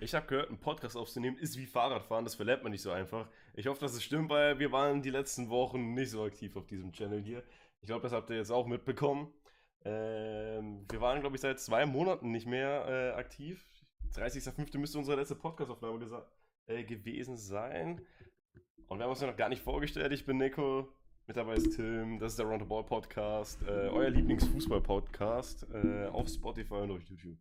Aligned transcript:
Ich 0.00 0.14
habe 0.14 0.26
gehört, 0.26 0.48
ein 0.48 0.60
Podcast 0.60 0.96
aufzunehmen 0.96 1.38
ist 1.38 1.58
wie 1.58 1.66
Fahrradfahren, 1.66 2.24
das 2.24 2.36
verlernt 2.36 2.62
man 2.62 2.70
nicht 2.70 2.82
so 2.82 2.92
einfach. 2.92 3.28
Ich 3.54 3.66
hoffe, 3.66 3.80
dass 3.80 3.94
es 3.94 4.04
stimmt, 4.04 4.30
weil 4.30 4.60
wir 4.60 4.70
waren 4.70 5.02
die 5.02 5.10
letzten 5.10 5.50
Wochen 5.50 5.94
nicht 5.94 6.10
so 6.10 6.22
aktiv 6.22 6.54
auf 6.56 6.66
diesem 6.66 6.92
Channel 6.92 7.20
hier. 7.20 7.42
Ich 7.80 7.88
glaube, 7.88 8.02
das 8.02 8.12
habt 8.12 8.30
ihr 8.30 8.36
jetzt 8.36 8.52
auch 8.52 8.68
mitbekommen. 8.68 9.32
Ähm, 9.84 10.86
wir 10.88 11.00
waren, 11.00 11.20
glaube 11.20 11.34
ich, 11.34 11.42
seit 11.42 11.58
zwei 11.58 11.84
Monaten 11.84 12.30
nicht 12.30 12.46
mehr 12.46 12.86
äh, 12.86 13.18
aktiv. 13.18 13.66
30.05. 14.14 14.78
müsste 14.78 14.98
unsere 14.98 15.16
letzte 15.16 15.34
Podcastaufnahme 15.34 16.24
äh, 16.66 16.84
gewesen 16.84 17.36
sein. 17.36 18.00
Und 18.86 18.98
wir 18.98 19.04
haben 19.04 19.10
uns 19.10 19.20
ja 19.20 19.26
noch 19.26 19.36
gar 19.36 19.48
nicht 19.48 19.62
vorgestellt. 19.62 20.12
Ich 20.12 20.24
bin 20.24 20.38
Nico, 20.38 20.92
mit 21.26 21.36
dabei 21.36 21.54
ist 21.54 21.74
Tim, 21.74 22.20
das 22.20 22.32
ist 22.32 22.38
der 22.38 22.46
Round 22.46 22.62
the 22.62 22.68
Ball 22.68 22.84
Podcast, 22.84 23.60
äh, 23.62 23.88
euer 23.88 24.10
Lieblingsfußball-Podcast 24.10 25.66
äh, 25.74 26.06
auf 26.06 26.28
Spotify 26.28 26.74
und 26.74 26.92
auf 26.92 27.02
YouTube. 27.02 27.36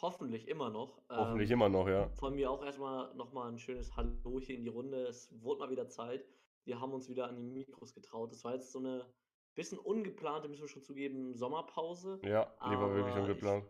Hoffentlich 0.00 0.46
immer 0.48 0.70
noch. 0.70 1.00
Hoffentlich 1.08 1.50
ähm, 1.50 1.54
immer 1.54 1.68
noch, 1.68 1.88
ja. 1.88 2.08
Von 2.10 2.34
mir 2.34 2.50
auch 2.50 2.64
erstmal 2.64 3.12
nochmal 3.14 3.50
ein 3.50 3.58
schönes 3.58 3.96
Hallo 3.96 4.38
hier 4.40 4.56
in 4.56 4.62
die 4.62 4.68
Runde. 4.68 5.06
Es 5.06 5.28
wurde 5.42 5.60
mal 5.60 5.70
wieder 5.70 5.88
Zeit. 5.88 6.24
Wir 6.64 6.80
haben 6.80 6.92
uns 6.92 7.08
wieder 7.08 7.28
an 7.28 7.36
die 7.36 7.42
Mikros 7.42 7.94
getraut. 7.94 8.30
Das 8.30 8.44
war 8.44 8.54
jetzt 8.54 8.70
so 8.70 8.78
eine 8.78 9.06
bisschen 9.54 9.78
ungeplante, 9.78 10.48
müssen 10.48 10.62
wir 10.62 10.68
schon 10.68 10.84
zugeben, 10.84 11.34
Sommerpause. 11.34 12.20
Ja, 12.22 12.54
die 12.64 12.76
war 12.76 12.94
wirklich 12.94 13.16
ungeplant. 13.16 13.64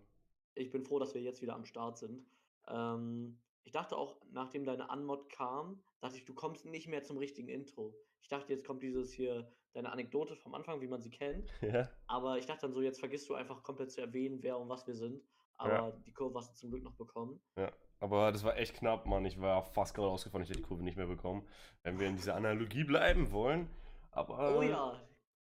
Ich, 0.54 0.66
ich, 0.66 0.70
bin 0.70 0.84
froh, 0.84 0.98
dass 0.98 1.14
wir 1.14 1.22
jetzt 1.22 1.40
wieder 1.40 1.54
am 1.54 1.64
Start 1.64 1.96
sind. 1.96 2.26
Ähm, 2.68 3.40
ich 3.64 3.72
dachte 3.72 3.96
auch, 3.96 4.20
nachdem 4.30 4.64
deine 4.64 4.90
Anmod 4.90 5.30
kam, 5.30 5.82
dachte 6.00 6.16
ich, 6.16 6.26
du 6.26 6.34
kommst 6.34 6.66
nicht 6.66 6.88
mehr 6.88 7.04
zum 7.04 7.16
richtigen 7.16 7.48
Intro. 7.48 7.94
Ich 8.20 8.28
dachte, 8.28 8.52
jetzt 8.52 8.66
kommt 8.66 8.82
dieses 8.82 9.12
hier, 9.12 9.50
deine 9.72 9.90
Anekdote 9.90 10.36
vom 10.36 10.54
Anfang, 10.54 10.80
wie 10.82 10.88
man 10.88 11.00
sie 11.00 11.10
kennt. 11.10 11.48
Ja. 11.62 11.88
Aber 12.06 12.36
ich 12.36 12.46
dachte 12.46 12.62
dann 12.62 12.74
so, 12.74 12.82
jetzt 12.82 12.98
vergisst 12.98 13.28
du 13.30 13.34
einfach 13.34 13.62
komplett 13.62 13.90
zu 13.90 14.00
erwähnen, 14.02 14.42
wer 14.42 14.58
und 14.58 14.68
was 14.68 14.86
wir 14.86 14.94
sind. 14.94 15.22
Aber 15.58 15.72
ja. 15.72 15.92
die 16.06 16.12
Kurve 16.12 16.38
hast 16.38 16.52
du 16.52 16.56
zum 16.56 16.70
Glück 16.70 16.84
noch 16.84 16.94
bekommen. 16.94 17.40
Ja, 17.56 17.72
aber 18.00 18.32
das 18.32 18.44
war 18.44 18.56
echt 18.56 18.74
knapp, 18.74 19.06
Mann. 19.06 19.24
Ich 19.24 19.40
war 19.40 19.64
fast 19.64 19.94
gerade 19.94 20.08
ausgefahren, 20.08 20.42
ich 20.42 20.48
hätte 20.48 20.60
die 20.60 20.66
Kurve 20.66 20.84
nicht 20.84 20.96
mehr 20.96 21.06
bekommen. 21.06 21.46
Wenn 21.82 21.98
wir 21.98 22.06
in 22.06 22.16
dieser 22.16 22.36
Analogie 22.36 22.84
bleiben 22.84 23.32
wollen. 23.32 23.68
Aber. 24.12 24.56
Oh 24.56 24.62
ja. 24.62 25.00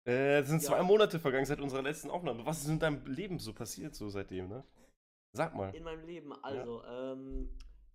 Äh, 0.06 0.40
es 0.40 0.48
sind 0.48 0.62
ja. 0.62 0.68
zwei 0.68 0.82
Monate 0.82 1.18
vergangen 1.18 1.46
seit 1.46 1.60
unserer 1.60 1.82
letzten 1.82 2.10
Aufnahme. 2.10 2.44
Was 2.44 2.62
ist 2.62 2.68
in 2.68 2.78
deinem 2.78 3.06
Leben 3.06 3.38
so 3.38 3.52
passiert, 3.54 3.94
so 3.94 4.08
seitdem, 4.08 4.48
ne? 4.48 4.64
Sag 5.32 5.54
mal. 5.54 5.74
In 5.74 5.84
meinem 5.84 6.04
Leben, 6.04 6.32
also, 6.42 6.82
ja. 6.82 7.12
ähm, 7.12 7.48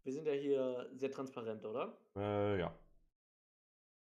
wir 0.03 0.13
sind 0.13 0.25
ja 0.25 0.33
hier 0.33 0.89
sehr 0.95 1.11
transparent, 1.11 1.65
oder? 1.65 1.97
Äh, 2.15 2.59
ja. 2.59 2.73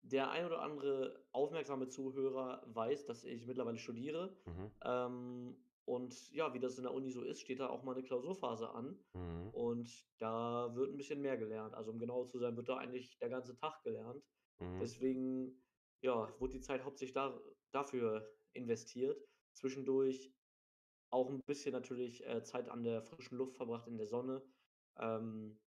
Der 0.03 0.31
ein 0.31 0.45
oder 0.45 0.61
andere 0.61 1.25
aufmerksame 1.33 1.89
Zuhörer 1.89 2.63
weiß, 2.67 3.07
dass 3.07 3.25
ich 3.25 3.47
mittlerweile 3.47 3.79
studiere. 3.79 4.37
Mhm. 4.45 4.71
Ähm, 4.85 5.57
und 5.87 6.31
ja, 6.33 6.55
wie 6.55 6.61
das 6.61 6.79
in 6.79 6.85
der 6.85 6.95
Uni 6.95 7.11
so 7.11 7.23
ist, 7.23 7.43
steht 7.43 7.61
da 7.61 7.69
auch 7.69 7.83
mal 7.83 7.93
eine 7.93 8.03
Klausurphase 8.03 8.71
an. 8.71 8.99
Mhm. 9.13 9.51
Und 9.51 10.07
da 10.19 10.75
wird 10.75 10.91
ein 10.91 10.97
bisschen 10.97 11.21
mehr 11.21 11.37
gelernt. 11.37 11.75
Also 11.75 11.91
um 11.91 11.99
genau 11.99 12.25
zu 12.25 12.39
sein, 12.39 12.57
wird 12.57 12.69
da 12.69 12.79
eigentlich 12.79 13.19
der 13.19 13.29
ganze 13.29 13.55
Tag 13.55 13.83
gelernt. 13.83 14.25
Mhm. 14.61 14.79
Deswegen, 14.81 15.63
ja, 16.03 16.33
wurde 16.41 16.55
die 16.55 16.61
Zeit 16.61 16.85
hauptsächlich 16.85 17.15
da, 17.15 17.39
dafür 17.71 18.27
investiert. 18.55 19.23
Zwischendurch 19.53 20.33
auch 21.11 21.29
ein 21.29 21.43
bisschen 21.45 21.73
natürlich 21.73 22.27
äh, 22.27 22.43
Zeit 22.43 22.69
an 22.69 22.83
der 22.83 23.03
frischen 23.03 23.37
Luft 23.37 23.57
verbracht, 23.57 23.87
in 23.87 23.99
der 23.99 24.07
Sonne. 24.07 24.43
Ähm, 24.99 25.61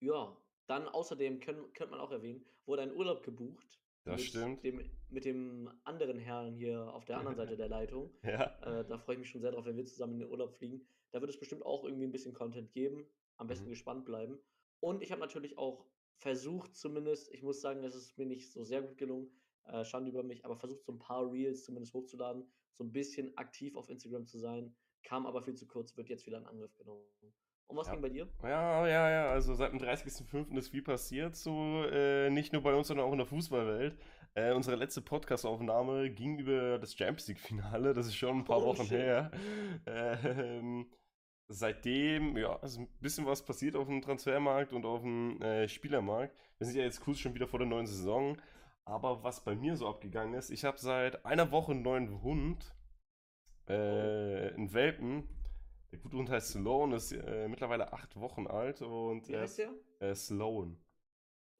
ja, 0.00 0.36
dann 0.68 0.88
außerdem 0.88 1.40
können, 1.40 1.72
könnte 1.74 1.90
man 1.90 2.00
auch 2.00 2.12
erwähnen, 2.12 2.44
wurde 2.66 2.82
ein 2.82 2.94
Urlaub 2.94 3.22
gebucht 3.22 3.78
das 4.08 4.20
mit 4.20 4.28
stimmt. 4.28 4.64
Dem, 4.64 4.90
mit 5.10 5.24
dem 5.24 5.70
anderen 5.84 6.18
Herrn 6.18 6.54
hier 6.54 6.92
auf 6.92 7.04
der 7.04 7.18
anderen 7.18 7.36
Seite 7.36 7.56
der 7.56 7.68
Leitung. 7.68 8.10
Ja. 8.22 8.80
Äh, 8.80 8.84
da 8.86 8.98
freue 8.98 9.14
ich 9.14 9.20
mich 9.20 9.30
schon 9.30 9.40
sehr 9.40 9.52
drauf, 9.52 9.64
wenn 9.64 9.76
wir 9.76 9.86
zusammen 9.86 10.14
in 10.14 10.20
den 10.20 10.30
Urlaub 10.30 10.54
fliegen. 10.54 10.86
Da 11.12 11.20
wird 11.20 11.30
es 11.30 11.38
bestimmt 11.38 11.64
auch 11.64 11.84
irgendwie 11.84 12.04
ein 12.04 12.12
bisschen 12.12 12.34
Content 12.34 12.72
geben. 12.72 13.06
Am 13.36 13.46
besten 13.46 13.66
mhm. 13.66 13.70
gespannt 13.70 14.04
bleiben. 14.04 14.38
Und 14.80 15.02
ich 15.02 15.12
habe 15.12 15.20
natürlich 15.20 15.58
auch 15.58 15.86
versucht, 16.16 16.74
zumindest, 16.74 17.32
ich 17.32 17.42
muss 17.42 17.60
sagen, 17.60 17.84
es 17.84 17.94
ist 17.94 18.18
mir 18.18 18.26
nicht 18.26 18.52
so 18.52 18.64
sehr 18.64 18.82
gut 18.82 18.98
gelungen, 18.98 19.30
äh, 19.64 19.84
Schande 19.84 20.10
über 20.10 20.22
mich, 20.22 20.44
aber 20.44 20.56
versucht, 20.56 20.84
so 20.84 20.92
ein 20.92 20.98
paar 20.98 21.30
Reels 21.30 21.64
zumindest 21.64 21.94
hochzuladen, 21.94 22.44
so 22.74 22.84
ein 22.84 22.92
bisschen 22.92 23.36
aktiv 23.36 23.76
auf 23.76 23.88
Instagram 23.88 24.26
zu 24.26 24.38
sein. 24.38 24.74
Kam 25.02 25.26
aber 25.26 25.42
viel 25.42 25.54
zu 25.54 25.66
kurz, 25.66 25.96
wird 25.96 26.08
jetzt 26.08 26.26
wieder 26.26 26.38
in 26.38 26.46
Angriff 26.46 26.74
genommen. 26.76 27.04
Und 27.68 27.76
was 27.76 27.86
ja. 27.86 27.92
ging 27.92 28.02
bei 28.02 28.08
dir? 28.08 28.26
Ja, 28.42 28.86
ja, 28.86 29.10
ja. 29.10 29.30
Also 29.30 29.54
seit 29.54 29.72
dem 29.72 29.78
30.05. 29.78 30.56
ist 30.56 30.70
viel 30.70 30.82
passiert. 30.82 31.36
So 31.36 31.84
äh, 31.84 32.30
nicht 32.30 32.52
nur 32.52 32.62
bei 32.62 32.74
uns, 32.74 32.88
sondern 32.88 33.06
auch 33.06 33.12
in 33.12 33.18
der 33.18 33.26
Fußballwelt. 33.26 33.98
Äh, 34.34 34.52
unsere 34.52 34.76
letzte 34.76 35.02
Podcast-Aufnahme 35.02 36.10
ging 36.10 36.38
über 36.38 36.78
das 36.78 36.94
Champions 36.94 37.28
League-Finale. 37.28 37.92
Das 37.92 38.06
ist 38.06 38.16
schon 38.16 38.38
ein 38.38 38.44
paar 38.44 38.62
oh, 38.62 38.66
Wochen 38.66 38.86
shit. 38.86 38.98
her. 38.98 39.30
Ähm, 39.86 40.86
seitdem, 41.48 42.38
ja, 42.38 42.56
ist 42.56 42.78
ein 42.78 42.88
bisschen 43.00 43.26
was 43.26 43.44
passiert 43.44 43.76
auf 43.76 43.86
dem 43.86 44.00
Transfermarkt 44.00 44.72
und 44.72 44.86
auf 44.86 45.02
dem 45.02 45.40
äh, 45.42 45.68
Spielermarkt. 45.68 46.34
Wir 46.58 46.66
sind 46.66 46.76
ja 46.76 46.84
jetzt 46.84 47.00
kurz 47.00 47.18
schon 47.18 47.34
wieder 47.34 47.48
vor 47.48 47.58
der 47.58 47.68
neuen 47.68 47.86
Saison. 47.86 48.38
Aber 48.86 49.22
was 49.22 49.44
bei 49.44 49.54
mir 49.54 49.76
so 49.76 49.86
abgegangen 49.86 50.32
ist, 50.32 50.48
ich 50.48 50.64
habe 50.64 50.78
seit 50.78 51.26
einer 51.26 51.50
Woche 51.50 51.72
einen 51.72 51.82
neuen 51.82 52.22
Hund. 52.22 52.74
Äh, 53.66 53.74
oh. 53.74 54.54
einen 54.54 54.72
Welpen 54.72 55.28
der 55.90 55.98
gute 55.98 56.16
Hund 56.16 56.30
heißt 56.30 56.50
Sloan, 56.52 56.92
ist 56.92 57.12
äh, 57.12 57.48
mittlerweile 57.48 57.92
acht 57.92 58.16
Wochen 58.16 58.46
alt 58.46 58.82
und 58.82 59.28
Wie 59.28 59.36
heißt 59.36 59.58
der? 59.58 59.70
Äh, 60.00 60.14
Sloan. 60.14 60.76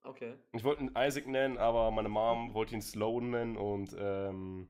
Okay. 0.03 0.35
Ich 0.53 0.65
wollte 0.65 0.83
ihn 0.83 0.93
Isaac 0.97 1.27
nennen, 1.27 1.59
aber 1.59 1.91
meine 1.91 2.09
Mom 2.09 2.55
wollte 2.55 2.75
ihn 2.75 2.83
Sloan 2.83 3.31
nennen 3.31 3.57
und 3.57 3.95
ähm, 3.99 4.69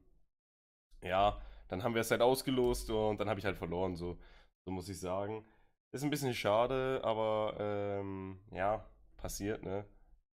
ja, 1.02 1.40
dann 1.68 1.82
haben 1.82 1.94
wir 1.94 2.00
es 2.00 2.10
halt 2.10 2.22
ausgelost 2.22 2.90
und 2.90 3.20
dann 3.20 3.28
habe 3.28 3.38
ich 3.38 3.46
halt 3.46 3.56
verloren, 3.56 3.94
so, 3.94 4.18
so 4.64 4.70
muss 4.70 4.88
ich 4.88 4.98
sagen. 4.98 5.44
Ist 5.92 6.02
ein 6.02 6.10
bisschen 6.10 6.34
schade, 6.34 7.00
aber 7.02 7.56
ähm, 7.58 8.40
ja, 8.52 8.84
passiert, 9.16 9.62
ne? 9.62 9.84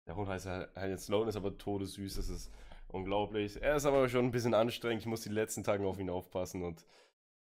Der 0.08 0.16
Hund 0.16 0.28
heißt 0.28 0.46
halt, 0.46 0.76
halt 0.76 0.92
jetzt 0.92 1.06
Sloan, 1.06 1.28
ist 1.28 1.36
aber 1.36 1.58
todessüß, 1.58 2.16
das 2.16 2.30
ist 2.30 2.52
unglaublich. 2.88 3.62
Er 3.62 3.76
ist 3.76 3.86
aber 3.86 4.10
schon 4.10 4.26
ein 4.26 4.32
bisschen 4.32 4.54
anstrengend, 4.54 5.02
ich 5.02 5.08
muss 5.08 5.22
die 5.22 5.30
letzten 5.30 5.64
Tage 5.64 5.86
auf 5.86 6.00
ihn 6.00 6.10
aufpassen 6.10 6.64
und 6.64 6.86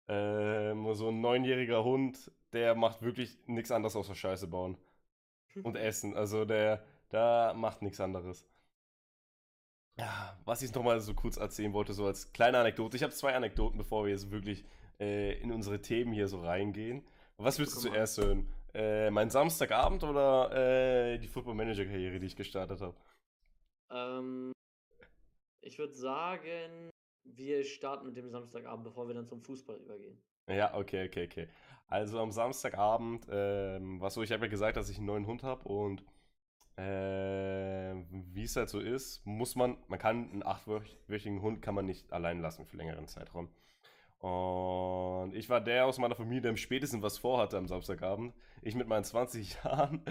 ähm, 0.08 0.94
so 0.94 1.08
ein 1.08 1.20
neunjähriger 1.20 1.84
Hund, 1.84 2.30
der 2.52 2.74
macht 2.74 3.02
wirklich 3.02 3.38
nichts 3.46 3.70
anderes 3.70 3.96
außer 3.96 4.14
Scheiße 4.14 4.46
bauen. 4.48 4.78
Und 5.62 5.76
essen. 5.76 6.14
Also 6.14 6.44
der, 6.44 6.84
da 7.08 7.54
macht 7.54 7.80
nichts 7.80 7.98
anderes. 8.00 8.46
Ja, 9.98 10.38
was 10.44 10.60
ich 10.60 10.74
nochmal 10.74 11.00
so 11.00 11.14
kurz 11.14 11.38
erzählen 11.38 11.72
wollte, 11.72 11.94
so 11.94 12.04
als 12.04 12.32
kleine 12.32 12.58
Anekdote. 12.58 12.96
Ich 12.96 13.02
habe 13.02 13.14
zwei 13.14 13.34
Anekdoten, 13.34 13.78
bevor 13.78 14.04
wir 14.04 14.12
jetzt 14.12 14.30
wirklich 14.30 14.66
äh, 15.00 15.40
in 15.40 15.50
unsere 15.52 15.80
Themen 15.80 16.12
hier 16.12 16.28
so 16.28 16.42
reingehen. 16.42 17.06
Was 17.38 17.58
willst 17.58 17.74
du 17.76 17.80
zuerst 17.80 18.18
hören? 18.18 18.52
Äh, 18.74 19.10
mein 19.10 19.30
Samstagabend 19.30 20.04
oder 20.04 20.52
äh, 20.52 21.18
die 21.18 21.28
Football 21.28 21.54
Manager 21.54 21.86
Karriere, 21.86 22.20
die 22.20 22.26
ich 22.26 22.36
gestartet 22.36 22.82
habe? 22.82 22.96
Ähm, 23.90 24.52
ich 25.62 25.78
würde 25.78 25.94
sagen, 25.94 26.90
wir 27.34 27.64
starten 27.64 28.06
mit 28.06 28.16
dem 28.16 28.28
Samstagabend, 28.30 28.84
bevor 28.84 29.08
wir 29.08 29.14
dann 29.14 29.26
zum 29.26 29.42
Fußball 29.42 29.76
übergehen. 29.76 30.18
Ja, 30.48 30.74
okay, 30.74 31.06
okay, 31.06 31.26
okay. 31.26 31.48
Also 31.88 32.18
am 32.20 32.32
Samstagabend, 32.32 33.26
ähm, 33.30 34.00
was 34.00 34.14
so, 34.14 34.22
ich 34.22 34.32
habe 34.32 34.46
ja 34.46 34.50
gesagt, 34.50 34.76
dass 34.76 34.88
ich 34.88 34.98
einen 34.98 35.06
neuen 35.06 35.26
Hund 35.26 35.42
habe 35.42 35.68
und 35.68 36.04
äh, 36.76 37.94
wie 38.34 38.42
es 38.42 38.56
halt 38.56 38.68
so 38.68 38.80
ist, 38.80 39.24
muss 39.24 39.56
man, 39.56 39.78
man 39.88 39.98
kann 39.98 40.30
einen 40.30 40.42
achtwöchigen 40.44 41.40
Hund 41.40 41.62
kann 41.62 41.74
man 41.74 41.86
nicht 41.86 42.12
allein 42.12 42.40
lassen 42.40 42.66
für 42.66 42.76
längeren 42.76 43.08
Zeitraum. 43.08 43.48
Und 44.18 45.34
ich 45.34 45.48
war 45.48 45.60
der 45.60 45.86
aus 45.86 45.98
meiner 45.98 46.14
Familie, 46.14 46.42
der 46.42 46.50
am 46.50 46.56
spätesten 46.56 47.02
was 47.02 47.18
vorhatte 47.18 47.56
am 47.56 47.66
Samstagabend. 47.66 48.34
Ich 48.62 48.74
mit 48.74 48.88
meinen 48.88 49.04
20 49.04 49.58
Jahren 49.64 50.02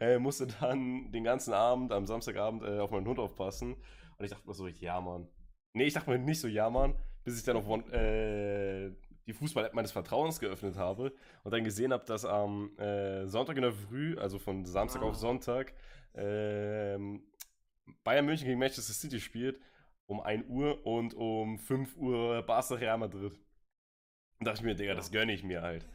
äh, 0.00 0.18
musste 0.18 0.46
dann 0.46 1.12
den 1.12 1.24
ganzen 1.24 1.54
Abend 1.54 1.92
am 1.92 2.06
Samstagabend 2.06 2.64
äh, 2.64 2.78
auf 2.78 2.90
meinen 2.90 3.06
Hund 3.06 3.18
aufpassen. 3.18 3.76
Und 4.18 4.24
ich 4.24 4.30
dachte 4.30 4.46
mir 4.46 4.54
so, 4.54 4.66
ja, 4.66 5.00
Mann, 5.00 5.28
Nee, 5.72 5.84
ich 5.84 5.94
dachte 5.94 6.10
mir 6.10 6.18
nicht 6.18 6.40
so 6.40 6.48
jammern, 6.48 6.96
bis 7.24 7.38
ich 7.38 7.44
dann 7.44 7.56
auf 7.56 7.66
äh, 7.92 8.90
die 9.26 9.32
Fußball-App 9.32 9.74
meines 9.74 9.92
Vertrauens 9.92 10.40
geöffnet 10.40 10.76
habe 10.76 11.12
und 11.44 11.52
dann 11.52 11.64
gesehen 11.64 11.92
habe, 11.92 12.04
dass 12.04 12.24
am 12.24 12.76
äh, 12.78 13.26
Sonntag 13.26 13.56
in 13.56 13.62
der 13.62 13.72
Früh, 13.72 14.16
also 14.18 14.38
von 14.38 14.64
Samstag 14.64 15.02
ah. 15.02 15.06
auf 15.06 15.14
Sonntag, 15.14 15.72
äh, 16.14 16.98
Bayern 18.04 18.26
München 18.26 18.46
gegen 18.46 18.58
Manchester 18.58 18.92
City 18.92 19.20
spielt 19.20 19.60
um 20.10 20.20
1 20.20 20.46
Uhr 20.48 20.84
und 20.84 21.14
um 21.14 21.58
5 21.58 21.96
Uhr 21.96 22.42
Barca 22.42 22.74
Real 22.74 22.98
Madrid. 22.98 23.38
Und 24.40 24.46
dachte 24.46 24.58
ich 24.58 24.64
mir, 24.64 24.74
Digga, 24.74 24.90
ja. 24.90 24.96
das 24.96 25.12
gönne 25.12 25.32
ich 25.32 25.44
mir 25.44 25.62
halt. 25.62 25.88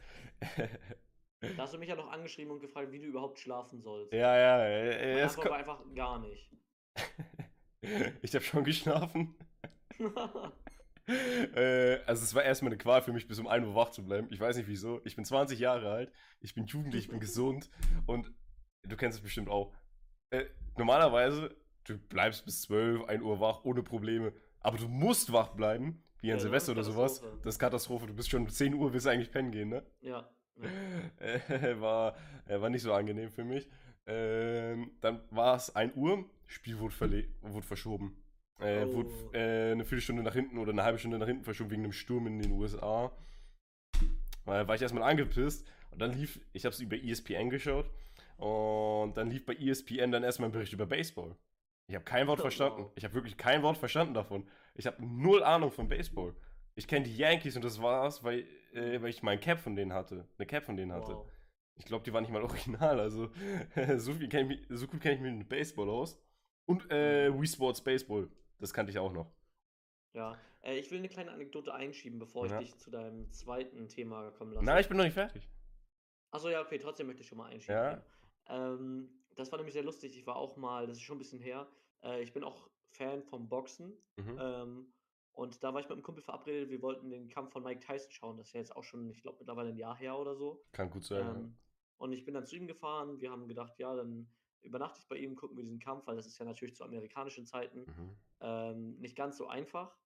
Da 1.40 1.62
hast 1.62 1.74
du 1.74 1.78
mich 1.78 1.88
ja 1.88 1.96
noch 1.96 2.10
angeschrieben 2.10 2.50
und 2.50 2.60
gefragt, 2.60 2.90
wie 2.92 2.98
du 2.98 3.06
überhaupt 3.06 3.38
schlafen 3.38 3.82
sollst. 3.82 4.12
Ja, 4.12 4.36
ja. 4.36 4.64
Äh, 4.64 5.20
das 5.20 5.38
aber 5.38 5.56
einfach 5.56 5.82
gar 5.94 6.18
nicht. 6.20 6.50
ich 8.22 8.34
habe 8.34 8.44
schon 8.44 8.64
geschlafen. 8.64 9.36
äh, 11.54 11.98
also 12.06 12.22
es 12.24 12.34
war 12.34 12.42
erstmal 12.42 12.72
eine 12.72 12.78
Qual 12.78 13.02
für 13.02 13.12
mich, 13.12 13.28
bis 13.28 13.38
um 13.38 13.46
1 13.46 13.66
Uhr 13.66 13.74
wach 13.74 13.90
zu 13.90 14.04
bleiben. 14.04 14.28
Ich 14.30 14.40
weiß 14.40 14.56
nicht 14.56 14.68
wieso. 14.68 15.00
Ich 15.04 15.16
bin 15.16 15.24
20 15.24 15.58
Jahre 15.58 15.90
alt, 15.90 16.12
ich 16.40 16.54
bin 16.54 16.66
jugendlich, 16.66 17.04
ich 17.04 17.10
bin 17.10 17.20
gesund 17.20 17.70
und 18.06 18.32
du 18.82 18.96
kennst 18.96 19.18
es 19.18 19.22
bestimmt 19.22 19.48
auch. 19.48 19.72
Äh, 20.30 20.44
normalerweise, 20.76 21.54
du 21.84 21.98
bleibst 21.98 22.44
bis 22.44 22.62
12, 22.62 23.04
1 23.04 23.22
Uhr 23.22 23.40
wach, 23.40 23.64
ohne 23.64 23.82
Probleme. 23.82 24.32
Aber 24.60 24.78
du 24.78 24.88
musst 24.88 25.32
wach 25.32 25.50
bleiben, 25.50 26.02
wie 26.20 26.32
an 26.32 26.38
ja, 26.38 26.42
Silvester 26.42 26.72
oder 26.72 26.82
sowas. 26.82 27.22
Das 27.44 27.54
ist 27.54 27.58
Katastrophe. 27.58 28.06
Du 28.06 28.14
bist 28.14 28.30
schon 28.30 28.42
um 28.42 28.48
10 28.48 28.74
Uhr, 28.74 28.92
willst 28.92 29.06
du 29.06 29.10
eigentlich 29.10 29.30
pennen 29.30 29.52
gehen, 29.52 29.68
ne? 29.68 29.86
Ja. 30.00 30.28
äh, 31.18 31.80
war, 31.80 32.16
äh, 32.46 32.60
war 32.60 32.70
nicht 32.70 32.82
so 32.82 32.92
angenehm 32.92 33.30
für 33.30 33.44
mich. 33.44 33.68
Ähm, 34.06 34.92
dann 35.00 35.22
war 35.30 35.56
es 35.56 35.74
1 35.74 35.94
Uhr, 35.96 36.24
Spiel 36.46 36.78
wurde, 36.78 37.28
wurde 37.42 37.66
verschoben. 37.66 38.16
Äh, 38.60 38.84
oh. 38.84 38.94
Wurde 38.94 39.10
äh, 39.32 39.72
eine 39.72 39.84
Viertelstunde 39.84 40.22
nach 40.22 40.34
hinten 40.34 40.58
oder 40.58 40.72
eine 40.72 40.82
halbe 40.82 40.98
Stunde 40.98 41.18
nach 41.18 41.26
hinten 41.26 41.44
verschoben 41.44 41.70
wegen 41.70 41.84
einem 41.84 41.92
Sturm 41.92 42.26
in 42.26 42.40
den 42.40 42.52
USA. 42.52 43.12
Äh, 44.46 44.66
war 44.66 44.74
ich 44.74 44.82
erstmal 44.82 45.02
angepisst 45.02 45.66
und 45.90 46.00
dann 46.00 46.12
lief, 46.12 46.40
ich 46.52 46.64
habe 46.64 46.72
es 46.72 46.80
über 46.80 46.96
ESPN 46.96 47.50
geschaut 47.50 47.90
und 48.38 49.14
dann 49.16 49.30
lief 49.30 49.44
bei 49.44 49.54
ESPN 49.54 50.10
dann 50.10 50.22
erstmal 50.22 50.48
ein 50.48 50.52
Bericht 50.52 50.72
über 50.72 50.86
Baseball. 50.86 51.34
Ich 51.88 51.94
habe 51.94 52.04
kein 52.04 52.26
Wort 52.26 52.40
oh, 52.40 52.42
verstanden. 52.42 52.86
Ich 52.96 53.04
habe 53.04 53.14
wirklich 53.14 53.36
kein 53.36 53.62
Wort 53.62 53.76
verstanden 53.76 54.14
davon. 54.14 54.48
Ich 54.74 54.86
habe 54.86 55.04
null 55.04 55.42
Ahnung 55.42 55.70
von 55.70 55.88
Baseball. 55.88 56.34
Ich 56.74 56.86
kenne 56.86 57.04
die 57.04 57.16
Yankees 57.16 57.56
und 57.56 57.64
das 57.64 57.80
war's, 57.80 58.24
weil, 58.24 58.46
äh, 58.72 59.00
weil 59.00 59.10
ich 59.10 59.22
mein 59.22 59.40
Cap 59.40 59.58
von 59.60 59.76
denen 59.76 59.92
hatte. 59.92 60.26
Eine 60.36 60.46
Cap 60.46 60.64
von 60.64 60.76
denen 60.76 60.92
hatte. 60.92 61.14
Wow. 61.14 61.30
Ich 61.78 61.84
glaube, 61.84 62.04
die 62.04 62.12
war 62.12 62.20
nicht 62.20 62.32
mal 62.32 62.42
original. 62.42 63.00
Also 63.00 63.30
so, 63.96 64.14
viel 64.14 64.28
kenn 64.28 64.50
ich, 64.50 64.66
so 64.68 64.86
gut 64.86 65.00
kenne 65.00 65.14
ich 65.14 65.20
mich 65.20 65.34
mit 65.34 65.48
Baseball 65.48 65.88
aus. 65.88 66.20
Und 66.68 66.90
äh, 66.90 67.32
Wii 67.32 67.46
Sports 67.46 67.82
Baseball. 67.82 68.28
Das 68.58 68.72
kannte 68.72 68.90
ich 68.90 68.98
auch 68.98 69.12
noch. 69.12 69.30
Ja, 70.14 70.38
äh, 70.62 70.78
ich 70.78 70.90
will 70.90 70.98
eine 70.98 71.08
kleine 71.08 71.30
Anekdote 71.32 71.74
einschieben, 71.74 72.18
bevor 72.18 72.46
ja. 72.46 72.60
ich 72.60 72.68
dich 72.68 72.78
zu 72.78 72.90
deinem 72.90 73.30
zweiten 73.32 73.88
Thema 73.88 74.30
kommen 74.32 74.52
lasse. 74.52 74.64
Nein, 74.64 74.80
ich 74.80 74.88
bin 74.88 74.96
noch 74.96 75.04
nicht 75.04 75.14
fertig. 75.14 75.48
Achso, 76.30 76.48
ja, 76.48 76.62
okay, 76.62 76.78
trotzdem 76.78 77.06
möchte 77.06 77.22
ich 77.22 77.28
schon 77.28 77.38
mal 77.38 77.50
einschieben. 77.50 77.76
Ja. 77.76 78.02
Ähm, 78.48 79.22
das 79.34 79.52
war 79.52 79.58
nämlich 79.58 79.74
sehr 79.74 79.82
lustig. 79.82 80.16
Ich 80.16 80.26
war 80.26 80.36
auch 80.36 80.56
mal, 80.56 80.86
das 80.86 80.98
ist 80.98 81.02
schon 81.02 81.16
ein 81.16 81.20
bisschen 81.20 81.40
her, 81.40 81.68
äh, 82.02 82.22
ich 82.22 82.32
bin 82.32 82.44
auch 82.44 82.68
Fan 82.90 83.22
vom 83.22 83.48
Boxen. 83.48 83.92
Mhm. 84.16 84.38
Ähm, 84.40 84.92
und 85.32 85.62
da 85.62 85.74
war 85.74 85.80
ich 85.80 85.86
mit 85.86 85.92
einem 85.92 86.02
Kumpel 86.02 86.24
verabredet, 86.24 86.70
wir 86.70 86.80
wollten 86.80 87.10
den 87.10 87.28
Kampf 87.28 87.52
von 87.52 87.62
Mike 87.62 87.80
Tyson 87.80 88.10
schauen. 88.10 88.38
Das 88.38 88.46
ist 88.48 88.52
ja 88.54 88.60
jetzt 88.60 88.74
auch 88.74 88.84
schon, 88.84 89.10
ich 89.10 89.20
glaube, 89.20 89.38
mittlerweile 89.38 89.68
ein 89.68 89.76
Jahr 89.76 89.94
her 89.94 90.18
oder 90.18 90.34
so. 90.34 90.64
Kann 90.72 90.88
gut 90.88 91.04
sein. 91.04 91.26
Ähm, 91.26 91.58
und 91.98 92.12
ich 92.12 92.24
bin 92.24 92.32
dann 92.32 92.46
zu 92.46 92.56
ihm 92.56 92.66
gefahren. 92.66 93.20
Wir 93.20 93.30
haben 93.30 93.46
gedacht, 93.46 93.78
ja, 93.78 93.94
dann 93.94 94.30
übernachte 94.66 95.00
ich 95.00 95.08
bei 95.08 95.16
ihm, 95.16 95.36
gucken 95.36 95.56
wir 95.56 95.64
diesen 95.64 95.78
Kampf, 95.78 96.06
weil 96.06 96.16
das 96.16 96.26
ist 96.26 96.38
ja 96.38 96.44
natürlich 96.44 96.74
zu 96.74 96.84
amerikanischen 96.84 97.46
Zeiten 97.46 97.80
mhm. 97.80 98.16
ähm, 98.40 98.98
nicht 98.98 99.16
ganz 99.16 99.36
so 99.36 99.46
einfach 99.46 99.96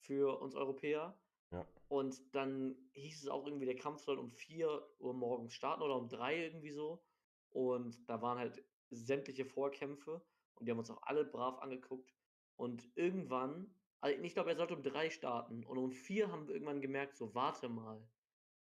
für 0.00 0.40
uns 0.40 0.54
Europäer. 0.54 1.18
Ja. 1.50 1.66
Und 1.88 2.34
dann 2.34 2.76
hieß 2.92 3.22
es 3.22 3.28
auch 3.28 3.46
irgendwie, 3.46 3.66
der 3.66 3.76
Kampf 3.76 4.02
soll 4.02 4.18
um 4.18 4.28
4 4.28 4.86
Uhr 4.98 5.14
morgens 5.14 5.54
starten 5.54 5.82
oder 5.82 5.96
um 5.96 6.08
3 6.08 6.36
irgendwie 6.44 6.72
so. 6.72 7.02
Und 7.50 8.08
da 8.08 8.20
waren 8.20 8.38
halt 8.38 8.62
sämtliche 8.90 9.44
Vorkämpfe 9.44 10.22
und 10.54 10.66
die 10.66 10.70
haben 10.70 10.78
uns 10.78 10.90
auch 10.90 11.02
alle 11.02 11.24
brav 11.24 11.58
angeguckt. 11.60 12.14
Und 12.56 12.88
irgendwann, 12.96 13.72
also 14.00 14.20
ich 14.20 14.34
glaube, 14.34 14.50
er 14.50 14.56
sollte 14.56 14.74
um 14.74 14.82
3 14.82 15.10
starten 15.10 15.64
und 15.64 15.78
um 15.78 15.92
4 15.92 16.30
haben 16.30 16.46
wir 16.46 16.54
irgendwann 16.54 16.80
gemerkt, 16.80 17.16
so, 17.16 17.34
warte 17.34 17.68
mal, 17.68 18.06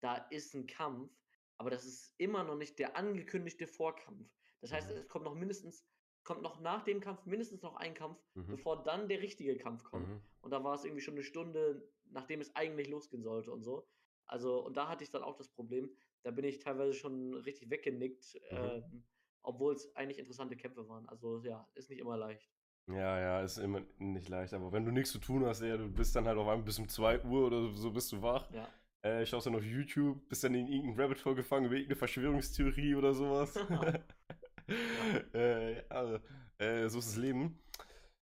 da 0.01 0.17
ist 0.31 0.55
ein 0.55 0.67
Kampf, 0.67 1.13
aber 1.59 1.71
das 1.71 1.85
ist 1.85 2.15
immer 2.19 2.45
noch 2.45 2.57
nicht 2.57 2.79
der 2.79 2.97
angekündigte 2.97 3.67
Vorkampf. 3.67 4.29
Das 4.61 4.73
heißt, 4.73 4.91
mhm. 4.91 4.97
es 4.97 5.09
kommt 5.09 5.25
noch 5.25 5.35
mindestens, 5.35 5.87
kommt 6.25 6.43
noch 6.43 6.61
nach 6.61 6.83
dem 6.85 7.01
Kampf 7.01 7.25
mindestens 7.27 7.63
noch 7.63 7.77
ein 7.77 7.95
Kampf, 7.95 8.19
mhm. 8.35 8.47
bevor 8.49 8.83
dann 8.83 9.09
der 9.09 9.21
richtige 9.21 9.57
Kampf 9.57 9.85
kommt. 9.85 10.09
Mhm. 10.09 10.21
Und 10.41 10.51
da 10.51 10.63
war 10.63 10.75
es 10.75 10.85
irgendwie 10.85 11.03
schon 11.03 11.15
eine 11.15 11.23
Stunde, 11.23 11.89
nachdem 12.11 12.41
es 12.41 12.55
eigentlich 12.57 12.89
losgehen 12.89 13.23
sollte 13.23 13.53
und 13.53 13.63
so. 13.63 13.89
Also, 14.27 14.65
und 14.65 14.77
da 14.77 14.89
hatte 14.89 15.03
ich 15.03 15.11
dann 15.11 15.23
auch 15.23 15.37
das 15.37 15.49
Problem, 15.49 15.91
da 16.23 16.31
bin 16.31 16.45
ich 16.45 16.59
teilweise 16.59 16.95
schon 16.95 17.35
richtig 17.35 17.71
weggenickt, 17.71 18.35
mhm. 18.51 18.57
ähm, 18.57 19.05
obwohl 19.43 19.75
es 19.75 19.95
eigentlich 19.97 20.19
interessante 20.19 20.57
Kämpfe 20.57 20.89
waren. 20.89 21.09
Also 21.09 21.43
ja, 21.45 21.67
ist 21.75 21.91
nicht 21.91 21.99
immer 21.99 22.17
leicht. 22.17 22.51
Ja, 22.87 23.19
ja, 23.21 23.43
ist 23.43 23.59
immer 23.59 23.83
nicht 23.99 24.29
leicht. 24.29 24.53
Aber 24.53 24.73
wenn 24.73 24.85
du 24.85 24.91
nichts 24.91 25.13
zu 25.13 25.19
tun 25.19 25.45
hast, 25.45 25.63
ey, 25.63 25.77
du 25.77 25.89
bist 25.89 26.15
dann 26.17 26.27
halt 26.27 26.39
auf 26.39 26.47
einmal 26.47 26.65
bis 26.65 26.79
um 26.79 26.89
2 26.89 27.25
Uhr 27.25 27.47
oder 27.47 27.73
so 27.73 27.91
bist 27.91 28.13
du 28.13 28.23
wach. 28.23 28.51
Ja. 28.53 28.69
Äh, 29.03 29.25
schaust 29.25 29.47
dann 29.47 29.57
auf 29.57 29.65
YouTube, 29.65 30.29
bist 30.29 30.45
dann 30.45 30.55
in 30.55 30.67
irgendein 30.67 31.01
Rabbit 31.01 31.25
Hole 31.25 31.37
gefangen 31.37 31.67
über 31.67 31.75
irgendeine 31.75 31.97
Verschwörungstheorie 31.97 32.95
oder 32.95 33.15
sowas. 33.15 33.55
äh, 35.35 35.75
ja, 35.75 36.21
äh, 36.59 36.89
so 36.89 36.99
ist 36.99 37.09
das 37.09 37.17
Leben. 37.17 37.59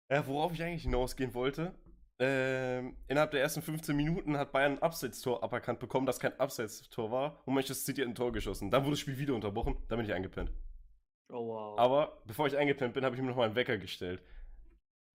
Äh, 0.09 0.21
worauf 0.25 0.53
ich 0.53 0.61
eigentlich 0.61 0.83
hinausgehen 0.83 1.33
wollte, 1.33 1.73
ähm, 2.19 2.95
innerhalb 3.07 3.31
der 3.31 3.41
ersten 3.41 3.61
15 3.61 3.95
Minuten 3.95 4.37
hat 4.37 4.51
Bayern 4.51 4.73
ein 4.73 4.81
Abseits-Tor 4.81 5.43
aberkannt 5.43 5.79
bekommen, 5.79 6.05
das 6.05 6.19
kein 6.19 6.39
Abseits-Tor 6.39 7.11
war 7.11 7.41
und 7.45 7.53
Manchester 7.55 7.85
City 7.85 8.01
hat 8.01 8.09
ein 8.09 8.15
Tor 8.15 8.31
geschossen. 8.31 8.69
Dann 8.69 8.83
wurde 8.83 8.91
das 8.91 8.99
Spiel 8.99 9.17
wieder 9.17 9.33
unterbrochen, 9.33 9.77
dann 9.87 9.97
bin 9.97 10.05
ich 10.05 10.13
eingepennt. 10.13 10.51
Oh 11.29 11.47
wow. 11.47 11.79
Aber 11.79 12.21
bevor 12.25 12.47
ich 12.47 12.55
eingepennt 12.55 12.93
bin, 12.93 13.03
habe 13.03 13.15
ich 13.15 13.21
mir 13.21 13.27
nochmal 13.27 13.47
einen 13.47 13.55
Wecker 13.55 13.77
gestellt. 13.77 14.21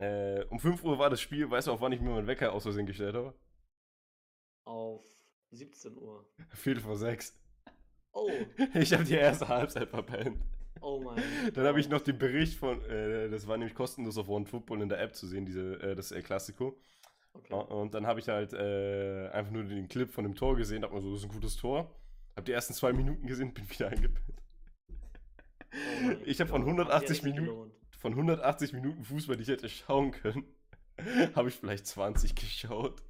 Äh, 0.00 0.44
um 0.50 0.58
5 0.58 0.84
Uhr 0.84 0.98
war 0.98 1.10
das 1.10 1.20
Spiel, 1.20 1.48
weißt 1.50 1.68
du, 1.68 1.72
auf 1.72 1.80
wann 1.80 1.92
ich 1.92 2.00
mir 2.00 2.10
meinen 2.10 2.26
Wecker 2.26 2.52
aus 2.52 2.64
Versehen 2.64 2.86
gestellt 2.86 3.14
habe? 3.14 3.34
Auf 4.66 5.04
17 5.50 5.96
Uhr. 5.96 6.28
Viertel 6.50 6.82
vor 6.82 6.96
6. 6.96 7.38
Oh. 8.12 8.28
Ich 8.74 8.92
habe 8.92 9.04
die 9.04 9.14
erste 9.14 9.48
Halbzeit 9.48 9.88
verpennt. 9.88 10.38
Oh 10.80 11.00
mein 11.00 11.22
Dann 11.54 11.66
habe 11.66 11.80
ich 11.80 11.88
noch 11.88 12.00
den 12.00 12.18
Bericht 12.18 12.58
von, 12.58 12.82
äh, 12.84 13.28
das 13.28 13.46
war 13.46 13.56
nämlich 13.56 13.74
kostenlos 13.74 14.18
auf 14.18 14.28
One 14.28 14.46
Football 14.46 14.82
in 14.82 14.88
der 14.88 15.00
App 15.00 15.14
zu 15.14 15.26
sehen, 15.26 15.46
diese, 15.46 15.80
äh, 15.80 15.94
das 15.94 16.12
El 16.12 16.22
Clasico. 16.22 16.78
Okay. 17.32 17.54
Und 17.54 17.94
dann 17.94 18.06
habe 18.06 18.20
ich 18.20 18.28
halt 18.28 18.52
äh, 18.52 19.28
einfach 19.32 19.52
nur 19.52 19.64
den 19.64 19.88
Clip 19.88 20.10
von 20.10 20.24
dem 20.24 20.34
Tor 20.34 20.56
gesehen, 20.56 20.82
dachte 20.82 20.94
mir 20.94 21.02
so, 21.02 21.10
das 21.12 21.20
ist 21.20 21.26
ein 21.26 21.32
gutes 21.32 21.56
Tor. 21.56 21.94
Habe 22.36 22.44
die 22.44 22.52
ersten 22.52 22.74
zwei 22.74 22.92
Minuten 22.92 23.26
gesehen, 23.26 23.52
bin 23.52 23.68
wieder 23.70 23.88
eingepennt. 23.88 24.42
Oh 25.72 26.10
ich 26.24 26.40
habe 26.40 26.50
von 26.50 26.62
180 26.62 27.22
Minuten, 27.22 27.70
von 27.98 28.12
180 28.12 28.72
Minuten 28.72 29.04
Fußball, 29.04 29.36
die 29.36 29.42
ich 29.42 29.48
hätte 29.48 29.68
schauen 29.68 30.12
können, 30.12 30.44
habe 31.34 31.48
ich 31.48 31.54
vielleicht 31.54 31.86
20 31.86 32.34
geschaut. 32.34 33.02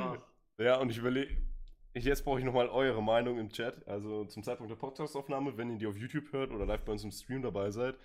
Ach. 0.00 0.18
Ja, 0.58 0.78
und 0.78 0.90
ich 0.90 0.98
überlege, 0.98 1.36
jetzt 2.04 2.24
brauche 2.24 2.38
ich 2.38 2.44
nochmal 2.44 2.68
eure 2.68 3.02
Meinung 3.02 3.38
im 3.38 3.50
Chat. 3.50 3.86
Also 3.88 4.24
zum 4.26 4.42
Zeitpunkt 4.42 4.70
der 4.70 4.76
Podcastaufnahme, 4.76 5.56
wenn 5.56 5.70
ihr 5.70 5.78
die 5.78 5.86
auf 5.86 5.96
YouTube 5.96 6.32
hört 6.32 6.50
oder 6.50 6.66
live 6.66 6.84
bei 6.84 6.92
uns 6.92 7.04
im 7.04 7.10
Stream 7.10 7.42
dabei 7.42 7.70
seid, 7.70 7.96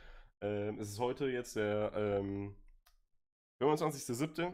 ähm, 0.41 0.79
ist 0.79 0.89
es 0.89 0.99
heute 0.99 1.27
jetzt 1.27 1.55
der 1.55 1.91
ähm, 1.95 2.55
25.07. 3.61 4.53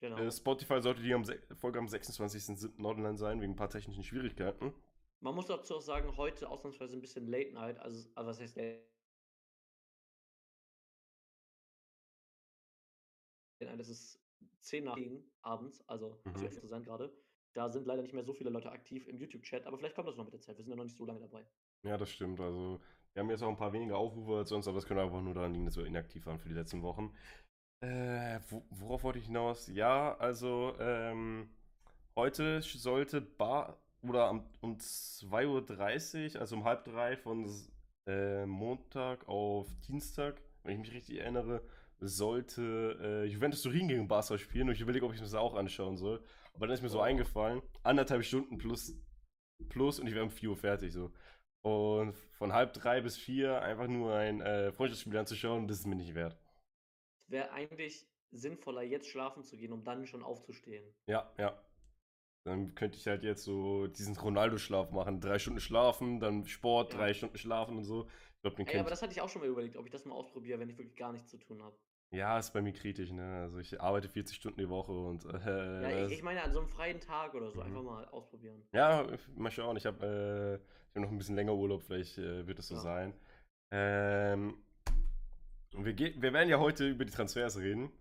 Genau. 0.00 0.16
Äh, 0.16 0.30
Spotify 0.30 0.80
sollte 0.80 1.02
die 1.02 1.12
am 1.12 1.24
Folge 1.56 1.78
am 1.78 1.86
26.07. 1.86 2.84
online 2.84 3.18
sein, 3.18 3.40
wegen 3.40 3.52
ein 3.52 3.56
paar 3.56 3.70
technischen 3.70 4.04
Schwierigkeiten. 4.04 4.72
Man 5.20 5.34
muss 5.34 5.46
dazu 5.46 5.76
auch 5.76 5.80
sagen, 5.80 6.16
heute 6.16 6.48
ausnahmsweise 6.48 6.96
ein 6.96 7.00
bisschen 7.00 7.26
Late 7.26 7.52
Night, 7.52 7.78
also, 7.80 8.08
also 8.14 8.30
was 8.30 8.40
heißt 8.40 8.56
Late 8.56 8.86
Das 13.58 13.88
ist 13.88 14.20
10 14.60 14.84
nach 14.84 14.94
10 14.94 15.24
abends, 15.42 15.82
also 15.88 16.20
mhm. 16.24 16.36
sehr 16.36 16.52
interessant 16.52 16.86
gerade. 16.86 17.12
Da 17.54 17.68
sind 17.68 17.86
leider 17.86 18.02
nicht 18.02 18.14
mehr 18.14 18.24
so 18.24 18.32
viele 18.32 18.50
Leute 18.50 18.70
aktiv 18.70 19.06
im 19.08 19.18
YouTube-Chat, 19.18 19.66
aber 19.66 19.78
vielleicht 19.78 19.94
kommt 19.94 20.08
das 20.08 20.16
noch 20.16 20.24
mit 20.24 20.32
der 20.34 20.40
Zeit. 20.40 20.56
Wir 20.58 20.64
sind 20.64 20.70
ja 20.70 20.76
noch 20.76 20.84
nicht 20.84 20.96
so 20.96 21.04
lange 21.04 21.20
dabei. 21.20 21.44
Ja, 21.82 21.96
das 21.96 22.10
stimmt. 22.10 22.40
Also, 22.40 22.80
wir 23.12 23.22
haben 23.22 23.30
jetzt 23.30 23.42
auch 23.42 23.48
ein 23.48 23.56
paar 23.56 23.72
weniger 23.72 23.96
Aufrufe 23.96 24.38
als 24.38 24.50
sonst, 24.50 24.68
aber 24.68 24.76
das 24.76 24.86
können 24.86 25.00
einfach 25.00 25.22
nur 25.22 25.34
daran 25.34 25.52
liegen, 25.52 25.64
dass 25.64 25.76
wir 25.76 25.86
inaktiv 25.86 26.26
waren 26.26 26.38
für 26.38 26.48
die 26.48 26.54
letzten 26.54 26.82
Wochen. 26.82 27.12
Äh, 27.80 28.40
worauf 28.70 29.04
wollte 29.04 29.18
ich 29.18 29.26
hinaus? 29.26 29.68
Ja, 29.68 30.16
also, 30.18 30.74
ähm, 30.78 31.48
heute 32.16 32.60
sollte 32.62 33.20
Bar 33.20 33.78
oder 34.02 34.30
um, 34.30 34.44
um 34.60 34.76
2.30 34.76 36.34
Uhr, 36.34 36.40
also 36.40 36.56
um 36.56 36.64
halb 36.64 36.84
drei 36.84 37.16
von 37.16 37.48
äh, 38.06 38.46
Montag 38.46 39.26
auf 39.28 39.68
Dienstag, 39.86 40.40
wenn 40.62 40.74
ich 40.74 40.78
mich 40.78 40.92
richtig 40.92 41.18
erinnere, 41.20 41.62
sollte 42.00 42.98
äh, 43.00 43.24
Juventus 43.26 43.62
Turin 43.62 43.88
gegen 43.88 44.08
Barca 44.08 44.38
spielen 44.38 44.68
und 44.68 44.74
ich 44.74 44.80
überlege, 44.80 45.04
ob 45.04 45.12
ich 45.12 45.18
mir 45.18 45.24
das 45.26 45.34
auch 45.34 45.54
anschauen 45.54 45.96
soll. 45.96 46.22
Aber 46.58 46.66
dann 46.66 46.74
ist 46.74 46.82
mir 46.82 46.88
so 46.88 47.00
eingefallen, 47.00 47.62
anderthalb 47.84 48.24
Stunden 48.24 48.58
plus, 48.58 49.00
plus 49.68 50.00
und 50.00 50.08
ich 50.08 50.14
wäre 50.14 50.24
um 50.24 50.30
4 50.30 50.50
Uhr 50.50 50.56
fertig 50.56 50.92
so. 50.92 51.12
Und 51.62 52.16
von 52.32 52.52
halb 52.52 52.72
drei 52.72 53.00
bis 53.00 53.16
vier 53.16 53.62
einfach 53.62 53.86
nur 53.86 54.12
ein 54.14 54.40
äh, 54.40 54.72
Freundschaftsspiel 54.72 55.16
anzuschauen, 55.16 55.68
das 55.68 55.78
ist 55.78 55.86
mir 55.86 55.94
nicht 55.94 56.16
wert. 56.16 56.36
Wäre 57.28 57.52
eigentlich 57.52 58.08
sinnvoller, 58.32 58.82
jetzt 58.82 59.06
schlafen 59.06 59.44
zu 59.44 59.56
gehen, 59.56 59.72
um 59.72 59.84
dann 59.84 60.04
schon 60.04 60.24
aufzustehen. 60.24 60.84
Ja, 61.06 61.32
ja. 61.38 61.62
Dann 62.44 62.74
könnte 62.74 62.98
ich 62.98 63.06
halt 63.06 63.22
jetzt 63.22 63.44
so 63.44 63.86
diesen 63.86 64.16
Ronaldo-Schlaf 64.16 64.90
machen. 64.90 65.20
Drei 65.20 65.38
Stunden 65.38 65.60
schlafen, 65.60 66.18
dann 66.18 66.44
Sport, 66.44 66.92
ja. 66.92 66.98
drei 66.98 67.14
Stunden 67.14 67.38
schlafen 67.38 67.76
und 67.76 67.84
so. 67.84 68.08
Ich 68.42 68.42
glaub, 68.42 68.58
Ey, 68.68 68.80
aber 68.80 68.90
das 68.90 69.02
hatte 69.02 69.12
ich 69.12 69.20
auch 69.20 69.28
schon 69.28 69.42
mal 69.42 69.48
überlegt, 69.48 69.76
ob 69.76 69.86
ich 69.86 69.92
das 69.92 70.04
mal 70.04 70.14
ausprobiere, 70.14 70.58
wenn 70.58 70.70
ich 70.70 70.78
wirklich 70.78 70.96
gar 70.96 71.12
nichts 71.12 71.30
zu 71.30 71.38
tun 71.38 71.62
habe. 71.62 71.78
Ja, 72.10 72.38
ist 72.38 72.52
bei 72.52 72.62
mir 72.62 72.72
kritisch, 72.72 73.10
ne? 73.10 73.42
Also 73.42 73.58
ich 73.58 73.78
arbeite 73.80 74.08
40 74.08 74.36
Stunden 74.36 74.58
die 74.58 74.68
Woche 74.68 74.92
und. 74.92 75.24
Äh, 75.26 75.82
ja, 75.82 76.06
ich, 76.06 76.12
ich, 76.12 76.22
meine 76.22 76.42
an 76.42 76.52
so 76.52 76.60
einem 76.60 76.68
freien 76.68 77.00
Tag 77.00 77.34
oder 77.34 77.50
so, 77.50 77.60
mhm. 77.60 77.66
einfach 77.66 77.82
mal 77.82 78.04
ausprobieren. 78.08 78.62
Ja, 78.72 79.06
mal 79.36 79.50
schauen. 79.50 79.76
Ich 79.76 79.84
habe 79.84 80.60
äh, 80.64 80.94
hab 80.94 81.02
noch 81.02 81.10
ein 81.10 81.18
bisschen 81.18 81.36
länger 81.36 81.54
Urlaub, 81.54 81.82
vielleicht 81.82 82.16
äh, 82.16 82.46
wird 82.46 82.58
es 82.58 82.68
so 82.68 82.76
ja. 82.76 82.80
sein. 82.80 83.14
Ähm, 83.70 84.56
wir, 85.72 85.98
wir 85.98 86.32
werden 86.32 86.48
ja 86.48 86.58
heute 86.58 86.88
über 86.88 87.04
die 87.04 87.12
Transfers 87.12 87.58
reden. 87.58 87.92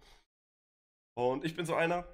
Und 1.18 1.44
ich 1.44 1.56
bin 1.56 1.66
so 1.66 1.76
einer. 1.76 2.06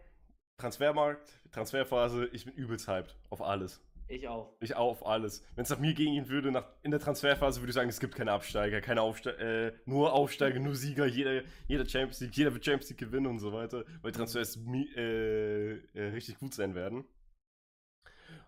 Transfermarkt, 0.58 1.40
Transferphase, 1.52 2.28
ich 2.28 2.46
bin 2.46 2.54
übelst 2.54 2.88
hyped 2.88 3.18
auf 3.30 3.42
alles. 3.42 3.82
Ich 4.13 4.27
auch. 4.27 4.55
Ich 4.60 4.75
auf 4.75 5.08
alles. 5.08 5.43
Wenn 5.55 5.63
es 5.63 5.72
nach 5.72 5.79
mir 5.79 5.96
gehen 5.96 6.29
würde, 6.29 6.51
nach, 6.51 6.67
in 6.84 6.91
der 6.91 7.00
Transferphase 7.00 7.62
würde 7.62 7.72
ich 7.72 7.74
sagen, 7.74 7.89
es 7.89 8.00
gibt 8.00 8.13
keine 8.13 8.32
Absteiger, 8.32 8.79
keine 8.79 9.01
Aufste 9.01 9.32
äh, 9.39 9.74
nur 9.86 10.13
Aufsteiger, 10.13 10.60
nur 10.60 10.75
Sieger, 10.75 11.08
jeder, 11.08 11.41
jeder 11.67 11.84
Champions 11.88 12.20
League, 12.22 12.38
jeder 12.38 12.53
wird 12.53 12.63
Champions 12.63 12.89
League 12.91 13.00
gewinnen 13.00 13.25
und 13.25 13.39
so 13.39 13.51
weiter, 13.53 13.86
weil 14.03 14.12
Transfers 14.12 14.60
äh, 14.96 15.72
äh, 15.74 16.10
richtig 16.12 16.38
gut 16.38 16.53
sein 16.53 16.75
werden. 16.75 17.05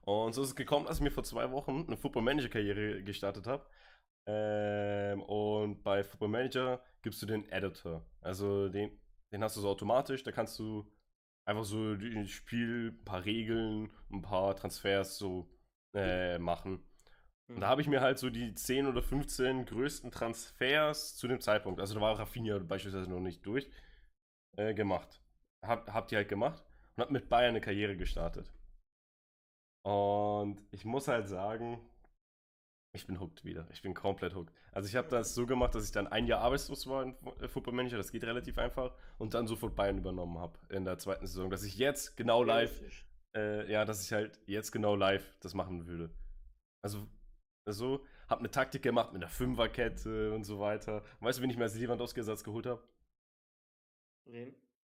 Und 0.03 0.33
so 0.33 0.43
ist 0.43 0.49
es 0.49 0.55
gekommen, 0.55 0.85
dass 0.85 0.97
ich 0.97 1.03
mir 1.03 1.09
vor 1.09 1.23
zwei 1.23 1.49
Wochen 1.49 1.85
eine 1.87 1.97
Football 1.97 2.21
Manager 2.21 2.49
Karriere 2.49 3.01
gestartet 3.01 3.47
habe. 3.47 3.65
Ähm, 4.27 5.23
und 5.23 5.81
bei 5.81 6.03
Football 6.03 6.29
Manager 6.29 6.79
gibst 7.01 7.23
du 7.23 7.25
den 7.25 7.49
Editor. 7.49 8.05
Also 8.21 8.69
den, 8.69 8.91
den 9.31 9.43
hast 9.43 9.57
du 9.57 9.61
so 9.61 9.69
automatisch, 9.69 10.21
da 10.21 10.31
kannst 10.31 10.59
du 10.59 10.85
einfach 11.45 11.63
so 11.63 11.93
ein 11.93 12.27
Spiel, 12.27 12.89
ein 12.91 13.05
paar 13.05 13.23
Regeln, 13.23 13.91
ein 14.11 14.21
paar 14.21 14.55
Transfers 14.55 15.17
so 15.17 15.47
äh, 15.95 16.37
machen. 16.39 16.83
Und 17.47 17.59
da 17.59 17.67
mhm. 17.67 17.71
habe 17.71 17.81
ich 17.81 17.87
mir 17.87 18.01
halt 18.01 18.17
so 18.17 18.29
die 18.29 18.53
10 18.53 18.87
oder 18.87 19.01
15 19.01 19.65
größten 19.65 20.11
Transfers 20.11 21.15
zu 21.15 21.27
dem 21.27 21.41
Zeitpunkt, 21.41 21.79
also 21.79 21.93
da 21.93 22.01
war 22.01 22.17
Rafinha 22.17 22.57
beispielsweise 22.59 23.09
noch 23.09 23.19
nicht 23.19 23.45
durch, 23.45 23.69
äh, 24.57 24.73
gemacht. 24.73 25.21
Hab, 25.63 25.91
hab 25.91 26.07
die 26.07 26.15
halt 26.15 26.29
gemacht 26.29 26.63
und 26.95 27.03
hab 27.03 27.11
mit 27.11 27.29
Bayern 27.29 27.49
eine 27.49 27.61
Karriere 27.61 27.97
gestartet. 27.97 28.51
Und 29.83 30.61
ich 30.71 30.85
muss 30.85 31.07
halt 31.07 31.27
sagen, 31.27 31.79
ich 32.95 33.05
bin 33.05 33.19
hooked 33.19 33.43
wieder. 33.43 33.67
Ich 33.71 33.81
bin 33.81 33.93
komplett 33.93 34.33
hooked. 34.33 34.53
Also 34.71 34.87
ich 34.87 34.95
habe 34.95 35.09
das 35.09 35.35
so 35.35 35.45
gemacht, 35.45 35.75
dass 35.75 35.85
ich 35.85 35.91
dann 35.91 36.07
ein 36.07 36.25
Jahr 36.27 36.41
arbeitslos 36.41 36.87
war 36.87 37.03
in 37.03 37.15
äh, 37.41 37.47
Football 37.47 37.75
Manager, 37.75 37.97
das 37.97 38.11
geht 38.11 38.23
relativ 38.23 38.57
einfach, 38.57 38.95
und 39.17 39.33
dann 39.33 39.47
sofort 39.47 39.75
Bayern 39.75 39.97
übernommen 39.97 40.39
habe 40.39 40.57
in 40.69 40.85
der 40.85 40.97
zweiten 40.97 41.27
Saison, 41.27 41.49
dass 41.49 41.63
ich 41.63 41.77
jetzt 41.77 42.17
genau 42.17 42.41
live, 42.41 42.81
äh, 43.35 43.71
ja, 43.71 43.85
dass 43.85 44.03
ich 44.03 44.11
halt 44.13 44.39
jetzt 44.47 44.71
genau 44.71 44.95
live 44.95 45.37
das 45.39 45.53
machen 45.53 45.87
würde. 45.87 46.09
Also 46.81 47.07
so, 47.67 48.05
habe 48.27 48.39
eine 48.39 48.51
Taktik 48.51 48.83
gemacht 48.83 49.11
mit 49.13 49.21
einer 49.21 49.31
Fünferkette 49.31 50.33
und 50.33 50.43
so 50.43 50.59
weiter. 50.59 51.03
Und 51.19 51.27
weißt 51.27 51.39
du, 51.39 51.43
wen 51.43 51.49
ich 51.49 51.57
mir 51.57 51.63
als 51.63 51.75
Lewandowski-Ersatz 51.75 52.43
geholt 52.43 52.65
habe? 52.65 52.83
Wen? 54.25 54.55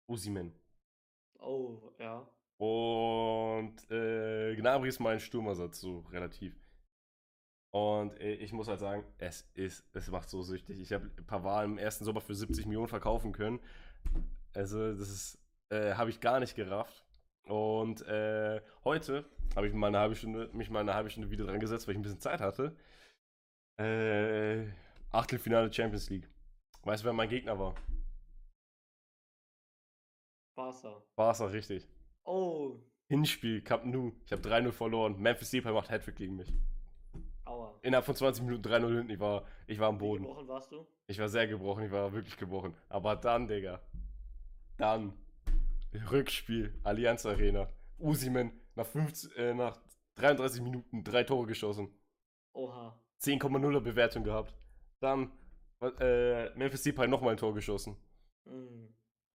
Usimen. 0.08 0.52
Oh, 1.38 1.92
ja. 1.98 2.28
Und 2.58 3.90
äh, 3.90 4.56
Gnabry 4.56 4.88
ist 4.88 4.98
mein 4.98 5.20
Sturmersatz, 5.20 5.80
so 5.80 6.00
relativ. 6.10 6.54
Und 7.70 8.18
äh, 8.20 8.34
ich 8.34 8.52
muss 8.52 8.68
halt 8.68 8.80
sagen, 8.80 9.04
es 9.18 9.48
ist, 9.54 9.84
es 9.94 10.10
macht 10.10 10.28
so 10.28 10.42
süchtig. 10.42 10.80
Ich 10.80 10.92
habe 10.92 11.10
ein 11.16 11.26
paar 11.26 11.44
Wahlen 11.44 11.72
im 11.72 11.78
ersten 11.78 12.04
Sommer 12.04 12.20
für 12.20 12.34
70 12.34 12.66
Millionen 12.66 12.88
verkaufen 12.88 13.32
können. 13.32 13.60
Also, 14.54 14.92
das 14.92 15.10
ist, 15.10 15.38
äh, 15.70 15.94
habe 15.94 16.10
ich 16.10 16.20
gar 16.20 16.40
nicht 16.40 16.56
gerafft. 16.56 17.07
Und 17.48 18.02
äh, 18.06 18.60
heute 18.84 19.24
habe 19.56 19.66
ich 19.66 19.72
mal 19.72 19.86
eine 19.88 19.98
halbe 19.98 20.14
Stunde, 20.14 20.50
mich 20.52 20.68
mal 20.68 20.80
eine 20.80 20.94
halbe 20.94 21.08
Stunde 21.08 21.30
wieder 21.30 21.46
dran 21.46 21.60
gesetzt, 21.60 21.86
weil 21.86 21.94
ich 21.94 21.98
ein 21.98 22.02
bisschen 22.02 22.20
Zeit 22.20 22.40
hatte. 22.40 22.76
Äh, 23.78 24.66
Achtelfinale 25.10 25.72
Champions 25.72 26.10
League. 26.10 26.28
Weißt 26.82 27.02
du, 27.02 27.06
wer 27.06 27.12
mein 27.14 27.28
Gegner 27.28 27.58
war? 27.58 27.74
Barca. 30.54 31.02
Barca, 31.16 31.46
richtig. 31.46 31.88
Oh. 32.24 32.76
Hinspiel, 33.08 33.62
Camp 33.62 33.86
Nou. 33.86 34.12
Ich 34.26 34.32
habe 34.32 34.42
3-0 34.42 34.72
verloren. 34.72 35.18
Memphis 35.18 35.50
Depay 35.50 35.72
macht 35.72 35.88
Hattrick 35.88 36.16
gegen 36.16 36.36
mich. 36.36 36.52
Aua. 37.46 37.78
Innerhalb 37.80 38.04
von 38.04 38.14
20 38.14 38.44
Minuten 38.44 38.68
3-0 38.68 38.96
hinten. 38.96 39.10
Ich 39.10 39.20
war, 39.20 39.44
ich 39.66 39.78
war 39.78 39.88
am 39.88 39.96
Boden. 39.96 40.24
Wie 40.24 40.28
gebrochen 40.28 40.48
warst 40.48 40.70
du? 40.72 40.86
Ich 41.06 41.18
war 41.18 41.28
sehr 41.28 41.46
gebrochen. 41.46 41.84
Ich 41.84 41.90
war 41.90 42.12
wirklich 42.12 42.36
gebrochen. 42.36 42.74
Aber 42.90 43.16
dann, 43.16 43.48
Digga. 43.48 43.80
Dann. 44.76 45.14
Rückspiel. 46.10 46.74
Allianz 46.84 47.26
Arena. 47.26 47.68
Usimen 47.98 48.52
nach, 48.74 48.86
15, 48.86 49.32
äh, 49.36 49.54
nach 49.54 49.80
33 50.16 50.62
Minuten 50.62 51.04
drei 51.04 51.24
Tore 51.24 51.46
geschossen. 51.46 51.92
Oha. 52.52 53.00
10,0er 53.20 53.80
Bewertung 53.80 54.24
gehabt. 54.24 54.54
Dann 55.00 55.32
äh, 55.80 56.50
Memphis 56.56 56.82
Depay 56.82 57.08
nochmal 57.08 57.32
ein 57.32 57.36
Tor 57.36 57.54
geschossen. 57.54 57.96
Mhm. 58.44 58.94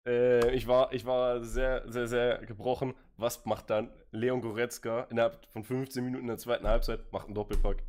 Äh, 0.07 0.55
ich, 0.55 0.67
war, 0.67 0.93
ich 0.93 1.05
war 1.05 1.43
sehr, 1.45 1.91
sehr, 1.91 2.07
sehr 2.07 2.39
gebrochen. 2.47 2.95
Was 3.17 3.45
macht 3.45 3.71
dann 3.71 3.93
Leon 4.11 4.41
Goretzka 4.41 5.03
innerhalb 5.11 5.47
von 5.51 5.65
15 5.65 6.05
Minuten 6.05 6.25
in 6.25 6.29
der 6.29 6.39
zweiten 6.39 6.67
Halbzeit? 6.67 7.13
Macht 7.13 7.27
einen 7.27 7.35
Doppelpack. 7.35 7.83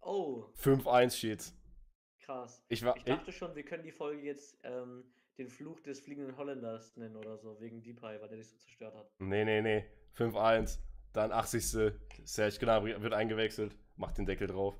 Oh. 0.00 0.44
5-1 0.58 1.16
steht's. 1.16 1.54
Krass. 2.20 2.64
Ich, 2.68 2.84
war, 2.84 2.96
ich 2.96 3.04
dachte 3.04 3.30
ich, 3.30 3.36
schon, 3.36 3.54
wir 3.54 3.64
können 3.64 3.84
die 3.84 3.92
Folge 3.92 4.22
jetzt 4.22 4.58
ähm, 4.64 5.04
den 5.38 5.48
Fluch 5.48 5.80
des 5.80 6.00
fliegenden 6.00 6.36
Holländers 6.36 6.96
nennen 6.96 7.16
oder 7.16 7.36
so, 7.36 7.60
wegen 7.60 7.82
Depay, 7.82 8.20
weil 8.20 8.28
der 8.28 8.38
dich 8.38 8.48
so 8.48 8.56
zerstört 8.56 8.94
hat. 8.94 9.10
Nee, 9.18 9.44
nee, 9.44 9.60
nee. 9.60 9.84
5-1. 10.16 10.78
Dann 11.12 11.32
80. 11.32 11.92
Serge 12.24 12.58
Gnabry 12.58 13.00
wird 13.00 13.12
eingewechselt, 13.12 13.76
macht 13.96 14.18
den 14.18 14.26
Deckel 14.26 14.48
drauf. 14.48 14.74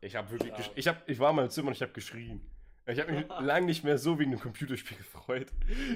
Ich 0.00 0.16
habe 0.16 0.30
wirklich, 0.30 0.52
ich, 0.74 0.88
hab, 0.88 1.08
ich 1.08 1.18
war 1.18 1.30
in 1.30 1.36
meinem 1.36 1.50
Zimmer 1.50 1.68
und 1.68 1.74
ich 1.74 1.82
habe 1.82 1.92
geschrien. 1.92 2.42
Ich 2.86 3.00
habe 3.00 3.12
mich 3.12 3.26
lange 3.40 3.66
nicht 3.66 3.84
mehr 3.84 3.98
so 3.98 4.18
wegen 4.18 4.32
dem 4.32 4.40
Computerspiel 4.40 4.96
gefreut, 4.98 5.52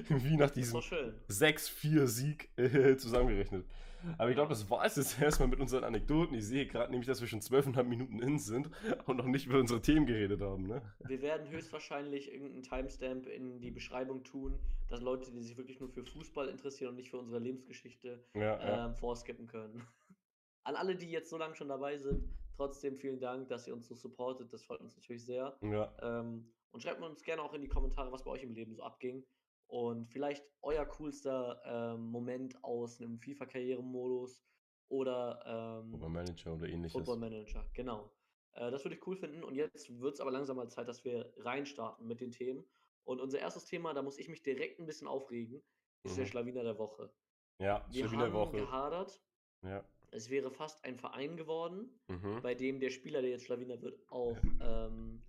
wie 0.09 0.37
nach 0.37 0.51
diesem 0.51 0.81
6-4-Sieg 0.81 2.49
äh, 2.57 2.97
zusammengerechnet. 2.99 3.67
Aber 4.17 4.31
ich 4.31 4.37
glaube, 4.37 4.51
das 4.51 4.71
war 4.71 4.85
es 4.85 4.95
jetzt 4.95 5.21
erstmal 5.21 5.49
mit 5.49 5.59
unseren 5.59 5.83
Anekdoten. 5.83 6.37
Ich 6.37 6.47
sehe 6.47 6.67
gerade 6.67 6.91
nämlich, 6.91 7.09
dass 7.09 7.21
wir 7.21 7.27
schon 7.27 7.41
12,5 7.41 7.83
Minuten 7.83 8.23
in 8.23 8.39
sind 8.39 8.71
und 9.07 9.17
noch 9.17 9.27
nicht 9.27 9.47
über 9.47 9.59
unsere 9.59 9.83
Themen 9.83 10.07
geredet 10.07 10.41
haben. 10.41 10.69
Ne? 10.69 10.83
Wir 11.01 11.21
werden 11.21 11.49
höchstwahrscheinlich 11.51 12.33
irgendeinen 12.33 12.63
Timestamp 12.63 13.27
in 13.27 13.61
die 13.61 13.73
Beschreibung 13.73 14.23
tun, 14.23 14.59
dass 14.89 15.01
Leute, 15.01 15.33
die 15.33 15.41
sich 15.41 15.57
wirklich 15.57 15.81
nur 15.81 15.89
für 15.89 16.05
Fußball 16.05 16.49
interessieren 16.49 16.91
und 16.91 16.97
nicht 16.97 17.11
für 17.11 17.19
unsere 17.19 17.41
Lebensgeschichte, 17.41 18.25
ja, 18.35 18.61
ähm, 18.61 18.69
ja. 18.69 18.93
vorskippen 18.95 19.49
können. 19.49 19.83
An 20.63 20.77
alle, 20.77 20.95
die 20.95 21.11
jetzt 21.11 21.31
so 21.31 21.37
lange 21.37 21.57
schon 21.57 21.69
dabei 21.69 21.99
sind, 21.99 22.29
trotzdem 22.57 22.99
vielen 22.99 23.19
Dank, 23.19 23.49
dass 23.49 23.67
ihr 23.67 23.75
uns 23.75 23.89
so 23.89 23.97
supportet. 23.97 24.53
Das 24.53 24.65
freut 24.65 24.81
uns 24.81 24.95
natürlich 24.97 25.25
sehr. 25.25 25.57
Ja. 25.63 25.93
Ähm, 26.03 26.53
und 26.71 26.83
schreibt 26.83 27.01
uns 27.03 27.23
gerne 27.23 27.43
auch 27.43 27.55
in 27.55 27.63
die 27.63 27.69
Kommentare, 27.69 28.13
was 28.13 28.25
bei 28.25 28.31
euch 28.31 28.43
im 28.43 28.55
Leben 28.55 28.75
so 28.75 28.83
abging. 28.83 29.25
Und 29.67 30.07
vielleicht 30.07 30.45
euer 30.63 30.87
coolster 30.87 31.61
ähm, 31.65 32.07
Moment 32.07 32.63
aus 32.65 33.01
einem 33.01 33.19
FIFA-Karrieremodus 33.19 34.43
oder 34.89 35.83
ähm, 35.85 35.91
Football 35.91 36.11
Manager 36.11 36.55
oder 36.55 36.69
ähnliches. 36.69 36.93
Football 36.93 37.19
Manager, 37.19 37.69
genau. 37.75 38.11
Äh, 38.53 38.71
das 38.71 38.85
würde 38.85 38.97
ich 38.97 39.07
cool 39.07 39.17
finden. 39.17 39.45
Und 39.45 39.55
jetzt 39.55 40.01
wird 40.01 40.15
es 40.15 40.21
aber 40.21 40.31
langsam 40.31 40.57
mal 40.57 40.69
Zeit, 40.69 40.89
dass 40.89 41.05
wir 41.05 41.33
reinstarten 41.39 42.07
mit 42.07 42.21
den 42.21 42.31
Themen. 42.31 42.65
Und 43.05 43.21
unser 43.21 43.39
erstes 43.39 43.65
Thema, 43.65 43.95
da 43.95 44.03
muss 44.03 44.19
ich 44.19 44.29
mich 44.29 44.43
direkt 44.43 44.81
ein 44.81 44.87
bisschen 44.87 45.09
aufregen, 45.09 45.63
ist 46.03 46.13
mhm. 46.13 46.17
der 46.17 46.27
Schlawiner 46.27 46.63
der 46.63 46.79
Woche. 46.79 47.13
Ja, 47.59 47.87
wir 47.91 48.09
Schlawiner 48.09 48.25
haben 48.25 48.33
Woche. 48.33 48.57
gehadert. 48.57 49.23
Ja. 49.63 49.85
Es 50.11 50.31
wäre 50.31 50.51
fast 50.51 50.85
ein 50.85 50.97
Verein 50.97 51.37
geworden, 51.37 52.01
mhm. 52.09 52.41
bei 52.43 52.55
dem 52.55 52.81
der 52.81 52.91
Spieler, 52.91 53.21
der 53.21 53.31
jetzt 53.31 53.45
Schlawiner 53.45 53.81
wird, 53.83 54.01
auch 54.11 54.37
ähm, 54.63 55.23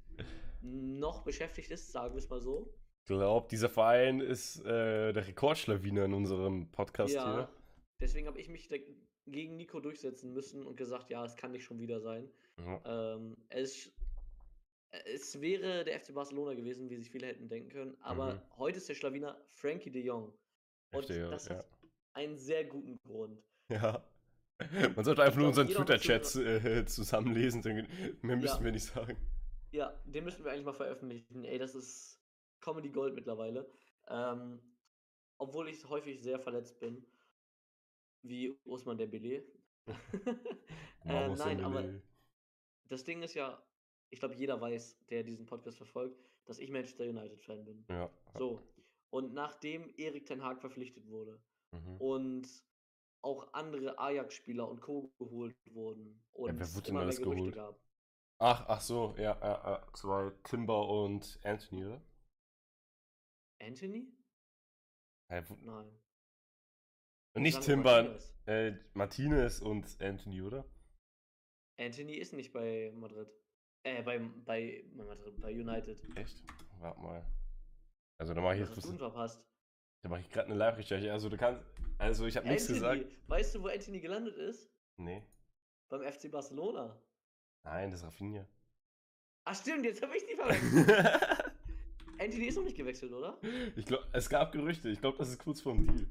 noch 0.62 1.24
beschäftigt 1.24 1.72
ist, 1.72 1.92
sagen 1.92 2.14
wir 2.14 2.20
es 2.20 2.30
mal 2.30 2.42
so. 2.42 2.74
Ich 3.04 3.08
glaube, 3.08 3.48
dieser 3.50 3.70
Verein 3.70 4.20
ist 4.20 4.60
äh, 4.66 5.14
der 5.14 5.28
Rekordschlawiner 5.28 6.06
in 6.06 6.14
unserem 6.14 6.72
Podcast 6.72 7.14
ja, 7.14 7.34
hier. 7.34 7.50
Deswegen 8.02 8.28
habe 8.28 8.40
ich 8.40 8.50
mich 8.50 8.70
gegen 9.26 9.56
Nico 9.58 9.80
durchsetzen 9.80 10.34
müssen 10.34 10.66
und 10.66 10.76
gesagt, 10.76 11.10
ja, 11.10 11.24
es 11.26 11.36
kann 11.36 11.52
nicht 11.52 11.64
schon 11.64 11.80
wieder 11.80 12.00
sein. 12.02 12.30
Ja. 12.58 13.16
Ähm, 13.16 13.36
es, 13.50 13.92
es 15.06 15.42
wäre 15.42 15.84
der 15.84 16.00
FC 16.00 16.14
Barcelona 16.14 16.54
gewesen, 16.54 16.90
wie 16.90 16.98
sich 16.98 17.10
viele 17.10 17.28
hätten 17.28 17.48
denken 17.48 17.70
können. 17.70 17.98
Aber 18.02 18.36
mhm. 18.36 18.42
heute 18.58 18.78
ist 18.78 18.90
der 18.90 18.96
Schlawiner 18.96 19.40
Frankie 19.54 19.92
de 19.92 20.04
Jong. 20.04 20.26
Und 20.92 21.06
Verstehe, 21.06 21.30
das 21.30 21.50
hat 21.50 21.66
einen 22.14 22.38
sehr 22.38 22.66
guten 22.66 22.98
Grund. 23.06 23.42
Ja. 23.72 24.04
Man 24.96 25.06
sollte 25.06 25.24
einfach 25.24 25.38
nur 25.38 25.48
unseren 25.48 25.68
Twitter-Chat 25.68 26.36
äh, 26.36 26.86
zusammenlesen, 26.86 27.62
mehr 28.22 28.36
müssen 28.36 28.58
ja. 28.58 28.64
wir 28.64 28.72
nicht 28.72 28.86
sagen. 28.86 29.16
Ja, 29.72 29.94
den 30.06 30.24
müssen 30.24 30.44
wir 30.44 30.52
eigentlich 30.52 30.66
mal 30.66 30.74
veröffentlichen. 30.74 31.44
Ey, 31.44 31.58
das 31.58 31.76
ist 31.76 32.22
Comedy 32.62 32.90
Gold 32.90 33.14
mittlerweile. 33.14 33.70
Ähm, 34.08 34.60
obwohl 35.38 35.70
ich 35.70 35.88
häufig 35.88 36.22
sehr 36.22 36.40
verletzt 36.40 36.80
bin. 36.80 37.06
Wie 38.22 38.58
Osman 38.66 38.98
Dembele. 38.98 39.46
äh, 41.06 41.28
nein, 41.30 41.64
aber 41.64 42.02
das 42.90 43.04
Ding 43.04 43.22
ist 43.22 43.34
ja, 43.34 43.64
ich 44.10 44.20
glaube, 44.20 44.36
jeder 44.36 44.60
weiß, 44.60 45.06
der 45.08 45.24
diesen 45.24 45.46
Podcast 45.46 45.78
verfolgt, 45.78 46.20
dass 46.46 46.60
ich 46.60 46.70
Manchester 46.70 47.06
United-Fan 47.06 47.64
bin. 47.64 47.86
Ja. 47.90 48.10
So. 48.38 48.62
Und 49.12 49.34
nachdem 49.34 49.94
Erik 49.98 50.26
Ten 50.26 50.44
Haag 50.44 50.60
verpflichtet 50.60 51.08
wurde 51.08 51.42
mhm. 51.72 51.98
und 51.98 52.48
auch 53.22 53.54
andere 53.54 53.98
Ajax-Spieler 53.98 54.68
und 54.68 54.82
Co. 54.82 55.12
geholt 55.18 55.56
wurden 55.74 56.22
und 56.34 56.54
ja, 56.54 56.60
wer 56.60 56.76
wurde 56.76 56.90
immer 56.90 57.06
mehr 57.06 57.16
Gerüchte 57.16 57.36
geholt? 57.36 57.56
gab. 57.56 57.80
Ach, 58.42 58.66
ach 58.70 58.82
so, 58.82 59.16
ja, 59.18 59.38
ja, 59.42 59.42
ja. 59.42 59.94
Zwei 59.94 60.32
Timber 60.44 60.88
und 60.88 61.40
Anthony, 61.44 61.86
oder? 61.86 62.02
Anthony? 63.62 64.08
Ja, 65.30 65.44
Nein. 65.62 66.00
Nicht 67.38 67.62
Timber, 67.62 68.04
Martinez. 68.04 68.34
Äh, 68.48 68.74
Martinez 68.94 69.60
und 69.60 70.02
Anthony, 70.02 70.42
oder? 70.42 70.66
Anthony 71.78 72.16
ist 72.16 72.34
nicht 72.34 72.54
bei 72.54 72.92
Madrid. 72.96 73.30
Äh, 73.84 74.04
bei, 74.04 74.20
bei, 74.20 74.84
Madrid, 74.94 75.40
bei 75.40 75.52
United. 75.52 76.02
Echt? 76.18 76.44
Warte 76.80 77.00
mal. 77.00 77.26
Also 78.20 78.34
da 78.34 78.42
mache 78.42 78.56
ich 78.56 78.62
jetzt. 78.62 78.72
Was 78.72 78.86
hast 78.86 78.94
du 78.94 78.98
verpasst? 78.98 79.46
Da 80.04 80.10
mache 80.10 80.22
ich 80.22 80.30
gerade 80.30 80.48
eine 80.48 80.56
Live-Recherche. 80.56 81.12
Also 81.12 81.30
du 81.30 81.38
kannst. 81.38 81.64
Also 81.98 82.26
ich 82.26 82.36
habe 82.38 82.48
nichts 82.48 82.68
gesagt. 82.68 83.06
Weißt 83.28 83.56
du, 83.56 83.64
wo 83.64 83.68
Anthony 83.68 84.00
gelandet 84.00 84.36
ist? 84.38 84.72
Nee. 84.98 85.24
Beim 85.90 86.02
FC 86.02 86.32
Barcelona. 86.32 87.02
Nein, 87.64 87.92
das 87.92 88.02
ist 88.02 88.06
Rafinha. 88.06 88.46
Ach 89.46 89.56
stimmt, 89.56 89.86
jetzt 89.86 90.02
habe 90.02 90.16
ich 90.18 90.26
die 90.26 90.36
verwechselt. 90.36 90.90
Anthony 92.20 92.46
ist 92.48 92.56
noch 92.58 92.64
nicht 92.64 92.78
gewechselt, 92.78 93.14
oder? 93.14 93.40
Ich 93.76 93.86
glaube, 93.86 94.06
es 94.12 94.30
gab 94.30 94.52
Gerüchte. 94.52 94.90
Ich 94.90 95.00
glaube, 95.00 95.18
das 95.18 95.30
ist 95.30 95.40
kurz 95.40 95.62
vorm 95.62 95.86
Deal. 95.88 96.06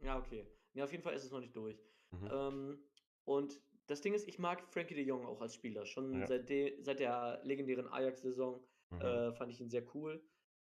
Ja, 0.00 0.18
okay. 0.18 0.44
Ja, 0.74 0.84
auf 0.84 0.90
jeden 0.92 1.02
Fall 1.04 1.14
ist 1.14 1.24
es 1.24 1.30
noch 1.30 1.40
nicht 1.40 1.54
durch. 1.56 1.78
Mhm. 2.10 2.28
Ähm, 2.32 2.78
Und 3.24 3.60
das 3.86 4.00
Ding 4.00 4.14
ist, 4.14 4.26
ich 4.26 4.38
mag 4.38 4.66
Frankie 4.72 4.94
de 4.94 5.04
Jong 5.04 5.24
auch 5.26 5.40
als 5.40 5.54
Spieler. 5.54 5.84
Schon 5.86 6.20
Ja. 6.20 6.26
seit, 6.26 6.48
de, 6.48 6.82
seit 6.82 7.00
der 7.00 7.40
legendären 7.44 7.86
Ajax-Saison 7.88 8.60
Mhm. 8.90 9.00
äh, 9.02 9.32
fand 9.34 9.52
ich 9.52 9.60
ihn 9.60 9.68
sehr 9.68 9.84
cool. 9.94 10.22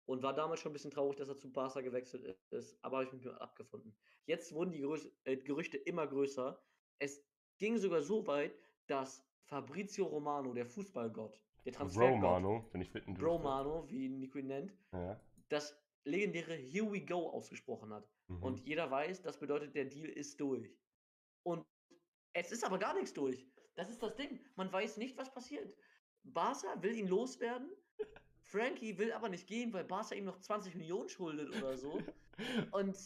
Und 0.05 0.23
war 0.23 0.35
damals 0.35 0.61
schon 0.61 0.71
ein 0.71 0.75
bisschen 0.75 0.91
traurig, 0.91 1.17
dass 1.17 1.29
er 1.29 1.39
zu 1.39 1.51
Barca 1.51 1.81
gewechselt 1.81 2.37
ist, 2.51 2.77
aber 2.83 2.99
habe 2.99 3.07
ich 3.07 3.13
mich 3.13 3.25
mit 3.25 3.35
abgefunden. 3.41 3.95
Jetzt 4.27 4.53
wurden 4.53 4.73
die 4.73 4.81
Gerüch 4.81 5.09
äh, 5.25 5.37
Gerüchte 5.37 5.79
immer 5.79 6.07
größer. 6.07 6.61
Es 6.99 7.25
ging 7.59 7.79
sogar 7.79 8.03
so 8.03 8.27
weit, 8.27 8.53
dass 8.87 9.25
Fabrizio 9.53 10.07
Romano, 10.07 10.55
der 10.55 10.65
Fußballgott, 10.65 11.39
der 11.67 11.75
Transfergott, 11.75 12.15
Romano, 12.15 12.67
wenn 12.73 12.81
ich 12.81 12.91
bitten. 12.91 13.15
Romano, 13.19 13.87
wie 13.87 14.07
ihn 14.07 14.19
Nico 14.19 14.39
ihn 14.39 14.47
nennt, 14.47 14.75
Ja. 14.93 15.21
das 15.51 15.79
legendäre 16.05 16.55
Here 16.55 16.91
we 16.91 17.03
go 17.05 17.29
ausgesprochen 17.29 17.93
hat. 17.93 18.09
Mhm. 18.29 18.43
Und 18.43 18.61
jeder 18.67 18.91
weiß, 18.91 19.21
das 19.21 19.39
bedeutet, 19.39 19.75
der 19.75 19.85
Deal 19.85 20.09
ist 20.09 20.41
durch. 20.41 20.75
Und 21.43 21.67
es 22.33 22.51
ist 22.51 22.65
aber 22.65 22.79
gar 22.79 22.95
nichts 22.95 23.13
durch. 23.13 23.47
Das 23.75 23.91
ist 23.91 24.03
das 24.03 24.17
Ding. 24.17 24.41
Man 24.57 24.73
weiß 24.73 24.97
nicht, 24.97 25.19
was 25.19 25.31
passiert. 25.31 25.77
Barca 26.23 26.83
will 26.83 26.97
ihn 26.97 27.09
loswerden. 27.09 27.71
Frankie 28.41 28.97
will 28.97 29.13
aber 29.13 29.29
nicht 29.29 29.47
gehen, 29.47 29.71
weil 29.75 29.85
Barca 29.85 30.15
ihm 30.15 30.25
noch 30.25 30.41
20 30.41 30.77
Millionen 30.77 31.11
schuldet 31.11 31.55
oder 31.55 31.77
so. 31.77 32.01
Und 32.71 32.97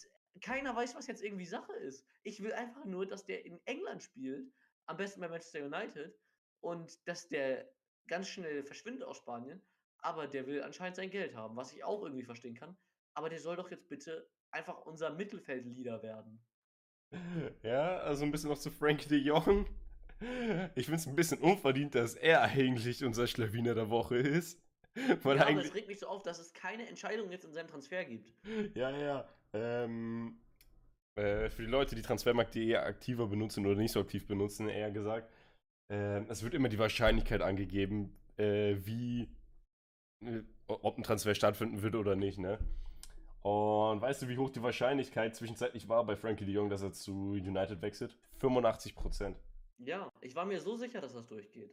keiner 0.41 0.77
weiß, 0.77 0.95
was 0.95 1.09
jetzt 1.09 1.25
irgendwie 1.25 1.45
Sache 1.47 1.73
ist. 1.73 2.07
Ich 2.23 2.41
will 2.41 2.53
einfach 2.53 2.85
nur, 2.85 3.05
dass 3.05 3.25
der 3.25 3.45
in 3.45 3.61
England 3.65 4.05
spielt, 4.05 4.53
am 4.87 4.97
besten 4.97 5.21
bei 5.21 5.29
Manchester 5.29 5.67
United, 5.67 6.17
und 6.61 7.07
dass 7.07 7.29
der 7.29 7.69
ganz 8.07 8.29
schnell 8.29 8.63
verschwindet 8.63 9.05
aus 9.05 9.19
Spanien. 9.19 9.61
Aber 9.99 10.27
der 10.27 10.47
will 10.47 10.63
anscheinend 10.63 10.97
sein 10.97 11.11
Geld 11.11 11.35
haben, 11.35 11.57
was 11.57 11.73
ich 11.73 11.83
auch 11.83 12.03
irgendwie 12.03 12.25
verstehen 12.25 12.55
kann. 12.55 12.77
Aber 13.15 13.29
der 13.29 13.41
soll 13.41 13.57
doch 13.57 13.71
jetzt 13.71 13.89
bitte 13.89 14.29
einfach 14.51 14.85
unser 14.87 15.11
Mittelfeldleader 15.11 16.03
werden. 16.03 16.45
Ja, 17.63 17.99
also 17.99 18.25
ein 18.25 18.31
bisschen 18.31 18.51
noch 18.51 18.59
zu 18.59 18.71
Frankie 18.71 19.09
de 19.09 19.19
Jong. 19.19 19.67
Ich 20.75 20.87
finde 20.87 20.97
es 20.97 21.07
ein 21.07 21.17
bisschen 21.17 21.39
unverdient, 21.41 21.95
dass 21.95 22.15
er 22.15 22.43
eigentlich 22.43 23.05
unser 23.05 23.27
Schlawiner 23.27 23.75
der 23.75 23.91
Woche 23.91 24.17
ist. 24.17 24.63
Weil 25.23 25.37
ja, 25.37 25.47
aber 25.47 25.61
es 25.61 25.75
regt 25.75 25.89
mich 25.89 25.99
so 25.99 26.07
auf, 26.07 26.23
dass 26.23 26.39
es 26.39 26.55
keine 26.55 26.89
Entscheidung 26.89 27.31
jetzt 27.31 27.45
in 27.45 27.53
seinem 27.53 27.69
Transfer 27.69 28.05
gibt. 28.05 28.33
Ja, 28.75 28.91
ja. 28.97 29.29
Ähm, 29.53 30.41
äh, 31.17 31.51
für 31.51 31.63
die 31.63 31.71
Leute, 31.71 31.95
die 31.95 32.03
Transfermarkt.de 32.03 32.67
eher 32.67 32.87
aktiver 32.87 33.27
benutzen 33.27 33.67
oder 33.67 33.77
nicht 33.77 33.93
so 33.93 34.01
aktiv 34.01 34.27
benutzen, 34.27 34.69
eher 34.69 34.91
gesagt, 34.91 35.31
äh, 35.89 36.25
es 36.29 36.43
wird 36.43 36.55
immer 36.55 36.69
die 36.69 36.79
Wahrscheinlichkeit 36.79 37.43
angegeben, 37.43 38.17
äh, 38.37 38.77
wie, 38.85 39.29
äh, 40.25 40.43
ob 40.67 40.99
ein 40.99 41.03
Transfer 41.03 41.35
stattfinden 41.35 41.83
wird 41.83 41.95
oder 41.95 42.17
nicht, 42.17 42.39
ne? 42.39 42.59
Und 43.43 44.01
weißt 44.01 44.23
du, 44.23 44.29
wie 44.29 44.39
hoch 44.39 44.51
die 44.51 44.63
Wahrscheinlichkeit 44.63 45.37
zwischenzeitlich 45.37 45.89
war 45.89 46.05
bei 46.05 46.17
Frankie 46.17 46.45
de 46.45 46.55
Jong, 46.55 46.69
dass 46.69 46.83
er 46.83 46.93
zu 46.93 47.31
United 47.31 47.81
wechselt? 47.81 48.17
85 48.39 48.97
Prozent. 48.97 49.39
Ja, 49.79 50.11
ich 50.21 50.35
war 50.35 50.45
mir 50.45 50.61
so 50.61 50.75
sicher, 50.75 51.01
dass 51.01 51.15
das 51.15 51.27
durchgeht. 51.27 51.73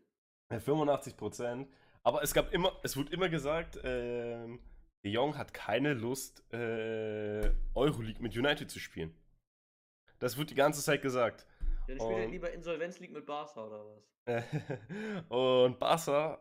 Ja, 0.52 0.60
85 0.60 1.18
Prozent. 1.18 1.68
Aber 2.04 2.22
es 2.22 2.34
gab 2.34 2.54
immer, 2.54 2.78
es 2.84 2.96
wurde 2.96 3.12
immer 3.12 3.30
gesagt, 3.30 3.80
ähm, 3.84 4.60
De 5.04 5.12
Jong 5.12 5.38
hat 5.38 5.54
keine 5.54 5.94
Lust, 5.94 6.44
äh, 6.54 7.52
Euroleague 7.76 8.22
mit 8.22 8.38
United 8.38 8.72
zu 8.72 8.80
spielen. 8.80 9.14
Das 10.20 10.38
wird 10.38 10.50
die 10.50 10.56
ganze 10.56 10.82
Zeit 10.82 11.02
gesagt. 11.02 11.46
Dann 11.88 12.00
spielt 12.00 12.18
er 12.18 12.26
Und- 12.26 12.32
lieber 12.32 12.52
Insolvenz 12.52 13.00
League 13.00 13.12
mit 13.14 13.26
Barca 13.26 13.66
oder 13.66 13.86
was? 13.86 14.04
Und 15.30 15.80
Barca 15.80 16.40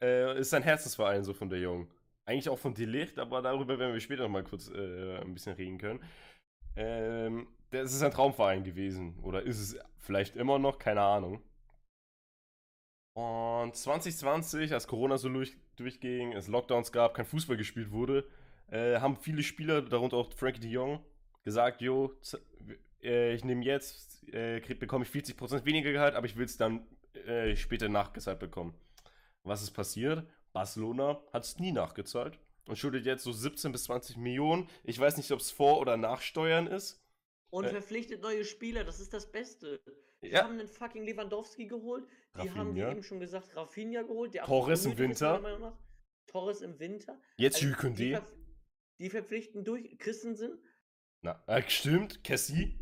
äh, 0.00 0.38
ist 0.38 0.50
sein 0.50 0.62
Herzensverein 0.62 1.24
so 1.24 1.34
von 1.34 1.48
De 1.48 1.60
Jong. 1.60 1.90
Eigentlich 2.26 2.48
auch 2.48 2.58
von 2.58 2.74
Delicht, 2.74 3.18
aber 3.18 3.42
darüber 3.42 3.78
werden 3.78 3.92
wir 3.92 4.00
später 4.00 4.22
noch 4.22 4.30
mal 4.30 4.44
kurz 4.44 4.70
äh, 4.70 5.18
ein 5.18 5.34
bisschen 5.34 5.54
reden 5.54 5.78
können. 5.78 6.02
Ähm, 6.76 7.48
das 7.70 7.92
ist 7.92 8.02
ein 8.02 8.12
Traumverein 8.12 8.64
gewesen. 8.64 9.18
Oder 9.22 9.42
ist 9.42 9.60
es 9.60 9.78
vielleicht 9.98 10.36
immer 10.36 10.58
noch? 10.58 10.78
Keine 10.78 11.02
Ahnung. 11.02 11.42
Und 13.16 13.76
2020, 13.76 14.72
als 14.72 14.86
Corona 14.88 15.18
so 15.18 15.28
durch, 15.28 15.56
durchging, 15.76 16.32
es 16.32 16.48
Lockdowns 16.48 16.90
gab, 16.92 17.14
kein 17.14 17.26
Fußball 17.26 17.56
gespielt 17.56 17.90
wurde, 17.92 18.26
äh, 18.70 18.98
haben 18.98 19.16
viele 19.16 19.42
Spieler, 19.42 19.82
darunter 19.82 20.16
auch 20.16 20.32
Frankie 20.32 20.60
de 20.60 20.70
Jong, 20.70 21.04
gesagt, 21.44 21.80
jo, 21.80 22.12
äh, 23.04 23.34
ich 23.34 23.44
nehme 23.44 23.64
jetzt, 23.64 24.26
äh, 24.32 24.60
bekomme 24.74 25.04
ich 25.04 25.10
40% 25.10 25.64
weniger 25.64 25.92
Gehalt, 25.92 26.14
aber 26.14 26.26
ich 26.26 26.36
will 26.36 26.46
es 26.46 26.56
dann 26.56 26.86
äh, 27.26 27.54
später 27.56 27.88
nachgezahlt 27.88 28.38
bekommen. 28.40 28.74
Was 29.44 29.62
ist 29.62 29.72
passiert? 29.72 30.26
Barcelona 30.52 31.22
hat 31.32 31.44
es 31.44 31.58
nie 31.58 31.72
nachgezahlt 31.72 32.38
und 32.66 32.76
schuldet 32.76 33.04
jetzt 33.06 33.24
so 33.24 33.32
17 33.32 33.72
bis 33.72 33.84
20 33.84 34.16
Millionen. 34.16 34.68
Ich 34.84 34.98
weiß 34.98 35.16
nicht, 35.16 35.30
ob 35.32 35.40
es 35.40 35.50
vor- 35.50 35.78
oder 35.80 35.96
nach 35.96 36.20
Steuern 36.22 36.66
ist. 36.66 37.00
Und 37.50 37.64
Äh. 37.66 37.70
verpflichtet 37.70 38.22
neue 38.22 38.44
Spieler, 38.44 38.84
das 38.84 39.00
ist 39.00 39.12
das 39.12 39.30
Beste. 39.30 39.80
Die 40.22 40.28
Ja. 40.28 40.44
haben 40.44 40.58
einen 40.58 40.68
fucking 40.68 41.04
Lewandowski 41.04 41.66
geholt. 41.66 42.06
Die 42.42 42.50
haben, 42.50 42.74
wie 42.74 42.80
Rafinha. 42.80 42.90
eben 42.92 43.02
schon 43.02 43.20
gesagt, 43.20 43.54
Rafinha 43.54 44.02
geholt. 44.02 44.34
Torres 44.34 44.86
im 44.86 44.96
Winter. 44.98 45.76
Torres 46.26 46.62
im 46.62 46.78
Winter. 46.80 47.20
Jetzt 47.36 47.56
Also, 47.62 47.66
Jules 47.68 47.96
die, 47.96 48.16
verpf- 48.16 48.32
die 48.98 49.10
verpflichten 49.10 49.62
durch 49.64 49.96
Christensen. 49.98 50.58
Na, 51.22 51.42
äh, 51.46 51.62
stimmt, 51.68 52.24
Cassie. 52.24 52.78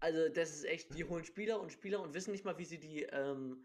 Also, 0.00 0.28
das 0.28 0.50
ist 0.50 0.64
echt, 0.64 0.94
die 0.96 1.04
holen 1.04 1.24
Spieler 1.24 1.60
und 1.60 1.72
Spieler 1.72 2.00
und 2.00 2.14
wissen 2.14 2.32
nicht 2.32 2.44
mal, 2.44 2.58
wie 2.58 2.64
sie 2.64 2.78
die, 2.78 3.02
ähm, 3.04 3.64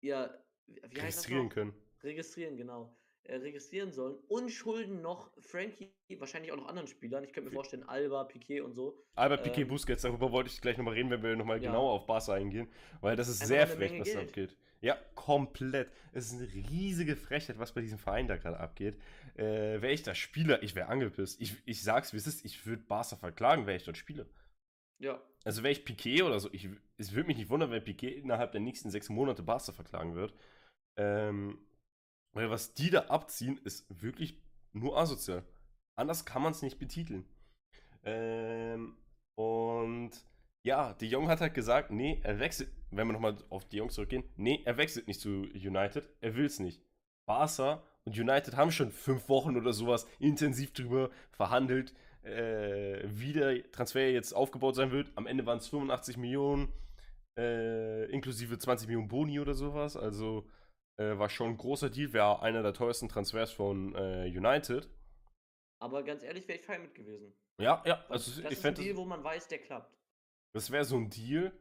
ja, 0.00 0.32
wie 0.66 0.80
heißt 1.00 1.18
das 1.18 1.24
registrieren 1.24 1.48
können. 1.48 1.74
Registrieren, 2.02 2.56
genau. 2.56 2.96
Äh, 3.24 3.36
registrieren 3.36 3.92
sollen 3.92 4.16
und 4.28 4.48
schulden 4.50 5.02
noch 5.02 5.30
Frankie, 5.40 5.92
wahrscheinlich 6.18 6.52
auch 6.52 6.56
noch 6.56 6.68
anderen 6.68 6.88
Spielern. 6.88 7.22
Ich 7.22 7.32
könnte 7.34 7.50
mir 7.50 7.54
vorstellen, 7.54 7.82
Alba, 7.82 8.24
Piquet 8.24 8.62
und 8.62 8.72
so. 8.72 9.04
Albert 9.14 9.42
Piquet 9.42 9.62
Ähm, 9.62 9.68
Busquets, 9.68 10.02
darüber 10.02 10.32
wollte 10.32 10.48
ich 10.48 10.58
gleich 10.60 10.78
nochmal 10.78 10.94
reden, 10.94 11.10
wenn 11.10 11.22
wir 11.22 11.36
nochmal 11.36 11.62
Ja. 11.62 11.70
genauer 11.70 11.92
auf 11.92 12.06
Barca 12.06 12.32
eingehen, 12.32 12.68
weil 13.02 13.16
das 13.16 13.28
ist 13.28 13.42
Einfach 13.42 13.48
sehr 13.48 13.66
frech, 13.66 14.00
was 14.00 14.08
da 14.08 14.14
Geld. 14.14 14.28
abgeht. 14.28 14.56
Ja, 14.80 14.98
komplett. 15.14 15.90
Es 16.14 16.32
ist 16.32 16.40
eine 16.40 16.50
riesige 16.50 17.14
Frechheit, 17.14 17.58
was 17.58 17.72
bei 17.74 17.82
diesem 17.82 17.98
Verein 17.98 18.26
da 18.26 18.38
gerade 18.38 18.58
abgeht. 18.58 18.96
Äh, 19.34 19.82
wäre 19.82 19.92
ich 19.92 20.02
da 20.02 20.14
Spieler, 20.14 20.62
ich 20.62 20.74
wäre 20.74 20.88
angepisst. 20.88 21.38
Ich, 21.42 21.54
ich 21.66 21.82
sag's, 21.82 22.14
wie 22.14 22.16
es 22.16 22.26
ist, 22.26 22.42
ich 22.46 22.64
würde 22.64 22.82
Barca 22.84 23.16
verklagen, 23.16 23.66
wäre 23.66 23.76
ich 23.76 23.84
dort 23.84 23.98
Spieler. 23.98 24.24
Ja, 24.98 25.22
Also 25.44 25.62
wäre 25.62 25.72
ich 25.72 25.84
Piquet 25.84 26.22
oder 26.22 26.38
so, 26.38 26.50
ich, 26.52 26.68
es 26.98 27.12
würde 27.12 27.28
mich 27.28 27.38
nicht 27.38 27.48
wundern, 27.48 27.70
wenn 27.70 27.82
Piquet 27.82 28.18
innerhalb 28.18 28.52
der 28.52 28.60
nächsten 28.60 28.90
sechs 28.90 29.08
Monate 29.08 29.42
Barca 29.42 29.72
verklagen 29.72 30.14
wird. 30.14 30.34
Ähm, 30.96 31.58
weil 32.32 32.50
was 32.50 32.74
die 32.74 32.90
da 32.90 33.06
abziehen, 33.06 33.58
ist 33.64 33.86
wirklich 34.02 34.40
nur 34.72 34.98
asozial. 34.98 35.44
Anders 35.96 36.24
kann 36.24 36.42
man 36.42 36.52
es 36.52 36.62
nicht 36.62 36.78
betiteln. 36.78 37.24
Ähm, 38.04 38.96
und 39.34 40.12
ja, 40.62 40.94
De 40.94 41.08
Jong 41.08 41.28
hat 41.28 41.40
halt 41.40 41.54
gesagt, 41.54 41.90
nee, 41.90 42.20
er 42.22 42.38
wechselt, 42.38 42.70
wenn 42.90 43.06
wir 43.06 43.14
nochmal 43.14 43.36
auf 43.48 43.68
De 43.68 43.78
Jong 43.78 43.90
zurückgehen, 43.90 44.24
nee, 44.36 44.62
er 44.64 44.76
wechselt 44.76 45.08
nicht 45.08 45.20
zu 45.20 45.42
United, 45.54 46.08
er 46.20 46.36
will 46.36 46.46
es 46.46 46.60
nicht. 46.60 46.82
Barca 47.26 47.82
und 48.04 48.18
United 48.18 48.56
haben 48.56 48.70
schon 48.70 48.92
fünf 48.92 49.28
Wochen 49.28 49.56
oder 49.56 49.72
sowas 49.72 50.06
intensiv 50.18 50.72
drüber 50.72 51.10
verhandelt, 51.32 51.94
äh, 52.22 53.02
wie 53.04 53.32
der 53.32 53.70
Transfer 53.72 54.10
jetzt 54.10 54.32
aufgebaut 54.32 54.74
sein 54.74 54.90
wird. 54.92 55.10
Am 55.14 55.26
Ende 55.26 55.46
waren 55.46 55.58
es 55.58 55.68
85 55.68 56.16
Millionen, 56.16 56.72
äh, 57.38 58.04
inklusive 58.10 58.58
20 58.58 58.88
Millionen 58.88 59.08
Boni 59.08 59.40
oder 59.40 59.54
sowas. 59.54 59.96
Also 59.96 60.46
äh, 60.98 61.18
war 61.18 61.28
schon 61.28 61.50
ein 61.50 61.56
großer 61.56 61.90
Deal, 61.90 62.12
wäre 62.12 62.42
einer 62.42 62.62
der 62.62 62.74
teuersten 62.74 63.08
Transfers 63.08 63.50
von 63.52 63.94
äh, 63.94 64.26
United. 64.26 64.88
aber 65.80 66.02
ganz 66.02 66.22
ehrlich, 66.22 66.46
wäre 66.46 66.58
ich 66.58 66.64
fein 66.64 66.82
mit 66.82 66.94
gewesen. 66.94 67.32
Ja, 67.60 67.82
ja, 67.86 68.04
also 68.08 68.30
das 68.42 68.52
ich 68.52 68.58
ist 68.58 68.66
ein 68.66 68.74
Deal, 68.74 68.96
wo 68.96 69.04
man 69.04 69.22
weiß, 69.22 69.48
der 69.48 69.58
klappt. 69.58 69.96
das 70.54 70.70
wäre 70.70 70.84
so 70.84 70.96
ein 70.96 71.10
Deal, 71.10 71.52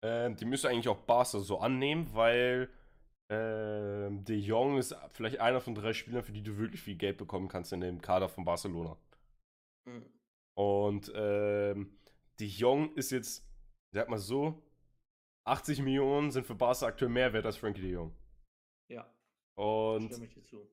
äh, 0.00 0.30
die 0.32 0.44
müsste 0.44 0.68
eigentlich 0.68 0.88
auch 0.88 0.98
Barca 0.98 1.38
so 1.38 1.58
annehmen, 1.58 2.08
weil 2.12 2.68
äh, 3.28 4.10
De 4.10 4.36
Jong 4.36 4.78
ist 4.78 4.94
vielleicht 5.10 5.40
einer 5.40 5.60
von 5.60 5.74
drei 5.74 5.92
Spielern, 5.92 6.22
für 6.22 6.32
die 6.32 6.42
du 6.42 6.58
wirklich 6.58 6.82
viel 6.82 6.96
Geld 6.96 7.16
bekommen 7.16 7.48
kannst 7.48 7.72
in 7.72 7.80
dem 7.80 8.00
Kader 8.00 8.28
von 8.28 8.44
Barcelona. 8.44 8.96
Mhm. 9.84 10.04
Und 10.54 11.12
ähm, 11.14 11.98
De 12.40 12.46
Jong 12.46 12.94
ist 12.94 13.10
jetzt, 13.10 13.46
sag 13.92 14.08
mal 14.08 14.18
so, 14.18 14.62
80 15.44 15.82
Millionen 15.82 16.30
sind 16.30 16.46
für 16.46 16.54
Barca 16.54 16.86
aktuell 16.86 17.10
mehr 17.10 17.32
wert 17.32 17.46
als 17.46 17.56
Frankie 17.56 17.82
De 17.82 17.90
Jong. 17.92 18.16
Ja, 18.88 19.06
Und 19.56 20.12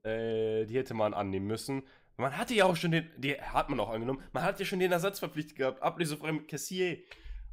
äh, 0.04 0.66
die 0.66 0.78
hätte 0.78 0.94
man 0.94 1.14
annehmen 1.14 1.48
müssen. 1.48 1.84
Man 2.18 2.38
hatte 2.38 2.54
ja 2.54 2.66
auch 2.66 2.76
schon 2.76 2.92
den, 2.92 3.10
die 3.18 3.40
hat 3.42 3.70
man 3.70 3.80
auch 3.80 3.90
angenommen, 3.90 4.22
man 4.34 4.44
hat 4.44 4.60
ja 4.60 4.66
schon 4.66 4.80
den 4.80 4.92
Ersatz 4.92 5.20
verpflichtet 5.20 5.58
gehabt, 5.58 5.82
ablösefrei 5.82 6.32
mit 6.32 6.48
Cassier. 6.48 7.00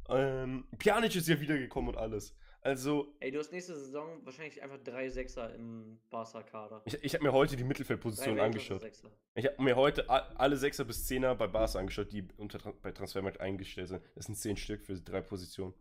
Ähm, 0.09 0.67
Pjanic 0.77 1.15
ist 1.15 1.27
ja 1.27 1.39
wiedergekommen 1.39 1.89
und 1.95 1.97
alles. 1.97 2.35
Also, 2.61 3.15
Ey, 3.19 3.31
du 3.31 3.39
hast 3.39 3.51
nächste 3.51 3.73
Saison 3.73 4.25
wahrscheinlich 4.25 4.61
einfach 4.61 4.79
drei 4.83 5.07
Sechser 5.09 5.53
im 5.55 5.99
Barca-Kader. 6.09 6.81
ich, 6.85 7.03
ich 7.03 7.13
habe 7.13 7.23
mir 7.23 7.31
heute 7.31 7.55
die 7.55 7.63
Mittelfeldposition 7.63 8.39
angeschaut. 8.39 8.83
Ich 9.35 9.45
habe 9.45 9.61
mir 9.63 9.77
heute 9.77 10.09
alle 10.09 10.57
Sechser 10.57 10.83
bis 10.83 11.07
Zehner 11.07 11.35
bei 11.35 11.47
Barca 11.47 11.79
angeschaut, 11.79 12.11
die 12.11 12.27
unter, 12.35 12.73
bei 12.73 12.91
Transfermarkt 12.91 13.39
eingestellt 13.39 13.87
sind. 13.87 14.03
Das 14.15 14.25
sind 14.25 14.35
zehn 14.35 14.57
Stück 14.57 14.83
für 14.83 14.95
drei 14.95 15.21
Positionen. 15.21 15.73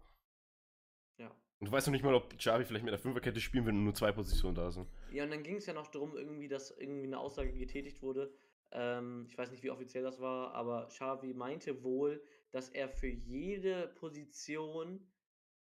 Ja. 1.18 1.34
Und 1.58 1.66
du 1.66 1.72
weißt 1.72 1.88
noch 1.88 1.92
nicht 1.92 2.04
mal, 2.04 2.14
ob 2.14 2.36
Xavi 2.38 2.64
vielleicht 2.64 2.84
mit 2.84 2.92
der 2.92 3.00
Fünferkette 3.00 3.40
spielen 3.40 3.66
will 3.66 3.72
und 3.72 3.82
nur 3.82 3.94
zwei 3.94 4.12
Positionen 4.12 4.54
da 4.54 4.70
sind. 4.70 4.86
Ja, 5.10 5.24
und 5.24 5.30
dann 5.30 5.42
ging 5.42 5.56
es 5.56 5.66
ja 5.66 5.74
noch 5.74 5.88
darum, 5.88 6.16
irgendwie, 6.16 6.46
dass 6.46 6.70
irgendwie 6.70 7.06
eine 7.06 7.18
Aussage 7.18 7.52
getätigt 7.52 8.02
wurde. 8.02 8.32
Ähm, 8.70 9.26
ich 9.28 9.36
weiß 9.36 9.50
nicht, 9.50 9.64
wie 9.64 9.70
offiziell 9.70 10.04
das 10.04 10.20
war, 10.20 10.54
aber 10.54 10.86
Xavi 10.86 11.34
meinte 11.34 11.82
wohl, 11.82 12.22
dass 12.52 12.68
er 12.68 12.88
für 12.88 13.08
jede 13.08 13.88
Position 13.88 15.00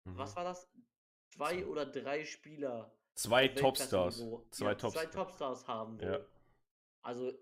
mhm. 0.05 0.17
was 0.17 0.35
war 0.37 0.45
das? 0.45 0.71
Zwei 1.31 1.65
oder 1.65 1.85
drei 1.85 2.23
Spieler. 2.25 2.93
Zwei 3.15 3.47
Topstars. 3.47 4.23
Zwei, 4.51 4.69
ja, 4.69 4.75
Top 4.75 4.91
zwei 4.91 5.05
Topstars 5.05 5.67
haben. 5.67 5.99
Ja. 5.99 6.19
Also 7.01 7.33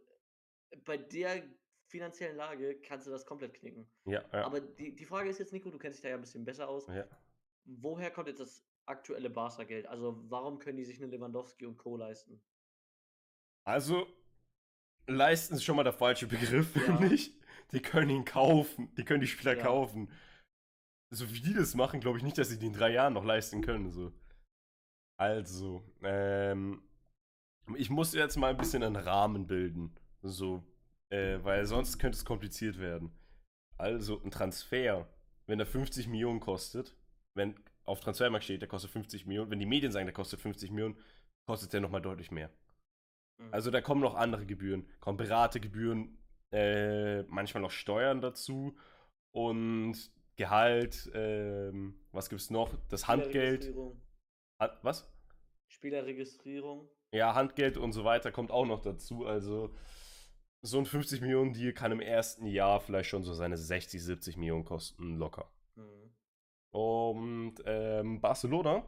bei 0.85 0.97
der 0.97 1.43
finanziellen 1.87 2.37
Lage 2.37 2.79
kannst 2.81 3.07
du 3.07 3.11
das 3.11 3.25
komplett 3.25 3.55
knicken. 3.55 3.89
Ja, 4.05 4.23
ja. 4.31 4.45
Aber 4.45 4.61
die, 4.61 4.95
die 4.95 5.05
Frage 5.05 5.29
ist 5.29 5.39
jetzt, 5.39 5.53
Nico, 5.53 5.69
du 5.69 5.77
kennst 5.77 5.97
dich 5.97 6.03
da 6.03 6.09
ja 6.09 6.15
ein 6.15 6.21
bisschen 6.21 6.45
besser 6.45 6.69
aus. 6.69 6.87
Ja. 6.87 7.05
Woher 7.65 8.11
kommt 8.11 8.27
jetzt 8.27 8.39
das 8.39 8.63
aktuelle 8.85 9.29
Barca-Geld? 9.29 9.87
Also 9.87 10.23
warum 10.29 10.59
können 10.59 10.77
die 10.77 10.85
sich 10.85 11.01
eine 11.01 11.11
Lewandowski 11.11 11.65
und 11.65 11.77
Co. 11.77 11.97
leisten? 11.97 12.41
Also, 13.63 14.07
leisten 15.07 15.55
ist 15.55 15.63
schon 15.63 15.75
mal 15.75 15.83
der 15.83 15.93
falsche 15.93 16.27
Begriff, 16.27 16.75
ja. 16.75 16.81
finde 16.81 17.13
ich. 17.13 17.35
Die 17.71 17.81
können 17.81 18.09
ihn 18.09 18.25
kaufen. 18.25 18.93
Die 18.95 19.05
können 19.05 19.21
die 19.21 19.27
Spieler 19.27 19.55
ja. 19.55 19.63
kaufen. 19.63 20.11
So 21.11 21.31
wie 21.33 21.41
die 21.41 21.53
das 21.53 21.75
machen, 21.75 21.99
glaube 21.99 22.17
ich 22.17 22.23
nicht, 22.23 22.37
dass 22.37 22.49
sie 22.49 22.59
die 22.59 22.67
in 22.67 22.73
drei 22.73 22.91
Jahren 22.91 23.13
noch 23.13 23.25
leisten 23.25 23.61
können. 23.61 23.89
So. 23.89 24.13
Also, 25.17 25.83
ähm, 26.03 26.83
ich 27.75 27.89
muss 27.89 28.13
jetzt 28.13 28.37
mal 28.37 28.51
ein 28.51 28.57
bisschen 28.57 28.83
einen 28.83 28.95
Rahmen 28.95 29.47
bilden. 29.47 29.95
So, 30.21 30.63
äh, 31.09 31.39
weil 31.43 31.65
sonst 31.65 31.97
könnte 31.97 32.17
es 32.17 32.25
kompliziert 32.25 32.77
werden. 32.79 33.11
Also, 33.77 34.21
ein 34.23 34.31
Transfer, 34.31 35.07
wenn 35.47 35.59
er 35.59 35.65
50 35.65 36.07
Millionen 36.07 36.39
kostet, 36.39 36.95
wenn 37.35 37.55
auf 37.85 37.99
Transfermarkt 38.01 38.45
steht, 38.45 38.61
der 38.61 38.69
kostet 38.69 38.91
50 38.91 39.25
Millionen, 39.25 39.49
wenn 39.49 39.59
die 39.59 39.65
Medien 39.65 39.91
sagen, 39.91 40.05
der 40.05 40.13
kostet 40.13 40.39
50 40.41 40.69
Millionen, 40.71 40.97
kostet 41.47 41.73
der 41.73 41.81
nochmal 41.81 42.01
deutlich 42.01 42.29
mehr. 42.29 42.51
Mhm. 43.39 43.51
Also 43.51 43.71
da 43.71 43.81
kommen 43.81 44.01
noch 44.01 44.15
andere 44.15 44.45
Gebühren, 44.45 44.87
kommen 44.99 45.17
Beratergebühren, 45.17 46.17
äh, 46.51 47.23
manchmal 47.23 47.61
noch 47.61 47.71
Steuern 47.71 48.21
dazu 48.21 48.77
und 49.31 50.11
Gehalt, 50.39 51.11
ähm, 51.13 51.99
was 52.13 52.31
es 52.31 52.49
noch? 52.49 52.73
Das 52.87 53.09
Handgeld. 53.09 53.75
Was? 54.81 55.11
Spielerregistrierung. 55.67 56.87
Ja, 57.11 57.35
Handgeld 57.35 57.75
und 57.75 57.91
so 57.91 58.05
weiter 58.05 58.31
kommt 58.31 58.49
auch 58.49 58.65
noch 58.65 58.81
dazu. 58.81 59.25
Also 59.25 59.75
so 60.61 60.79
ein 60.79 60.85
50 60.85 61.19
Millionen 61.19 61.51
Deal 61.51 61.73
kann 61.73 61.91
im 61.91 61.99
ersten 61.99 62.45
Jahr 62.45 62.79
vielleicht 62.79 63.09
schon 63.09 63.23
so 63.23 63.33
seine 63.33 63.57
60, 63.57 64.01
70 64.01 64.37
Millionen 64.37 64.63
kosten, 64.63 65.17
locker. 65.17 65.51
Mhm. 65.75 66.15
Und 66.71 67.55
ähm, 67.65 68.21
Barcelona 68.21 68.85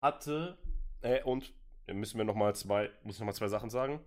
hatte, 0.00 0.58
äh, 1.00 1.24
und 1.24 1.52
müssen 1.88 2.18
wir 2.18 2.24
noch 2.24 2.36
mal 2.36 2.54
zwei, 2.54 2.88
muss 3.02 3.16
ich 3.16 3.20
noch 3.20 3.26
mal 3.26 3.34
zwei 3.34 3.48
Sachen 3.48 3.68
sagen. 3.68 3.98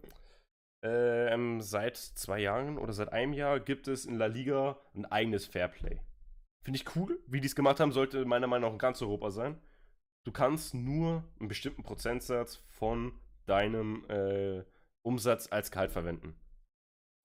Ähm, 0.84 1.60
seit 1.60 1.98
zwei 1.98 2.40
Jahren 2.40 2.78
oder 2.78 2.94
seit 2.94 3.12
einem 3.12 3.34
Jahr 3.34 3.60
gibt 3.60 3.90
es 3.90 4.06
in 4.06 4.16
La 4.16 4.28
Liga 4.28 4.80
ein 4.96 5.06
eigenes 5.06 5.46
Fairplay. 5.48 6.00
Finde 6.64 6.78
ich 6.78 6.96
cool. 6.96 7.20
Wie 7.28 7.42
die 7.42 7.48
es 7.48 7.56
gemacht 7.56 7.80
haben, 7.80 7.92
sollte 7.92 8.26
meiner 8.26 8.48
Meinung 8.48 8.70
nach 8.70 8.74
in 8.74 8.80
ganz 8.80 9.02
Europa 9.02 9.32
sein. 9.32 9.60
Du 10.24 10.32
kannst 10.32 10.74
nur 10.74 11.24
einen 11.40 11.48
bestimmten 11.48 11.84
Prozentsatz 11.84 12.58
von 12.70 13.20
deinem 13.48 14.06
äh, 14.10 14.64
Umsatz 15.02 15.52
als 15.52 15.72
Gehalt 15.72 15.92
verwenden. 15.92 16.40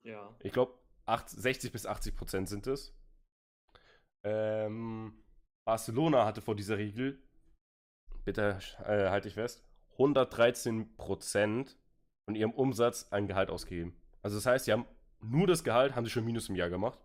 Ja. 0.03 0.35
Ich 0.41 0.53
glaube, 0.53 0.79
60 1.07 1.73
bis 1.73 1.87
80 1.87 2.17
Prozent 2.17 2.49
sind 2.49 2.67
es. 2.67 2.97
Ähm, 4.25 5.23
Barcelona 5.67 6.25
hatte 6.25 6.41
vor 6.41 6.57
dieser 6.57 6.79
Regel, 6.79 7.23
bitte 8.25 8.59
äh, 8.85 9.09
halte 9.11 9.29
ich 9.29 9.35
fest, 9.35 9.63
113 9.93 10.97
Prozent 10.97 11.77
von 12.25 12.35
ihrem 12.35 12.53
Umsatz 12.53 13.09
an 13.11 13.27
Gehalt 13.27 13.51
ausgegeben. 13.51 14.01
Also 14.23 14.37
das 14.37 14.47
heißt, 14.47 14.65
sie 14.65 14.73
haben 14.73 14.87
nur 15.21 15.47
das 15.47 15.65
Gehalt, 15.65 15.95
haben 15.95 16.05
sie 16.05 16.11
schon 16.11 16.25
Minus 16.25 16.49
im 16.49 16.57
Jahr 16.57 16.71
gemacht. 16.71 16.99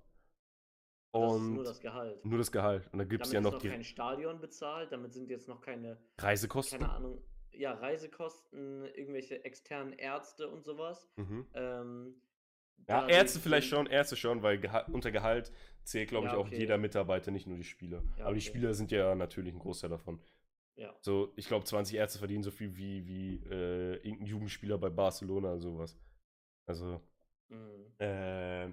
Und 1.11 1.23
das 1.23 1.41
ist 1.41 1.49
nur 1.49 1.63
das 1.63 1.79
Gehalt. 1.81 2.25
Nur 2.25 2.37
das 2.37 2.51
Gehalt. 2.51 2.89
Und 2.91 2.99
dann 2.99 3.09
gibt 3.09 3.25
es 3.25 3.31
ja 3.31 3.41
noch, 3.41 3.53
noch 3.53 3.59
die. 3.59 3.69
kein 3.69 3.83
Stadion 3.83 4.39
bezahlt, 4.39 4.91
damit 4.91 5.13
sind 5.13 5.29
jetzt 5.29 5.47
noch 5.47 5.61
keine 5.61 5.97
Reisekosten. 6.17 6.79
Keine 6.79 6.91
Ahnung. 6.91 7.21
Ja, 7.51 7.73
Reisekosten, 7.73 8.85
irgendwelche 8.95 9.43
externen 9.43 9.93
Ärzte 9.93 10.47
und 10.47 10.63
sowas. 10.63 11.09
Mhm. 11.17 11.45
Ähm, 11.53 12.21
ja, 12.87 13.07
Ärzte 13.07 13.39
vielleicht 13.39 13.67
schon, 13.67 13.87
Ärzte 13.87 14.15
schon, 14.15 14.41
weil 14.41 14.57
Geha 14.57 14.85
unter 14.91 15.11
Gehalt 15.11 15.51
zählt, 15.83 16.09
glaube 16.09 16.27
ich, 16.27 16.33
ja, 16.33 16.39
okay. 16.39 16.55
auch 16.55 16.59
jeder 16.59 16.77
Mitarbeiter, 16.77 17.31
nicht 17.31 17.45
nur 17.45 17.57
die 17.57 17.63
Spieler. 17.63 18.03
Ja, 18.17 18.25
Aber 18.25 18.35
die 18.35 18.41
Spieler 18.41 18.73
sind 18.73 18.91
ja 18.91 19.13
natürlich 19.13 19.53
ein 19.53 19.59
Großteil 19.59 19.89
davon. 19.89 20.19
Ja. 20.75 20.95
So, 21.01 21.33
ich 21.35 21.47
glaube, 21.47 21.65
20 21.65 21.97
Ärzte 21.97 22.19
verdienen 22.19 22.43
so 22.43 22.51
viel 22.51 22.75
wie, 22.75 23.05
wie 23.05 23.35
äh, 23.49 23.95
irgendein 23.97 24.27
Jugendspieler 24.27 24.77
bei 24.77 24.89
Barcelona, 24.89 25.57
sowas. 25.57 25.97
Also, 26.65 27.01
mhm. 27.49 27.85
äh, 27.99 28.69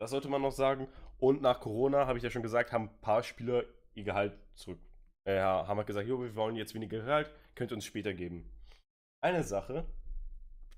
das 0.00 0.10
sollte 0.10 0.28
man 0.28 0.42
noch 0.42 0.52
sagen. 0.52 0.88
Und 1.18 1.42
nach 1.42 1.60
Corona, 1.60 2.06
habe 2.06 2.18
ich 2.18 2.24
ja 2.24 2.30
schon 2.30 2.42
gesagt, 2.42 2.72
haben 2.72 2.88
ein 2.88 3.00
paar 3.02 3.22
Spieler 3.22 3.64
ihr 3.94 4.04
Gehalt 4.04 4.36
zurück. 4.54 4.80
Äh, 5.24 5.38
haben 5.38 5.76
halt 5.76 5.86
gesagt, 5.86 6.08
jo, 6.08 6.20
wir 6.20 6.34
wollen 6.34 6.56
jetzt 6.56 6.74
weniger 6.74 6.98
Gehalt, 6.98 7.30
könnt 7.54 7.70
ihr 7.70 7.74
uns 7.74 7.84
später 7.84 8.14
geben. 8.14 8.50
Eine 9.22 9.44
Sache, 9.44 9.84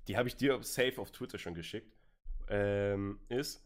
die 0.07 0.17
habe 0.17 0.27
ich 0.27 0.35
dir 0.35 0.61
safe 0.61 0.99
auf 0.99 1.11
Twitter 1.11 1.37
schon 1.37 1.55
geschickt, 1.55 1.95
ähm, 2.49 3.21
ist, 3.29 3.65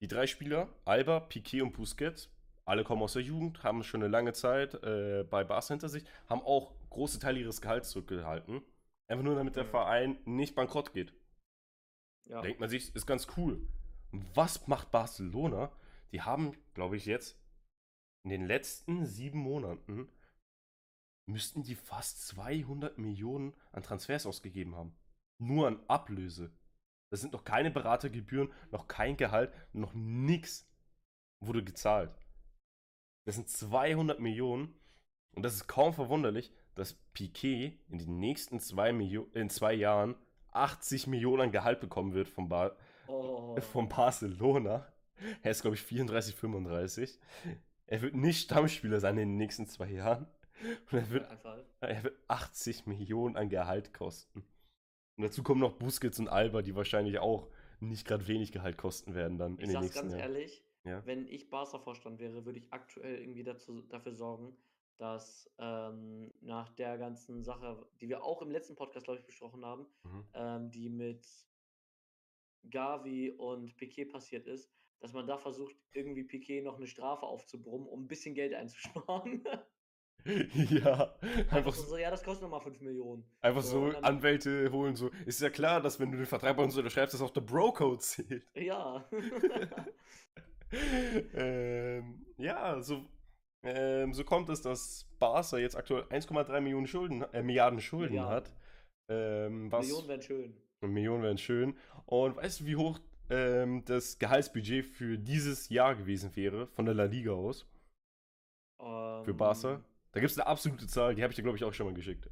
die 0.00 0.08
drei 0.08 0.26
Spieler, 0.26 0.70
Alba, 0.86 1.20
Piquet 1.20 1.60
und 1.60 1.72
Busquets, 1.72 2.30
alle 2.64 2.82
kommen 2.82 3.02
aus 3.02 3.12
der 3.12 3.22
Jugend, 3.22 3.62
haben 3.62 3.82
schon 3.82 4.02
eine 4.02 4.10
lange 4.10 4.32
Zeit 4.32 4.82
äh, 4.82 5.24
bei 5.28 5.44
Bars 5.44 5.68
hinter 5.68 5.90
sich, 5.90 6.04
haben 6.30 6.40
auch 6.40 6.72
große 6.88 7.18
Teile 7.18 7.40
ihres 7.40 7.60
Gehalts 7.60 7.90
zurückgehalten. 7.90 8.62
Einfach 9.06 9.24
nur, 9.24 9.34
damit 9.34 9.56
der 9.56 9.66
Verein 9.66 10.16
nicht 10.24 10.54
bankrott 10.54 10.94
geht. 10.94 11.12
Ja. 12.24 12.40
Denkt 12.40 12.60
man 12.60 12.70
sich, 12.70 12.94
ist 12.94 13.06
ganz 13.06 13.26
cool. 13.36 13.60
Was 14.34 14.66
macht 14.66 14.90
Barcelona? 14.90 15.72
Die 16.12 16.22
haben, 16.22 16.56
glaube 16.74 16.96
ich, 16.96 17.06
jetzt 17.06 17.38
in 18.24 18.30
den 18.30 18.46
letzten 18.46 19.06
sieben 19.06 19.38
Monaten 19.38 20.08
müssten 21.26 21.62
die 21.62 21.74
fast 21.74 22.26
200 22.28 22.98
Millionen 22.98 23.54
an 23.72 23.82
Transfers 23.82 24.26
ausgegeben 24.26 24.76
haben. 24.76 24.94
Nur 25.38 25.66
an 25.66 25.82
Ablöse. 25.88 26.52
Das 27.10 27.20
sind 27.20 27.32
noch 27.32 27.44
keine 27.44 27.70
Beratergebühren, 27.70 28.52
noch 28.70 28.88
kein 28.88 29.16
Gehalt, 29.16 29.52
noch 29.72 29.94
nichts 29.94 30.68
wurde 31.40 31.62
gezahlt. 31.62 32.14
Das 33.26 33.36
sind 33.36 33.48
200 33.48 34.20
Millionen. 34.20 34.74
Und 35.32 35.42
das 35.42 35.54
ist 35.54 35.66
kaum 35.66 35.92
verwunderlich, 35.92 36.52
dass 36.74 36.94
Piquet 37.12 37.78
in 37.88 37.98
den 37.98 38.18
nächsten 38.20 38.60
zwei, 38.60 38.92
Milio 38.92 39.28
in 39.34 39.50
zwei 39.50 39.74
Jahren 39.74 40.14
80 40.52 41.06
Millionen 41.08 41.42
an 41.42 41.52
Gehalt 41.52 41.80
bekommen 41.80 42.14
wird 42.14 42.28
vom, 42.28 42.48
ba 42.48 42.76
oh. 43.06 43.60
vom 43.60 43.88
Barcelona. 43.88 44.86
Er 45.42 45.50
ist, 45.50 45.62
glaube 45.62 45.76
ich, 45.76 45.82
34, 45.82 46.34
35. 46.34 47.18
Er 47.86 48.02
wird 48.02 48.14
nicht 48.14 48.44
Stammspieler 48.44 49.00
sein 49.00 49.18
in 49.18 49.28
den 49.28 49.36
nächsten 49.36 49.66
zwei 49.66 49.90
Jahren. 49.90 50.26
Und 50.90 50.98
er 50.98 51.10
wird, 51.10 51.28
er 51.80 52.04
wird 52.04 52.16
80 52.28 52.86
Millionen 52.86 53.36
an 53.36 53.48
Gehalt 53.48 53.92
kosten. 53.92 54.44
Und 55.16 55.24
dazu 55.24 55.42
kommen 55.42 55.60
noch 55.60 55.74
Busquets 55.74 56.18
und 56.18 56.28
Alba, 56.28 56.62
die 56.62 56.74
wahrscheinlich 56.74 57.18
auch 57.18 57.48
nicht 57.80 58.06
gerade 58.06 58.26
wenig 58.26 58.52
Gehalt 58.52 58.78
kosten 58.78 59.14
werden 59.14 59.38
dann 59.38 59.54
ich 59.54 59.64
in 59.64 59.70
den 59.70 59.80
nächsten 59.80 59.96
Jahren. 59.96 60.06
Ich 60.06 60.12
sag's 60.12 60.22
ganz 60.22 60.36
ehrlich, 60.36 60.64
ja. 60.84 61.04
Wenn 61.06 61.26
ich 61.26 61.50
Barca-Vorstand 61.50 62.20
wäre, 62.20 62.44
würde 62.44 62.58
ich 62.58 62.72
aktuell 62.72 63.18
irgendwie 63.18 63.42
dazu, 63.42 63.80
dafür 63.82 64.12
sorgen, 64.12 64.54
dass 64.98 65.50
ähm, 65.58 66.32
nach 66.40 66.70
der 66.70 66.98
ganzen 66.98 67.42
Sache, 67.42 67.86
die 68.00 68.08
wir 68.08 68.22
auch 68.22 68.42
im 68.42 68.50
letzten 68.50 68.76
Podcast, 68.76 69.04
glaube 69.04 69.18
ich, 69.18 69.26
besprochen 69.26 69.64
haben, 69.64 69.86
mhm. 70.04 70.24
ähm, 70.34 70.70
die 70.70 70.88
mit 70.90 71.26
Gavi 72.70 73.30
und 73.30 73.76
Piquet 73.76 74.06
passiert 74.06 74.46
ist, 74.46 74.70
dass 75.00 75.12
man 75.12 75.26
da 75.26 75.36
versucht, 75.36 75.76
irgendwie 75.92 76.24
Piquet 76.24 76.62
noch 76.62 76.76
eine 76.76 76.86
Strafe 76.86 77.26
aufzubrummen, 77.26 77.86
um 77.88 78.04
ein 78.04 78.08
bisschen 78.08 78.34
Geld 78.34 78.54
einzusparen. 78.54 79.44
ja, 80.70 81.14
einfach 81.50 81.74
so, 81.74 81.96
ja, 81.98 82.10
das 82.10 82.22
kostet 82.22 82.42
nochmal 82.44 82.62
5 82.62 82.80
Millionen. 82.80 83.24
Einfach 83.40 83.62
so, 83.62 83.90
so 83.90 83.98
Anwälte 83.98 84.72
holen, 84.72 84.96
so. 84.96 85.10
Ist 85.26 85.42
ja 85.42 85.50
klar, 85.50 85.82
dass 85.82 86.00
wenn 86.00 86.10
du 86.10 86.16
den 86.16 86.26
Vertrag 86.26 86.56
bei 86.56 86.62
uns 86.64 86.76
unterschreibst, 86.76 87.14
dass 87.14 87.20
auch 87.20 87.30
der 87.30 87.42
Bro-Code 87.42 87.98
zählt. 87.98 88.46
Ja. 88.54 89.06
ähm, 91.34 92.24
ja, 92.38 92.80
so, 92.80 93.04
ähm, 93.62 94.14
so 94.14 94.24
kommt 94.24 94.48
es, 94.48 94.62
dass 94.62 95.06
Barca 95.18 95.58
jetzt 95.58 95.76
aktuell 95.76 96.04
1,3 96.04 96.60
Millionen 96.60 96.86
Schulden, 96.86 97.22
äh, 97.32 97.42
Milliarden 97.42 97.80
Schulden 97.80 98.14
Milliarden. 98.14 98.34
hat. 98.34 98.52
Ähm, 99.08 99.70
was, 99.70 99.86
Millionen 99.86 100.08
wären 100.08 100.22
schön. 100.22 100.63
Millionen 100.92 101.22
wären 101.22 101.38
schön. 101.38 101.76
Und 102.06 102.36
weißt 102.36 102.60
du, 102.60 102.66
wie 102.66 102.76
hoch 102.76 102.98
ähm, 103.30 103.84
das 103.86 104.18
Gehaltsbudget 104.18 104.84
für 104.84 105.18
dieses 105.18 105.68
Jahr 105.68 105.94
gewesen 105.94 106.34
wäre, 106.34 106.66
von 106.68 106.84
der 106.84 106.94
La 106.94 107.04
Liga 107.04 107.32
aus? 107.32 107.66
für 109.24 109.34
Barca? 109.34 109.74
Ähm. 109.74 109.84
Da 110.12 110.20
gibt 110.20 110.30
es 110.30 110.38
eine 110.38 110.46
absolute 110.46 110.86
Zahl, 110.86 111.14
die 111.14 111.22
habe 111.22 111.32
ich 111.32 111.36
dir, 111.36 111.42
glaube 111.42 111.58
ich, 111.58 111.64
auch 111.64 111.72
schon 111.72 111.86
mal 111.86 111.94
geschickt. 111.94 112.30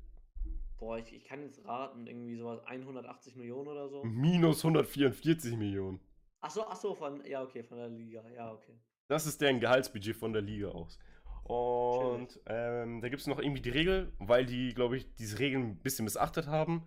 Boah, 0.78 0.98
ich, 0.98 1.12
ich 1.12 1.24
kann 1.24 1.42
jetzt 1.42 1.64
raten, 1.64 2.06
irgendwie 2.06 2.36
sowas 2.36 2.60
180 2.66 3.36
Millionen 3.36 3.68
oder 3.68 3.88
so. 3.88 4.04
Minus 4.04 4.64
144 4.64 5.56
Millionen. 5.56 6.00
Ach 6.40 6.50
so, 6.50 6.66
ach 6.66 6.76
so, 6.76 6.94
von, 6.94 7.24
ja, 7.24 7.42
okay, 7.42 7.62
von 7.62 7.78
der 7.78 7.88
Liga, 7.88 8.22
ja, 8.34 8.52
okay. 8.52 8.74
Das 9.08 9.26
ist 9.26 9.40
deren 9.40 9.60
Gehaltsbudget 9.60 10.16
von 10.16 10.32
der 10.32 10.42
Liga 10.42 10.68
aus. 10.68 10.98
Und 11.44 12.40
ähm, 12.46 13.00
da 13.00 13.08
gibt 13.08 13.20
es 13.20 13.26
noch 13.26 13.40
irgendwie 13.40 13.62
die 13.62 13.70
Regel, 13.70 14.12
weil 14.18 14.46
die, 14.46 14.74
glaube 14.74 14.96
ich, 14.96 15.12
diese 15.16 15.38
Regeln 15.38 15.70
ein 15.70 15.76
bisschen 15.76 16.04
missachtet 16.04 16.46
haben. 16.46 16.84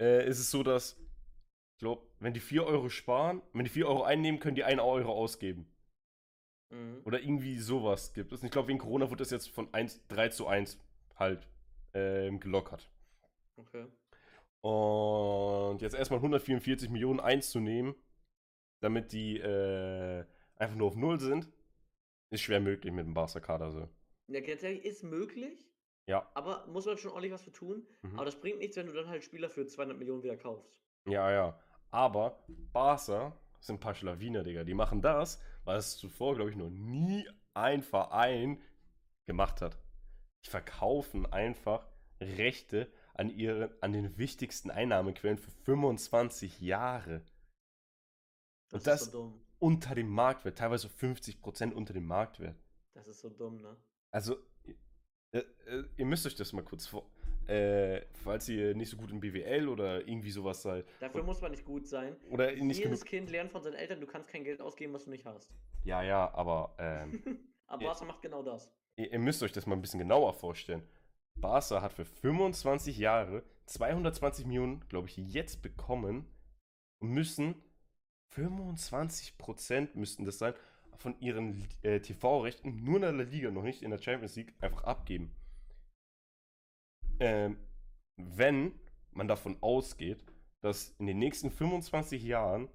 Äh, 0.00 0.28
ist 0.28 0.38
es 0.38 0.50
so, 0.50 0.62
dass, 0.62 0.96
ich 1.74 1.78
glaube, 1.80 2.06
wenn 2.20 2.34
die 2.34 2.40
4 2.40 2.64
Euro 2.64 2.88
sparen, 2.88 3.42
wenn 3.52 3.64
die 3.64 3.70
4 3.70 3.88
Euro 3.88 4.02
einnehmen, 4.02 4.40
können 4.40 4.56
die 4.56 4.64
1 4.64 4.80
Euro 4.80 5.12
ausgeben. 5.12 5.66
Mhm. 6.70 7.02
Oder 7.04 7.20
irgendwie 7.20 7.58
sowas 7.58 8.12
gibt 8.12 8.32
es. 8.32 8.42
Ich 8.42 8.50
glaube, 8.50 8.68
wegen 8.68 8.78
Corona 8.78 9.10
wird 9.10 9.20
das 9.20 9.30
jetzt 9.30 9.50
von 9.50 9.72
1, 9.72 10.06
3 10.08 10.28
zu 10.28 10.46
1 10.46 10.78
halt 11.16 11.48
ähm, 11.94 12.40
gelockert. 12.40 12.90
Okay. 13.56 13.86
Und 14.60 15.80
jetzt 15.82 15.94
erstmal 15.94 16.18
144 16.18 16.90
Millionen 16.90 17.20
einzunehmen, 17.20 17.94
damit 18.80 19.12
die 19.12 19.38
äh, 19.38 20.24
einfach 20.56 20.76
nur 20.76 20.88
auf 20.88 20.96
Null 20.96 21.20
sind, 21.20 21.48
ist 22.30 22.42
schwer 22.42 22.60
möglich 22.60 22.92
mit 22.92 23.06
dem 23.06 23.14
Barca-Kader 23.14 23.70
so. 23.70 23.88
Ja, 24.28 24.40
ist 24.40 25.04
möglich. 25.04 25.67
Ja. 26.08 26.28
Aber 26.34 26.66
muss 26.66 26.86
man 26.86 26.96
schon 26.96 27.10
ordentlich 27.10 27.32
was 27.32 27.42
für 27.42 27.52
tun. 27.52 27.86
Mhm. 28.02 28.16
Aber 28.16 28.24
das 28.24 28.40
bringt 28.40 28.58
nichts, 28.58 28.76
wenn 28.76 28.86
du 28.86 28.92
dann 28.92 29.08
halt 29.08 29.22
Spieler 29.22 29.50
für 29.50 29.66
200 29.66 29.98
Millionen 29.98 30.22
wieder 30.22 30.36
kaufst. 30.36 30.72
Ja, 31.06 31.30
ja. 31.30 31.60
Aber 31.90 32.42
Barca 32.72 33.36
sind 33.60 33.76
ein 33.76 33.80
paar 33.80 33.94
Schlawiner, 33.94 34.42
Digga. 34.42 34.64
Die 34.64 34.74
machen 34.74 35.02
das, 35.02 35.40
was 35.64 35.96
zuvor, 35.98 36.34
glaube 36.34 36.50
ich, 36.50 36.56
noch 36.56 36.70
nie 36.70 37.28
ein 37.54 37.82
Verein 37.82 38.62
gemacht 39.26 39.60
hat. 39.60 39.78
Die 40.44 40.50
verkaufen 40.50 41.30
einfach 41.30 41.86
Rechte 42.20 42.90
an, 43.14 43.28
ihre, 43.30 43.76
an 43.80 43.92
den 43.92 44.16
wichtigsten 44.16 44.70
Einnahmequellen 44.70 45.38
für 45.38 45.50
25 45.50 46.60
Jahre. 46.60 47.22
Das 48.70 48.80
Und 48.80 48.86
das 48.86 49.04
so 49.10 49.40
unter 49.58 49.94
dem 49.94 50.08
Marktwert, 50.08 50.58
teilweise 50.58 50.88
50% 50.88 51.72
unter 51.72 51.92
dem 51.92 52.06
Marktwert. 52.06 52.56
Das 52.94 53.08
ist 53.08 53.20
so 53.20 53.28
dumm, 53.28 53.60
ne? 53.60 53.76
Also, 54.10 54.36
ihr, 55.32 55.44
ihr 55.96 56.06
müsst 56.06 56.26
euch 56.26 56.34
das 56.34 56.52
mal 56.52 56.64
kurz 56.64 56.86
vor. 56.86 57.08
Äh, 57.46 58.02
falls 58.24 58.46
ihr 58.50 58.74
nicht 58.74 58.90
so 58.90 58.98
gut 58.98 59.10
im 59.10 59.20
BWL 59.20 59.68
oder 59.68 60.06
irgendwie 60.06 60.30
sowas 60.30 60.60
seid. 60.60 60.84
Dafür 61.00 61.22
muss 61.22 61.40
man 61.40 61.50
nicht 61.50 61.64
gut 61.64 61.86
sein. 61.86 62.14
Oder 62.30 62.52
nicht 62.52 62.78
Jedes 62.78 63.04
Kind 63.04 63.30
lernt 63.30 63.50
von 63.50 63.62
seinen 63.62 63.74
Eltern, 63.74 64.00
du 64.00 64.06
kannst 64.06 64.28
kein 64.28 64.44
Geld 64.44 64.60
ausgeben, 64.60 64.92
was 64.92 65.04
du 65.04 65.10
nicht 65.10 65.24
hast. 65.24 65.50
Ja, 65.82 66.02
ja, 66.02 66.30
aber. 66.34 66.74
Ähm, 66.78 67.22
aber 67.66 67.86
Barca 67.86 68.04
macht 68.04 68.20
genau 68.20 68.42
das. 68.42 68.70
Ihr, 68.96 69.12
ihr, 69.12 69.18
müsst 69.18 69.42
euch 69.42 69.52
das 69.52 69.66
mal 69.66 69.76
ein 69.76 69.80
bisschen 69.80 69.98
genauer 69.98 70.34
vorstellen. 70.34 70.86
Barca 71.36 71.80
hat 71.80 71.94
für 71.94 72.04
25 72.04 72.98
Jahre 72.98 73.42
220 73.64 74.44
Millionen, 74.44 74.86
glaube 74.88 75.08
ich, 75.08 75.16
jetzt 75.16 75.62
bekommen 75.62 76.26
und 77.00 77.10
müssen 77.10 77.54
25% 78.34 79.90
müssten 79.94 80.24
das 80.26 80.38
sein, 80.38 80.54
von 80.98 81.18
ihren 81.20 81.66
äh, 81.82 82.00
TV-Rechten 82.00 82.84
nur 82.84 82.96
in 82.96 83.18
der 83.18 83.26
Liga, 83.26 83.50
noch 83.50 83.62
nicht 83.62 83.82
in 83.82 83.90
der 83.90 84.02
Champions 84.02 84.36
League, 84.36 84.54
einfach 84.60 84.84
abgeben. 84.84 85.34
Ähm, 87.20 87.58
wenn 88.16 88.78
man 89.12 89.28
davon 89.28 89.56
ausgeht, 89.62 90.24
dass 90.60 90.90
in 90.98 91.06
den 91.06 91.18
nächsten 91.18 91.50
25 91.50 92.22
Jahren 92.22 92.68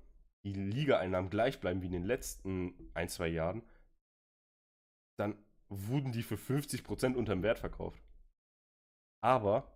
die 0.45 0.53
Liga-Einnahmen 0.53 1.29
gleich 1.29 1.59
bleiben 1.59 1.81
wie 1.81 1.87
in 1.87 1.93
den 1.93 2.03
letzten 2.03 2.91
ein, 2.93 3.09
zwei 3.09 3.27
Jahren, 3.27 3.61
dann 5.17 5.37
wurden 5.69 6.11
die 6.11 6.23
für 6.23 6.35
50% 6.35 7.15
unterm 7.15 7.43
Wert 7.43 7.59
verkauft. 7.59 8.01
Aber 9.21 9.71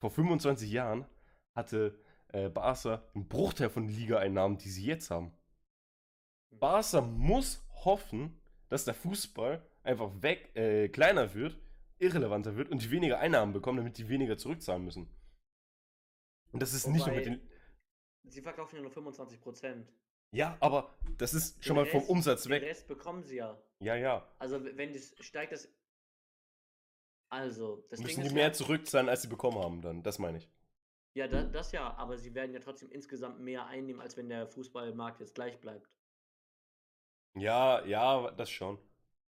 vor 0.00 0.10
25 0.10 0.70
Jahren 0.70 1.06
hatte 1.56 1.98
äh, 2.28 2.48
Barca 2.48 3.02
einen 3.14 3.28
Bruchteil 3.28 3.70
von 3.70 3.88
Liga-Einnahmen, 3.88 4.58
die 4.58 4.70
sie 4.70 4.86
jetzt 4.86 5.10
haben. 5.10 5.32
Barca 6.58 7.00
muss 7.00 7.64
hoffen, 7.84 8.40
dass 8.68 8.84
der 8.84 8.94
Fußball 8.94 9.66
einfach 9.82 10.10
weg, 10.22 10.54
äh, 10.54 10.88
kleiner 10.88 11.34
wird, 11.34 11.58
irrelevanter 11.98 12.56
wird 12.56 12.70
und 12.70 12.82
die 12.82 12.90
weniger 12.90 13.18
Einnahmen 13.18 13.52
bekommen, 13.52 13.78
damit 13.78 13.98
die 13.98 14.08
weniger 14.08 14.36
zurückzahlen 14.38 14.84
müssen. 14.84 15.08
Und 16.52 16.60
das 16.62 16.72
ist 16.72 16.84
Wobei, 16.84 16.94
nicht 16.94 17.06
nur 17.06 17.16
mit 17.16 17.26
den. 17.26 17.48
Sie 18.24 18.42
verkaufen 18.42 18.76
ja 18.76 18.82
nur 18.82 18.92
25% 18.92 19.86
Ja, 20.32 20.56
aber 20.60 20.94
das 21.18 21.34
ist 21.34 21.56
den 21.56 21.62
schon 21.62 21.76
mal 21.76 21.86
vom 21.86 22.02
Umsatz 22.04 22.48
weg. 22.48 22.60
Den 22.60 22.68
Rest 22.68 22.86
bekommen 22.86 23.24
sie 23.24 23.36
ja. 23.36 23.60
Ja, 23.80 23.96
ja. 23.96 24.28
Also, 24.38 24.64
wenn 24.64 24.92
das 24.92 25.14
steigt, 25.20 25.52
das. 25.52 25.68
Also, 27.30 27.86
das 27.88 28.00
Müssen 28.00 28.20
Ding 28.20 28.28
die 28.28 28.34
mehr 28.34 28.48
ja, 28.48 28.52
zurückzahlen, 28.52 29.08
als 29.08 29.22
sie 29.22 29.28
bekommen 29.28 29.58
haben, 29.58 29.80
dann. 29.80 30.02
Das 30.02 30.18
meine 30.18 30.38
ich. 30.38 30.50
Ja, 31.14 31.28
da, 31.28 31.42
das 31.42 31.72
ja, 31.72 31.94
aber 31.96 32.16
sie 32.16 32.34
werden 32.34 32.54
ja 32.54 32.60
trotzdem 32.60 32.90
insgesamt 32.90 33.40
mehr 33.40 33.66
einnehmen, 33.66 34.00
als 34.00 34.16
wenn 34.16 34.28
der 34.28 34.46
Fußballmarkt 34.46 35.20
jetzt 35.20 35.34
gleich 35.34 35.60
bleibt. 35.60 35.88
Ja, 37.34 37.84
ja, 37.84 38.30
das 38.32 38.50
schon. 38.50 38.78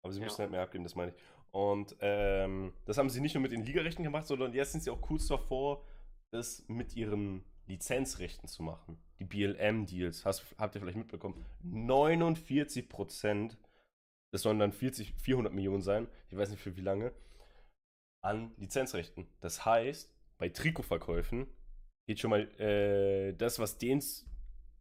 Aber 0.01 0.11
sie 0.13 0.19
ja. 0.19 0.25
müssen 0.25 0.39
halt 0.39 0.51
mehr 0.51 0.61
abgeben, 0.61 0.83
das 0.83 0.95
meine 0.95 1.11
ich. 1.11 1.17
Und 1.51 1.95
ähm, 1.99 2.73
das 2.85 2.97
haben 2.97 3.09
sie 3.09 3.21
nicht 3.21 3.35
nur 3.35 3.41
mit 3.41 3.51
den 3.51 3.63
Ligarechten 3.63 4.03
gemacht, 4.03 4.27
sondern 4.27 4.53
jetzt 4.53 4.71
sind 4.71 4.83
sie 4.83 4.89
auch 4.89 5.01
kurz 5.01 5.27
davor, 5.27 5.85
das 6.31 6.63
mit 6.67 6.95
ihren 6.95 7.43
Lizenzrechten 7.67 8.47
zu 8.47 8.63
machen. 8.63 8.97
Die 9.19 9.25
BLM-Deals, 9.25 10.25
habt 10.25 10.75
ihr 10.75 10.81
vielleicht 10.81 10.97
mitbekommen. 10.97 11.45
49 11.61 12.89
Prozent, 12.89 13.57
das 14.31 14.41
sollen 14.41 14.59
dann 14.59 14.73
40, 14.73 15.13
400 15.13 15.53
Millionen 15.53 15.81
sein, 15.81 16.07
ich 16.29 16.37
weiß 16.37 16.49
nicht 16.49 16.61
für 16.61 16.75
wie 16.75 16.81
lange, 16.81 17.13
an 18.21 18.51
Lizenzrechten. 18.57 19.27
Das 19.39 19.63
heißt, 19.63 20.11
bei 20.37 20.49
Trikotverkäufen 20.49 21.47
geht 22.07 22.19
schon 22.19 22.31
mal 22.31 22.49
äh, 22.59 23.33
das, 23.33 23.59
was 23.59 23.77
denen, 23.77 24.03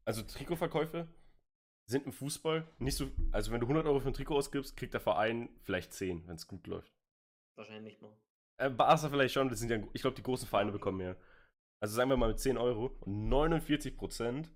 also 0.05 0.23
Trikotverkäufe 0.23 1.07
sind 1.93 2.07
im 2.07 2.13
Fußball 2.13 2.67
nicht 2.79 2.97
so, 2.97 3.11
also 3.31 3.53
wenn 3.53 3.61
du 3.61 3.67
100 3.67 3.87
Euro 3.87 4.01
für 4.01 4.09
ein 4.09 4.15
Trikot 4.15 4.37
ausgibst, 4.37 4.77
kriegt 4.77 4.95
der 4.95 5.01
Verein 5.01 5.49
vielleicht 5.63 5.93
10, 5.93 6.27
wenn 6.27 6.35
es 6.37 6.49
gut 6.49 6.67
läuft. 6.67 6.93
Wahrscheinlich 7.57 7.85
nicht 7.85 8.03
mal. 8.03 8.17
Äh, 8.59 8.71
Barca 8.71 9.09
vielleicht 9.09 9.35
schon, 9.35 9.49
das 9.49 9.61
sind 9.61 9.71
ja, 9.71 9.79
ich 9.93 10.01
glaube, 10.01 10.17
die 10.17 10.23
großen 10.23 10.49
Vereine 10.49 10.73
bekommen 10.73 10.99
mehr. 10.99 11.17
Also 11.81 11.95
sagen 11.95 12.11
wir 12.11 12.17
mal 12.17 12.29
mit 12.29 12.41
10 12.41 12.59
Euro 12.59 12.97
und 13.01 13.29
49 13.29 13.97
Prozent. 13.97 14.51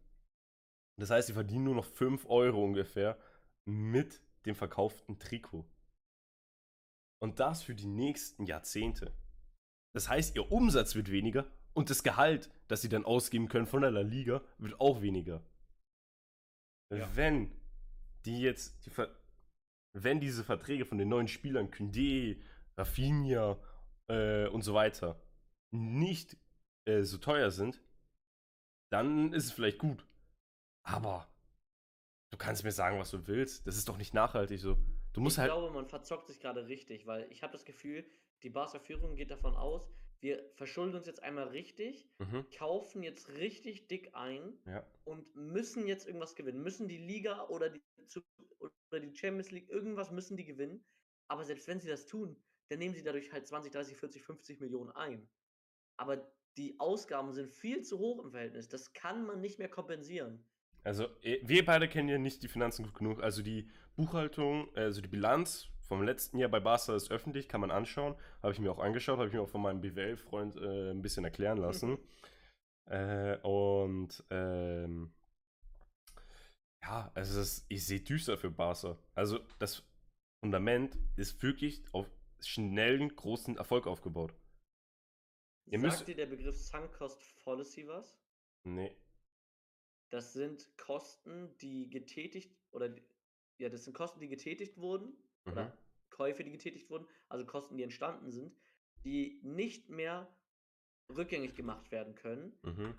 Das 0.99 1.11
heißt, 1.11 1.27
sie 1.29 1.35
verdienen 1.35 1.65
nur 1.65 1.75
noch 1.75 1.85
5 1.85 2.27
Euro 2.27 2.65
ungefähr 2.65 3.19
mit 3.69 4.21
dem 4.47 4.55
verkauften 4.55 5.19
Trikot. 5.19 5.65
Und 7.21 7.41
das 7.41 7.63
für 7.63 7.75
die 7.75 7.87
nächsten 7.87 8.45
Jahrzehnte. 8.45 9.13
Das 9.95 10.09
heißt, 10.09 10.37
ihr 10.37 10.53
Umsatz 10.53 10.95
wird 10.95 11.11
weniger 11.11 11.47
und 11.73 11.91
das 11.91 12.03
Gehalt, 12.03 12.51
das 12.69 12.83
sie 12.83 12.89
dann 12.89 13.05
ausgeben 13.05 13.49
können 13.49 13.67
von 13.67 13.83
der 13.83 13.91
La 13.91 14.03
Liga, 14.03 14.43
wird 14.59 14.81
auch 14.81 15.03
weniger. 15.03 15.43
Ja. 16.95 17.17
Wenn 17.17 17.51
die 18.25 18.41
jetzt, 18.41 18.87
die 18.87 18.91
wenn 19.95 20.21
diese 20.21 20.45
Verträge 20.45 20.85
von 20.85 20.99
den 20.99 21.09
neuen 21.09 21.29
Spielern, 21.29 21.71
Kündé, 21.71 22.43
Rafinha 22.77 23.59
äh, 24.09 24.47
und 24.49 24.63
so 24.63 24.75
weiter, 24.75 25.21
nicht 25.73 26.37
äh, 26.87 27.03
so 27.03 27.19
teuer 27.19 27.51
sind, 27.51 27.81
dann 28.93 29.33
ist 29.33 29.47
es 29.47 29.53
vielleicht 29.53 29.79
gut. 29.79 30.07
Aber 30.85 31.29
du 32.31 32.39
kannst 32.39 32.63
mir 32.63 32.73
sagen, 32.73 32.99
was 32.99 33.11
du 33.11 33.27
willst. 33.27 33.67
Das 33.67 33.77
ist 33.77 33.89
doch 33.89 33.97
nicht 33.97 34.15
nachhaltig 34.15 34.61
so. 34.61 34.77
Du 35.13 35.21
musst 35.21 35.37
ich 35.37 35.41
halt. 35.41 35.51
Ich 35.51 35.57
glaube, 35.57 35.75
man 35.75 35.89
verzockt 35.89 36.29
sich 36.29 36.41
gerade 36.41 36.67
richtig, 36.67 37.07
weil 37.07 37.27
ich 37.33 37.43
habe 37.43 37.53
das 37.53 37.65
Gefühl, 37.65 38.05
die 38.43 38.51
Barca-Führung 38.51 39.17
geht 39.17 39.31
davon 39.31 39.57
aus, 39.57 39.91
wir 40.21 40.51
verschulden 40.55 40.97
uns 40.97 41.07
jetzt 41.07 41.23
einmal 41.23 41.49
richtig, 41.49 42.09
mhm. 42.19 42.47
kaufen 42.57 43.03
jetzt 43.03 43.29
richtig 43.35 43.87
dick 43.89 44.15
ein 44.15 44.59
ja. 44.67 44.87
und 45.05 45.35
müssen 45.35 45.87
jetzt 45.87 46.07
irgendwas 46.07 46.35
gewinnen. 46.35 46.63
Müssen 46.63 46.89
die 46.89 46.99
Liga 46.99 47.47
oder 47.49 47.71
die, 47.71 47.83
oder 48.59 49.01
die 49.01 49.15
Champions 49.15 49.51
League, 49.51 49.69
irgendwas 49.69 50.11
müssen 50.11 50.37
die 50.37 50.45
gewinnen. 50.45 50.85
Aber 51.29 51.45
selbst 51.45 51.69
wenn 51.69 51.81
sie 51.81 51.89
das 51.89 52.07
tun, 52.07 52.37
dann 52.69 52.79
nehmen 52.79 52.95
sie 52.95 53.03
dadurch 53.03 53.33
halt 53.33 53.47
20, 53.47 53.73
30, 53.73 53.97
40, 53.97 54.23
50 54.23 54.61
Millionen 54.61 54.91
ein. 54.91 55.29
Aber 55.97 56.33
die 56.57 56.79
Ausgaben 56.81 57.33
sind 57.33 57.51
viel 57.51 57.83
zu 57.83 57.99
hoch 57.99 58.25
im 58.25 58.31
Verhältnis. 58.31 58.69
Das 58.69 58.93
kann 58.93 59.27
man 59.27 59.41
nicht 59.41 59.59
mehr 59.59 59.69
kompensieren. 59.69 60.45
Also, 60.85 61.09
eh, 61.23 61.41
wir 61.43 61.65
beide 61.65 61.89
kennen 61.89 62.09
ja 62.09 62.19
nicht 62.19 62.43
die 62.43 62.49
Finanzen 62.49 62.85
gut 62.85 62.95
genug. 62.95 63.23
Also, 63.23 63.43
die 63.43 63.69
Buchhaltung, 63.97 64.75
also 64.75 65.01
die 65.01 65.09
Bilanz 65.09 65.69
vom 65.87 66.03
letzten 66.03 66.39
Jahr 66.39 66.51
bei 66.51 66.61
Barca 66.61 66.95
ist 66.95 67.11
öffentlich, 67.11 67.49
kann 67.49 67.61
man 67.61 67.71
anschauen. 67.71 68.15
Habe 68.43 68.53
ich 68.53 68.59
mir 68.59 68.71
auch 68.71 68.79
angeschaut, 68.79 69.19
habe 69.19 69.29
ich 69.29 69.35
mir 69.35 69.43
auch 69.43 69.49
von 69.49 69.63
meinem 69.63 69.81
BWL-Freund 69.81 70.57
äh, 70.57 70.91
ein 70.91 71.03
bisschen 71.03 71.25
erklären 71.25 71.59
lassen. 71.59 71.99
äh, 72.87 73.39
und 73.39 74.25
ähm, 74.31 75.13
ja, 76.83 77.11
also 77.15 77.39
das, 77.39 77.65
ich 77.69 77.87
sehe 77.87 78.01
düster 78.01 78.37
für 78.37 78.51
Barca. 78.51 78.99
Also 79.15 79.41
das 79.59 79.83
Fundament 80.41 80.99
ist 81.17 81.43
wirklich 81.43 81.83
auf 81.93 82.07
schnellen, 82.41 83.15
großen 83.15 83.57
Erfolg 83.57 83.87
aufgebaut. 83.87 84.35
Ihr 85.67 85.81
Sagt 85.81 86.07
dir 86.09 86.15
der 86.15 86.27
Begriff 86.27 86.57
Sunk 86.57 86.93
Cost 86.93 87.23
Fallacy 87.43 87.89
was? 87.89 88.17
Nee. 88.65 88.97
Das 90.11 90.33
sind 90.33 90.77
Kosten, 90.77 91.57
die 91.59 91.91
getätigt 91.91 92.57
oder 92.71 92.95
ja, 93.59 93.69
das 93.69 93.85
sind 93.85 93.95
Kosten, 93.95 94.21
die 94.21 94.29
getätigt 94.29 94.77
wurden 94.77 95.17
mhm. 95.47 95.53
oder 95.53 95.79
Käufe, 96.11 96.45
die 96.45 96.51
getätigt 96.51 96.91
wurden, 96.91 97.07
also 97.29 97.45
Kosten, 97.45 97.77
die 97.77 97.83
entstanden 97.83 98.31
sind, 98.31 98.55
die 99.05 99.41
nicht 99.43 99.89
mehr 99.89 100.29
rückgängig 101.15 101.55
gemacht 101.55 101.91
werden 101.91 102.15
können, 102.15 102.59
mhm. 102.63 102.95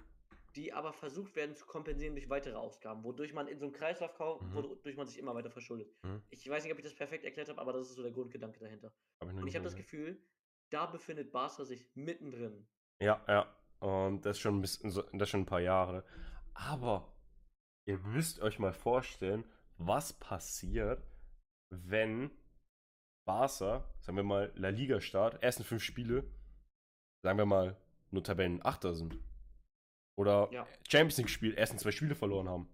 die 0.56 0.74
aber 0.74 0.94
versucht 0.94 1.36
werden 1.36 1.56
zu 1.56 1.66
kompensieren 1.66 2.16
durch 2.16 2.30
weitere 2.30 2.56
Ausgaben, 2.56 3.04
wodurch 3.04 3.34
man 3.34 3.48
in 3.48 3.60
so 3.60 3.66
einem 3.66 3.74
Kreislauf 3.74 4.14
kommt, 4.16 4.42
mhm. 4.44 4.56
wodurch 4.56 4.96
man 4.96 5.08
sich 5.08 5.18
immer 5.18 5.36
weiter 5.36 5.52
verschuldet. 5.52 5.92
Mhm. 6.04 6.22
Ich 6.30 6.48
weiß 6.48 6.64
nicht, 6.64 6.72
ob 6.72 6.80
ich 6.80 6.86
das 6.86 6.96
perfekt 6.96 7.26
erklärt 7.26 7.50
habe, 7.50 7.60
aber 7.60 7.74
das 7.74 7.90
ist 7.90 7.96
so 7.96 8.04
der 8.04 8.12
Grundgedanke 8.12 8.60
dahinter. 8.60 8.94
Hab 9.20 9.34
Und 9.34 9.48
ich 9.48 9.56
habe 9.56 9.66
das 9.66 9.76
Gefühl, 9.76 10.22
da 10.70 10.86
befindet 10.86 11.32
Barca 11.32 11.66
sich 11.66 11.86
mittendrin. 11.96 12.68
Ja, 13.02 13.24
ja. 13.28 13.54
Und 13.80 14.26
das 14.26 14.40
schon 14.40 14.58
ein 14.58 14.62
bisschen, 14.62 14.92
das 15.14 15.30
schon 15.30 15.42
ein 15.42 15.46
paar 15.46 15.62
Jahre. 15.62 16.04
Aber 16.54 17.14
ihr 17.86 18.00
müsst 18.00 18.42
euch 18.42 18.58
mal 18.58 18.74
vorstellen, 18.74 19.46
was 19.78 20.14
passiert, 20.14 21.08
wenn 21.70 22.32
Barca, 23.26 23.84
sagen 24.00 24.16
wir 24.16 24.24
mal, 24.24 24.52
La 24.56 24.70
Liga 24.70 25.02
Start, 25.02 25.42
ersten 25.44 25.64
fünf 25.64 25.84
Spiele, 25.84 26.24
sagen 27.24 27.38
wir 27.38 27.46
mal, 27.46 27.76
nur 28.12 28.24
Tabellenachter 28.24 28.94
sind. 28.94 29.20
Oder 30.18 30.50
ja. 30.52 30.68
Champions 30.88 31.18
League 31.18 31.30
Spiel, 31.30 31.54
ersten 31.54 31.78
zwei 31.78 31.92
Spiele 31.92 32.16
verloren 32.16 32.50
haben. 32.50 32.68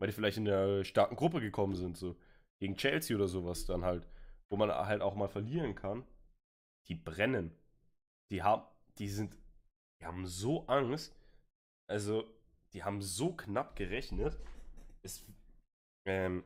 Weil 0.00 0.08
die 0.08 0.14
vielleicht 0.14 0.38
in 0.38 0.44
der 0.44 0.84
starken 0.84 1.16
Gruppe 1.16 1.40
gekommen 1.40 1.74
sind, 1.74 1.96
so. 1.96 2.16
Gegen 2.60 2.76
Chelsea 2.76 3.16
oder 3.16 3.28
sowas 3.28 3.66
dann 3.66 3.84
halt. 3.84 4.08
Wo 4.50 4.56
man 4.56 4.70
halt 4.70 5.02
auch 5.02 5.14
mal 5.14 5.28
verlieren 5.28 5.74
kann. 5.74 6.04
Die 6.88 6.94
brennen. 6.94 7.52
Die 8.30 8.42
haben, 8.42 8.64
die 8.98 9.08
sind, 9.08 9.36
die 10.00 10.06
haben 10.06 10.26
so 10.26 10.66
Angst. 10.66 11.14
Also, 11.88 12.24
die 12.72 12.82
haben 12.82 13.00
so 13.00 13.32
knapp 13.32 13.76
gerechnet. 13.76 14.38
Es, 15.02 15.24
ähm, 16.06 16.44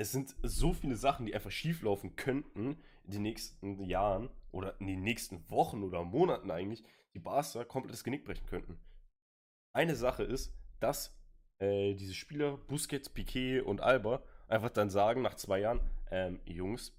es 0.00 0.12
sind 0.12 0.34
so 0.42 0.72
viele 0.72 0.96
Sachen, 0.96 1.26
die 1.26 1.34
einfach 1.34 1.50
schieflaufen 1.50 2.16
könnten 2.16 2.78
in 3.04 3.10
den 3.12 3.20
nächsten 3.20 3.82
Jahren 3.82 4.30
oder 4.50 4.80
in 4.80 4.86
den 4.86 5.02
nächsten 5.02 5.48
Wochen 5.50 5.82
oder 5.82 6.02
Monaten 6.04 6.50
eigentlich, 6.50 6.82
die 7.12 7.18
Barca 7.18 7.64
komplett 7.64 7.92
das 7.92 8.02
Genick 8.02 8.24
brechen 8.24 8.46
könnten. 8.46 8.80
Eine 9.74 9.94
Sache 9.96 10.22
ist, 10.22 10.54
dass 10.80 11.14
äh, 11.58 11.92
diese 11.92 12.14
Spieler 12.14 12.56
Busquets, 12.56 13.10
Piquet 13.10 13.60
und 13.60 13.82
Alba 13.82 14.22
einfach 14.48 14.70
dann 14.70 14.88
sagen 14.88 15.20
nach 15.20 15.34
zwei 15.34 15.60
Jahren, 15.60 15.82
ähm, 16.10 16.40
Jungs, 16.46 16.96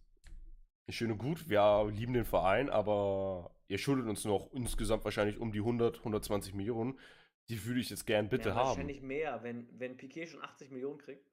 schön 0.88 1.12
und 1.12 1.18
gut, 1.18 1.50
wir 1.50 1.92
lieben 1.92 2.14
den 2.14 2.26
Verein, 2.26 2.70
aber 2.70 3.56
ihr 3.68 3.80
schuldet 3.80 4.08
uns 4.08 4.26
noch 4.26 4.54
insgesamt 4.54 5.06
wahrscheinlich 5.06 5.40
um 5.40 5.52
die 5.52 5.60
100, 5.60 5.98
120 5.98 6.54
Millionen. 6.54 7.00
Die 7.50 7.66
würde 7.66 7.80
ich 7.80 7.90
jetzt 7.90 8.06
gern 8.06 8.30
bitte 8.30 8.50
ja, 8.50 8.56
wahrscheinlich 8.56 9.00
haben. 9.00 9.10
Wahrscheinlich 9.10 9.24
mehr, 9.24 9.40
wenn, 9.42 9.80
wenn 9.80 9.98
Piquet 9.98 10.28
schon 10.28 10.44
80 10.44 10.70
Millionen 10.70 11.00
kriegt. 11.00 11.31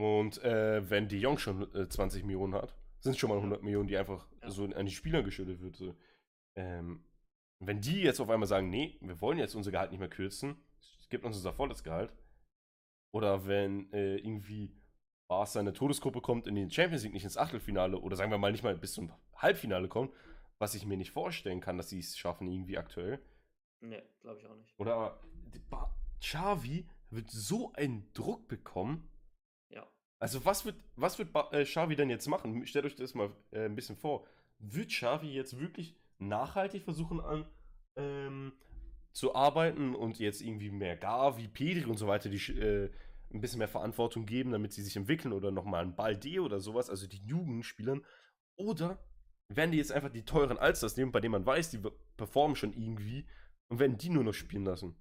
Und 0.00 0.42
äh, 0.42 0.88
wenn 0.88 1.08
De 1.08 1.18
Jong 1.18 1.36
schon 1.36 1.74
äh, 1.74 1.86
20 1.86 2.24
Millionen 2.24 2.54
hat, 2.54 2.74
sind 3.00 3.12
es 3.12 3.18
schon 3.18 3.28
mal 3.28 3.36
100 3.36 3.62
Millionen, 3.62 3.86
die 3.86 3.98
einfach 3.98 4.26
ja. 4.40 4.50
so 4.50 4.64
an 4.64 4.86
die 4.86 4.92
Spieler 4.92 5.22
geschuldet 5.22 5.60
wird. 5.60 5.76
So. 5.76 5.94
Ähm, 6.56 7.04
wenn 7.58 7.82
die 7.82 8.00
jetzt 8.00 8.18
auf 8.18 8.30
einmal 8.30 8.48
sagen, 8.48 8.70
nee, 8.70 8.96
wir 9.02 9.20
wollen 9.20 9.36
jetzt 9.36 9.54
unser 9.54 9.70
Gehalt 9.70 9.90
nicht 9.90 10.00
mehr 10.00 10.08
kürzen, 10.08 10.56
gibt 11.10 11.24
uns 11.24 11.36
unser 11.36 11.52
volles 11.52 11.84
Gehalt. 11.84 12.14
Oder 13.12 13.46
wenn 13.46 13.92
äh, 13.92 14.16
irgendwie 14.16 14.72
Barca 15.28 15.60
eine 15.60 15.74
Todesgruppe 15.74 16.22
kommt 16.22 16.46
in 16.46 16.54
den 16.54 16.70
Champions 16.70 17.02
League 17.02 17.12
nicht 17.12 17.24
ins 17.24 17.36
Achtelfinale 17.36 17.98
oder 17.98 18.16
sagen 18.16 18.30
wir 18.30 18.38
mal 18.38 18.52
nicht 18.52 18.64
mal 18.64 18.74
bis 18.76 18.94
zum 18.94 19.12
Halbfinale 19.34 19.88
kommt, 19.88 20.14
was 20.58 20.74
ich 20.74 20.86
mir 20.86 20.96
nicht 20.96 21.10
vorstellen 21.10 21.60
kann, 21.60 21.76
dass 21.76 21.90
sie 21.90 21.98
es 21.98 22.16
schaffen 22.16 22.46
irgendwie 22.46 22.78
aktuell. 22.78 23.20
Nee, 23.80 24.02
glaube 24.20 24.40
ich 24.40 24.46
auch 24.46 24.56
nicht. 24.56 24.78
Oder 24.78 25.20
Xavi 26.20 26.86
wird 27.10 27.30
so 27.30 27.72
einen 27.74 28.10
Druck 28.14 28.48
bekommen. 28.48 29.09
Also 30.20 30.44
was 30.44 30.64
wird, 30.66 30.76
was 30.96 31.18
wird 31.18 31.30
äh, 31.52 31.64
Xavi 31.64 31.96
denn 31.96 32.10
jetzt 32.10 32.26
machen? 32.26 32.66
Stellt 32.66 32.84
euch 32.84 32.94
das 32.94 33.14
mal 33.14 33.32
äh, 33.52 33.64
ein 33.64 33.74
bisschen 33.74 33.96
vor. 33.96 34.26
Wird 34.58 34.90
Xavi 34.90 35.32
jetzt 35.32 35.58
wirklich 35.58 35.96
nachhaltig 36.18 36.84
versuchen 36.84 37.20
an 37.20 37.46
ähm, 37.96 38.52
zu 39.12 39.34
arbeiten 39.34 39.94
und 39.94 40.18
jetzt 40.18 40.42
irgendwie 40.42 40.70
mehr 40.70 40.96
Gavi, 40.96 41.48
Pedri 41.48 41.86
und 41.86 41.96
so 41.96 42.06
weiter, 42.06 42.28
die 42.28 42.36
äh, 42.52 42.90
ein 43.32 43.40
bisschen 43.40 43.58
mehr 43.58 43.68
Verantwortung 43.68 44.26
geben, 44.26 44.52
damit 44.52 44.72
sie 44.72 44.82
sich 44.82 44.96
entwickeln 44.96 45.32
oder 45.32 45.50
nochmal 45.50 45.84
ein 45.84 45.96
Balde 45.96 46.40
oder 46.40 46.60
sowas, 46.60 46.90
also 46.90 47.06
die 47.06 47.24
Jugendspielern. 47.24 48.04
Oder 48.56 49.02
werden 49.48 49.72
die 49.72 49.78
jetzt 49.78 49.92
einfach 49.92 50.10
die 50.10 50.24
teuren 50.24 50.58
Alsters 50.58 50.96
nehmen, 50.96 51.12
bei 51.12 51.20
denen 51.20 51.32
man 51.32 51.46
weiß, 51.46 51.70
die 51.70 51.80
performen 52.16 52.56
schon 52.56 52.72
irgendwie 52.72 53.26
und 53.68 53.78
werden 53.78 53.96
die 53.96 54.10
nur 54.10 54.24
noch 54.24 54.34
spielen 54.34 54.64
lassen? 54.64 54.96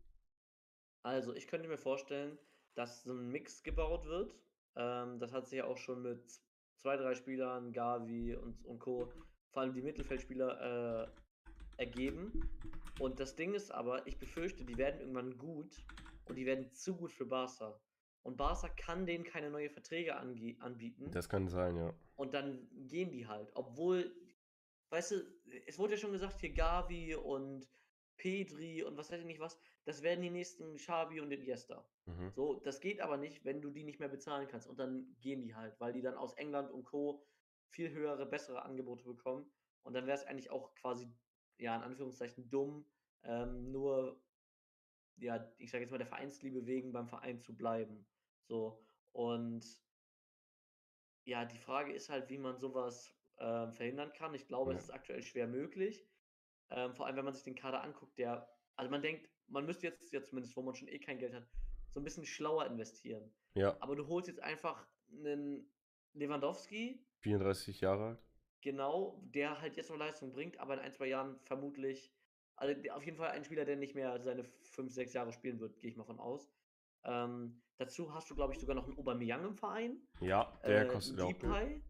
Also, 1.03 1.33
ich 1.33 1.47
könnte 1.47 1.67
mir 1.67 1.77
vorstellen, 1.77 2.37
dass 2.75 3.03
so 3.03 3.13
ein 3.13 3.29
Mix 3.29 3.63
gebaut 3.63 4.05
wird. 4.05 4.35
Ähm, 4.75 5.19
das 5.19 5.31
hat 5.33 5.47
sich 5.47 5.57
ja 5.57 5.65
auch 5.65 5.77
schon 5.77 6.01
mit 6.01 6.23
zwei, 6.75 6.97
drei 6.97 7.15
Spielern, 7.15 7.71
Gavi 7.71 8.35
und, 8.35 8.63
und 8.65 8.79
Co., 8.79 9.11
vor 9.51 9.63
allem 9.63 9.73
die 9.73 9.81
Mittelfeldspieler, 9.81 11.07
äh, 11.07 11.07
ergeben. 11.79 12.49
Und 12.99 13.19
das 13.19 13.35
Ding 13.35 13.53
ist 13.53 13.71
aber, 13.71 14.05
ich 14.05 14.17
befürchte, 14.17 14.65
die 14.65 14.77
werden 14.77 14.99
irgendwann 14.99 15.37
gut 15.37 15.85
und 16.25 16.35
die 16.35 16.45
werden 16.45 16.71
zu 16.73 16.95
gut 16.95 17.11
für 17.11 17.25
Barca. 17.25 17.79
Und 18.21 18.35
Barca 18.37 18.67
kann 18.69 19.05
denen 19.05 19.23
keine 19.23 19.49
neuen 19.49 19.71
Verträge 19.71 20.15
anbieten. 20.15 21.09
Das 21.11 21.29
kann 21.29 21.47
sein, 21.47 21.77
ja. 21.77 21.93
Und 22.15 22.33
dann 22.33 22.67
gehen 22.87 23.11
die 23.11 23.27
halt. 23.27 23.49
Obwohl, 23.55 24.13
weißt 24.89 25.11
du, 25.11 25.15
es 25.65 25.79
wurde 25.79 25.93
ja 25.93 25.99
schon 25.99 26.11
gesagt, 26.11 26.41
hier 26.41 26.53
Gavi 26.53 27.15
und 27.15 27.67
Pedri 28.17 28.83
und 28.83 28.97
was 28.97 29.09
weiß 29.09 29.21
ich 29.21 29.25
nicht 29.25 29.39
was, 29.39 29.57
das 29.89 30.03
werden 30.03 30.21
die 30.21 30.29
nächsten 30.29 30.75
Xavi 30.75 31.19
und 31.19 31.31
Iniesta. 31.31 31.83
Mhm. 32.05 32.31
So, 32.35 32.59
das 32.59 32.79
geht 32.79 33.01
aber 33.01 33.17
nicht, 33.17 33.43
wenn 33.43 33.59
du 33.59 33.71
die 33.71 33.83
nicht 33.83 33.99
mehr 33.99 34.07
bezahlen 34.07 34.47
kannst. 34.47 34.67
Und 34.67 34.77
dann 34.77 35.15
gehen 35.19 35.41
die 35.41 35.55
halt, 35.55 35.79
weil 35.79 35.93
die 35.93 36.03
dann 36.03 36.13
aus 36.13 36.35
England 36.35 36.69
und 36.69 36.83
Co. 36.83 37.25
viel 37.69 37.89
höhere, 37.89 38.27
bessere 38.27 38.61
Angebote 38.61 39.03
bekommen. 39.03 39.51
Und 39.81 39.93
dann 39.95 40.05
wäre 40.05 40.15
es 40.15 40.25
eigentlich 40.25 40.51
auch 40.51 40.75
quasi, 40.75 41.11
ja, 41.57 41.75
in 41.75 41.81
Anführungszeichen 41.81 42.51
dumm, 42.51 42.85
ähm, 43.23 43.71
nur 43.71 44.21
ja, 45.17 45.51
ich 45.57 45.71
sage 45.71 45.81
jetzt 45.83 45.89
mal, 45.89 45.97
der 45.97 46.05
Vereinsliebe 46.05 46.67
wegen 46.67 46.91
beim 46.91 47.07
Verein 47.07 47.41
zu 47.41 47.57
bleiben. 47.57 48.05
So. 48.47 48.85
Und 49.11 49.65
ja, 51.25 51.45
die 51.45 51.57
Frage 51.57 51.93
ist 51.93 52.09
halt, 52.09 52.29
wie 52.29 52.37
man 52.37 52.59
sowas 52.59 53.11
ähm, 53.39 53.73
verhindern 53.73 54.13
kann. 54.13 54.35
Ich 54.35 54.45
glaube, 54.45 54.71
ja. 54.71 54.77
es 54.77 54.83
ist 54.83 54.91
aktuell 54.91 55.23
schwer 55.23 55.47
möglich. 55.47 56.07
Ähm, 56.69 56.93
vor 56.93 57.07
allem, 57.07 57.15
wenn 57.15 57.25
man 57.25 57.33
sich 57.33 57.43
den 57.43 57.55
Kader 57.55 57.81
anguckt, 57.81 58.19
der, 58.19 58.47
also 58.75 58.91
man 58.91 59.01
denkt, 59.01 59.27
man 59.49 59.65
müsste 59.65 59.87
jetzt, 59.87 60.11
jetzt 60.11 60.29
zumindest, 60.29 60.55
wo 60.55 60.61
man 60.61 60.75
schon 60.75 60.87
eh 60.87 60.99
kein 60.99 61.19
Geld 61.19 61.33
hat, 61.33 61.47
so 61.89 61.99
ein 61.99 62.03
bisschen 62.03 62.25
schlauer 62.25 62.65
investieren. 62.65 63.31
Ja. 63.55 63.75
Aber 63.79 63.95
du 63.95 64.07
holst 64.07 64.27
jetzt 64.27 64.41
einfach 64.41 64.87
einen 65.11 65.69
Lewandowski. 66.13 67.03
34 67.21 67.81
Jahre 67.81 68.05
alt. 68.09 68.19
Genau, 68.61 69.21
der 69.23 69.61
halt 69.61 69.77
jetzt 69.77 69.89
noch 69.89 69.97
Leistung 69.97 70.31
bringt, 70.31 70.59
aber 70.59 70.73
in 70.75 70.79
ein, 70.81 70.91
zwei 70.91 71.07
Jahren 71.07 71.39
vermutlich 71.45 72.13
also 72.59 72.75
auf 72.91 73.05
jeden 73.05 73.17
Fall 73.17 73.29
ein 73.29 73.45
Spieler, 73.45 73.63
der 73.63 73.77
nicht 73.77 73.95
mehr 73.95 74.19
seine 74.19 74.43
fünf, 74.43 74.91
sechs 74.93 75.13
Jahre 75.13 75.31
spielen 75.31 75.59
wird, 75.59 75.79
gehe 75.79 75.89
ich 75.89 75.95
mal 75.95 76.03
von 76.03 76.19
aus. 76.19 76.51
Ähm, 77.05 77.61
dazu 77.77 78.13
hast 78.13 78.29
du, 78.29 78.35
glaube 78.35 78.53
ich, 78.53 78.59
sogar 78.59 78.75
noch 78.75 78.85
einen 78.85 78.97
Aubameyang 78.97 79.45
im 79.45 79.55
Verein. 79.55 80.01
Ja, 80.19 80.59
der 80.65 80.85
äh, 80.85 80.87
kostet 80.87 81.19
auch 81.21 81.31
Depay. 81.31 81.81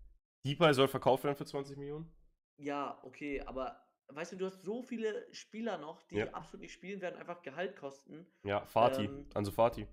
Depay 0.46 0.74
soll 0.74 0.88
verkauft 0.88 1.24
werden 1.24 1.36
für 1.36 1.46
20 1.46 1.76
Millionen? 1.78 2.12
Ja, 2.58 3.00
okay, 3.04 3.42
aber 3.42 3.89
weißt 4.10 4.34
du, 4.34 4.38
du 4.38 4.46
hast 4.46 4.64
so 4.64 4.82
viele 4.82 5.28
Spieler 5.34 5.78
noch, 5.78 6.02
die 6.04 6.18
ja. 6.18 6.30
absolut 6.32 6.62
nicht 6.62 6.74
spielen 6.74 7.02
werden, 7.02 7.16
einfach 7.16 7.42
Gehalt 7.42 7.76
kosten. 7.76 8.26
Ja, 8.44 8.66
Fatih, 8.66 9.06
ähm, 9.06 9.26
also 9.34 9.52
Fatih. 9.52 9.88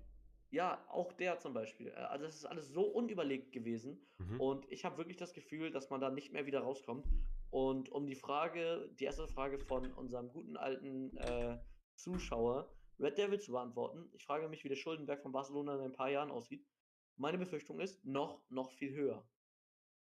Ja, 0.49 0.83
auch 0.89 1.11
der 1.13 1.39
zum 1.39 1.53
Beispiel. 1.53 1.89
Äh, 1.89 1.95
also 1.95 2.25
es 2.25 2.35
ist 2.35 2.45
alles 2.45 2.69
so 2.69 2.83
unüberlegt 2.83 3.51
gewesen. 3.51 3.99
Mhm. 4.17 4.39
Und 4.39 4.71
ich 4.71 4.85
habe 4.85 4.97
wirklich 4.97 5.17
das 5.17 5.33
Gefühl, 5.33 5.71
dass 5.71 5.89
man 5.89 6.01
da 6.01 6.09
nicht 6.09 6.31
mehr 6.31 6.45
wieder 6.45 6.61
rauskommt. 6.61 7.07
Und 7.49 7.89
um 7.89 8.05
die 8.05 8.15
Frage, 8.15 8.89
die 8.99 9.05
erste 9.05 9.27
Frage 9.27 9.59
von 9.59 9.91
unserem 9.93 10.29
guten 10.29 10.57
alten 10.57 11.15
äh, 11.17 11.57
Zuschauer, 11.95 12.73
Red 12.99 13.17
Devil 13.17 13.39
zu 13.39 13.51
beantworten, 13.51 14.09
ich 14.13 14.25
frage 14.25 14.47
mich, 14.47 14.63
wie 14.63 14.69
der 14.69 14.75
Schuldenberg 14.75 15.21
von 15.21 15.31
Barcelona 15.31 15.75
in 15.75 15.81
ein 15.81 15.93
paar 15.93 16.09
Jahren 16.09 16.31
aussieht. 16.31 16.65
Meine 17.15 17.37
Befürchtung 17.37 17.79
ist, 17.79 18.03
noch, 18.05 18.41
noch 18.49 18.71
viel 18.71 18.93
höher. 18.93 19.27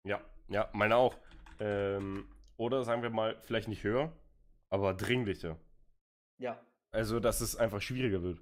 Ja, 0.04 0.22
ja, 0.48 0.70
meine 0.74 0.96
auch. 0.96 1.16
Ähm, 1.60 2.28
oder 2.58 2.84
sagen 2.84 3.02
wir 3.02 3.10
mal, 3.10 3.40
vielleicht 3.42 3.68
nicht 3.68 3.84
höher, 3.84 4.12
aber 4.70 4.94
dringlicher. 4.94 5.58
Ja. 6.40 6.62
Also, 6.92 7.20
dass 7.20 7.42
es 7.42 7.56
einfach 7.56 7.82
schwieriger 7.82 8.22
wird. 8.22 8.40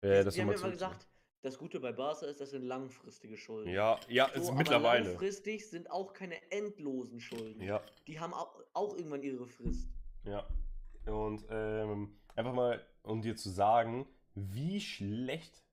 Äh, 0.00 0.24
das 0.24 0.34
wir 0.36 0.42
haben 0.42 0.50
ja 0.50 0.56
immer 0.56 0.70
gesagt, 0.70 1.06
das 1.42 1.58
Gute 1.58 1.80
bei 1.80 1.92
Barca 1.92 2.26
ist, 2.26 2.40
das 2.40 2.50
sind 2.50 2.62
langfristige 2.62 3.36
Schulden. 3.36 3.70
Ja, 3.70 3.98
ja, 4.08 4.28
so, 4.34 4.40
ist 4.40 4.52
mittlerweile. 4.52 5.08
langfristig 5.08 5.68
sind 5.68 5.90
auch 5.90 6.12
keine 6.12 6.36
endlosen 6.52 7.20
Schulden. 7.20 7.60
Ja. 7.60 7.82
Die 8.06 8.20
haben 8.20 8.32
auch, 8.32 8.62
auch 8.72 8.96
irgendwann 8.96 9.22
ihre 9.22 9.48
Frist. 9.48 9.88
Ja. 10.24 10.46
Und 11.06 11.44
ähm, 11.50 12.16
einfach 12.36 12.52
mal, 12.52 12.86
um 13.02 13.22
dir 13.22 13.34
zu 13.34 13.50
sagen, 13.50 14.06
wie 14.34 14.80
schlecht 14.80 15.64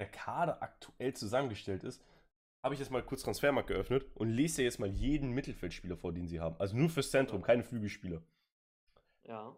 der 0.00 0.10
Kader 0.10 0.62
aktuell 0.62 1.14
zusammengestellt 1.14 1.84
ist, 1.84 2.02
habe 2.64 2.72
ich 2.74 2.80
jetzt 2.80 2.90
mal 2.90 3.02
kurz 3.02 3.22
Transfermarkt 3.22 3.68
geöffnet 3.68 4.06
und 4.14 4.30
lese 4.30 4.62
jetzt 4.62 4.80
mal 4.80 4.88
jeden 4.88 5.32
Mittelfeldspieler 5.32 5.98
vor, 5.98 6.14
den 6.14 6.26
sie 6.26 6.40
haben. 6.40 6.56
Also 6.58 6.74
nur 6.74 6.88
fürs 6.88 7.10
Zentrum, 7.10 7.42
ja. 7.42 7.46
keine 7.46 7.62
Flügelspieler. 7.62 8.22
Ja. 9.24 9.54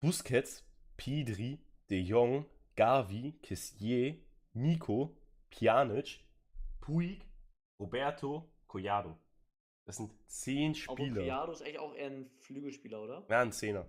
Busquets, 0.00 0.62
Pedri, 0.98 1.58
De 1.88 1.98
Jong, 1.98 2.44
Gavi, 2.76 3.38
Kessier, 3.42 4.18
Nico, 4.52 5.16
Pjanic, 5.48 6.20
Puig, 6.82 7.22
Roberto, 7.80 8.52
Collado. 8.66 9.16
Das 9.86 9.96
sind 9.96 10.12
zehn 10.26 10.74
Spieler. 10.74 11.10
Aber 11.10 11.20
Collado 11.20 11.52
ist 11.52 11.62
eigentlich 11.62 11.78
auch 11.78 11.94
eher 11.94 12.10
ein 12.10 12.30
Flügelspieler, 12.36 13.02
oder? 13.02 13.26
Ja, 13.30 13.40
ein 13.40 13.52
Zehner. 13.52 13.86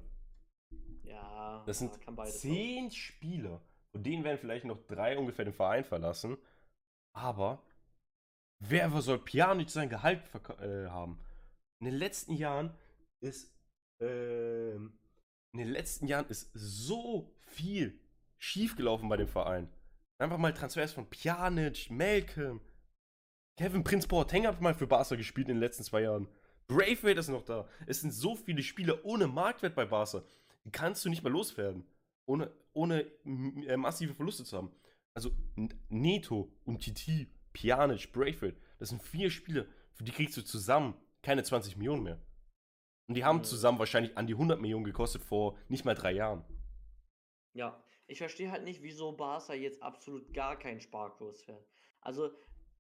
Ja, 1.04 1.66
das 1.68 1.80
sind 1.80 2.00
zehn. 2.28 2.90
Spieler. 2.92 3.62
Von 3.92 4.04
denen 4.04 4.24
werden 4.24 4.38
vielleicht 4.40 4.64
noch 4.64 4.80
drei 4.88 5.18
ungefähr 5.18 5.44
den 5.44 5.54
Verein 5.54 5.84
verlassen. 5.84 6.38
Aber 7.12 7.62
wer 8.60 8.90
soll 9.02 9.20
Pjanic 9.20 9.70
sein 9.70 9.90
Gehalt 9.90 10.22
äh, 10.60 10.88
haben? 10.88 11.20
In 11.80 11.86
den 11.86 11.96
letzten 11.96 12.34
Jahren 12.34 12.76
ist 13.20 13.54
äh, 14.00 14.76
in 15.54 15.60
den 15.60 15.70
letzten 15.70 16.08
Jahren 16.08 16.28
ist 16.28 16.52
so 16.54 17.36
viel 17.42 18.00
schiefgelaufen 18.40 19.08
bei 19.08 19.18
dem 19.18 19.28
Verein. 19.28 19.70
Einfach 20.18 20.38
mal 20.38 20.54
Transfers 20.54 20.94
von 20.94 21.10
Pjanic, 21.10 21.90
Malcolm. 21.92 22.60
Kevin 23.58 23.84
Prince 23.84 24.08
Boateng 24.08 24.48
hat 24.48 24.62
mal 24.62 24.74
für 24.74 24.88
Barca 24.88 25.16
gespielt 25.16 25.48
in 25.50 25.56
den 25.56 25.62
letzten 25.62 25.84
zwei 25.84 26.02
Jahren. 26.02 26.28
Braithwaite 26.68 27.20
ist 27.20 27.30
noch 27.30 27.44
da. 27.44 27.68
Es 27.86 28.02
sind 28.02 28.12
so 28.12 28.36
viele 28.36 28.64
Spieler 28.64 29.06
ohne 29.06 29.28
Marktwert 29.28 29.76
bei 29.76 29.86
Barca. 29.86 30.24
Die 30.66 30.72
kannst 30.72 31.06
du 31.06 31.10
nicht 31.10 31.24
mehr 31.24 31.32
loswerden. 31.32 31.86
Ohne, 32.26 32.52
ohne 32.74 33.02
äh, 33.26 33.78
massive 33.78 34.16
Verluste 34.16 34.44
zu 34.44 34.58
haben. 34.58 34.72
Also 35.14 35.30
Neto, 35.90 36.52
Umtiti, 36.64 37.28
Pjanic, 37.54 38.12
Braithwaite, 38.12 38.60
das 38.80 38.90
sind 38.90 39.02
vier 39.02 39.30
Spieler, 39.30 39.66
für 39.94 40.04
die 40.04 40.12
kriegst 40.12 40.36
du 40.38 40.42
zusammen 40.42 40.96
keine 41.22 41.44
20 41.44 41.78
Millionen 41.78 42.04
mehr. 42.04 42.22
Und 43.08 43.16
die 43.16 43.24
haben 43.24 43.40
mhm. 43.40 43.44
zusammen 43.44 43.80
wahrscheinlich 43.80 44.18
an 44.18 44.28
die 44.28 44.34
100 44.34 44.60
Millionen 44.60 44.86
gekostet 44.86 45.24
vor 45.24 45.58
nicht 45.70 45.86
mal 45.86 45.96
drei 45.96 46.12
Jahren. 46.14 46.44
Ja, 47.54 47.84
ich 48.08 48.18
verstehe 48.18 48.52
halt 48.52 48.64
nicht, 48.64 48.82
wieso 48.82 49.12
Barca 49.12 49.54
jetzt 49.54 49.82
absolut 49.82 50.34
gar 50.34 50.58
keinen 50.58 50.82
Sparkurs 50.82 51.44
fährt. 51.44 51.66
Also, 52.02 52.32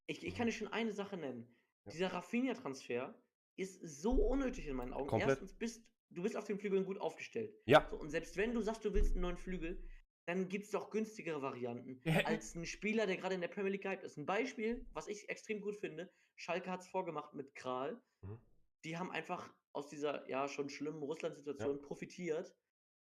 ich, 0.08 0.26
ich 0.26 0.36
kann 0.36 0.48
dir 0.48 0.54
schon 0.54 0.68
eine 0.68 0.92
Sache 0.92 1.18
nennen. 1.18 1.48
Ja. 1.86 1.92
Dieser 1.92 2.14
Rafinha-Transfer 2.14 3.14
ist 3.56 3.82
so 3.82 4.12
unnötig 4.12 4.68
in 4.68 4.76
meinen 4.76 4.94
Augen. 4.94 5.08
Komplett. 5.08 5.30
Erstens 5.30 5.54
bist 5.54 5.86
du 6.14 6.24
bist 6.24 6.38
auf 6.38 6.46
den 6.46 6.58
Flügeln 6.58 6.86
gut 6.86 7.00
aufgestellt. 7.00 7.54
Ja. 7.66 7.88
So, 7.90 7.98
und 7.98 8.10
selbst 8.10 8.38
wenn 8.38 8.54
du 8.54 8.62
sagst, 8.62 8.86
du 8.86 8.94
willst 8.94 9.14
einen 9.14 9.22
neuen 9.22 9.38
Flügel, 9.38 9.84
dann 10.26 10.48
gibt 10.48 10.66
es 10.66 10.72
doch 10.72 10.90
günstigere 10.90 11.42
Varianten 11.42 12.00
als 12.26 12.56
ein 12.56 12.66
Spieler, 12.66 13.08
der 13.08 13.18
gerade 13.18 13.36
in 13.36 13.42
der 13.42 13.50
Premier 13.50 13.72
League 13.72 13.84
gehypt 13.84 14.04
ist. 14.04 14.18
Ein 14.18 14.26
Beispiel, 14.26 14.86
was 14.94 15.08
ich 15.08 15.30
extrem 15.30 15.62
gut 15.62 15.76
finde, 15.76 16.12
Schalke 16.36 16.72
hat 16.72 16.82
es 16.82 16.88
vorgemacht 16.88 17.34
mit 17.34 17.56
Kral. 17.56 18.02
Mhm. 18.22 18.40
Die 18.86 18.98
haben 18.98 19.12
einfach 19.12 19.54
aus 19.74 19.90
dieser 19.90 20.28
ja 20.30 20.48
schon 20.48 20.70
schlimmen 20.70 21.04
Russland-Situation 21.04 21.78
ja. 21.78 21.88
profitiert 21.88 22.56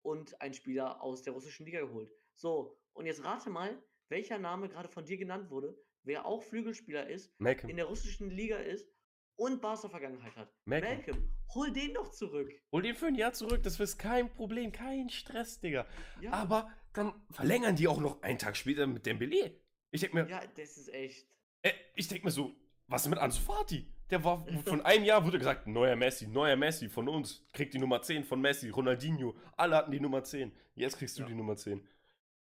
und 0.03 0.39
einen 0.41 0.53
Spieler 0.53 1.01
aus 1.01 1.23
der 1.23 1.33
russischen 1.33 1.65
Liga 1.65 1.81
geholt. 1.81 2.11
So, 2.35 2.77
und 2.93 3.05
jetzt 3.05 3.23
rate 3.23 3.49
mal, 3.49 3.81
welcher 4.09 4.37
Name 4.37 4.69
gerade 4.69 4.89
von 4.89 5.05
dir 5.05 5.17
genannt 5.17 5.49
wurde, 5.49 5.77
wer 6.03 6.25
auch 6.25 6.43
Flügelspieler 6.43 7.07
ist, 7.07 7.33
Malcolm. 7.39 7.69
in 7.69 7.77
der 7.77 7.85
russischen 7.85 8.29
Liga 8.29 8.57
ist 8.57 8.87
und 9.35 9.61
Barca-Vergangenheit 9.61 10.35
hat. 10.35 10.53
Malcolm. 10.65 10.97
Malcolm. 10.97 11.33
hol 11.53 11.71
den 11.71 11.93
doch 11.93 12.11
zurück. 12.11 12.51
Hol 12.71 12.81
den 12.81 12.95
für 12.95 13.07
ein 13.07 13.15
Jahr 13.15 13.33
zurück, 13.33 13.63
das 13.63 13.79
ist 13.79 13.97
kein 13.97 14.29
Problem, 14.29 14.71
kein 14.71 15.09
Stress, 15.09 15.59
Digga. 15.59 15.87
Ja. 16.19 16.31
Aber 16.31 16.71
dann 16.93 17.13
verlängern 17.31 17.75
die 17.75 17.87
auch 17.87 17.99
noch 17.99 18.21
einen 18.21 18.39
Tag 18.39 18.55
später 18.57 18.87
mit 18.87 19.05
Dembele. 19.05 19.55
Ich 19.91 20.01
denke 20.01 20.15
mir. 20.15 20.29
Ja, 20.29 20.41
das 20.55 20.77
ist 20.77 20.93
echt. 20.93 21.27
Äh, 21.61 21.71
ich 21.95 22.07
denke 22.07 22.25
mir 22.25 22.31
so, 22.31 22.55
was 22.87 23.03
ist 23.03 23.09
mit 23.09 23.19
Ansu 23.19 23.41
Fati? 23.41 23.87
Der 24.09 24.23
war 24.23 24.45
von 24.65 24.81
einem 24.81 25.05
Jahr 25.05 25.25
wurde 25.25 25.37
gesagt, 25.37 25.67
neuer 25.67 25.95
Messi, 25.95 26.27
neuer 26.27 26.55
Messi 26.55 26.89
von 26.89 27.07
uns, 27.07 27.45
kriegt 27.53 27.73
die 27.73 27.79
Nummer 27.79 28.01
10 28.01 28.25
von 28.25 28.41
Messi, 28.41 28.69
Ronaldinho, 28.69 29.35
alle 29.55 29.77
hatten 29.77 29.91
die 29.91 29.99
Nummer 29.99 30.23
10. 30.23 30.51
Jetzt 30.75 30.97
kriegst 30.97 31.17
du 31.17 31.21
ja. 31.21 31.27
die 31.27 31.35
Nummer 31.35 31.55
10. 31.55 31.87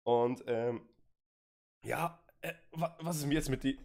Und 0.02 0.42
ähm, 0.46 0.88
ja, 1.84 2.22
äh, 2.40 2.54
was 2.72 3.18
ist 3.18 3.26
mir 3.26 3.34
jetzt 3.34 3.48
mit, 3.48 3.62
die, 3.62 3.78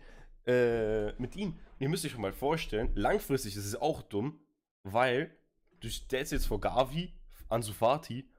äh, 0.47 1.13
mit 1.19 1.35
ihm? 1.35 1.59
Ihr 1.79 1.89
müsst 1.89 2.05
euch 2.05 2.11
schon 2.11 2.21
mal 2.21 2.33
vorstellen, 2.33 2.91
langfristig 2.95 3.55
ist 3.55 3.65
es 3.65 3.75
auch 3.75 4.01
dumm, 4.01 4.39
weil 4.83 5.35
du 5.79 5.89
stellst 5.89 6.31
jetzt 6.31 6.47
vor 6.47 6.59
Gavi, 6.59 7.13
Ansu 7.49 7.73
Fati 7.73 8.29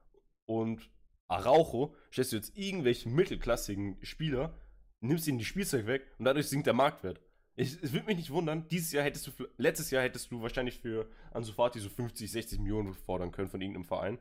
und 0.47 0.91
Araujo, 1.29 1.95
stellst 2.13 2.33
du 2.33 2.37
jetzt 2.37 2.57
irgendwelchen 2.57 3.15
mittelklassigen 3.15 3.99
Spieler, 4.05 4.55
nimmst 5.01 5.27
ihnen 5.27 5.39
die 5.39 5.45
Spielzeug 5.45 5.87
weg 5.87 6.07
und 6.19 6.25
dadurch 6.25 6.49
sinkt 6.49 6.67
der 6.67 6.75
Marktwert. 6.75 7.21
Ich, 7.57 7.83
es 7.83 7.93
würde 7.93 8.07
mich 8.07 8.17
nicht 8.17 8.31
wundern, 8.31 8.69
dieses 8.69 8.93
Jahr 8.93 9.05
hättest 9.05 9.27
du, 9.27 9.33
letztes 9.57 9.91
Jahr 9.91 10.03
hättest 10.03 10.31
du 10.31 10.43
wahrscheinlich 10.43 10.79
für 10.79 11.11
Ansu 11.33 11.53
Fati 11.53 11.81
so 11.81 11.89
50, 11.89 12.31
60 12.31 12.61
Millionen 12.61 12.95
fordern 12.95 13.33
können 13.33 13.49
von 13.49 13.61
irgendeinem 13.61 13.85
Verein. 13.85 14.19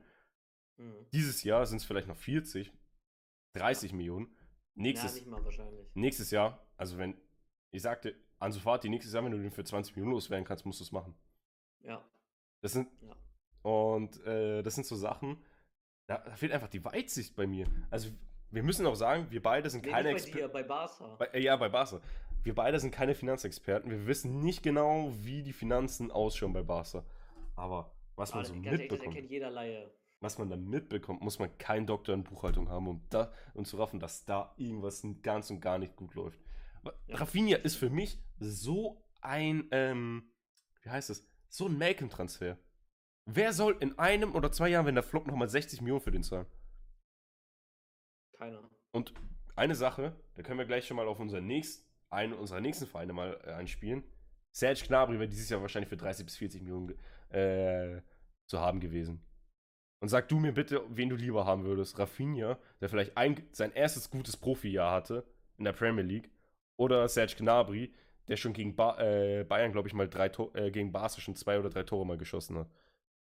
Mhm. 0.78 1.06
Dieses 1.12 1.44
Jahr 1.44 1.66
sind 1.66 1.78
es 1.78 1.84
vielleicht 1.84 2.08
noch 2.08 2.16
40, 2.16 2.72
30 3.54 3.92
ja. 3.92 3.98
Millionen. 3.98 4.34
Nächstes, 4.74 5.16
ja, 5.16 5.20
nicht 5.20 5.28
mal 5.30 5.44
wahrscheinlich. 5.44 5.88
Nächstes 5.96 6.32
Jahr, 6.32 6.66
also 6.78 6.98
wenn, 6.98 7.16
ich 7.72 7.82
sagte, 7.82 8.16
Ansu 8.40 8.60
Fati, 8.60 8.90
nächstes 8.90 9.14
Jahr, 9.14 9.24
wenn 9.24 9.32
du 9.32 9.42
den 9.42 9.52
für 9.52 9.64
20 9.64 9.96
Millionen 9.96 10.14
loswerden 10.14 10.46
kannst, 10.46 10.66
musst 10.66 10.80
du 10.80 10.86
es 10.86 10.92
machen. 10.92 11.14
Ja. 11.84 12.04
Das 12.62 12.72
sind, 12.72 12.88
ja. 13.02 13.16
und 13.64 14.26
äh, 14.26 14.64
das 14.64 14.76
sind 14.76 14.86
so 14.86 14.96
Sachen, 14.96 15.38
da, 16.08 16.20
fehlt 16.36 16.52
einfach 16.52 16.70
die 16.70 16.84
Weitsicht 16.84 17.36
bei 17.36 17.48
mir. 17.48 17.68
Also, 17.90 18.10
wir 18.52 18.64
müssen 18.64 18.86
auch 18.86 18.96
sagen, 18.96 19.28
wir 19.30 19.42
beide 19.42 19.70
sind 19.70 19.86
nee, 19.86 19.92
keine 19.92 20.10
Experten. 20.10 20.54
Bei 20.54 20.64
Barca. 20.64 21.16
Bei, 21.18 21.26
äh, 21.28 21.42
ja, 21.42 21.56
bei 21.56 21.70
Barca. 21.70 22.00
Wir 22.44 22.54
beide 22.54 22.80
sind 22.80 22.92
keine 22.92 23.16
Finanzexperten. 23.16 23.90
Wir 23.90 24.06
wissen 24.06 24.40
nicht 24.40 24.62
genau, 24.62 25.12
wie 25.18 25.42
die 25.42 25.54
Finanzen 25.54 26.12
ausschauen 26.12 26.54
bei 26.54 26.62
Barca. 26.62 27.04
Aber 27.56 27.92
was 28.16 28.32
man 28.32 28.46
Aber 28.46 28.48
so 28.48 28.56
mitbekommt. 28.56 29.16
Ehrlich. 29.16 29.88
Was 30.22 30.38
man 30.38 30.50
da 30.50 30.56
mitbekommt, 30.56 31.22
muss 31.22 31.40
man 31.40 31.58
keinen 31.58 31.86
Doktor 31.86 32.14
in 32.14 32.24
Buchhaltung 32.24 32.70
haben, 32.70 32.88
um, 32.88 33.02
da, 33.10 33.32
um 33.54 33.66
zu 33.66 33.78
raffen, 33.78 34.00
dass 34.00 34.26
da 34.26 34.54
irgendwas 34.58 35.06
ganz 35.22 35.50
und 35.50 35.60
gar 35.60 35.78
nicht 35.78 35.96
gut 35.96 36.16
läuft. 36.16 36.40
Ja. 37.08 37.18
Rafinha 37.18 37.58
ist 37.58 37.76
für 37.76 37.90
mich 37.90 38.24
so 38.40 39.04
ein, 39.22 39.68
ähm, 39.72 40.32
wie 40.84 40.90
heißt 40.90 41.10
es, 41.10 41.28
so 41.50 41.68
ein 41.68 41.78
Malcolm-Transfer. 41.78 42.58
Wer 43.26 43.54
soll 43.54 43.76
in 43.80 43.98
einem 43.98 44.36
oder 44.36 44.52
zwei 44.52 44.70
Jahren, 44.70 44.86
wenn 44.86 44.96
der 44.96 45.04
floppt, 45.04 45.28
nochmal 45.28 45.50
60 45.50 45.82
Millionen 45.82 46.02
für 46.02 46.12
den 46.12 46.24
zahlen? 46.24 46.46
Keiner. 48.34 48.70
Und 48.92 49.14
eine 49.56 49.76
Sache, 49.76 50.16
da 50.36 50.44
können 50.44 50.60
wir 50.60 50.66
gleich 50.66 50.86
schon 50.86 50.98
mal 50.98 51.08
auf 51.08 51.20
unser 51.20 51.42
nächst, 51.42 51.88
einen 52.12 52.34
unserer 52.34 52.62
nächsten 52.62 52.86
Vereine 52.86 53.14
mal 53.14 53.40
äh, 53.44 53.54
einspielen. 53.54 54.04
Serge 54.52 54.86
Gnabry 54.88 55.16
wäre 55.20 55.28
dieses 55.28 55.50
Jahr 55.50 55.62
wahrscheinlich 55.62 55.90
für 55.90 55.98
30 55.98 56.26
bis 56.26 56.38
40 56.38 56.62
Millionen 56.62 56.94
äh, 57.30 58.02
zu 58.46 58.60
haben 58.60 58.80
gewesen. 58.80 59.26
Und 60.02 60.10
sag 60.10 60.30
du 60.30 60.40
mir 60.40 60.52
bitte, 60.52 60.84
wen 60.90 61.10
du 61.10 61.16
lieber 61.16 61.46
haben 61.46 61.64
würdest. 61.64 61.98
Rafinha, 61.98 62.60
der 62.80 62.90
vielleicht 62.90 63.18
ein, 63.18 63.42
sein 63.54 63.72
erstes 63.72 64.12
gutes 64.12 64.38
Profijahr 64.38 64.92
hatte 64.92 65.26
in 65.58 65.66
der 65.66 65.74
Premier 65.74 66.04
League, 66.04 66.30
oder 66.78 67.08
Serge 67.08 67.36
Gnabry, 67.38 67.94
der 68.28 68.36
schon 68.36 68.54
gegen 68.54 68.76
ba 68.76 69.00
äh, 69.00 69.44
Bayern, 69.46 69.72
glaube 69.72 69.88
ich, 69.88 69.94
mal 69.94 70.10
drei 70.10 70.30
Tor 70.30 70.54
äh, 70.56 70.70
gegen 70.70 70.92
Barca 70.92 71.22
schon 71.22 71.36
zwei 71.36 71.58
oder 71.58 71.70
drei 71.70 71.84
Tore 71.84 72.06
mal 72.06 72.18
geschossen 72.18 72.58
hat 72.60 72.70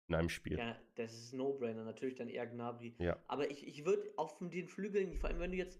in 0.08 0.16
einem 0.16 0.30
Spiel. 0.30 0.58
Ja, 0.58 0.78
das 0.96 1.14
ist 1.14 1.34
No-Brainer, 1.34 1.84
natürlich 1.84 2.16
dann 2.16 2.30
eher 2.30 2.46
Gnabry. 2.46 2.96
Ja. 3.00 3.18
Aber 3.28 3.50
ich, 3.50 3.68
ich 3.68 3.86
würde 3.86 4.14
auf 4.18 4.38
den 4.38 4.68
Flügeln, 4.68 5.18
vor 5.18 5.30
allem 5.30 5.40
wenn 5.40 5.52
du 5.52 5.58
jetzt 5.58 5.80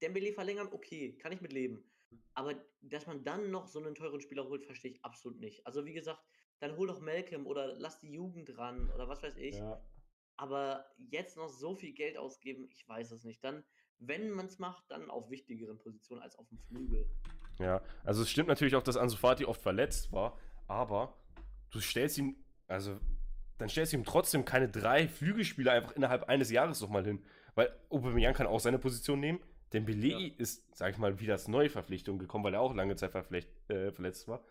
Dembele 0.00 0.32
verlängern, 0.32 0.68
okay, 0.72 1.16
kann 1.18 1.32
ich 1.32 1.40
mit 1.40 1.52
leben. 1.52 1.84
Aber 2.34 2.54
dass 2.80 3.06
man 3.06 3.24
dann 3.24 3.50
noch 3.50 3.66
so 3.66 3.78
einen 3.78 3.94
teuren 3.94 4.20
Spieler 4.20 4.48
holt, 4.48 4.64
verstehe 4.64 4.92
ich 4.92 5.04
absolut 5.04 5.40
nicht. 5.40 5.66
Also 5.66 5.84
wie 5.84 5.92
gesagt, 5.92 6.20
dann 6.60 6.76
hol 6.76 6.86
doch 6.86 7.00
Malcolm 7.00 7.46
oder 7.46 7.74
lass 7.78 7.98
die 7.98 8.12
Jugend 8.12 8.56
ran 8.56 8.90
oder 8.90 9.08
was 9.08 9.22
weiß 9.22 9.36
ich. 9.36 9.56
Ja. 9.56 9.82
Aber 10.36 10.86
jetzt 10.96 11.36
noch 11.36 11.48
so 11.48 11.74
viel 11.74 11.92
Geld 11.92 12.18
ausgeben, 12.18 12.68
ich 12.70 12.86
weiß 12.86 13.10
es 13.12 13.24
nicht. 13.24 13.42
Dann, 13.42 13.64
wenn 13.98 14.30
man 14.30 14.46
es 14.46 14.58
macht, 14.58 14.84
dann 14.90 15.10
auf 15.10 15.30
wichtigeren 15.30 15.78
Positionen 15.78 16.22
als 16.22 16.36
auf 16.36 16.48
dem 16.48 16.58
Flügel. 16.58 17.08
Ja, 17.58 17.82
also 18.04 18.22
es 18.22 18.30
stimmt 18.30 18.48
natürlich 18.48 18.74
auch, 18.74 18.82
dass 18.82 18.98
Ansu 18.98 19.16
Fati 19.16 19.46
oft 19.46 19.62
verletzt 19.62 20.12
war, 20.12 20.38
aber 20.66 21.18
du 21.70 21.80
stellst 21.80 22.18
ihn, 22.18 22.44
also 22.66 23.00
dann 23.58 23.68
stellst 23.68 23.92
du 23.92 23.96
ihm 23.96 24.04
trotzdem 24.04 24.44
keine 24.44 24.68
drei 24.68 25.08
Flügelspieler 25.08 25.72
einfach 25.72 25.92
innerhalb 25.92 26.24
eines 26.24 26.50
Jahres 26.50 26.80
nochmal 26.80 27.04
hin. 27.04 27.22
Weil 27.54 27.70
Aubameyang 27.88 28.34
kann 28.34 28.46
auch 28.46 28.60
seine 28.60 28.78
Position 28.78 29.20
nehmen. 29.20 29.40
Dembele 29.72 30.08
ja. 30.08 30.34
ist, 30.38 30.64
sag 30.76 30.92
ich 30.92 30.98
mal, 30.98 31.18
wieder 31.20 31.34
als 31.34 31.48
neue 31.48 31.70
Verpflichtung 31.70 32.18
gekommen, 32.18 32.44
weil 32.44 32.54
er 32.54 32.60
auch 32.60 32.74
lange 32.74 32.96
Zeit 32.96 33.14
äh, 33.14 33.90
verletzt 33.90 34.28
war. 34.28 34.44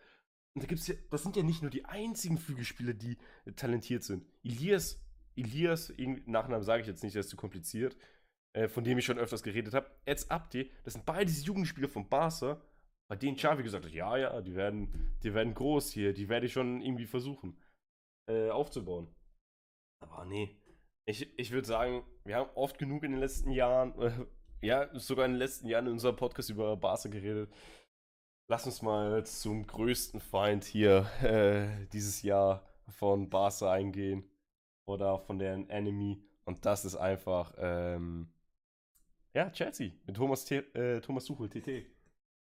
Und 0.53 0.63
da 0.63 0.67
gibt's 0.67 0.87
ja, 0.87 0.95
das 1.11 1.23
sind 1.23 1.35
ja 1.35 1.43
nicht 1.43 1.61
nur 1.61 1.71
die 1.71 1.85
einzigen 1.85 2.37
Flügelspieler, 2.37 2.93
die 2.93 3.17
äh, 3.45 3.51
talentiert 3.51 4.03
sind. 4.03 4.25
Elias, 4.43 4.99
Elias, 5.35 5.93
Nachnamen 6.25 6.63
sage 6.63 6.81
ich 6.81 6.87
jetzt 6.87 7.03
nicht, 7.03 7.13
der 7.13 7.21
ist 7.21 7.29
zu 7.29 7.37
kompliziert, 7.37 7.95
äh, 8.53 8.67
von 8.67 8.83
dem 8.83 8.97
ich 8.97 9.05
schon 9.05 9.19
öfters 9.19 9.43
geredet 9.43 9.73
habe. 9.73 9.89
Eds 10.05 10.29
Abdi, 10.29 10.71
das 10.83 10.93
sind 10.93 11.05
beide 11.05 11.25
diese 11.25 11.45
Jugendspieler 11.45 11.89
von 11.89 12.09
Barca, 12.09 12.61
bei 13.07 13.15
denen 13.15 13.37
Xavi 13.37 13.63
gesagt 13.63 13.85
hat, 13.85 13.91
ja, 13.91 14.17
ja, 14.17 14.41
die 14.41 14.55
werden, 14.55 15.15
die 15.23 15.33
werden 15.33 15.53
groß 15.53 15.91
hier, 15.91 16.13
die 16.13 16.27
werde 16.27 16.47
ich 16.47 16.53
schon 16.53 16.81
irgendwie 16.81 17.05
versuchen 17.05 17.55
äh, 18.27 18.49
aufzubauen. 18.49 19.07
Aber 19.99 20.25
nee, 20.25 20.55
ich, 21.05 21.37
ich 21.37 21.51
würde 21.51 21.67
sagen, 21.67 22.03
wir 22.23 22.37
haben 22.37 22.49
oft 22.55 22.77
genug 22.77 23.03
in 23.03 23.11
den 23.11 23.19
letzten 23.19 23.51
Jahren, 23.51 23.99
äh, 24.01 24.25
ja, 24.65 24.89
sogar 24.99 25.25
in 25.25 25.33
den 25.33 25.39
letzten 25.39 25.67
Jahren 25.67 25.87
in 25.87 25.93
unserem 25.93 26.15
Podcast 26.15 26.49
über 26.49 26.75
Barca 26.77 27.09
geredet. 27.09 27.51
Lass 28.47 28.65
uns 28.65 28.81
mal 28.81 29.25
zum 29.25 29.65
größten 29.65 30.19
Feind 30.19 30.63
hier 30.63 31.09
äh, 31.23 31.87
dieses 31.93 32.21
Jahr 32.21 32.63
von 32.89 33.29
Barca 33.29 33.71
eingehen. 33.71 34.29
Oder 34.87 35.17
von 35.19 35.39
deren 35.39 35.67
Enemy. 35.69 36.23
Und 36.45 36.63
das 36.65 36.85
ist 36.85 36.95
einfach, 36.95 37.55
ähm, 37.57 38.31
ja, 39.33 39.49
Chelsea 39.49 39.91
mit 40.05 40.15
Thomas, 40.15 40.45
T 40.45 40.57
äh, 40.57 41.01
Thomas 41.01 41.25
Tuchel, 41.25 41.49
TT. 41.49 41.94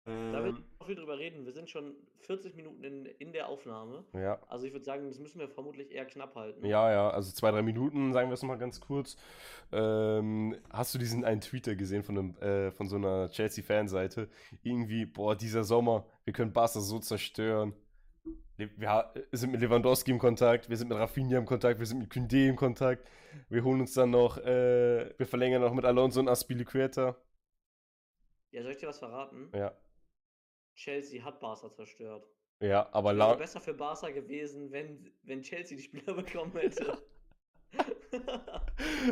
Ähm, 0.08 0.32
da 0.32 0.44
will 0.44 0.52
ich 0.52 0.80
noch 0.80 0.86
viel 0.86 0.96
drüber 0.96 1.18
reden. 1.18 1.46
Wir 1.46 1.54
sind 1.54 1.70
schon 1.70 1.96
40 2.20 2.56
Minuten 2.56 2.84
in, 2.84 3.06
in 3.06 3.34
der 3.34 3.48
Aufnahme. 3.50 4.06
Ja. 4.14 4.40
Also 4.48 4.66
ich 4.66 4.74
würde 4.74 4.86
sagen, 4.86 5.08
das 5.08 5.20
müssen 5.20 5.40
wir 5.40 5.50
vermutlich 5.50 5.92
eher 5.92 6.06
knapp 6.06 6.36
halten. 6.36 6.64
Ja, 6.64 6.92
ja, 6.92 7.10
also 7.10 7.32
zwei, 7.32 7.52
drei 7.52 7.64
Minuten, 7.64 8.14
sagen 8.14 8.30
wir 8.30 8.36
es 8.36 8.44
mal 8.44 8.58
ganz 8.58 8.80
kurz. 8.80 9.18
Ähm, 9.72 10.56
hast 10.70 10.94
du 10.94 11.00
diesen 11.00 11.26
einen 11.26 11.42
Tweeter 11.42 11.76
gesehen 11.76 12.04
von, 12.04 12.18
einem, 12.18 12.38
äh, 12.38 12.72
von 12.72 12.88
so 12.88 12.98
einer 12.98 13.30
Chelsea-Fanseite? 13.30 14.30
Irgendwie, 14.62 15.06
boah, 15.06 15.36
dieser 15.36 15.64
Sommer, 15.64 16.06
wir 16.24 16.34
können 16.34 16.54
Barca 16.54 16.80
so 16.80 17.00
zerstören. 17.00 17.74
Wir 18.58 18.70
sind 19.34 19.52
mit 19.52 19.60
Lewandowski 19.60 20.12
im 20.12 20.20
Kontakt, 20.20 20.70
wir 20.70 20.78
sind 20.78 20.88
mit 20.88 20.98
Rafinha 20.98 21.38
im 21.38 21.46
Kontakt, 21.46 21.80
wir 21.80 21.86
sind 21.86 22.00
mit 22.00 22.12
Kündé 22.12 22.48
im 22.48 22.56
Kontakt. 22.56 23.06
Wir 23.50 23.64
holen 23.64 23.82
uns 23.82 23.94
dann 23.94 24.12
noch, 24.12 24.38
äh, 24.38 25.14
wir 25.18 25.26
verlängern 25.26 25.62
noch 25.62 25.74
mit 25.74 25.84
Alonso 25.84 26.22
und 26.22 26.30
Aspilicueta. 26.30 27.18
Ja, 28.52 28.62
soll 28.62 28.72
ich 28.72 28.78
dir 28.78 28.88
was 28.88 29.00
verraten? 29.00 29.50
Ja. 29.54 29.74
Chelsea 30.76 31.24
hat 31.24 31.40
Barca 31.40 31.72
zerstört. 31.72 32.28
Ja, 32.62 32.88
aber 32.94 33.12
Es 33.12 33.18
wäre 33.18 33.38
besser 33.38 33.60
für 33.62 33.74
Barca 33.74 34.10
gewesen, 34.12 34.72
wenn, 34.72 35.12
wenn 35.24 35.42
Chelsea 35.42 35.78
die 35.78 35.84
Spieler 35.84 36.14
bekommen 36.16 36.52
hätte. 36.54 36.98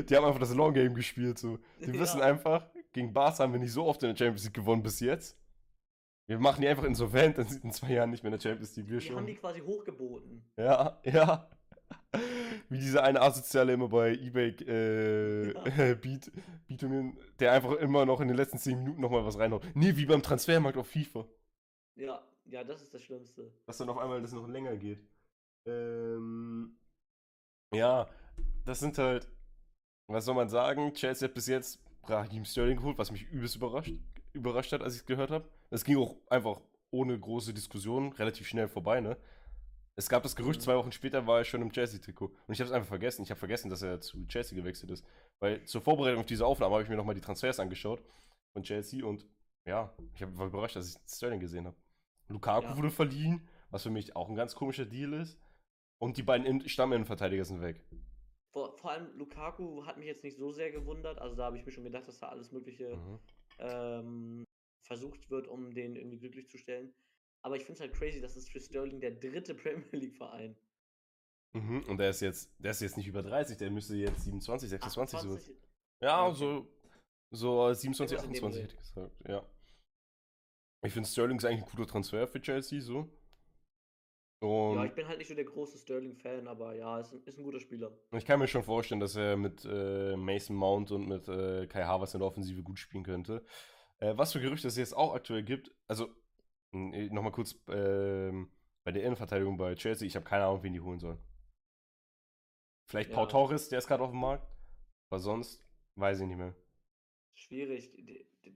die 0.09 0.15
haben 0.15 0.25
einfach 0.25 0.39
das 0.39 0.53
Long 0.53 0.73
Game 0.73 0.93
gespielt. 0.95 1.37
So. 1.37 1.57
Die 1.79 1.91
Ja. 1.93 1.99
wissen 1.99 2.21
einfach, 2.21 2.69
gegen 2.93 3.13
Barca 3.13 3.39
haben 3.43 3.53
wir 3.53 3.59
nicht 3.59 3.73
so 3.73 3.85
oft 3.85 4.01
in 4.03 4.09
der 4.09 4.15
Champions 4.17 4.45
League 4.45 4.53
gewonnen 4.53 4.83
bis 4.83 4.99
jetzt. 4.99 5.37
Wir 6.25 6.39
machen 6.39 6.61
die 6.61 6.67
einfach 6.69 6.85
insolvent, 6.85 7.37
dann 7.37 7.47
sind 7.47 7.65
in 7.65 7.71
zwei 7.71 7.91
Jahren 7.91 8.09
nicht 8.11 8.23
mehr 8.23 8.31
in 8.31 8.39
der 8.39 8.49
Champions 8.49 8.75
League. 8.77 8.87
Wir 8.89 8.99
Die 8.99 9.09
haben 9.09 9.17
schon. 9.17 9.25
die 9.25 9.35
quasi 9.35 9.59
hochgeboten. 9.59 10.41
Ja, 10.57 11.01
ja. 11.03 11.49
Wie 12.69 12.79
dieser 12.79 13.03
eine 13.03 13.21
Asoziale 13.21 13.73
immer 13.73 13.89
bei 13.89 14.13
Ebay 14.13 14.49
äh, 14.65 15.95
Beat, 15.95 16.31
Beatungen, 16.67 17.17
der 17.39 17.51
einfach 17.51 17.73
immer 17.73 18.05
noch 18.05 18.21
in 18.21 18.29
den 18.29 18.37
letzten 18.37 18.57
10 18.57 18.79
Minuten 18.79 19.01
nochmal 19.01 19.25
was 19.25 19.37
reinhaut. 19.37 19.63
Nee, 19.75 19.95
wie 19.97 20.05
beim 20.05 20.23
Transfermarkt 20.23 20.77
auf 20.77 20.87
FIFA. 20.87 21.25
Ja, 21.95 22.23
ja, 22.45 22.63
das 22.63 22.81
ist 22.81 22.93
das 22.93 23.01
Schlimmste. 23.03 23.51
Dass 23.65 23.77
dann 23.77 23.89
auf 23.89 23.97
einmal 23.97 24.21
das 24.21 24.33
noch 24.33 24.47
länger 24.47 24.75
geht. 24.77 24.99
Ähm, 25.67 26.77
ja, 27.73 28.09
das 28.65 28.79
sind 28.79 28.97
halt, 28.97 29.27
was 30.09 30.25
soll 30.25 30.35
man 30.35 30.49
sagen? 30.49 30.93
Chelsea 30.93 31.27
hat 31.27 31.35
bis 31.35 31.47
jetzt 31.47 31.79
Raheem 32.03 32.45
Sterling 32.45 32.77
geholt, 32.77 32.97
was 32.97 33.11
mich 33.11 33.23
übelst 33.23 33.55
überrascht, 33.55 33.93
überrascht 34.33 34.71
hat, 34.73 34.81
als 34.81 34.95
ich 34.95 35.01
es 35.01 35.05
gehört 35.05 35.31
habe. 35.31 35.47
Das 35.69 35.83
ging 35.83 35.97
auch 35.97 36.17
einfach 36.29 36.59
ohne 36.91 37.19
große 37.19 37.53
Diskussion 37.53 38.11
relativ 38.13 38.47
schnell 38.47 38.67
vorbei, 38.67 39.01
ne? 39.01 39.17
Es 39.95 40.09
gab 40.09 40.23
das 40.23 40.35
Gerücht, 40.35 40.59
Mhm. 40.59 40.63
zwei 40.63 40.75
Wochen 40.75 40.91
später 40.91 41.27
war 41.27 41.39
er 41.39 41.45
schon 41.45 41.61
im 41.61 41.71
Chelsea-Trikot. 41.71 42.25
Und 42.47 42.53
ich 42.53 42.59
habe 42.59 42.67
es 42.67 42.71
einfach 42.73 42.87
vergessen. 42.89 43.23
Ich 43.23 43.29
habe 43.29 43.39
vergessen, 43.39 43.69
dass 43.69 43.83
er 43.83 44.01
zu 44.01 44.25
Chelsea 44.27 44.57
gewechselt 44.57 44.91
ist. 44.91 45.05
Weil 45.39 45.63
zur 45.65 45.81
Vorbereitung 45.81 46.21
auf 46.21 46.25
diese 46.25 46.45
Aufnahme 46.45 46.73
habe 46.73 46.83
ich 46.83 46.89
mir 46.89 46.95
nochmal 46.95 47.15
die 47.15 47.21
Transfers 47.21 47.59
angeschaut 47.59 48.03
von 48.53 48.63
Chelsea 48.63 49.05
und 49.05 49.25
ja, 49.67 49.93
ich 50.15 50.21
war 50.37 50.47
überrascht, 50.47 50.75
dass 50.75 50.89
ich 50.89 50.97
Sterling 51.07 51.39
gesehen 51.39 51.67
habe. 51.67 51.77
Lukaku 52.29 52.65
Ja. 52.67 52.77
wurde 52.77 52.91
verliehen, 52.91 53.47
was 53.69 53.83
für 53.83 53.89
mich 53.89 54.15
auch 54.15 54.29
ein 54.29 54.35
ganz 54.35 54.55
komischer 54.55 54.85
Deal 54.85 55.13
ist. 55.13 55.39
Und 56.01 56.17
die 56.17 56.23
beiden 56.23 56.45
In- 56.45 56.67
Stamminnenverteidiger 56.67 57.45
sind 57.45 57.61
weg. 57.61 57.83
Vor, 58.53 58.77
vor 58.77 58.91
allem 58.91 59.15
Lukaku 59.17 59.85
hat 59.85 59.97
mich 59.97 60.07
jetzt 60.07 60.23
nicht 60.23 60.37
so 60.37 60.51
sehr 60.51 60.71
gewundert. 60.71 61.17
Also 61.19 61.35
da 61.35 61.45
habe 61.45 61.57
ich 61.57 61.65
mir 61.65 61.71
schon 61.71 61.83
gedacht, 61.83 62.07
dass 62.07 62.19
da 62.19 62.29
alles 62.29 62.51
Mögliche 62.51 62.95
Mhm. 62.95 63.19
ähm, 63.59 64.43
versucht 64.85 65.29
wird, 65.29 65.47
um 65.47 65.73
den 65.73 65.95
irgendwie 65.95 66.19
glücklich 66.19 66.49
zu 66.49 66.57
stellen. 66.57 66.93
Aber 67.45 67.55
ich 67.55 67.63
finde 67.63 67.73
es 67.75 67.79
halt 67.81 67.93
crazy, 67.93 68.21
dass 68.21 68.35
es 68.35 68.49
für 68.49 68.59
Sterling 68.59 68.99
der 69.01 69.11
dritte 69.11 69.55
Premier 69.55 69.87
League-Verein. 69.91 70.55
Mhm. 71.55 71.83
Und 71.87 71.97
der 71.97 72.09
ist 72.09 72.21
jetzt, 72.21 72.51
der 72.59 72.71
ist 72.71 72.81
jetzt 72.81 72.97
nicht 72.97 73.07
über 73.07 73.21
30, 73.23 73.57
der 73.57 73.69
müsste 73.71 73.95
jetzt 73.95 74.23
27, 74.23 74.69
26 74.69 75.19
so. 75.19 75.27
28. 75.35 75.55
Ja, 76.01 76.25
Okay. 76.27 76.35
so, 76.35 76.67
so 77.31 77.73
27, 77.73 78.17
Irgendwas 78.17 78.23
in 78.25 78.33
dem 78.33 78.45
28 78.45 78.63
hätte 78.63 78.73
ich 78.73 78.79
gesagt, 78.79 79.29
ja. 79.29 79.45
Ich 80.83 80.93
finde 80.93 81.07
Sterling 81.07 81.37
ist 81.37 81.45
eigentlich 81.45 81.63
ein 81.63 81.69
guter 81.69 81.87
Transfer 81.87 82.27
für 82.27 82.41
Chelsea, 82.41 82.81
so. 82.81 83.09
Und 84.41 84.75
Ja, 84.75 84.85
ich 84.85 84.93
bin 84.93 85.07
halt 85.07 85.19
nicht 85.19 85.29
so 85.29 85.35
der 85.35 85.45
große 85.45 85.77
Sterling-Fan, 85.77 86.47
aber 86.49 86.75
ja, 86.75 86.99
ist 86.99 87.13
ein, 87.13 87.23
ist 87.23 87.37
ein 87.37 87.45
guter 87.45 87.61
Spieler. 87.61 87.97
ich 88.11 88.25
kann 88.25 88.39
mir 88.39 88.47
schon 88.47 88.63
vorstellen, 88.63 88.99
dass 88.99 89.15
er 89.15 89.37
mit 89.37 89.63
äh, 89.63 90.17
Mason 90.17 90.55
Mount 90.55 90.91
und 90.91 91.07
mit 91.07 91.29
äh, 91.29 91.65
Kai 91.67 91.85
Havertz 91.85 92.13
in 92.13 92.19
der 92.19 92.27
Offensive 92.27 92.61
gut 92.61 92.77
spielen 92.77 93.05
könnte. 93.05 93.45
Äh, 93.99 94.17
was 94.17 94.33
für 94.33 94.41
Gerüchte 94.41 94.67
es 94.67 94.75
jetzt 94.75 94.95
auch 94.95 95.13
aktuell 95.13 95.43
gibt, 95.43 95.73
also 95.87 96.09
nochmal 96.73 97.31
kurz 97.31 97.55
ähm, 97.69 98.51
bei 98.83 98.91
der 98.91 99.03
Innenverteidigung 99.03 99.57
bei 99.57 99.75
Chelsea, 99.75 100.07
ich 100.07 100.15
habe 100.15 100.25
keine 100.25 100.45
Ahnung, 100.45 100.63
wen 100.63 100.73
die 100.73 100.81
holen 100.81 100.99
sollen. 100.99 101.19
Vielleicht 102.89 103.11
Ja. 103.11 103.25
Torres, 103.25 103.69
der 103.69 103.79
ist 103.79 103.87
gerade 103.87 104.03
auf 104.03 104.11
dem 104.11 104.19
Markt, 104.19 104.45
aber 105.09 105.19
sonst 105.19 105.65
weiß 105.95 106.19
ich 106.19 106.27
nicht 106.27 106.37
mehr. 106.37 106.53
Schwierig. 107.35 107.91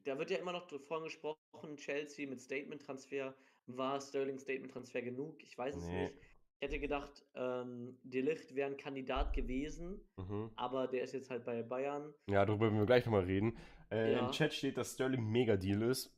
Da 0.04 0.18
wird 0.18 0.32
ja 0.32 0.38
immer 0.38 0.52
noch 0.52 0.68
davon 0.68 1.04
gesprochen, 1.04 1.78
Chelsea 1.78 2.28
mit 2.28 2.42
Statement-Transfer. 2.42 3.34
War 3.68 4.00
Sterling 4.02 4.40
Statement-Transfer 4.40 5.02
genug? 5.02 5.42
Ich 5.44 5.58
weiß 5.58 5.76
es 5.76 5.88
Nee. 5.88 6.04
nicht. 6.04 6.14
Ich 6.60 6.68
hätte 6.68 6.80
gedacht, 6.80 7.24
ähm, 7.36 7.98
De 8.04 8.22
Ligt 8.22 8.56
wäre 8.56 8.70
ein 8.72 8.78
Kandidat 8.78 9.34
gewesen, 9.34 10.02
Mhm. 10.18 10.52
aber 10.56 10.88
der 10.88 11.04
ist 11.04 11.14
jetzt 11.14 11.30
halt 11.30 11.46
bei 11.46 11.62
Bayern. 11.62 12.14
Ja, 12.30 12.46
darüber 12.46 12.66
werden 12.66 12.80
wir 12.80 12.86
gleich 12.86 13.06
nochmal 13.06 13.26
reden. 13.26 13.58
Äh, 13.92 14.14
Ja. 14.14 14.26
Im 14.26 14.32
Chat 14.32 14.54
steht, 14.54 14.78
dass 14.78 14.94
Sterling 14.94 15.24
Mega-Deal 15.30 15.82
ist. 15.84 16.14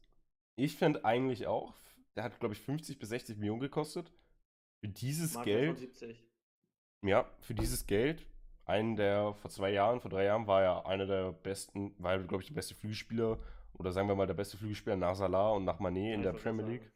Ich 0.56 0.76
finde 0.78 1.04
eigentlich 1.06 1.48
auch, 1.48 1.74
der 2.16 2.24
hat, 2.24 2.40
glaube 2.40 2.54
ich, 2.54 2.62
50 2.62 3.00
bis 3.00 3.10
60 3.10 3.38
Millionen 3.38 3.60
gekostet. 3.62 4.12
Für 4.82 4.88
dieses 4.90 5.34
von 5.34 5.44
Geld, 5.44 5.78
70. 5.78 6.26
ja, 7.06 7.30
für 7.42 7.54
dieses 7.54 7.86
Geld, 7.86 8.26
einen 8.66 8.96
der 8.96 9.34
vor 9.34 9.50
zwei 9.52 9.72
Jahren, 9.72 10.00
vor 10.00 10.10
drei 10.10 10.24
Jahren 10.26 10.48
war 10.48 10.62
er 10.64 10.86
einer 10.86 11.06
der 11.06 11.34
besten, 11.34 11.94
war, 12.02 12.18
glaube 12.20 12.44
ich, 12.44 12.48
der 12.48 12.56
beste 12.56 12.76
Flügelspieler 12.76 13.40
oder 13.78 13.92
sagen 13.92 14.08
wir 14.08 14.16
mal 14.16 14.28
der 14.28 14.34
beste 14.34 14.58
Flügelspieler 14.58 14.96
nach 14.98 15.16
Salah 15.16 15.52
und 15.52 15.66
nach 15.66 15.80
Mané 15.80 16.14
in 16.14 16.22
der 16.24 16.34
Premier 16.34 16.66
League. 16.66 16.92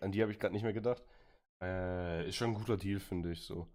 An 0.00 0.12
die 0.12 0.22
habe 0.22 0.32
ich 0.32 0.38
gerade 0.38 0.54
nicht 0.54 0.62
mehr 0.64 0.72
gedacht. 0.72 1.02
Äh, 1.62 2.28
ist 2.28 2.36
schon 2.36 2.48
ein 2.50 2.54
guter 2.54 2.76
Deal, 2.76 3.00
finde 3.00 3.32
ich 3.32 3.42
so. 3.44 3.68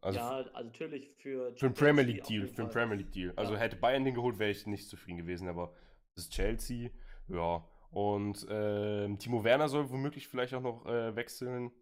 Also 0.00 0.18
ja, 0.18 0.28
also 0.30 0.50
natürlich 0.68 1.10
für 1.16 1.54
Für 1.56 1.66
einen 1.66 1.74
Premier 1.74 2.04
League 2.04 2.24
Deal, 2.24 2.46
für 2.46 2.62
einen. 2.62 2.70
Premier 2.70 2.96
League 2.96 3.12
Deal. 3.12 3.32
Also 3.36 3.54
Ja. 3.54 3.60
hätte 3.60 3.76
Bayern 3.76 4.04
den 4.04 4.14
geholt, 4.14 4.38
wäre 4.38 4.50
ich 4.50 4.66
nicht 4.66 4.88
zufrieden 4.88 5.16
gewesen, 5.18 5.48
aber 5.48 5.74
das 6.14 6.24
ist 6.24 6.32
Chelsea, 6.32 6.90
ja. 7.28 7.66
Und 7.90 8.46
ähm, 8.50 9.18
Timo 9.18 9.42
Werner 9.42 9.68
soll 9.68 9.88
womöglich 9.90 10.28
vielleicht 10.28 10.52
auch 10.54 10.60
noch 10.60 10.84
äh, 10.86 11.16
wechseln. 11.16 11.72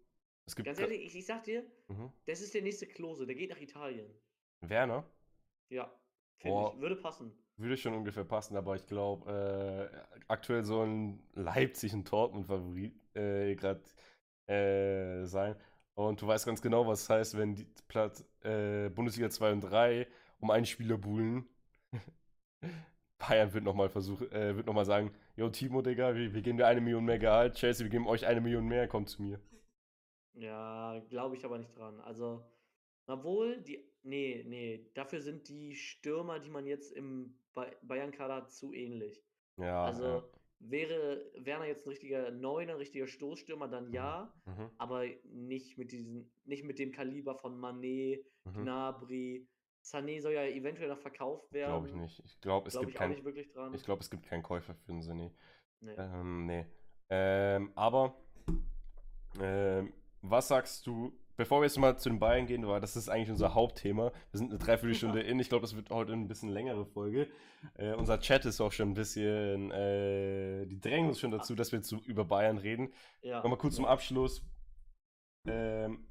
Es 0.45 0.55
gibt 0.55 0.65
Ganz 0.67 0.79
ehrlich, 0.79 1.05
ich, 1.05 1.15
ich 1.15 1.25
sag 1.25 1.43
dir, 1.43 1.65
Mhm. 1.87 2.11
das 2.25 2.41
ist 2.41 2.53
der 2.53 2.61
nächste 2.61 2.87
Klose, 2.87 3.25
der 3.27 3.35
geht 3.35 3.49
nach 3.49 3.59
Italien. 3.59 4.07
Werner 4.61 5.05
Ja, 5.69 5.91
finde 6.37 6.71
ich, 6.73 6.79
würde 6.81 6.95
passen. 6.95 7.31
Würde 7.57 7.77
schon 7.77 7.93
ungefähr 7.93 8.25
passen, 8.25 8.57
aber 8.57 8.75
ich 8.75 8.85
glaube, 8.85 9.91
äh, 9.93 10.23
aktuell 10.27 10.63
sollen 10.63 11.23
Leipzig 11.33 11.93
und 11.93 12.11
Dortmund 12.11 12.47
Favorit 12.47 12.93
äh, 13.15 13.55
gerade 13.55 13.81
äh, 14.47 15.25
sein. 15.25 15.55
Und 15.95 16.21
du 16.21 16.27
weißt 16.27 16.45
ganz 16.45 16.61
genau, 16.61 16.85
was 16.87 17.03
es 17.03 17.09
heißt, 17.09 17.37
wenn 17.37 17.55
die 17.55 17.67
Platz 17.87 18.25
äh, 18.43 18.89
Bundesliga 18.89 19.29
2 19.29 19.53
und 19.53 19.61
3 19.61 20.07
um 20.39 20.51
einen 20.51 20.65
Spieler 20.65 20.97
buhlen. 20.97 21.47
Bayern 23.17 23.53
wird 23.53 23.63
nochmal 23.63 23.89
versuchen, 23.89 24.29
äh, 24.31 24.55
wird 24.55 24.67
nochmal 24.67 24.85
sagen, 24.85 25.11
yo 25.37 25.49
Timo, 25.49 25.81
Digga, 25.81 26.15
wir, 26.15 26.33
wir 26.33 26.41
geben 26.41 26.57
dir 26.57 26.67
eine 26.67 26.81
Million 26.81 27.05
mehr 27.05 27.19
Gehalt, 27.19 27.55
Chelsea, 27.55 27.85
wir 27.85 27.89
geben 27.91 28.07
euch 28.07 28.25
eine 28.25 28.41
Million 28.41 28.67
mehr, 28.67 28.87
kommt 28.89 29.09
zu 29.09 29.21
mir. 29.21 29.39
Ja, 30.33 30.99
glaube 31.09 31.37
ich 31.37 31.45
aber 31.45 31.57
nicht 31.57 31.77
dran. 31.77 32.01
Also, 32.01 32.45
obwohl 33.07 33.61
die, 33.61 33.89
nee, 34.03 34.43
nee, 34.45 34.91
dafür 34.93 35.21
sind 35.21 35.47
die 35.47 35.75
Stürmer, 35.75 36.39
die 36.39 36.49
man 36.49 36.67
jetzt 36.67 36.91
im 36.91 37.37
Ba- 37.55 37.71
Bayern-Kader 37.81 38.47
zu 38.49 38.73
ähnlich. 38.73 39.23
Ja, 39.57 39.85
Also, 39.85 40.05
ja. 40.05 40.23
wäre 40.59 41.25
Werner 41.37 41.65
jetzt 41.65 41.85
ein 41.85 41.89
richtiger 41.89 42.29
Neuner, 42.31 42.73
ein 42.73 42.77
richtiger 42.79 43.07
Stoßstürmer, 43.07 43.67
dann 43.67 43.91
ja, 43.91 44.31
Mhm, 44.45 44.69
aber 44.77 45.05
nicht 45.23 45.77
mit 45.77 45.91
diesen, 45.91 46.31
nicht 46.45 46.63
mit 46.63 46.77
dem 46.77 46.91
Kaliber 46.91 47.35
von 47.35 47.57
Mané, 47.59 48.23
mhm. 48.43 48.53
Gnabry. 48.53 49.47
Sané 49.83 50.19
soll 50.19 50.33
ja 50.33 50.43
eventuell 50.45 50.89
noch 50.89 50.99
verkauft 50.99 51.51
werden. 51.53 51.71
Glaube 51.71 51.87
ich 51.89 51.93
nicht. 51.95 52.19
Ich 52.25 52.41
glaube, 52.41 52.67
es 52.67 52.73
Glaube 52.73 52.87
gibt. 52.87 53.37
Ich 53.75 53.83
glaube, 53.83 54.01
es 54.01 54.09
gibt 54.09 54.25
keinen 54.25 54.43
Käufer 54.43 54.73
für 54.75 54.91
den 54.91 55.01
Sané. 55.01 55.31
Nee. 55.81 55.93
Ähm, 55.97 56.45
nee. 56.47 56.65
Ähm, 57.09 57.71
aber, 57.75 58.15
ähm, 59.39 59.93
was 60.21 60.47
sagst 60.47 60.87
du, 60.87 61.13
bevor 61.37 61.61
wir 61.61 61.65
jetzt 61.65 61.77
mal 61.77 61.97
zu 61.97 62.09
den 62.09 62.19
Bayern 62.19 62.45
gehen, 62.47 62.67
weil 62.67 62.81
das 62.81 62.95
ist 62.95 63.09
eigentlich 63.09 63.29
unser 63.29 63.53
Hauptthema. 63.53 64.11
Wir 64.31 64.37
sind 64.37 64.51
eine 64.51 64.59
Dreiviertelstunde 64.59 65.21
in. 65.21 65.39
Ich 65.39 65.49
glaube, 65.49 65.61
das 65.61 65.75
wird 65.75 65.89
heute 65.89 66.13
ein 66.13 66.27
bisschen 66.27 66.49
längere 66.49 66.85
Folge. 66.85 67.27
Äh, 67.75 67.93
unser 67.93 68.19
Chat 68.19 68.45
ist 68.45 68.61
auch 68.61 68.71
schon 68.71 68.91
ein 68.91 68.93
bisschen, 68.93 69.71
äh, 69.71 70.65
die 70.65 70.79
drängen 70.79 71.09
uns 71.09 71.19
schon 71.19 71.31
dazu, 71.31 71.55
dass 71.55 71.71
wir 71.71 71.81
zu, 71.81 71.97
über 72.05 72.25
Bayern 72.25 72.57
reden. 72.57 72.93
Ja. 73.21 73.41
Nochmal 73.41 73.57
kurz 73.57 73.75
zum 73.75 73.85
Abschluss. 73.85 74.43
Ähm, 75.47 76.07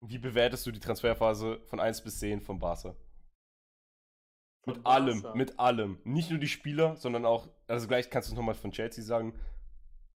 wie 0.00 0.18
bewertest 0.18 0.66
du 0.66 0.70
die 0.70 0.80
Transferphase 0.80 1.60
von 1.66 1.80
1 1.80 2.02
bis 2.02 2.20
10 2.20 2.40
von 2.40 2.58
Barca? 2.58 2.94
Von 4.64 4.74
Mit 4.74 4.86
allem, 4.86 5.22
Barca. 5.22 5.36
mit 5.36 5.58
allem. 5.58 5.98
Nicht 6.04 6.30
nur 6.30 6.38
die 6.38 6.48
Spieler, 6.48 6.96
sondern 6.96 7.24
auch, 7.24 7.48
also 7.66 7.88
gleich 7.88 8.10
kannst 8.10 8.28
du 8.28 8.32
es 8.32 8.36
nochmal 8.36 8.54
von 8.54 8.70
Chelsea 8.70 9.02
sagen. 9.02 9.34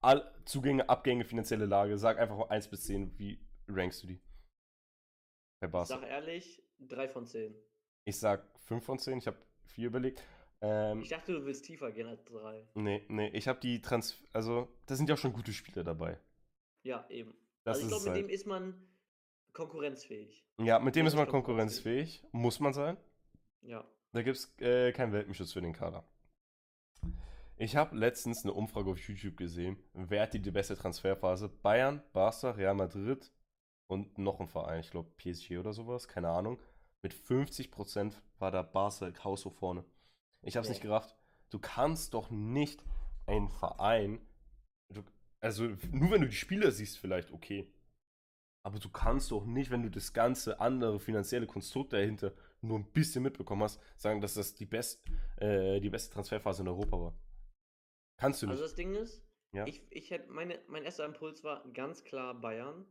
All, 0.02 0.30
Zugänge, 0.46 0.88
Abgänge, 0.90 1.26
finanzielle 1.26 1.66
Lage. 1.66 1.98
Sag 1.98 2.20
einfach 2.20 2.38
mal 2.38 2.50
1 2.50 2.70
bis 2.70 2.84
10, 2.84 3.18
wie 3.18 3.40
rankst 3.68 4.04
du 4.04 4.08
die? 4.08 4.22
Bei 5.60 5.68
Ich 5.68 5.72
Barca. 5.72 5.86
sag 5.88 6.04
ehrlich, 6.04 6.64
3 6.80 7.08
von 7.08 7.26
10. 7.26 7.54
Ich 8.06 8.18
sag 8.18 8.46
5 8.60 8.84
von 8.84 9.00
10, 9.00 9.18
ich 9.20 9.28
habe 9.28 9.38
4 9.66 9.88
überlegt. 9.88 10.24
Ähm, 10.62 11.02
Ich 11.02 11.10
dachte, 11.10 11.34
du 11.34 11.46
willst 11.46 11.66
tiefer 11.66 11.92
gehen 11.92 12.08
als 12.08 12.24
3. 12.26 12.68
nee, 12.76 13.06
nee, 13.10 13.30
ich 13.30 13.48
habe 13.48 13.60
die 13.60 13.82
Trans... 13.82 14.18
Also, 14.34 14.68
da 14.86 14.96
sind 14.96 15.10
ja 15.10 15.16
auch 15.16 15.20
schon 15.20 15.34
gute 15.34 15.54
Spieler 15.54 15.84
dabei. 15.84 16.18
Ja, 16.84 17.06
eben. 17.10 17.34
Das 17.64 17.78
also 17.78 17.88
ich 17.88 17.90
glaube, 17.90 18.04
mit 18.06 18.14
halt. 18.14 18.26
dem 18.26 18.30
ist 18.34 18.46
man 18.48 18.88
konkurrenzfähig. 19.54 20.46
Ja, 20.60 20.80
mit 20.80 20.96
dem 20.96 21.06
ist 21.06 21.16
man 21.16 21.28
konkurrenzfähig. 21.28 22.24
Muss 22.32 22.60
man 22.60 22.74
sein. 22.74 22.98
Ja. 23.62 23.86
Da 24.14 24.22
gibt 24.24 24.38
es 24.38 24.54
äh, 24.60 24.92
keinen 24.94 25.12
Welpenschutz 25.14 25.54
für 25.54 25.62
den 25.62 25.74
Kader. 25.74 26.08
Ich 27.58 27.76
habe 27.76 27.96
letztens 27.98 28.44
eine 28.44 28.54
Umfrage 28.54 28.90
auf 28.90 29.00
YouTube 29.00 29.36
gesehen. 29.36 29.78
Wer 29.94 30.24
hat 30.24 30.34
die, 30.34 30.40
die 30.42 30.52
beste 30.52 30.78
Transferphase? 30.78 31.50
Bayern, 31.50 32.02
Barca, 32.14 32.52
Real 32.52 32.74
Madrid 32.74 33.30
und 33.90 34.18
noch 34.18 34.40
ein 34.40 34.48
Verein, 34.48 34.80
ich 34.80 34.92
glaube 34.92 35.10
PSG 35.18 35.58
oder 35.58 35.74
sowas, 35.74 36.08
keine 36.08 36.30
Ahnung. 36.30 36.60
Mit 37.02 37.14
50% 37.14 38.14
war 38.38 38.52
da 38.52 38.62
Barca 38.62 39.12
haushoch 39.24 39.54
vorne. 39.54 39.84
Ich 40.42 40.56
habe 40.56 40.64
es 40.64 40.70
nicht 40.70 40.82
gerafft. 40.82 41.16
Du 41.50 41.60
kannst 41.60 42.14
doch 42.14 42.30
nicht 42.30 42.84
einen 43.26 43.50
Verein, 43.50 44.22
du, 44.94 45.04
also 45.40 45.66
nur 45.92 46.12
wenn 46.12 46.22
du 46.22 46.28
die 46.28 46.36
Spieler 46.36 46.72
siehst, 46.72 46.98
vielleicht 46.98 47.32
okay. 47.32 47.72
Aber 48.66 48.80
du 48.80 48.90
kannst 48.90 49.32
doch 49.32 49.46
nicht, 49.46 49.72
wenn 49.72 49.84
du 49.84 49.90
das 49.90 50.14
ganze 50.14 50.60
andere 50.60 51.00
finanzielle 51.00 51.48
Konstrukt 51.48 51.94
dahinter 51.94 52.34
nur 52.62 52.78
ein 52.78 52.92
bisschen 52.92 53.24
mitbekommen 53.24 53.64
hast, 53.64 53.82
sagen, 53.96 54.22
dass 54.22 54.34
das 54.34 54.54
die, 54.54 54.66
best, 54.66 55.02
äh, 55.38 55.80
die 55.80 55.90
beste 55.90 56.14
Transferphase 56.14 56.62
in 56.62 56.68
Europa 56.68 57.00
war. 57.00 57.14
Kannst 58.20 58.42
du 58.42 58.48
nicht. 58.48 58.52
Also 58.52 58.64
das 58.64 58.76
Ding 58.76 58.94
ist, 58.96 59.24
ja. 59.54 59.66
ich, 59.66 59.82
ich 59.90 60.12
hätte 60.12 60.30
meine, 60.32 60.60
mein 60.68 60.84
erster 60.84 61.06
Impuls 61.06 61.44
war 61.44 61.64
ganz 61.72 62.04
klar 62.04 62.36
Bayern. 62.36 62.86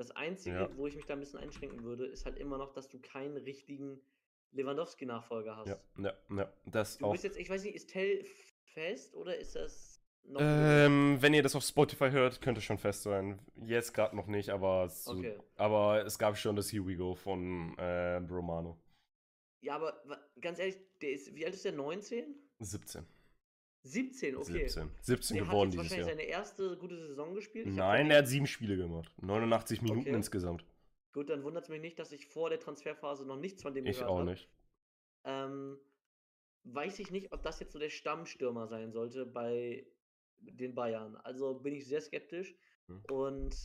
Das 0.00 0.12
Einzige, 0.12 0.56
ja. 0.56 0.76
wo 0.78 0.86
ich 0.86 0.96
mich 0.96 1.04
da 1.04 1.12
ein 1.12 1.20
bisschen 1.20 1.40
einschränken 1.40 1.84
würde, 1.84 2.06
ist 2.06 2.24
halt 2.24 2.38
immer 2.38 2.56
noch, 2.56 2.72
dass 2.72 2.88
du 2.88 2.98
keinen 3.00 3.36
richtigen 3.36 4.00
Lewandowski-Nachfolger 4.52 5.58
hast. 5.58 5.68
Ja, 5.68 5.78
ja, 5.98 6.14
ja. 6.38 6.50
Das 6.64 6.96
du 6.96 7.04
auch. 7.04 7.12
bist 7.12 7.22
jetzt, 7.22 7.36
ich 7.36 7.50
weiß 7.50 7.62
nicht, 7.64 7.74
ist 7.74 7.90
Tell 7.90 8.24
fest 8.72 9.14
oder 9.14 9.36
ist 9.36 9.56
das 9.56 10.00
noch. 10.24 10.40
Ähm, 10.42 11.18
wenn 11.20 11.34
ihr 11.34 11.42
das 11.42 11.54
auf 11.54 11.64
Spotify 11.64 12.10
hört, 12.10 12.40
könnte 12.40 12.62
schon 12.62 12.78
fest 12.78 13.02
sein. 13.02 13.40
Jetzt 13.56 13.92
gerade 13.92 14.16
noch 14.16 14.26
nicht, 14.26 14.48
aber, 14.48 14.88
so, 14.88 15.12
okay. 15.12 15.38
aber 15.56 16.02
es 16.06 16.18
gab 16.18 16.38
schon 16.38 16.56
das 16.56 16.72
Here 16.72 16.86
We 16.86 16.96
Go 16.96 17.14
von 17.14 17.76
äh, 17.76 18.16
Romano. 18.16 18.80
Ja, 19.60 19.76
aber 19.76 20.02
ganz 20.40 20.60
ehrlich, 20.60 20.78
der 21.02 21.12
ist, 21.12 21.34
wie 21.34 21.44
alt 21.44 21.52
ist 21.52 21.66
der? 21.66 21.72
19? 21.72 22.24
17. 22.60 23.06
17, 23.82 24.36
okay. 24.36 24.68
17, 24.68 24.90
17 25.00 25.36
der 25.36 25.46
geworden 25.46 25.70
hat 25.70 25.76
wahrscheinlich 25.78 26.06
Jahr. 26.06 26.16
seine 26.16 26.28
erste 26.28 26.76
gute 26.76 26.96
Saison 26.96 27.34
gespielt. 27.34 27.66
Ich 27.66 27.74
Nein, 27.74 28.10
er 28.10 28.18
hat 28.18 28.28
sieben 28.28 28.46
Spiele 28.46 28.76
gemacht. 28.76 29.10
89 29.22 29.82
Minuten 29.82 30.00
okay. 30.00 30.10
insgesamt. 30.10 30.64
Gut, 31.12 31.30
dann 31.30 31.42
wundert 31.42 31.64
es 31.64 31.70
mich 31.70 31.80
nicht, 31.80 31.98
dass 31.98 32.12
ich 32.12 32.26
vor 32.26 32.50
der 32.50 32.60
Transferphase 32.60 33.26
noch 33.26 33.38
nichts 33.38 33.62
von 33.62 33.74
dem 33.74 33.86
ich 33.86 33.98
gehört 33.98 34.10
habe. 34.10 34.22
Ich 34.22 34.28
auch 34.28 34.30
nicht. 34.30 34.48
Ähm, 35.24 35.78
weiß 36.64 36.98
ich 36.98 37.10
nicht, 37.10 37.32
ob 37.32 37.42
das 37.42 37.58
jetzt 37.60 37.72
so 37.72 37.78
der 37.78 37.90
Stammstürmer 37.90 38.66
sein 38.68 38.92
sollte 38.92 39.26
bei 39.26 39.86
den 40.38 40.74
Bayern. 40.74 41.16
Also 41.16 41.54
bin 41.54 41.74
ich 41.74 41.86
sehr 41.86 42.00
skeptisch. 42.00 42.54
Hm. 42.86 43.02
Und 43.10 43.56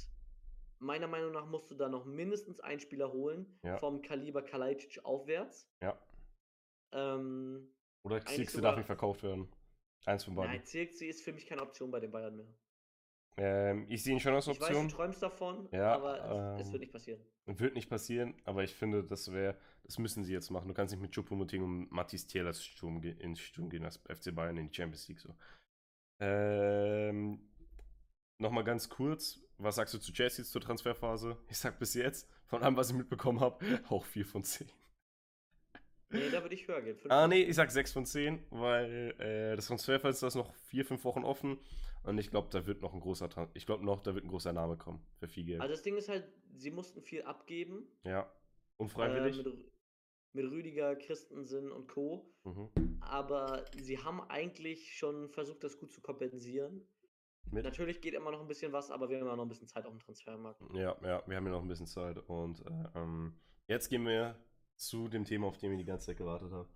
meiner 0.80 1.07
Meinung 1.07 1.32
nach 1.32 1.45
musst 1.45 1.70
du 1.72 1.76
da 1.76 1.89
noch 1.89 2.05
mindestens 2.05 2.59
einen 2.59 2.80
Spieler 2.80 3.11
holen, 3.11 3.59
ja. 3.63 3.78
vom 3.78 4.01
Kaliber 4.01 4.41
Kalajdzic 4.41 5.03
aufwärts. 5.03 5.70
Ja. 5.82 5.99
Ähm, 6.91 7.70
Oder 8.03 8.22
Xixi 8.22 8.61
darf 8.61 8.78
nicht 8.78 8.86
verkauft 8.86 9.24
werden. 9.24 9.49
Eins 10.06 10.24
von 10.24 10.36
beiden. 10.36 10.51
Nein, 10.51 10.64
Xixi 10.64 11.08
ist 11.08 11.24
für 11.24 11.34
mich 11.34 11.45
keine 11.45 11.62
Option 11.62 11.91
bei 11.91 11.99
den 11.99 12.12
Bayern 12.12 12.36
mehr. 12.36 12.47
Ähm, 13.38 13.86
ich 13.89 14.03
sehe 14.03 14.14
ihn 14.14 14.20
schon 14.20 14.34
als 14.34 14.47
Option. 14.47 14.70
Ich 14.70 14.76
weiß, 14.76 14.91
du 14.91 14.95
träumst 14.95 15.22
davon, 15.22 15.68
ja, 15.72 15.93
aber 15.93 16.56
ähm, 16.56 16.62
es, 16.62 16.72
wird 16.72 16.82
nicht 16.82 16.93
passieren. 16.93 17.20
Wird 17.45 17.76
nicht 17.76 17.89
passieren, 17.89 18.34
aber 18.45 18.64
ich 18.64 18.74
finde, 18.74 19.03
das 19.03 19.32
wäre, 19.34 19.58
das 19.84 19.99
müssen 19.99 20.24
sie 20.24 20.32
jetzt 20.32 20.51
machen. 20.51 20.70
Du 20.70 20.74
kannst 20.74 20.93
nicht 20.93 21.01
mit 21.01 21.12
Choupo-Moting 21.14 21.62
und 21.62 21.91
Mathis 21.91 22.28
Thiel 22.28 22.47
als 22.47 22.64
Sturm, 22.64 23.03
ins 23.03 23.39
Sturm 23.39 23.70
gehen, 23.70 23.84
als 23.84 23.97
FC 23.97 24.34
Bayern 24.34 24.58
in 24.58 24.70
die 24.70 24.74
Champions 24.74 25.08
League 25.10 25.20
so. 25.20 25.36
Ähm, 26.22 27.41
Nochmal 28.38 28.66
ganz 28.66 28.89
kurz, 28.89 29.39
was 29.58 29.76
sagst 29.76 29.93
du 29.93 29.97
zu 29.97 30.12
Chelsea 30.12 30.43
zur 30.43 30.60
Transferphase? 30.60 31.38
Ich 31.47 31.58
sag 31.58 31.80
bis 31.80 31.93
jetzt, 31.93 32.30
von 32.47 32.62
allem, 32.64 32.76
was 32.76 32.89
ich 32.89 32.95
mitbekommen 32.95 33.39
habe, 33.39 33.64
auch 33.89 34.03
4 34.03 34.26
von 34.26 34.43
10. 34.43 34.68
Nee, 36.10 36.30
da 36.32 36.41
würde 36.41 36.56
ich 36.56 36.68
höher 36.68 36.82
gehen. 36.82 36.97
Ah, 37.10 37.28
nee, 37.28 37.41
ich 37.41 37.56
sag 37.56 37.72
6 37.72 37.91
von 37.91 38.06
10, 38.06 38.45
weil 38.51 39.16
äh, 39.20 39.56
das 39.56 39.68
Transferfenster 39.68 40.28
ist 40.28 40.36
noch 40.36 40.53
4, 40.53 40.86
5 40.86 41.03
Wochen 41.03 41.24
offen 41.24 41.58
und 42.03 42.18
ich 42.20 42.30
glaube, 42.30 42.49
da 42.51 42.66
wird 42.68 42.82
noch 42.82 42.93
ein 42.93 42.99
großer 42.99 43.30
ich 43.53 43.66
glaube 43.66 43.84
noch, 43.84 44.01
da 44.01 44.14
wird 44.14 44.26
ein 44.26 44.30
großer 44.30 44.53
Name 44.53 44.78
kommen 44.78 45.03
für 45.18 45.28
viel 45.28 45.45
Geld. 45.45 45.62
Also 45.62 45.74
das 45.74 45.82
Ding 45.82 45.97
ist 45.97 46.10
halt, 46.10 46.28
sie 46.53 46.72
mussten 46.72 47.01
viel 47.01 47.24
abgeben. 47.24 47.88
Ja. 48.03 48.32
Unfreiwillig. 48.78 49.39
Äh, 49.39 49.43
mit, 49.43 49.58
mit, 50.34 50.51
Rüdiger, 50.51 50.95
Christensen 50.95 51.72
und 51.72 51.88
Co. 51.88 52.32
Mhm. 52.43 52.70
Aber 53.01 53.66
sie 53.76 53.97
haben 53.97 54.22
eigentlich 54.22 54.95
schon 54.97 55.30
versucht, 55.30 55.64
das 55.64 55.80
gut 55.80 55.91
zu 55.91 56.01
kompensieren. 56.01 56.88
Mit? 57.51 57.64
Natürlich 57.64 58.01
geht 58.01 58.14
immer 58.14 58.32
noch 58.32 58.41
ein 58.41 58.47
bisschen 58.47 58.72
was, 58.72 58.91
aber 58.91 59.10
wir 59.10 59.20
haben 59.20 59.28
ja 59.28 59.36
noch 59.36 59.45
ein 59.45 59.49
bisschen 59.49 59.68
Zeit 59.68 59.86
auf 59.86 59.91
dem 59.91 59.99
Transfermarkt. 59.99 60.62
Ja, 60.74 60.97
ja, 61.03 61.24
wir 61.26 61.36
haben 61.36 61.45
ja 61.45 61.51
noch 61.51 61.62
ein 61.62 61.68
bisschen 61.68 61.88
Zeit. 61.88 62.18
Und 62.28 62.62
äh, 62.66 62.99
ähm, 62.99 63.34
jetzt 63.68 63.89
gehen 63.89 64.06
wir 64.06 64.36
zu 64.76 65.07
dem 65.07 65.26
Thema, 65.26 65.47
auf 65.47 65.57
dem 65.57 65.71
ich 65.73 65.80
die 65.80 65.86
ganze 65.86 66.07
Zeit 66.07 66.17
gewartet 66.17 66.51
habe. 66.51 66.69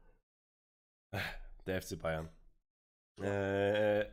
Der 1.66 1.82
FC 1.82 2.00
Bayern. 2.00 2.30
Äh, 3.22 4.10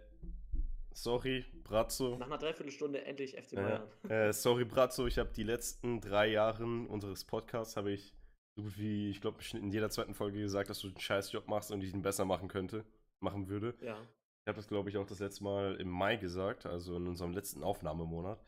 sorry, 0.92 1.44
Brazzo. 1.62 2.16
Nach 2.16 2.26
einer 2.26 2.38
Dreiviertelstunde 2.38 3.04
endlich 3.04 3.36
FC 3.36 3.54
Bayern. 3.54 3.88
Äh, 4.08 4.32
sorry, 4.32 4.64
Brazzo, 4.64 5.06
ich 5.06 5.18
habe 5.18 5.30
die 5.30 5.44
letzten 5.44 6.00
drei 6.00 6.28
Jahre 6.28 6.64
unseres 6.64 7.24
Podcasts, 7.24 7.76
habe 7.76 7.92
ich 7.92 8.12
so 8.56 8.62
gut 8.62 8.78
wie, 8.78 9.10
ich 9.10 9.20
glaube, 9.20 9.38
in 9.52 9.70
jeder 9.70 9.90
zweiten 9.90 10.14
Folge 10.14 10.40
gesagt, 10.40 10.70
dass 10.70 10.80
du 10.80 10.88
einen 10.88 10.98
scheiß 10.98 11.32
Job 11.32 11.46
machst 11.48 11.70
und 11.70 11.82
ich 11.82 11.92
ihn 11.92 12.02
besser 12.02 12.24
machen 12.24 12.48
könnte, 12.48 12.84
machen 13.20 13.48
würde. 13.48 13.74
Ja. 13.80 14.00
Ich 14.46 14.48
habe 14.48 14.56
das, 14.56 14.68
glaube 14.68 14.88
ich, 14.88 14.96
auch 14.96 15.06
das 15.06 15.18
letzte 15.18 15.44
Mal 15.44 15.76
im 15.76 15.88
Mai 15.88 16.16
gesagt, 16.16 16.66
also 16.66 16.96
in 16.96 17.06
unserem 17.06 17.32
letzten 17.32 17.62
Aufnahmemonat. 17.62 18.42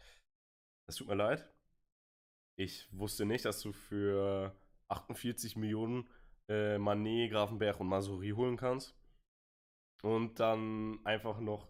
Es 0.89 0.97
tut 0.97 1.09
mir 1.09 1.17
leid. 1.17 1.47
Ich 2.57 2.89
wusste 2.93 3.27
nicht, 3.27 3.45
dass 3.45 3.61
du 3.61 3.73
für 3.73 4.55
48 4.89 5.57
Millionen 5.57 6.09
äh, 6.49 6.79
Manet, 6.79 7.31
Grafenberg 7.31 7.81
und 7.81 7.89
Masuri 7.89 8.31
holen 8.31 8.57
kannst. 8.57 8.95
Und 10.03 10.39
dann 10.39 11.05
einfach 11.05 11.41
noch 11.41 11.69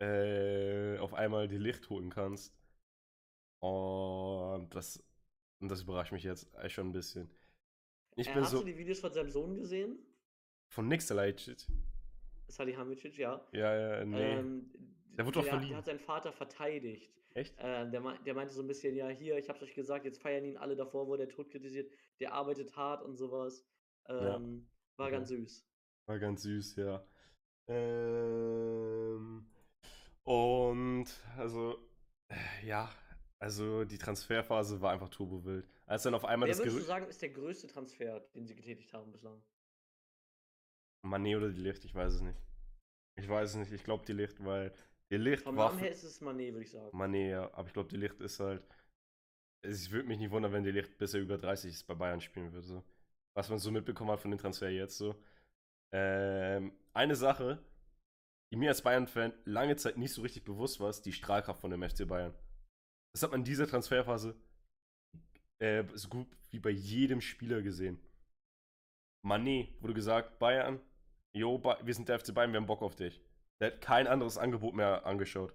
äh, 0.00 0.98
auf 0.98 1.14
einmal 1.14 1.48
die 1.48 1.58
Licht 1.58 1.88
holen 1.90 2.10
kannst. 2.10 2.54
Und 3.60 4.68
das, 4.74 5.02
und 5.60 5.68
das 5.68 5.82
überrascht 5.82 6.12
mich 6.12 6.22
jetzt 6.22 6.48
schon 6.68 6.88
ein 6.88 6.92
bisschen. 6.92 7.30
Ich 8.16 8.28
äh, 8.28 8.34
bin 8.34 8.42
hast 8.42 8.52
so, 8.52 8.60
du 8.60 8.64
die 8.64 8.78
Videos 8.78 9.00
von 9.00 9.12
seinem 9.12 9.30
Sohn 9.30 9.56
gesehen? 9.56 9.98
Von 10.68 10.88
Nix 10.88 11.06
Salihamidzic? 11.06 11.66
Salihamidzic, 12.48 13.18
ja. 13.18 13.44
Ja, 13.52 13.74
ja, 13.74 14.04
nee. 14.04 14.38
Ähm, 14.38 14.70
der 15.16 15.26
wurde 15.26 15.40
doch 15.40 15.46
verliehen. 15.46 15.70
Der 15.70 15.78
hat 15.78 15.86
seinen 15.86 16.00
Vater 16.00 16.32
verteidigt. 16.32 17.10
Echt? 17.36 17.54
Äh, 17.58 17.90
der, 17.90 18.00
der, 18.24 18.34
meinte 18.34 18.54
so 18.54 18.62
ein 18.62 18.66
bisschen, 18.66 18.96
ja, 18.96 19.08
hier, 19.08 19.36
ich 19.36 19.50
hab's 19.50 19.62
euch 19.62 19.74
gesagt, 19.74 20.06
jetzt 20.06 20.22
feiern 20.22 20.46
ihn 20.46 20.56
alle 20.56 20.74
davor, 20.74 21.06
wo 21.06 21.16
der 21.16 21.28
Tod 21.28 21.50
kritisiert. 21.50 21.92
Der 22.18 22.32
arbeitet 22.32 22.74
hart 22.76 23.02
und 23.02 23.16
sowas. 23.16 23.62
Ähm, 24.08 24.66
ja. 24.66 25.04
War 25.04 25.10
ganz 25.10 25.28
süß. 25.28 25.68
War 26.06 26.18
ganz 26.18 26.42
süß, 26.42 26.76
ja. 26.76 27.06
Ähm, 27.68 29.46
und 30.22 31.06
also, 31.36 31.78
ja, 32.64 32.90
also 33.38 33.84
die 33.84 33.98
Transferphase 33.98 34.80
war 34.80 34.92
einfach 34.92 35.10
turbowild. 35.10 35.68
Als 35.84 36.04
dann 36.04 36.14
auf 36.14 36.24
einmal 36.24 36.48
Wer 36.48 36.54
das 36.54 36.64
würdest 36.64 36.78
du 36.78 36.82
sagen, 36.84 37.06
ist 37.06 37.20
der 37.20 37.30
größte 37.30 37.66
Transfer, 37.66 38.20
den 38.34 38.46
sie 38.46 38.56
getätigt 38.56 38.94
haben 38.94 39.12
bislang? 39.12 39.42
Mané 41.04 41.36
oder 41.36 41.50
die 41.50 41.60
Licht, 41.60 41.84
ich 41.84 41.94
weiß 41.94 42.14
es 42.14 42.22
nicht. 42.22 42.40
Ich 43.16 43.28
weiß 43.28 43.50
es 43.50 43.56
nicht, 43.56 43.72
ich 43.72 43.84
glaube 43.84 44.06
die 44.06 44.14
Licht, 44.14 44.42
weil 44.42 44.72
die 45.10 45.16
Licht 45.16 45.42
Vom 45.42 45.56
war. 45.56 45.70
Namen 45.70 45.78
her 45.80 45.90
ist 45.90 46.02
es 46.02 46.20
Mané, 46.20 46.52
würde 46.52 46.62
ich 46.62 46.70
sagen. 46.70 46.96
Mané, 46.96 47.30
ja, 47.30 47.54
aber 47.54 47.68
ich 47.68 47.72
glaube 47.72 47.88
die 47.88 47.96
Licht 47.96 48.20
ist 48.20 48.40
halt. 48.40 48.62
Es 49.62 49.90
würde 49.90 50.08
mich 50.08 50.18
nicht 50.18 50.30
wundern, 50.30 50.52
wenn 50.52 50.64
die 50.64 50.70
Licht 50.70 50.96
bis 50.98 51.14
er 51.14 51.20
über 51.20 51.38
30 51.38 51.72
ist 51.72 51.86
bei 51.86 51.94
Bayern 51.94 52.20
spielen 52.20 52.52
würde. 52.52 52.66
So. 52.66 52.84
Was 53.34 53.48
man 53.48 53.58
so 53.58 53.70
mitbekommen 53.70 54.10
hat 54.10 54.20
von 54.20 54.30
den 54.30 54.38
Transfer 54.38 54.68
jetzt 54.70 54.96
so. 54.96 55.14
Ähm, 55.92 56.72
eine 56.92 57.16
Sache, 57.16 57.62
die 58.52 58.56
mir 58.56 58.70
als 58.70 58.82
Bayern-Fan 58.82 59.32
lange 59.44 59.76
Zeit 59.76 59.96
nicht 59.96 60.12
so 60.12 60.22
richtig 60.22 60.44
bewusst 60.44 60.78
war, 60.80 60.90
ist 60.90 61.02
die 61.02 61.12
Strahlkraft 61.12 61.60
von 61.60 61.70
dem 61.70 61.82
FC 61.82 62.06
Bayern. 62.06 62.34
Das 63.12 63.22
hat 63.22 63.30
man 63.30 63.40
in 63.40 63.44
dieser 63.44 63.66
Transferphase 63.66 64.36
äh, 65.58 65.84
so 65.94 66.08
gut 66.08 66.28
wie 66.50 66.58
bei 66.58 66.70
jedem 66.70 67.20
Spieler 67.20 67.62
gesehen. 67.62 67.98
Mané 69.24 69.68
wurde 69.80 69.94
gesagt, 69.94 70.38
Bayern, 70.38 70.80
jo, 71.34 71.62
wir 71.62 71.94
sind 71.94 72.08
der 72.08 72.20
FC 72.20 72.32
Bayern, 72.34 72.52
wir 72.52 72.60
haben 72.60 72.66
Bock 72.66 72.82
auf 72.82 72.94
dich. 72.94 73.20
Der 73.60 73.72
hat 73.72 73.80
kein 73.80 74.06
anderes 74.06 74.38
Angebot 74.38 74.74
mehr 74.74 75.06
angeschaut. 75.06 75.54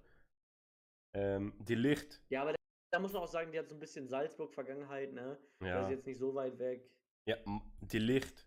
Ähm, 1.13 1.53
die 1.59 1.75
Licht. 1.75 2.21
Ja, 2.29 2.41
aber 2.43 2.55
da 2.91 2.99
muss 2.99 3.13
man 3.13 3.23
auch 3.23 3.27
sagen, 3.27 3.51
die 3.51 3.59
hat 3.59 3.69
so 3.69 3.75
ein 3.75 3.79
bisschen 3.79 4.07
Salzburg-Vergangenheit, 4.07 5.13
ne? 5.13 5.37
Ja. 5.61 5.75
Das 5.75 5.85
ist 5.85 5.91
jetzt 5.91 6.07
nicht 6.07 6.19
so 6.19 6.33
weit 6.35 6.57
weg. 6.59 6.89
Ja, 7.25 7.37
die 7.81 7.99
Licht. 7.99 8.45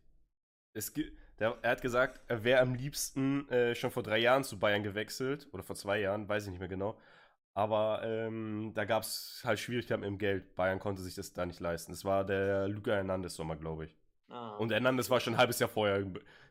Es 0.76 0.92
gibt, 0.92 1.16
der, 1.38 1.59
er 1.62 1.70
hat 1.70 1.82
gesagt, 1.82 2.20
er 2.26 2.42
wäre 2.42 2.61
am 2.61 2.74
liebsten 2.74 3.48
äh, 3.48 3.74
schon 3.74 3.90
vor 3.90 4.02
drei 4.02 4.18
Jahren 4.18 4.44
zu 4.44 4.59
Bayern 4.59 4.82
gewechselt. 4.82 5.48
Oder 5.52 5.62
vor 5.62 5.76
zwei 5.76 6.00
Jahren, 6.00 6.28
weiß 6.28 6.44
ich 6.44 6.50
nicht 6.50 6.59
mehr 6.59 6.68
genau. 6.68 6.98
Aber 7.57 8.02
ähm, 8.02 8.72
da 8.74 8.84
gab 8.84 9.05
es 9.05 9.40
halt 9.44 9.61
Schwierigkeiten 9.61 10.02
im 10.02 10.18
Geld. 10.18 10.57
Bayern 10.57 10.80
konnte 10.80 11.02
sich 11.02 11.14
das 11.14 11.32
da 11.32 11.46
nicht 11.46 11.61
leisten. 11.61 11.92
Das 11.92 12.05
war 12.05 12.24
der 12.24 12.66
Luca 12.66 12.92
Hernandez-Sommer, 12.92 13.57
glaube 13.57 13.86
ich. 13.86 13.96
Ah, 14.28 14.57
und 14.57 14.72
Hernandez 14.72 15.09
war 15.11 15.20
schon 15.20 15.34
ein 15.34 15.38
halbes 15.38 15.61
Jahr 15.61 15.68
vorher 15.68 16.05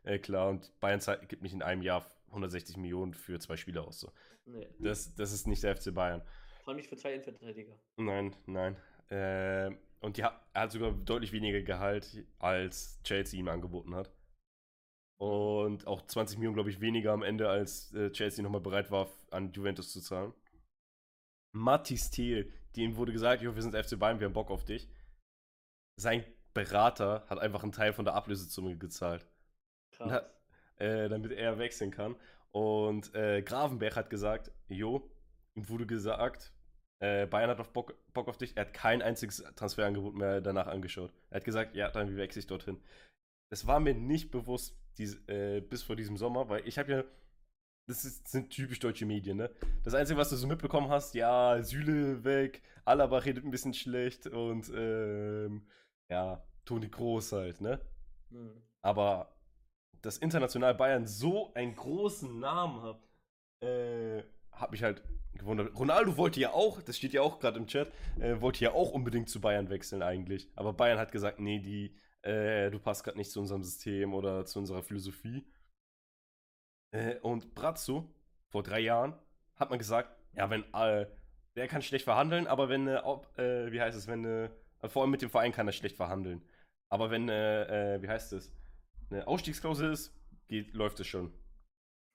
äh, 0.04 0.18
klar. 0.20 0.50
Und 0.50 0.80
Bayern 0.80 1.02
gibt 1.28 1.42
nicht 1.42 1.54
in 1.54 1.62
einem 1.62 1.82
Jahr 1.82 2.06
160 2.34 2.78
Millionen 2.78 3.14
für 3.14 3.40
zwei 3.40 3.58
Spieler 3.58 3.88
aus. 3.88 4.00
So. 4.00 4.12
Nee. 4.46 4.68
Das, 4.80 5.14
das 5.16 5.32
ist 5.32 5.48
nicht 5.48 5.64
der 5.64 5.76
FC 5.76 5.94
Bayern. 5.94 6.22
Vor 6.64 6.70
allem 6.70 6.78
nicht 6.78 6.90
für 6.90 6.98
zwei 6.98 7.14
Innenverteidiger. 7.14 7.80
Nein, 7.98 8.36
nein. 8.46 8.76
Äh, 9.10 9.76
und 10.00 10.22
hat, 10.22 10.46
er 10.54 10.62
hat 10.62 10.72
sogar 10.72 10.92
deutlich 10.92 11.32
weniger 11.32 11.62
Gehalt, 11.62 12.26
als 12.40 13.02
Chelsea 13.04 13.40
ihm 13.40 13.48
angeboten 13.48 13.96
hat. 13.96 14.12
Und 15.20 15.88
auch 15.88 16.02
20 16.06 16.38
Millionen, 16.38 16.56
glaube 16.56 16.70
ich, 16.70 16.82
weniger 16.82 17.14
am 17.14 17.24
Ende, 17.24 17.50
als 17.50 17.94
äh, 17.94 18.12
Chelsea 18.12 18.44
nochmal 18.44 18.62
bereit 18.62 18.92
war, 18.92 19.10
an 19.32 19.52
Juventus 19.54 19.92
zu 19.92 20.02
zahlen. 20.02 20.34
Mattis 21.56 22.10
Thiel, 22.10 22.52
dem 22.76 22.96
wurde 22.98 23.14
gesagt, 23.14 23.42
jo, 23.42 23.56
wir 23.56 23.62
sind 23.62 23.76
FC 23.76 23.98
Bayern, 23.98 24.20
wir 24.20 24.26
haben 24.26 24.34
Bock 24.34 24.50
auf 24.50 24.66
dich. 24.66 24.90
Sein 25.98 26.26
Berater 26.54 27.26
hat 27.30 27.40
einfach 27.40 27.64
einen 27.64 27.72
Teil 27.72 27.94
von 27.94 28.06
der 28.06 28.16
Ablösesumme 28.16 28.78
gezahlt. 28.78 29.26
Krass. 29.92 30.24
Äh, 30.84 31.10
damit 31.10 31.32
er 31.32 31.58
wechseln 31.58 31.92
kann. 31.92 32.16
Und 32.52 33.16
äh, 33.16 33.42
Gravenberg 33.42 33.96
hat 33.96 34.10
gesagt, 34.10 34.52
jo, 34.68 35.10
ihm 35.56 35.70
wurde 35.70 35.86
gesagt, 35.86 36.54
äh, 37.00 37.26
Bayern 37.26 37.50
hat 37.50 37.60
auf 37.60 37.72
Bock, 37.72 37.96
Bock 38.14 38.28
auf 38.28 38.38
dich. 38.38 38.56
Er 38.56 38.66
hat 38.66 38.74
kein 38.74 39.02
einziges 39.02 39.44
Transferangebot 39.56 40.16
mehr 40.16 40.42
danach 40.42 40.68
angeschaut. 40.68 41.12
Er 41.30 41.38
hat 41.38 41.46
gesagt, 41.46 41.76
ja, 41.76 41.90
dann 41.90 42.16
wechsle 42.16 42.40
ich 42.40 42.48
dorthin. 42.48 42.80
Das 43.50 43.66
war 43.66 43.80
mir 43.80 43.94
nicht 43.94 44.32
bewusst 44.32 44.78
dies, 44.98 45.22
äh, 45.28 45.62
bis 45.62 45.84
vor 45.84 45.96
diesem 45.96 46.18
Sommer, 46.18 46.50
weil 46.50 46.68
ich 46.68 46.78
habe 46.78 46.92
ja 46.92 47.04
das 47.88 48.06
ist, 48.06 48.28
sind 48.30 48.50
typisch 48.50 48.80
deutsche 48.80 49.06
Medien, 49.06 49.38
ne? 49.38 49.50
Das 49.84 49.94
Einzige, 49.94 50.18
was 50.18 50.30
du 50.30 50.36
so 50.38 50.48
mitbekommen 50.48 50.90
hast, 50.90 51.16
ja, 51.16 51.62
Süle 51.62 52.24
weg, 52.24 52.62
Alaba 52.86 53.18
redet 53.18 53.44
ein 53.44 53.52
bisschen 53.52 53.74
schlecht 53.74 54.28
und 54.28 54.72
ähm, 54.74 55.68
ja, 56.10 56.42
Toni 56.66 56.88
Groß 56.88 57.34
halt, 57.34 57.62
ne? 57.62 57.82
Mhm. 58.30 58.62
Aber 58.82 59.36
dass 60.04 60.18
international 60.18 60.76
Bayern 60.76 61.08
so 61.08 61.54
einen 61.54 61.76
großen 61.76 62.40
Namen 62.40 62.82
hat, 62.82 63.08
äh, 63.62 64.24
hat 64.52 64.72
mich 64.72 64.84
halt 64.84 65.02
gewundert. 65.34 65.78
Ronaldo 65.78 66.18
wollte 66.18 66.40
ja 66.40 66.52
auch, 66.52 66.82
das 66.82 66.98
steht 66.98 67.14
ja 67.14 67.22
auch 67.22 67.40
gerade 67.40 67.58
im 67.58 67.68
Chat, 67.68 67.92
äh, 68.20 68.40
wollte 68.42 68.64
ja 68.64 68.74
auch 68.74 68.92
unbedingt 68.92 69.30
zu 69.30 69.42
Bayern 69.42 69.70
wechseln 69.70 70.04
eigentlich. 70.04 70.52
Aber 70.56 70.74
Bayern 70.74 71.00
hat 71.00 71.12
gesagt, 71.12 71.40
nee, 71.40 71.60
die, 71.60 71.96
äh, 72.22 72.70
du 72.70 72.80
passt 72.80 73.04
gerade 73.04 73.18
nicht 73.18 73.32
zu 73.32 73.40
unserem 73.40 73.64
System 73.64 74.14
oder 74.14 74.46
zu 74.46 74.60
unserer 74.60 74.84
Philosophie. 74.84 75.46
Äh, 76.92 77.16
und 77.20 77.56
Brazzo, 77.56 78.14
vor 78.50 78.62
drei 78.62 78.82
Jahren, 78.82 79.18
hat 79.56 79.70
man 79.70 79.80
gesagt, 79.80 80.16
ja, 80.36 80.50
wenn, 80.50 80.64
äh, 80.74 81.08
der 81.56 81.68
kann 81.68 81.82
schlecht 81.82 82.04
verhandeln, 82.04 82.48
aber 82.48 82.68
wenn, 82.68 82.88
äh, 82.88 83.72
wie 83.72 83.82
heißt 83.82 83.98
es, 83.98 84.08
wenn, 84.08 84.26
äh, 84.26 84.50
vor 84.90 85.04
allem 85.04 85.12
mit 85.12 85.22
dem 85.22 85.30
Verein 85.30 85.54
kann 85.54 85.68
er 85.68 85.74
schlecht 85.74 85.96
verhandeln. 85.96 86.44
Aber 86.90 87.10
wenn, 87.10 87.30
äh, 87.30 87.96
äh, 87.96 88.02
wie 88.02 88.10
heißt 88.10 88.34
es, 88.34 88.52
eine 89.14 89.28
Ausstiegsklausel 89.28 89.92
ist, 89.92 90.14
geht, 90.48 90.74
läuft 90.74 91.00
es 91.00 91.08
schon. 91.08 91.32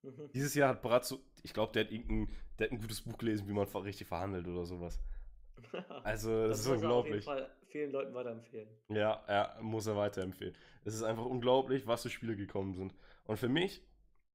Mhm. 0.02 0.30
Dieses 0.32 0.54
Jahr 0.54 0.70
hat 0.70 0.82
Brazzo, 0.82 1.20
ich 1.42 1.52
glaube, 1.52 1.72
der, 1.72 1.84
der 1.84 2.66
hat 2.66 2.72
ein 2.72 2.80
gutes 2.80 3.02
Buch 3.02 3.18
gelesen, 3.18 3.48
wie 3.48 3.52
man 3.52 3.66
richtig 3.66 4.06
verhandelt 4.06 4.46
oder 4.46 4.64
sowas. 4.64 5.00
Also, 6.04 6.46
das, 6.46 6.58
das 6.58 6.66
ist 6.66 6.72
unglaublich. 6.72 7.26
Auf 7.26 7.34
jeden 7.34 7.46
Fall 7.46 7.56
vielen 7.66 7.92
Leuten 7.92 8.14
weiterempfehlen. 8.14 8.68
Ja, 8.88 9.22
er 9.26 9.60
muss 9.60 9.86
er 9.86 9.96
weiterempfehlen. 9.96 10.54
Es 10.84 10.94
ist 10.94 11.02
einfach 11.02 11.24
unglaublich, 11.24 11.86
was 11.86 12.02
für 12.02 12.10
Spiele 12.10 12.36
gekommen 12.36 12.74
sind. 12.74 12.94
Und 13.24 13.38
für 13.38 13.48
mich 13.48 13.82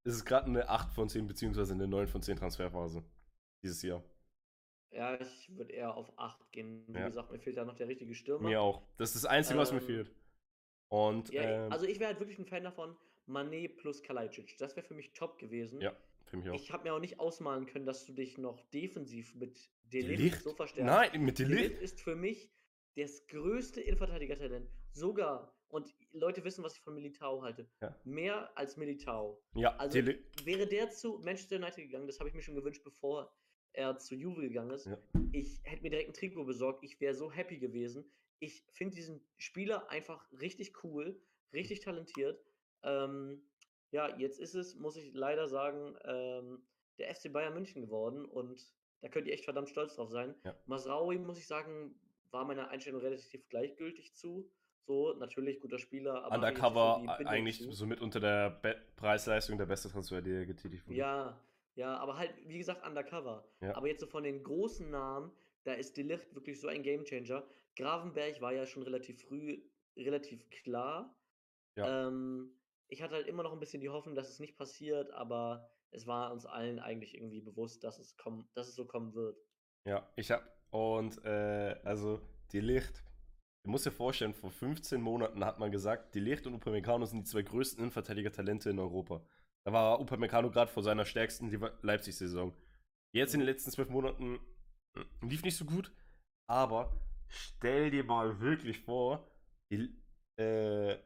ist 0.03 0.15
es 0.15 0.25
gerade 0.25 0.47
eine 0.47 0.69
8 0.69 0.93
von 0.93 1.09
10 1.09 1.27
beziehungsweise 1.27 1.73
eine 1.73 1.87
9 1.87 2.07
von 2.07 2.21
10 2.21 2.37
Transferphase 2.37 3.03
dieses 3.63 3.81
Jahr. 3.81 4.03
Ja, 4.91 5.19
ich 5.19 5.57
würde 5.57 5.73
eher 5.73 5.95
auf 5.95 6.11
8 6.17 6.51
gehen. 6.51 6.83
Wie 6.87 6.99
ja. 6.99 7.07
gesagt, 7.07 7.31
mir 7.31 7.39
fehlt 7.39 7.57
da 7.57 7.65
noch 7.65 7.75
der 7.75 7.87
richtige 7.87 8.13
Stürmer. 8.13 8.47
Mir 8.47 8.61
auch. 8.61 8.83
Das 8.97 9.15
ist 9.15 9.23
das 9.23 9.31
Einzige, 9.31 9.55
ähm, 9.55 9.61
was 9.61 9.71
mir 9.71 9.79
ähm, 9.79 9.85
fehlt. 9.85 10.11
Und, 10.89 11.31
ja, 11.31 11.65
ähm, 11.65 11.71
also 11.71 11.85
ich 11.85 11.99
wäre 11.99 12.09
halt 12.09 12.19
wirklich 12.19 12.39
ein 12.39 12.45
Fan 12.45 12.63
davon, 12.63 12.95
Manet 13.25 13.77
plus 13.77 14.03
Kalajdzic. 14.03 14.57
Das 14.57 14.75
wäre 14.75 14.85
für 14.85 14.93
mich 14.93 15.13
top 15.13 15.39
gewesen. 15.39 15.81
Ja, 15.81 15.95
für 16.25 16.37
mich 16.37 16.49
auch. 16.49 16.55
Ich 16.55 16.71
habe 16.71 16.83
mir 16.83 16.93
auch 16.93 16.99
nicht 16.99 17.19
ausmalen 17.19 17.65
können, 17.65 17.85
dass 17.85 18.05
du 18.05 18.13
dich 18.13 18.37
noch 18.37 18.61
defensiv 18.71 19.33
mit 19.35 19.69
Delicht, 19.85 20.41
so 20.41 20.53
verstärkst. 20.53 20.85
Nein, 20.85 21.23
mit 21.23 21.39
Delicht. 21.39 21.63
Delicht 21.63 21.81
ist 21.81 22.01
für 22.01 22.15
mich 22.15 22.51
das 22.95 23.25
größte 23.27 23.81
Innenverteidiger-Talent. 23.81 24.69
Sogar, 24.91 25.55
und 25.69 25.91
Leute 26.11 26.43
wissen, 26.43 26.63
was 26.63 26.75
ich 26.75 26.81
von 26.81 26.93
Militao 26.93 27.41
halte, 27.41 27.67
ja. 27.81 27.95
mehr 28.03 28.55
als 28.55 28.77
Militao. 28.77 29.41
Ja, 29.55 29.75
also 29.77 29.93
Deli 29.93 30.19
wäre 30.43 30.67
der 30.67 30.91
zu 30.91 31.19
Manchester 31.23 31.55
United 31.55 31.77
gegangen, 31.77 32.05
das 32.05 32.19
habe 32.19 32.29
ich 32.29 32.35
mir 32.35 32.43
schon 32.43 32.55
gewünscht, 32.55 32.83
bevor 32.83 33.35
er 33.73 33.97
zu 33.97 34.13
Juve 34.13 34.41
gegangen 34.41 34.69
ist. 34.69 34.85
Ja. 34.85 34.99
Ich 35.31 35.61
hätte 35.63 35.81
mir 35.81 35.89
direkt 35.89 36.09
ein 36.09 36.13
Trikot 36.13 36.45
besorgt, 36.45 36.83
ich 36.83 37.01
wäre 37.01 37.15
so 37.15 37.31
happy 37.31 37.57
gewesen. 37.57 38.05
Ich 38.43 38.65
finde 38.71 38.95
diesen 38.95 39.21
Spieler 39.37 39.89
einfach 39.89 40.27
richtig 40.33 40.83
cool, 40.83 41.17
richtig 41.53 41.79
talentiert. 41.79 42.43
Ähm, 42.83 43.41
ja, 43.91 44.17
jetzt 44.17 44.39
ist 44.39 44.53
es, 44.53 44.75
muss 44.75 44.97
ich 44.97 45.13
leider 45.13 45.47
sagen, 45.47 45.95
ähm, 46.03 46.61
der 46.97 47.13
FC 47.15 47.31
Bayern 47.31 47.53
München 47.53 47.81
geworden 47.81 48.25
und 48.25 48.61
da 49.01 49.07
könnt 49.07 49.27
ihr 49.27 49.33
echt 49.33 49.45
verdammt 49.45 49.69
stolz 49.69 49.95
drauf 49.95 50.09
sein. 50.09 50.35
Ja. 50.43 50.55
Masraoui, 50.65 51.17
muss 51.19 51.37
ich 51.37 51.47
sagen, 51.47 51.95
war 52.31 52.43
meiner 52.43 52.69
Einstellung 52.69 53.01
relativ 53.01 53.47
gleichgültig 53.47 54.13
zu. 54.15 54.49
So, 54.85 55.13
natürlich 55.13 55.61
guter 55.61 55.79
Spieler. 55.79 56.25
Aber 56.25 56.35
Undercover 56.35 56.97
eigentlich, 56.97 57.27
eigentlich 57.27 57.67
somit 57.69 58.01
unter 58.01 58.19
der 58.19 58.49
Be 58.49 58.75
Preisleistung 58.97 59.57
der 59.57 59.67
beste 59.67 59.89
Transfer, 59.89 60.21
der 60.21 60.45
getätigt 60.45 60.85
wurde. 60.85 60.97
Ja, 60.97 61.39
ja, 61.75 61.97
aber 61.97 62.17
halt, 62.17 62.33
wie 62.45 62.57
gesagt, 62.57 62.85
Undercover. 62.85 63.47
Ja. 63.61 63.75
Aber 63.75 63.87
jetzt 63.87 64.01
so 64.01 64.07
von 64.07 64.23
den 64.23 64.43
großen 64.43 64.89
Namen, 64.89 65.31
da 65.63 65.73
ist 65.73 65.95
Delicht 65.95 66.35
wirklich 66.35 66.59
so 66.59 66.67
ein 66.67 66.83
Gamechanger. 66.83 67.43
Gravenberg 67.75 68.41
war 68.41 68.53
ja 68.53 68.65
schon 68.65 68.83
relativ 68.83 69.21
früh 69.21 69.61
relativ 69.97 70.49
klar. 70.49 71.15
Ja. 71.75 72.07
Ähm, 72.07 72.59
ich 72.87 73.01
hatte 73.01 73.15
halt 73.15 73.27
immer 73.27 73.43
noch 73.43 73.53
ein 73.53 73.59
bisschen 73.59 73.81
die 73.81 73.89
Hoffnung, 73.89 74.15
dass 74.15 74.29
es 74.29 74.39
nicht 74.39 74.57
passiert, 74.57 75.11
aber 75.11 75.69
es 75.91 76.07
war 76.07 76.31
uns 76.31 76.45
allen 76.45 76.79
eigentlich 76.79 77.15
irgendwie 77.15 77.41
bewusst, 77.41 77.83
dass 77.83 77.99
es, 77.99 78.17
kommen, 78.17 78.47
dass 78.53 78.67
es 78.67 78.75
so 78.75 78.85
kommen 78.85 79.13
wird. 79.13 79.37
Ja, 79.87 80.07
ich 80.15 80.31
hab, 80.31 80.43
und 80.71 81.23
äh, 81.25 81.79
also 81.83 82.21
die 82.51 82.59
Licht, 82.59 83.03
du 83.63 83.71
musst 83.71 83.85
dir 83.85 83.91
vorstellen, 83.91 84.33
vor 84.33 84.51
15 84.51 85.01
Monaten 85.01 85.43
hat 85.45 85.59
man 85.59 85.71
gesagt, 85.71 86.15
die 86.15 86.19
Licht 86.19 86.47
und 86.47 86.55
Upamecano 86.55 87.05
sind 87.05 87.19
die 87.19 87.29
zwei 87.29 87.41
größten 87.41 87.79
Innenverteidiger-Talente 87.79 88.69
in 88.69 88.79
Europa. 88.79 89.25
Da 89.65 89.73
war 89.73 89.99
Upamecano 89.99 90.49
gerade 90.49 90.71
vor 90.71 90.83
seiner 90.83 91.05
stärksten 91.05 91.49
Leipzig-Saison. 91.81 92.53
Jetzt 93.13 93.33
in 93.33 93.39
den 93.39 93.47
letzten 93.47 93.71
zwölf 93.71 93.89
Monaten 93.89 94.39
hm, 94.95 95.29
lief 95.29 95.43
nicht 95.43 95.57
so 95.57 95.65
gut, 95.65 95.91
aber 96.47 96.91
stell 97.33 97.91
dir 97.91 98.03
mal 98.03 98.39
wirklich 98.39 98.79
vor, 98.79 99.27
die, 99.71 99.89
äh, 100.39 100.97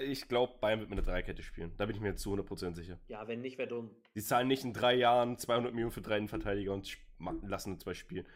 ich 0.00 0.28
glaube, 0.28 0.54
Bayern 0.60 0.80
wird 0.80 0.90
mit 0.90 0.98
einer 0.98 1.06
Dreikette 1.06 1.42
spielen. 1.42 1.74
Da 1.76 1.86
bin 1.86 1.96
ich 1.96 2.00
mir 2.00 2.10
jetzt 2.10 2.22
zu 2.22 2.32
100% 2.32 2.74
sicher. 2.74 2.98
Ja, 3.08 3.26
wenn 3.28 3.40
nicht, 3.40 3.58
wäre 3.58 3.68
dumm. 3.68 3.90
Die 4.14 4.22
zahlen 4.22 4.48
nicht 4.48 4.64
in 4.64 4.72
drei 4.72 4.94
Jahren 4.94 5.36
200 5.36 5.72
Millionen 5.72 5.92
für 5.92 6.00
drei 6.00 6.16
Innenverteidiger 6.16 6.72
und 6.72 6.96
lassen 7.42 7.78
zwei 7.78 7.94
spielen. 7.94 8.26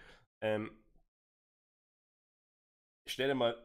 Ähm, 0.42 0.70
stell 3.08 3.28
dir 3.28 3.34
mal 3.34 3.56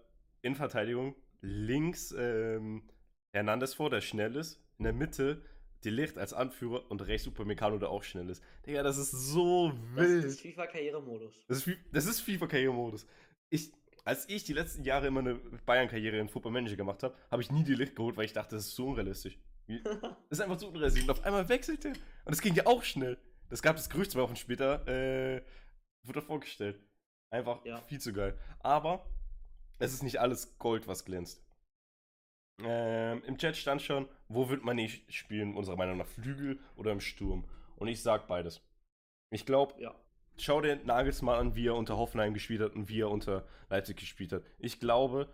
Innenverteidigung 0.42 1.16
links 1.42 2.14
ähm, 2.18 2.89
Hernandez 3.34 3.74
vor, 3.74 3.89
der 3.89 4.02
schnell 4.02 4.36
ist. 4.36 4.64
In 4.78 4.86
der 4.86 4.94
Mitte 4.94 5.44
Delicht 5.84 6.18
als 6.18 6.34
Anführer 6.34 6.89
und 6.89 7.06
rechts 7.08 7.28
Upamecano, 7.28 7.78
der 7.78 7.89
auch 7.89 8.04
schnell 8.04 8.30
ist. 8.30 8.44
Digga, 8.66 8.84
das 8.84 8.98
ist 8.98 9.12
so 9.12 9.74
wild. 9.96 10.24
Das 10.24 10.34
ist 10.34 10.42
FIFA-Karrieremodus. 10.42 11.46
Das 11.48 11.66
ist, 11.66 11.78
das 11.92 12.06
ist 12.06 12.22
FIFA-Karrieremodus. 12.22 13.08
Ich, 13.52 13.72
als 14.06 14.28
ich 14.30 14.43
die 14.45 14.54
letzten 14.54 14.84
Jahre 14.84 15.08
immer 15.08 15.20
eine 15.20 15.36
Bayern-Karriere 15.36 16.18
in 16.18 16.30
Football 16.30 16.54
Manager 16.54 16.78
gemacht 16.78 17.04
habe, 17.04 17.16
habe 17.30 17.41
ich 17.41 17.52
nie 17.52 17.64
die 17.64 17.76
Licht 17.76 17.95
geholt, 17.95 18.18
weil 18.18 18.26
ich 18.26 18.34
dachte, 18.34 18.56
das 18.56 18.68
ist 18.68 18.76
so 18.76 18.88
unrealistisch. 18.88 19.38
das 19.68 20.16
ist 20.30 20.41
einfach 20.41 20.58
so 20.58 20.70
unrealistisch. 20.70 21.04
Und 21.04 21.12
auf 21.12 21.24
einmal 21.24 21.47
wechselte. 21.49 21.89
Und 21.89 22.34
es 22.34 22.41
ging 22.41 22.56
ja 22.56 22.66
auch 22.66 22.84
schnell. 22.84 23.18
Das 23.49 23.62
gab 23.62 23.76
das 23.76 23.89
Gerücht 23.89 24.12
zwei 24.12 24.22
Wochen 24.22 24.38
später, 24.38 24.88
äh, 24.88 25.43
wurde 26.04 26.22
vorgestellt. 26.22 26.80
Einfach 27.30 27.64
ja. 27.66 27.82
viel 27.82 27.99
zu 27.99 28.14
geil. 28.14 28.38
Aber 28.60 29.06
es 29.80 29.93
ist 29.93 30.04
nicht 30.04 30.20
alles 30.20 30.58
Gold, 30.58 30.88
was 30.88 31.06
glänzt. 31.06 31.43
Ähm, 32.64 33.24
Im 33.26 33.38
Chat 33.38 33.58
stand 33.58 33.82
schon, 33.82 34.08
wo 34.30 34.49
wird 34.49 34.64
man 34.64 34.78
nicht 34.78 35.12
spielen, 35.14 35.56
unserer 35.56 35.76
Meinung 35.76 35.97
nach, 35.97 36.08
Flügel 36.08 36.60
oder 36.76 36.91
im 36.91 37.02
Sturm? 37.02 37.45
Und 37.76 37.88
ich 37.88 38.02
sag 38.02 38.28
beides. 38.28 38.62
Ich 39.32 39.45
glaube, 39.45 39.82
ja 39.82 39.95
schau 40.38 40.62
dir 40.62 40.78
Nagelsmann 40.78 41.38
an, 41.40 41.56
wie 41.56 41.68
er 41.68 41.76
unter 41.76 41.98
Hoffenheim 41.98 42.34
gespielt 42.34 42.62
hat 42.62 42.74
und 42.74 42.90
wie 42.90 43.02
er 43.02 43.10
unter 43.10 43.46
Leipzig 43.70 43.98
gespielt 43.98 44.34
hat. 44.34 44.44
Ich 44.60 44.80
glaube, 44.80 45.34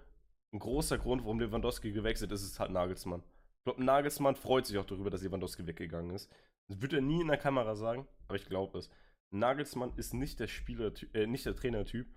ein 0.54 0.60
großer 0.60 0.98
Grund, 0.98 1.24
warum 1.24 1.40
Lewandowski 1.40 1.92
gewechselt 1.92 2.32
ist, 2.32 2.44
ist 2.44 2.60
halt 2.60 2.72
Nagelsmann. 2.72 3.22
Ich 3.22 3.64
glaube, 3.64 3.84
Nagelsmann 3.84 4.36
freut 4.36 4.66
sich 4.66 4.78
auch 4.78 4.86
darüber, 4.86 5.10
dass 5.10 5.22
Lewandowski 5.22 5.66
weggegangen 5.68 6.16
ist. 6.16 6.32
Das 6.68 6.82
wird 6.82 6.94
er 6.94 7.02
nie 7.02 7.22
in 7.22 7.28
der 7.28 7.38
Kamera 7.38 7.76
sagen, 7.76 8.08
aber 8.28 8.36
ich 8.36 8.46
glaube 8.46 8.78
es. 8.78 8.90
Nagelsmann 9.32 9.94
ist 9.98 10.14
nicht 10.14 10.40
der 10.40 10.48
Spieler, 10.48 10.92
äh, 11.14 11.28
nicht 11.28 11.46
der 11.46 11.56
Trainertyp, 11.56 12.08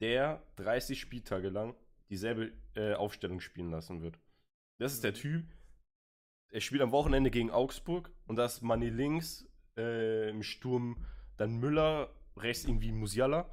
der 0.00 0.42
30 0.56 1.00
Spieltage 1.00 1.48
lang 1.48 1.74
dieselbe 2.08 2.52
äh, 2.74 2.94
Aufstellung 2.94 3.40
spielen 3.40 3.70
lassen 3.70 4.00
wird. 4.00 4.18
Das 4.78 4.92
ist 4.92 5.02
der 5.02 5.12
mhm. 5.12 5.16
Typ, 5.16 5.44
er 6.50 6.60
spielt 6.60 6.82
am 6.82 6.92
Wochenende 6.92 7.30
gegen 7.30 7.50
Augsburg 7.50 8.10
und 8.26 8.36
da 8.36 8.44
ist 8.44 8.62
Manni 8.62 8.88
links 8.88 9.48
äh, 9.76 10.30
im 10.30 10.42
Sturm 10.42 11.04
dann 11.36 11.56
Müller, 11.56 12.10
rechts 12.36 12.64
irgendwie 12.64 12.92
Musiala. 12.92 13.50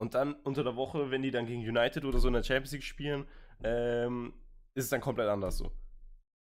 Und 0.00 0.14
dann 0.14 0.34
unter 0.44 0.62
der 0.62 0.76
Woche, 0.76 1.10
wenn 1.10 1.22
die 1.22 1.30
dann 1.30 1.46
gegen 1.46 1.60
United 1.60 2.04
oder 2.04 2.18
so 2.18 2.28
in 2.28 2.34
der 2.34 2.42
Champions 2.42 2.72
League 2.72 2.84
spielen, 2.84 3.26
ähm, 3.62 4.32
ist 4.74 4.84
es 4.84 4.90
dann 4.90 5.00
komplett 5.00 5.28
anders 5.28 5.58
so. 5.58 5.72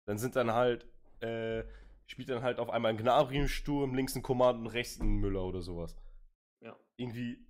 Dann 0.07 0.18
sind 0.18 0.36
dann 0.36 0.53
halt, 0.53 0.86
äh, 1.20 1.64
spielt 2.07 2.30
dann 2.30 2.42
halt 2.42 2.59
auf 2.59 2.70
einmal 2.70 2.90
ein 2.90 2.96
Gnabry 2.96 3.38
im 3.38 3.48
Sturm, 3.48 3.94
links 3.94 4.16
ein 4.16 4.22
Command 4.22 4.61
und 4.61 4.66
rechts 4.68 4.98
ein 4.98 5.16
Müller 5.16 5.44
oder 5.44 5.61
sowas. 5.61 5.96
Ja. 6.64 6.76
Irgendwie, 6.96 7.44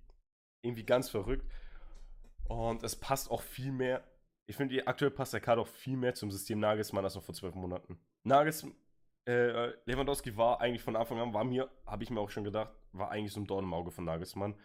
irgendwie 0.61 0.85
ganz 0.85 1.09
verrückt. 1.09 1.49
Und 2.45 2.83
es 2.83 2.95
passt 2.95 3.31
auch 3.31 3.41
viel 3.41 3.71
mehr. 3.71 4.03
Ich 4.45 4.57
finde, 4.57 4.85
aktuell 4.87 5.11
passt 5.11 5.33
der 5.33 5.39
Kader 5.39 5.61
auch 5.61 5.67
viel 5.67 5.95
mehr 5.95 6.13
zum 6.13 6.29
System 6.29 6.59
Nagelsmann 6.59 7.05
als 7.05 7.15
noch 7.15 7.23
vor 7.23 7.33
zwölf 7.33 7.55
Monaten. 7.55 7.97
Nagelsmann, 8.23 8.75
äh, 9.25 9.73
Lewandowski 9.85 10.35
war 10.37 10.59
eigentlich 10.59 10.81
von 10.81 10.95
Anfang 10.95 11.19
an, 11.19 11.33
war 11.33 11.43
mir, 11.43 11.69
habe 11.85 12.03
ich 12.03 12.09
mir 12.09 12.19
auch 12.19 12.29
schon 12.29 12.43
gedacht, 12.43 12.73
war 12.91 13.11
eigentlich 13.11 13.33
so 13.33 13.39
ein 13.39 13.47
Dorn 13.47 13.65
im 13.65 13.73
Auge 13.73 13.91
von 13.91 14.05
Nagelsmann, 14.05 14.55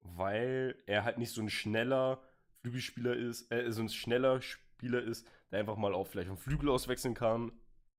weil 0.00 0.76
er 0.86 1.04
halt 1.04 1.18
nicht 1.18 1.32
so 1.32 1.42
ein 1.42 1.50
schneller 1.50 2.22
Flügelspieler 2.60 3.14
ist, 3.14 3.50
äh, 3.52 3.70
so 3.70 3.82
ein 3.82 3.88
schneller 3.88 4.40
Spieler 4.40 5.02
ist, 5.02 5.30
der 5.50 5.60
einfach 5.60 5.76
mal 5.76 5.94
auch 5.94 6.06
vielleicht 6.06 6.28
einen 6.28 6.38
Flügel 6.38 6.68
auswechseln 6.68 7.14
kann, 7.14 7.52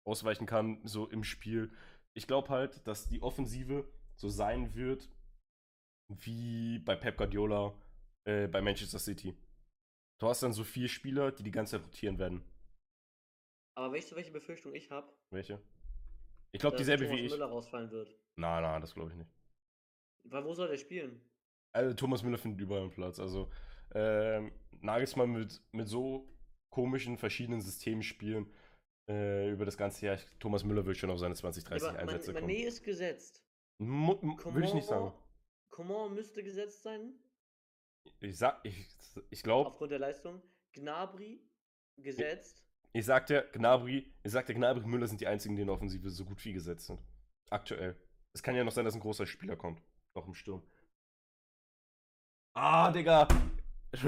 ausweichen 0.03 0.45
kann, 0.45 0.82
so 0.84 1.07
im 1.07 1.24
Spiel. 1.24 1.72
Ich 2.13 2.28
glaube 2.28 2.49
halt, 2.49 2.86
dass 2.88 3.07
die 3.07 3.22
Offensive 3.22 3.88
so 4.15 4.30
sein 4.30 4.74
wird, 4.74 5.09
wie 6.09 6.80
bei 6.80 6.95
Pep 6.95 7.18
Guardiola 7.18 7.74
äh, 8.26 8.47
bei 8.47 8.61
Manchester 8.61 8.99
City. 8.99 9.38
Du 10.20 10.28
hast 10.28 10.41
dann 10.41 10.53
so 10.53 10.63
vier 10.63 10.88
Spieler, 10.88 11.32
die 11.32 11.43
die 11.43 11.51
ganze 11.51 11.78
Zeit 11.78 11.86
rotieren 11.86 12.18
werden. 12.18 12.43
Aber 13.76 13.93
weißt 13.93 14.11
du, 14.11 14.15
welche 14.15 14.32
Befürchtung 14.32 14.74
ich 14.74 14.89
habe? 14.89 15.13
Welche? 15.30 15.61
Ich 16.52 16.60
glaube 16.60 16.78
dieselbe 16.78 17.06
Thomas 17.06 17.20
wie 17.20 17.26
ich. 17.26 17.32
Müller 17.32 17.45
rausfallen 17.48 17.91
wird. 17.91 18.16
Nein, 18.38 18.64
nein, 18.64 18.82
das 18.82 18.93
glaube 18.93 19.12
ich 19.12 19.18
nicht. 19.18 19.32
Weil 20.24 20.43
wo 20.45 20.54
soll 20.54 20.68
der 20.68 20.78
spielen? 20.78 21.22
Also 21.74 21.93
Thomas 21.93 22.24
Müller 22.24 22.38
findet 22.38 22.62
überall 22.62 22.82
einen 22.82 22.91
Platz. 22.91 23.20
Also 23.20 23.52
ähm, 23.93 24.52
Nagelsmann 24.82 25.32
mit, 25.32 25.62
mit 25.72 25.88
so 25.88 26.28
komischen 26.70 27.18
verschiedenen 27.18 27.62
Systemen 27.62 28.04
spielen 28.04 28.52
äh, 29.10 29.50
über 29.52 29.66
das 29.66 29.78
ganze 29.78 30.06
Jahr. 30.06 30.18
Thomas 30.39 30.64
Müller 30.64 30.86
wird 30.86 30.98
schon 30.98 31.10
auf 31.10 31.20
seine 31.20 31.36
20, 31.36 31.64
30 31.64 31.89
Aber 31.89 32.00
Einsätze 32.00 32.34
Man, 32.34 32.41
kommen. 32.43 32.54
Mané 32.54 32.66
ist 32.66 32.84
gesetzt. 32.84 33.43
Würde 33.80 34.66
ich 34.66 34.74
nicht 34.74 34.88
sagen. 34.88 35.14
Coman 35.70 36.14
müsste 36.14 36.43
gesetzt 36.43 36.82
sein, 36.82 37.14
Ich 38.20 38.38
sag, 38.38 38.60
ich, 38.64 38.88
ich 39.30 39.43
glaube, 39.43 39.70
aufgrund 39.70 39.91
der 39.91 40.00
Leistung. 40.00 40.41
Gnabry 40.74 41.39
gesetzt. 41.98 42.66
Ich 42.94 43.06
sag 43.06 43.28
dir, 43.28 43.48
Gnabry, 43.54 44.14
ich 44.24 44.32
sag 44.32 44.46
dir, 44.46 44.54
Gnabry 44.54 44.84
und 44.84 44.90
Müller 44.90 45.08
sind 45.08 45.22
die 45.22 45.28
einzigen, 45.28 45.56
die 45.56 45.62
in 45.62 45.68
der 45.68 45.76
Offensive 45.76 46.10
so 46.10 46.26
gut 46.26 46.44
wie 46.46 46.54
gesetzt 46.54 46.88
sind. 46.88 47.00
Aktuell. 47.50 47.96
Es 48.34 48.44
kann 48.44 48.56
ja 48.56 48.64
noch 48.64 48.72
sein, 48.72 48.86
dass 48.86 48.96
ein 48.96 49.00
großer 49.00 49.26
Spieler 49.26 49.56
kommt. 49.56 49.82
Noch 50.16 50.28
im 50.28 50.34
Sturm. 50.34 50.64
Ah, 52.54 52.92
Digga! 52.92 53.28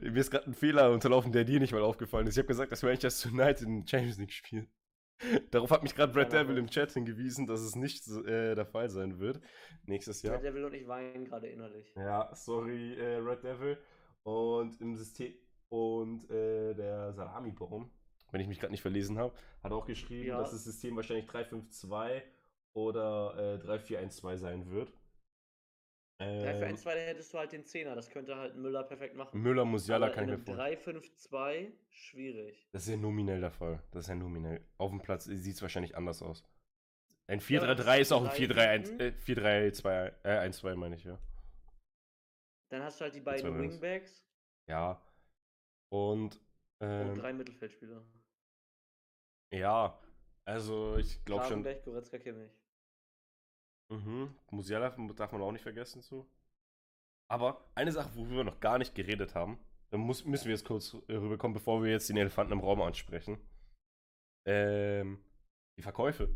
Mir 0.00 0.16
ist 0.16 0.30
gerade 0.30 0.46
ein 0.46 0.54
Fehler 0.54 0.92
unterlaufen, 0.92 1.32
der 1.32 1.44
dir 1.44 1.58
nicht 1.58 1.72
mal 1.72 1.82
aufgefallen 1.82 2.26
ist. 2.26 2.34
Ich 2.34 2.38
habe 2.38 2.48
gesagt, 2.48 2.70
dass 2.72 2.82
Manchester 2.82 3.30
United 3.30 3.62
in 3.62 3.86
Champions 3.86 4.18
League 4.18 4.32
spielt. 4.32 4.68
Darauf 5.50 5.70
hat 5.70 5.82
mich 5.82 5.94
gerade 5.94 6.12
Brad 6.12 6.30
Keiner 6.30 6.44
Devil 6.44 6.58
im. 6.58 6.68
Chat 6.68 6.92
hingewiesen, 6.92 7.46
dass 7.46 7.60
es 7.60 7.74
nicht 7.74 8.06
äh, 8.08 8.54
der 8.54 8.66
Fall 8.66 8.90
sein 8.90 9.18
wird. 9.18 9.40
Nächstes 9.84 10.22
Jahr. 10.22 10.34
Ja. 10.36 10.40
Der 10.40 10.54
will 10.54 10.64
und 10.64 10.74
ich 10.74 10.86
weinen 10.86 11.24
gerade 11.24 11.48
innerlich. 11.48 11.92
Ja, 11.96 12.30
sorry, 12.34 12.94
äh, 12.94 13.16
Red 13.16 13.42
Devil. 13.42 13.78
Und 14.24 14.80
im 14.80 14.96
System 14.96 15.34
und 15.68 16.30
äh, 16.30 16.74
der 16.74 17.12
Salami-Baum, 17.12 17.90
wenn 18.30 18.40
ich 18.40 18.48
mich 18.48 18.58
gerade 18.60 18.72
nicht 18.72 18.82
verlesen 18.82 19.18
habe, 19.18 19.34
hat 19.62 19.72
auch 19.72 19.86
geschrieben, 19.86 20.28
Ja. 20.28 20.38
dass 20.38 20.50
das 20.52 20.64
System 20.64 20.96
wahrscheinlich 20.96 21.26
352 21.26 22.22
oder 22.74 23.54
äh, 23.54 23.58
3412 23.58 24.40
sein 24.40 24.70
wird. 24.70 24.92
3 26.18 26.24
für 26.40 26.48
Ähm, 26.48 26.64
1 26.64 26.80
2, 26.82 26.94
da 26.94 27.00
hättest 27.00 27.34
du 27.34 27.38
halt 27.38 27.52
den 27.52 27.64
Zehner. 27.66 27.94
Das 27.94 28.08
könnte 28.08 28.36
halt 28.36 28.56
Müller 28.56 28.84
perfekt 28.84 29.16
machen. 29.16 29.38
Müller, 29.40 29.64
Musiala 29.66 30.06
Aber 30.06 30.14
kann 30.14 30.24
ich 30.24 30.30
mir 30.30 30.36
vorstellen. 30.38 30.58
3 30.58 30.76
5 30.78 31.14
2 31.16 31.72
schwierig. 31.90 32.68
Das 32.72 32.84
ist 32.84 32.88
ja 32.88 32.96
nominell 32.96 33.40
der 33.40 33.50
Fall. 33.50 33.82
Das 33.90 34.04
ist 34.04 34.08
ja 34.08 34.14
nominell. 34.14 34.64
Auf 34.78 34.90
dem 34.90 35.00
Platz 35.02 35.24
sieht 35.24 35.54
es 35.54 35.60
wahrscheinlich 35.62 35.94
anders 35.96 36.22
aus. 36.22 36.42
Ein 37.28 37.40
Ja, 37.40 37.60
aber 37.62 37.72
4-3-3 37.72 38.00
ist 38.00 38.12
auch 38.12 38.22
ein 38.22 38.28
drei 38.28 38.36
4-3-1, 38.36 38.86
hinten. 38.86 39.00
äh, 39.00 39.12
4-3-2, 39.18 40.12
äh, 40.22 40.48
1-2 40.48 40.76
meine 40.76 40.94
ich, 40.96 41.04
ja. 41.04 41.18
Dann 42.70 42.82
hast 42.82 42.98
du 43.00 43.04
halt 43.04 43.14
die 43.14 43.20
beiden. 43.20 43.58
Wingbacks 43.58 44.24
Ja. 44.68 45.00
Und, 45.90 46.40
und 46.80 46.88
ähm, 46.88 47.14
drei 47.14 47.32
Mittelfeldspieler. 47.32 48.02
ja, 49.52 49.98
also 50.44 50.96
ich 50.96 51.24
glaube 51.24 51.44
schon, 51.46 51.62
Goretzka, 51.84 52.18
Kimmich. 52.18 52.52
Mhm. 53.88 54.34
Musiala 54.50 54.90
darf 54.90 55.32
man 55.32 55.42
auch 55.42 55.52
nicht 55.52 55.62
vergessen 55.62 56.02
zu. 56.02 56.28
Aber 57.28 57.68
eine 57.74 57.92
Sache, 57.92 58.14
worüber 58.14 58.36
wir 58.36 58.44
noch 58.44 58.60
gar 58.60 58.78
nicht 58.78 58.94
geredet 58.94 59.34
haben, 59.34 59.58
da 59.90 59.98
muss, 59.98 60.24
müssen 60.24 60.46
wir 60.46 60.52
jetzt 60.52 60.64
kurz 60.64 60.94
rüberkommen, 61.08 61.54
bevor 61.54 61.82
wir 61.82 61.90
jetzt 61.90 62.08
den 62.08 62.16
Elefanten 62.16 62.52
im 62.52 62.60
Raum 62.60 62.82
ansprechen. 62.82 63.38
Ähm, 64.46 65.18
die 65.76 65.82
Verkäufe. 65.82 66.28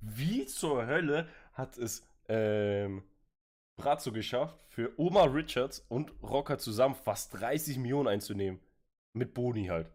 Wie 0.00 0.46
zur 0.46 0.86
Hölle 0.86 1.28
hat 1.52 1.78
es 1.78 2.06
ähm, 2.28 3.02
Brazzo 3.76 4.12
geschafft, 4.12 4.58
für 4.68 4.98
Omar 4.98 5.32
Richards 5.32 5.80
und 5.88 6.12
Rocker 6.22 6.58
zusammen 6.58 6.94
fast 6.94 7.34
30 7.34 7.78
Millionen 7.78 8.08
einzunehmen? 8.08 8.60
Mit 9.16 9.32
Boni 9.32 9.66
halt. 9.66 9.90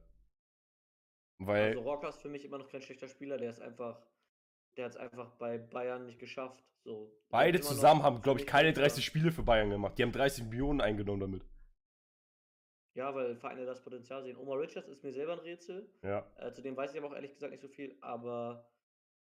Weil. 1.38 1.70
Also 1.78 1.82
Rocker 1.82 2.10
ist 2.10 2.22
für 2.22 2.30
mich 2.30 2.44
immer 2.44 2.58
noch 2.58 2.68
kein 2.70 2.82
schlechter 2.82 3.08
Spieler, 3.08 3.38
der 3.38 3.52
ist 3.52 3.62
einfach, 3.62 4.02
der 4.78 4.86
hat 4.86 4.92
es 4.94 4.98
einfach 4.98 5.32
bei 5.38 5.60
Bayern 5.60 6.08
nicht 6.08 6.20
geschafft. 6.20 6.64
So. 6.84 7.16
Beide 7.30 7.62
zusammen 7.62 8.02
haben, 8.02 8.24
glaube 8.24 8.40
ich, 8.40 8.48
keine 8.48 8.70
ein 8.70 8.74
guter- 8.74 8.82
30 8.88 9.06
Spiele 9.06 9.32
für 9.32 9.44
Bayern 9.44 9.70
gemacht. 9.70 9.96
Die 9.98 10.04
haben 10.04 10.12
30 10.12 10.46
Millionen 10.46 10.82
eingenommen 10.82 11.20
damit. 11.20 11.46
Ja, 12.96 13.14
weil 13.14 13.38
Vereine 13.38 13.66
das 13.66 13.84
Potenzial 13.84 14.24
sehen. 14.24 14.38
Omar 14.38 14.60
Richards 14.60 14.90
ist 14.90 15.04
mir 15.04 15.14
selber 15.14 15.34
ein 15.34 15.40
Rätsel. 15.40 15.88
Ja. 16.02 16.28
Äh, 16.38 16.52
zu 16.52 16.64
dem 16.64 16.76
weiß 16.76 16.92
ich 16.92 16.98
aber 16.98 17.10
auch 17.10 17.16
ehrlich 17.16 17.34
gesagt 17.34 17.52
nicht 17.52 17.62
so 17.62 17.70
viel, 17.70 17.96
aber 18.02 18.68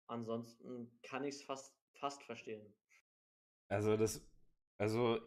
ansonsten 0.07 1.01
kann 1.03 1.25
ich 1.25 1.35
es 1.35 1.43
fast, 1.43 1.75
fast 1.95 2.23
verstehen. 2.23 2.73
Also 3.69 3.97
das, 3.97 4.25
also 4.79 5.21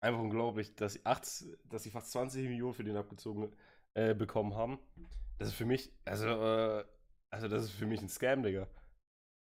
einfach 0.00 0.20
unglaublich, 0.20 0.74
dass 0.74 0.94
sie, 0.94 1.04
acht, 1.04 1.22
dass 1.64 1.82
sie 1.82 1.90
fast 1.90 2.10
20 2.12 2.48
Millionen 2.48 2.74
für 2.74 2.84
den 2.84 2.96
abgezogen 2.96 3.54
äh, 3.96 4.14
bekommen 4.14 4.54
haben. 4.54 4.78
Das 5.38 5.48
ist 5.48 5.54
für 5.54 5.64
mich, 5.66 5.90
also, 6.04 6.26
äh, 6.28 6.84
also 7.30 7.48
das 7.48 7.64
ist 7.64 7.72
für 7.72 7.86
mich 7.86 8.00
ein 8.00 8.08
Scam, 8.08 8.42
Digga. 8.42 8.68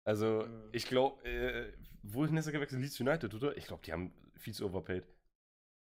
Also 0.05 0.47
ich 0.71 0.85
glaube, 0.87 1.23
äh, 1.27 1.73
wohin 2.03 2.37
ist 2.37 2.45
er 2.45 2.51
gewechselt? 2.53 2.81
Leeds 2.81 2.99
United, 2.99 3.33
oder? 3.33 3.57
Ich 3.57 3.65
glaube, 3.67 3.83
die 3.85 3.91
haben 3.93 4.13
viel 4.35 4.53
zu 4.53 4.65
overpaid. 4.65 5.05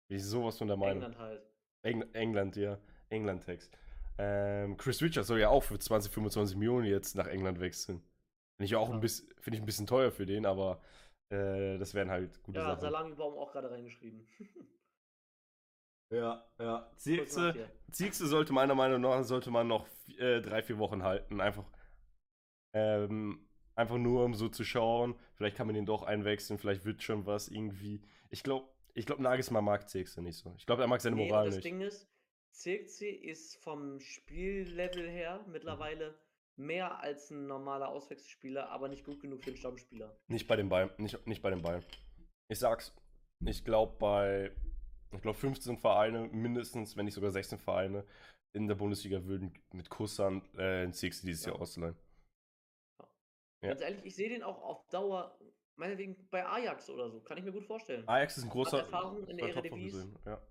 Bin 0.09 0.19
ich 0.19 0.25
sowas 0.25 0.59
von 0.59 0.69
der 0.69 0.77
Meinung. 0.77 1.03
England 1.03 1.19
halt. 1.19 1.43
Eng 1.83 2.03
England, 2.13 2.57
ja. 2.57 2.79
England-Text. 3.11 3.77
Ähm, 4.19 4.77
Chris 4.77 5.03
Richards 5.03 5.29
soll 5.29 5.41
ja 5.41 5.49
auch 5.49 5.63
für 5.65 5.79
20, 5.79 6.13
25 6.13 6.57
Millionen 6.57 6.87
jetzt 6.87 7.17
nach 7.17 7.27
England 7.27 7.61
wechseln. 7.61 7.99
Finde 8.57 8.67
ich 8.67 8.77
auch 8.77 8.89
ein 8.89 8.95
Ja. 8.95 9.01
bisschen, 9.01 9.29
finde 9.41 9.57
ich 9.57 9.63
ein 9.63 9.67
bisschen 9.67 9.87
teuer 9.87 10.13
für 10.13 10.27
den, 10.27 10.47
aber 10.47 10.81
äh, 11.31 11.79
das 11.79 11.95
wären 11.95 12.11
halt 12.11 12.43
gute 12.43 12.61
Ja, 12.61 12.67
Sachen. 12.67 12.81
Salami-Baum 12.81 13.35
auch 13.39 13.53
gerade 13.53 13.71
reingeschrieben. 13.71 14.27
Ja, 16.13 16.47
ja. 16.59 16.91
Dir. 17.05 17.71
Ziegste 17.91 18.27
sollte 18.27 18.53
meiner 18.53 18.75
Meinung 18.75 19.01
nach 19.01 19.25
sollte 19.25 19.51
man 19.51 19.67
noch 19.67 19.89
äh, 20.19 20.41
drei, 20.41 20.63
vier 20.63 20.79
Wochen 20.79 21.03
halten. 21.03 21.41
Einfach, 21.41 21.65
ähm, 22.75 23.49
einfach 23.75 23.97
nur 23.97 24.25
um 24.25 24.35
so 24.35 24.49
zu 24.49 24.65
schauen. 24.65 25.15
Vielleicht 25.35 25.57
kann 25.57 25.67
man 25.67 25.75
den 25.75 25.87
doch 25.87 26.03
einwechseln, 26.03 26.59
vielleicht 26.59 26.85
wird 26.85 27.03
schon 27.03 27.27
was 27.27 27.49
irgendwie. 27.49 28.03
Ich 28.31 28.43
glaube, 28.43 28.69
ich 28.95 29.07
glaube, 29.07 29.23
Nagelsmann 29.23 29.65
mag 29.65 29.89
Ziegste 29.89 30.21
nicht 30.23 30.37
so. 30.37 30.55
Ich 30.59 30.67
glaube, 30.67 30.83
er 30.83 30.89
mag 30.89 31.01
seine 31.01 31.17
Nee, 31.17 31.29
Moral 31.29 31.47
das 31.47 31.57
nicht. 31.57 31.65
Ding 31.65 31.81
ist, 31.81 32.07
Zirkzee 32.51 33.11
ist 33.11 33.57
vom 33.57 33.99
Spiellevel 34.01 35.09
her 35.09 35.45
mittlerweile 35.49 36.19
mehr 36.57 37.01
als 37.01 37.31
ein 37.31 37.47
normaler 37.47 37.89
Auswechselspieler, 37.89 38.69
aber 38.69 38.89
nicht 38.89 39.05
gut 39.05 39.21
genug 39.21 39.43
für 39.43 39.49
einen 39.51 39.57
Stammspieler. 39.57 40.15
Nicht 40.29 40.47
bei 40.47 40.57
den 40.57 40.69
Bayern. 40.69 40.91
Nicht, 40.99 41.27
nicht 41.27 41.41
bei 41.41 41.49
den 41.51 41.63
Bayern. 41.63 41.83
Ich 42.49 42.59
sag's. 42.59 42.95
Ich 43.45 43.65
glaube 43.65 43.97
bei. 43.99 44.53
Ich 45.13 45.21
glaube 45.21 45.39
15 45.39 45.79
Vereine, 45.79 46.29
mindestens, 46.29 46.97
wenn 46.97 47.05
nicht 47.05 47.15
sogar 47.15 47.31
16 47.31 47.59
Vereine 47.59 48.05
in 48.55 48.67
der 48.67 48.75
Bundesliga 48.75 49.25
würden 49.25 49.53
mit 49.73 49.89
Kusshand 49.91 50.45
äh, 50.59 50.85
in 50.85 50.93
Sixty 50.93 51.27
dieses 51.27 51.45
Ja. 51.45 51.53
Jahr 51.53 51.61
ausleihen. 51.61 51.97
Ja. 53.63 53.69
Ganz 53.69 53.81
ehrlich, 53.83 54.05
ich 54.05 54.15
sehe 54.15 54.29
den 54.29 54.43
auch 54.43 54.61
auf 54.63 54.89
Dauer, 54.89 55.39
meinetwegen 55.77 56.29
bei 56.31 56.45
Ajax 56.45 56.91
oder 56.91 57.11
so, 57.11 57.21
kann 57.21 57.39
ich 57.39 57.45
mir 57.45 57.53
gut 57.53 57.65
vorstellen. 57.65 58.07
Ajax 58.09 58.39
ist 58.39 58.45
ein 58.45 58.51
großer. 58.51 58.79
Erfahrung 58.81 59.27
in 59.29 59.37
der 59.37 59.49
Eredivisie. 59.49 60.13
Ja. 60.27 60.43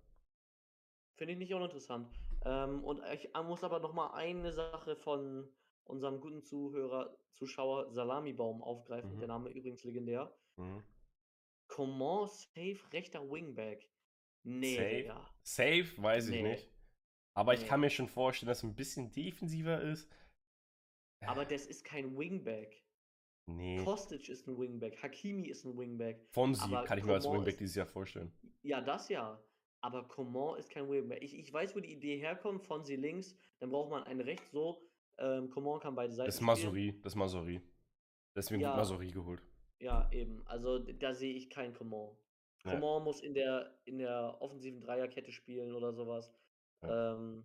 Finde 1.18 1.34
ich 1.34 1.40
nicht 1.40 1.54
uninteressant. 1.54 2.08
Ähm, 2.46 2.84
und 2.84 3.02
ich 3.14 3.30
muss 3.44 3.64
aber 3.64 3.80
noch 3.80 3.94
mal 3.94 4.14
eine 4.14 4.52
Sache 4.54 4.96
von 4.96 5.48
unserem 5.84 6.20
guten 6.20 6.42
Zuhörer, 6.42 7.16
Zuschauer 7.34 7.92
Salamibaum 7.92 8.64
aufgreifen. 8.64 9.16
Mhm. 9.16 9.20
Der 9.20 9.28
Name 9.28 9.50
übrigens 9.50 9.84
legendär. 9.84 10.34
Mhm. 10.56 10.84
Coman 11.68 12.28
safe 12.28 12.80
rechter 12.92 13.22
Wingback. 13.30 13.91
Nee, 14.44 14.76
Safe? 14.76 14.90
Digga. 14.96 15.36
Safe, 15.44 16.02
weiß 16.04 16.28
ich 16.30 16.42
Nee. 16.42 16.50
nicht. 16.52 16.70
Aber 17.34 17.54
ich 17.54 17.62
Nee. 17.62 17.68
kann 17.68 17.80
mir 17.82 17.90
schon 17.90 18.08
vorstellen, 18.08 18.48
dass 18.50 18.60
es 18.60 18.64
ein 18.64 18.76
bisschen 18.76 19.12
defensiver 19.12 19.82
ist. 19.82 20.10
Aber 21.26 21.46
das 21.46 21.66
ist 21.68 21.84
kein 21.86 22.18
Wingback. 22.18 22.84
Nee. 23.48 23.84
Kostic 23.84 24.30
ist 24.30 24.48
ein 24.48 24.58
Wingback. 24.58 25.02
Hakimi 25.02 25.48
ist 25.48 25.66
ein 25.66 25.78
Wingback. 25.78 26.28
Fonsi 26.32 26.70
kann 26.86 26.98
ich 26.98 27.04
mir 27.06 27.14
als 27.14 27.26
Coman 27.26 27.40
Wingback 27.40 27.54
ist- 27.56 27.60
dieses 27.60 27.76
Jahr 27.76 27.86
vorstellen. 27.86 28.32
Ja, 28.64 28.82
das 28.82 29.10
ja. 29.10 29.42
Aber 29.84 30.08
Coman 30.08 30.60
ist 30.60 30.70
kein 30.70 30.90
Wingback. 30.90 31.22
Ich, 31.24 31.36
ich 31.38 31.52
weiß, 31.52 31.76
wo 31.76 31.80
die 31.80 31.92
Idee 31.92 32.18
herkommt. 32.18 32.64
Fonsi 32.66 32.96
links, 32.96 33.36
dann 33.60 33.70
braucht 33.72 33.90
man 33.90 34.04
einen 34.04 34.22
rechts 34.22 34.52
so. 34.52 34.88
Ähm, 35.18 35.50
Coman 35.50 35.80
kann 35.80 35.96
beide 35.96 36.14
Seiten 36.14 36.28
Das 36.28 36.36
ist. 36.36 36.42
Masuri. 36.42 37.00
Das 37.02 37.14
ist 37.14 37.18
Masuri. 37.18 37.62
Deswegen 38.36 38.62
Ja. 38.62 38.70
wird 38.70 38.78
Masuri 38.78 39.12
geholt. 39.12 39.42
Ja, 39.80 40.10
eben. 40.12 40.46
Also 40.48 40.80
da 40.80 41.14
sehe 41.14 41.34
ich 41.34 41.50
kein 41.50 41.74
Coman. 41.74 42.16
Ja. 42.66 42.72
Coman 42.74 43.04
muss 43.04 43.22
in 43.22 43.34
der, 43.34 43.76
in 43.86 43.98
der 43.98 44.38
offensiven 44.42 44.82
Dreierkette 44.82 45.32
spielen 45.32 45.74
oder 45.76 45.94
sowas. 45.94 46.34
Ähm, 46.84 47.44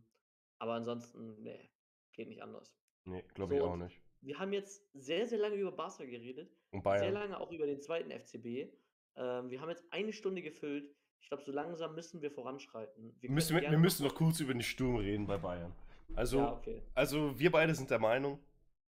aber 0.58 0.74
ansonsten, 0.74 1.42
nee, 1.42 1.70
geht 2.12 2.28
nicht 2.28 2.42
anders. 2.42 2.76
Nee, 3.04 3.22
glaube 3.34 3.54
So, 3.54 3.64
ich 3.64 3.66
auch 3.70 3.76
nicht. 3.76 4.00
Wir 4.22 4.38
haben 4.38 4.52
jetzt 4.52 4.82
sehr, 4.94 5.26
sehr 5.26 5.38
lange 5.38 5.56
über 5.56 5.72
Barca 5.72 6.04
geredet. 6.04 6.50
Und 6.72 6.82
Sehr 6.82 6.98
Bayern. 6.98 7.14
lange 7.14 7.38
auch 7.40 7.52
über 7.52 7.66
den 7.66 7.80
zweiten 7.80 8.10
FCB. 8.10 8.72
Ähm, 9.16 9.50
wir 9.50 9.60
haben 9.60 9.68
jetzt 9.70 9.84
eine 9.90 10.12
Stunde 10.12 10.42
gefüllt. 10.42 10.90
Ich 11.20 11.28
glaube, 11.28 11.42
so 11.44 11.52
langsam 11.52 11.94
müssen 11.94 12.20
wir 12.22 12.30
voranschreiten. 12.30 13.14
Wir 13.20 13.30
Müssen 13.30 13.56
wir, 13.60 13.70
wir 13.70 13.78
müssen 13.78 14.04
noch 14.04 14.14
kurz 14.14 14.40
über 14.40 14.52
den 14.52 14.62
Sturm 14.62 14.96
reden 14.96 15.26
bei 15.26 15.38
Bayern. 15.38 15.72
Also, 16.14 16.38
Ja, 16.38 16.52
okay. 16.52 16.82
also 16.94 17.38
wir 17.38 17.50
beide 17.50 17.74
sind 17.74 17.90
der 17.90 17.98
Meinung, 17.98 18.38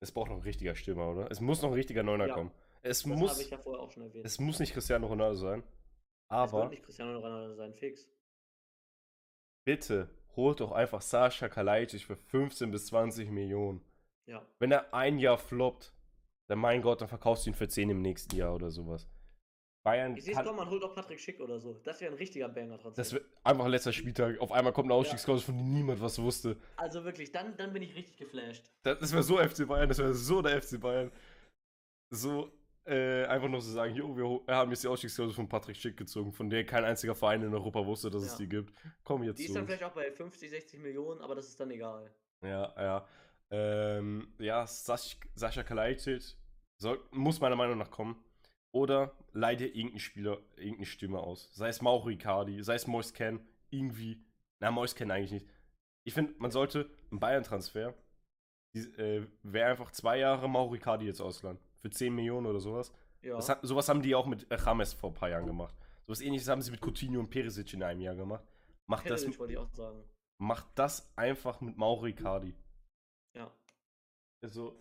es 0.01 0.13
braucht 0.13 0.31
noch 0.31 0.37
ein 0.37 0.43
richtiger 0.43 0.75
Stürmer, 0.75 1.11
oder? 1.11 1.31
Es 1.31 1.41
muss 1.41 1.61
noch 1.63 1.71
ein 1.71 1.75
richtiger 1.75 2.03
Neuner 2.03 2.29
Ja. 2.29 2.35
kommen. 2.35 2.51
Es 2.83 3.03
Das 3.03 3.11
habe 3.11 3.21
muss, 3.21 3.41
ich 3.41 3.51
ja 3.51 3.59
vorher 3.59 3.83
auch 3.83 3.91
schon 3.91 4.05
erwähnt. 4.05 4.25
es 4.25 4.39
muss 4.39 4.59
nicht 4.59 4.73
Cristiano 4.73 5.07
Ronaldo 5.07 5.35
sein. 5.37 5.63
Aber. 6.31 6.63
Wird 6.63 6.71
nicht 6.71 6.85
Cristiano 6.85 7.19
Ronaldo 7.19 7.55
sein, 7.55 7.75
fix. 7.75 8.09
Bitte, 9.67 10.09
holt 10.37 10.61
doch 10.61 10.73
einfach 10.73 11.03
Sascha 11.03 11.49
Kalajdzic 11.49 12.03
für 12.03 12.17
15 12.17 12.71
bis 12.71 12.87
20 12.87 13.31
Millionen. 13.31 13.85
Ja. 14.27 14.47
Wenn 14.59 14.73
er 14.73 14.95
ein 14.95 15.19
Jahr 15.19 15.39
floppt, 15.39 15.93
dann 16.49 16.59
mein 16.59 16.83
Gott, 16.83 17.01
dann 17.01 17.09
verkaufst 17.09 17.47
du 17.47 17.51
ihn 17.51 17.55
für 17.55 17.69
10 17.69 17.91
im 17.91 18.01
nächsten 18.01 18.35
Jahr 18.37 18.55
oder 18.55 18.71
sowas. 18.71 19.09
Bayern. 19.83 20.17
Ich 20.17 20.25
sehe 20.25 20.39
es 20.39 20.45
man 20.45 20.69
holt 20.69 20.83
auch 20.83 20.95
Patrick 20.95 21.19
Schick 21.19 21.41
oder 21.41 21.59
so. 21.59 21.81
Das 21.85 22.01
wäre 22.01 22.13
ein 22.13 22.19
richtiger 22.19 22.49
Banger 22.49 22.79
trotzdem. 22.79 23.03
Das 23.03 23.13
wird 23.13 23.25
einfach 23.43 23.67
letzter 23.67 23.93
Spieltag. 23.93 24.39
Auf 24.39 24.53
einmal 24.53 24.73
kommt 24.73 24.87
eine 24.87 24.95
Ausstiegsklausel, 24.95 25.47
von 25.47 25.57
dem 25.57 25.73
niemand 25.73 26.01
was 26.01 26.21
wusste. 26.21 26.57
Also 26.77 27.05
wirklich, 27.05 27.33
dann, 27.33 27.57
dann 27.57 27.73
bin 27.73 27.83
ich 27.83 27.95
richtig 27.95 28.19
geflasht. 28.19 28.71
Das, 28.83 28.99
das 28.99 29.13
wäre 29.13 29.23
so 29.23 29.39
FC 29.39 29.67
Bayern, 29.67 29.89
das 29.89 29.99
wäre 29.99 30.15
so 30.15 30.43
der 30.43 30.61
FC 30.61 30.79
Bayern. 30.79 31.11
So, 32.13 32.51
äh, 32.87 33.25
einfach 33.27 33.49
nur 33.49 33.61
zu 33.61 33.69
so 33.69 33.75
sagen, 33.75 33.95
jo, 33.95 34.17
wir 34.47 34.55
haben 34.55 34.71
jetzt 34.71 34.85
die 34.85 34.89
Ausstiegsklausel 34.89 35.35
von 35.35 35.49
Patrick 35.49 35.77
Schick 35.77 35.97
gezogen, 35.97 36.33
von 36.33 36.49
der 36.49 36.65
kein 36.65 36.85
einziger 36.85 37.15
Verein 37.15 37.43
in 37.43 37.53
Europa 37.53 37.85
wusste, 37.85 38.11
dass 38.11 38.25
ja. 38.25 38.33
es 38.33 38.37
die 38.37 38.49
gibt. 38.49 38.73
Komm 39.05 39.23
jetzt 39.23 39.39
Die 39.39 39.45
ist 39.45 39.55
dann 39.55 39.67
vielleicht 39.67 39.85
auch 39.85 39.93
bei 39.93 40.11
50, 40.11 40.51
60 40.51 40.81
Millionen, 40.81 41.21
aber 41.21 41.35
das 41.35 41.49
ist 41.49 41.61
dann 41.61 41.71
egal. 41.71 42.11
Ja, 42.43 42.73
ja. 42.77 43.07
Ähm, 43.51 44.33
ja, 44.39 44.67
Sas 44.67 45.17
Sascha 45.35 45.63
Kalajdzic 45.63 46.37
muss 47.11 47.41
meiner 47.41 47.57
Meinung 47.57 47.79
nach 47.79 47.91
kommen. 47.91 48.23
Oder 48.73 49.17
leide 49.33 49.67
irgendeinen 49.67 49.99
Spieler, 49.99 50.39
irgendeine 50.57 50.87
Stimme 50.87 51.19
aus. 51.19 51.51
Sei 51.53 51.69
es 51.69 51.83
Mauro 51.83 52.09
Icardi, 52.09 52.63
sei 52.63 52.77
es 52.77 52.87
Mois 52.87 53.13
Ken, 53.13 53.41
irgendwie. 53.69 54.23
Na, 54.61 54.71
Mois 54.71 54.95
Ken 54.95 55.11
eigentlich 55.11 55.33
nicht. 55.33 55.47
Ich 56.05 56.15
finde, 56.15 56.35
man 56.39 56.53
sollte 56.53 56.89
einen 57.11 57.19
Bayern-Transfer, 57.19 57.95
äh, 58.75 59.23
wäre 59.43 59.71
einfach 59.71 59.91
zwei 59.91 60.19
Jahre 60.19 60.49
Mauro 60.49 60.75
Icardi 60.75 61.07
jetzt 61.07 61.21
ausleihen. 61.21 61.59
Für 61.83 61.91
10 61.91 62.15
Millionen 62.15 62.47
oder 62.47 62.61
sowas. 62.61 62.93
Ja. 63.23 63.37
Das 63.37 63.49
hat, 63.49 63.61
sowas 63.63 63.89
haben 63.89 64.03
die 64.03 64.15
auch 64.15 64.27
mit 64.27 64.47
James 64.51 64.93
vor 64.93 65.11
ein 65.11 65.15
paar 65.15 65.29
Jahren 65.31 65.47
gemacht. 65.47 65.75
Sowas 66.07 66.21
ähnliches 66.21 66.49
haben 66.49 66.63
sie 66.63 66.71
mit 66.71 66.81
Coutinho 66.81 67.21
und 67.21 67.31
Perisic 67.31 67.73
in 67.75 67.83
einem 67.83 68.01
Jahr 68.01 68.15
gemacht. 68.15 68.45
Macht 68.87 69.05
Perisic 69.05 69.31
das, 69.31 69.39
wollte 69.39 69.53
ich 69.53 69.59
auch 69.59 69.73
sagen. 69.75 70.03
Macht 70.39 70.67
das 70.75 71.13
einfach 71.17 71.61
mit 71.61 71.77
Mauro 71.77 72.07
Icardi. 72.07 72.55
Ja. 73.37 73.53
Also, 74.43 74.77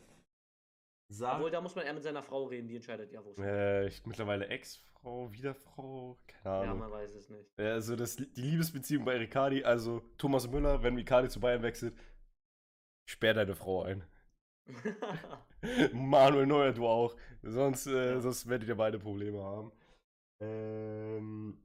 Sag, 1.12 1.38
Obwohl, 1.38 1.50
da 1.50 1.60
muss 1.60 1.76
man 1.76 1.86
eher 1.86 1.93
mit 1.93 2.04
seiner 2.04 2.22
Frau 2.22 2.45
reden, 2.45 2.68
die 2.68 2.76
entscheidet 2.76 3.12
ja, 3.12 3.26
wo 3.26 3.32
es 3.32 3.39
äh, 3.39 3.88
ich, 3.88 4.06
Mittlerweile 4.06 4.47
Ex-Frau, 4.47 5.32
Wiederfrau, 5.32 6.20
keine 6.28 6.56
Ahnung. 6.56 6.66
Ja, 6.68 6.74
man 6.76 6.91
weiß 6.91 7.16
es 7.16 7.30
nicht. 7.30 7.60
Also 7.60 7.95
das, 7.95 8.16
die 8.16 8.30
Liebesbeziehung 8.36 9.06
bei 9.06 9.18
Ricardi, 9.18 9.64
also 9.64 10.02
Thomas 10.20 10.47
Müller, 10.47 10.84
wenn 10.84 10.95
Ricardi 10.95 11.28
zu 11.28 11.39
Bayern 11.39 11.64
wechselt, 11.64 11.97
sperr 13.10 13.34
deine 13.34 13.56
Frau 13.56 13.82
ein. 13.82 14.04
Manuel 15.93 16.47
Neuer, 16.47 16.74
du 16.74 16.88
auch. 16.88 17.15
Sonst, 17.41 17.88
äh, 17.88 18.13
ja. 18.13 18.22
sonst 18.22 18.47
werdet 18.47 18.70
ihr 18.70 18.76
beide 18.76 18.99
Probleme 18.99 19.41
haben. 19.43 19.72
Ähm, 20.41 21.57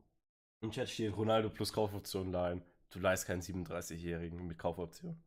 Im 0.63 0.71
Chat 0.71 0.89
steht 0.89 1.17
Ronaldo 1.17 1.51
plus 1.51 1.73
Kaufoption 1.73 2.33
leihen. 2.33 2.63
Du 2.91 2.99
leist 3.01 3.27
keinen 3.27 3.43
37-Jährigen 3.43 4.47
mit 4.47 4.59
Kaufoption. 4.59 5.23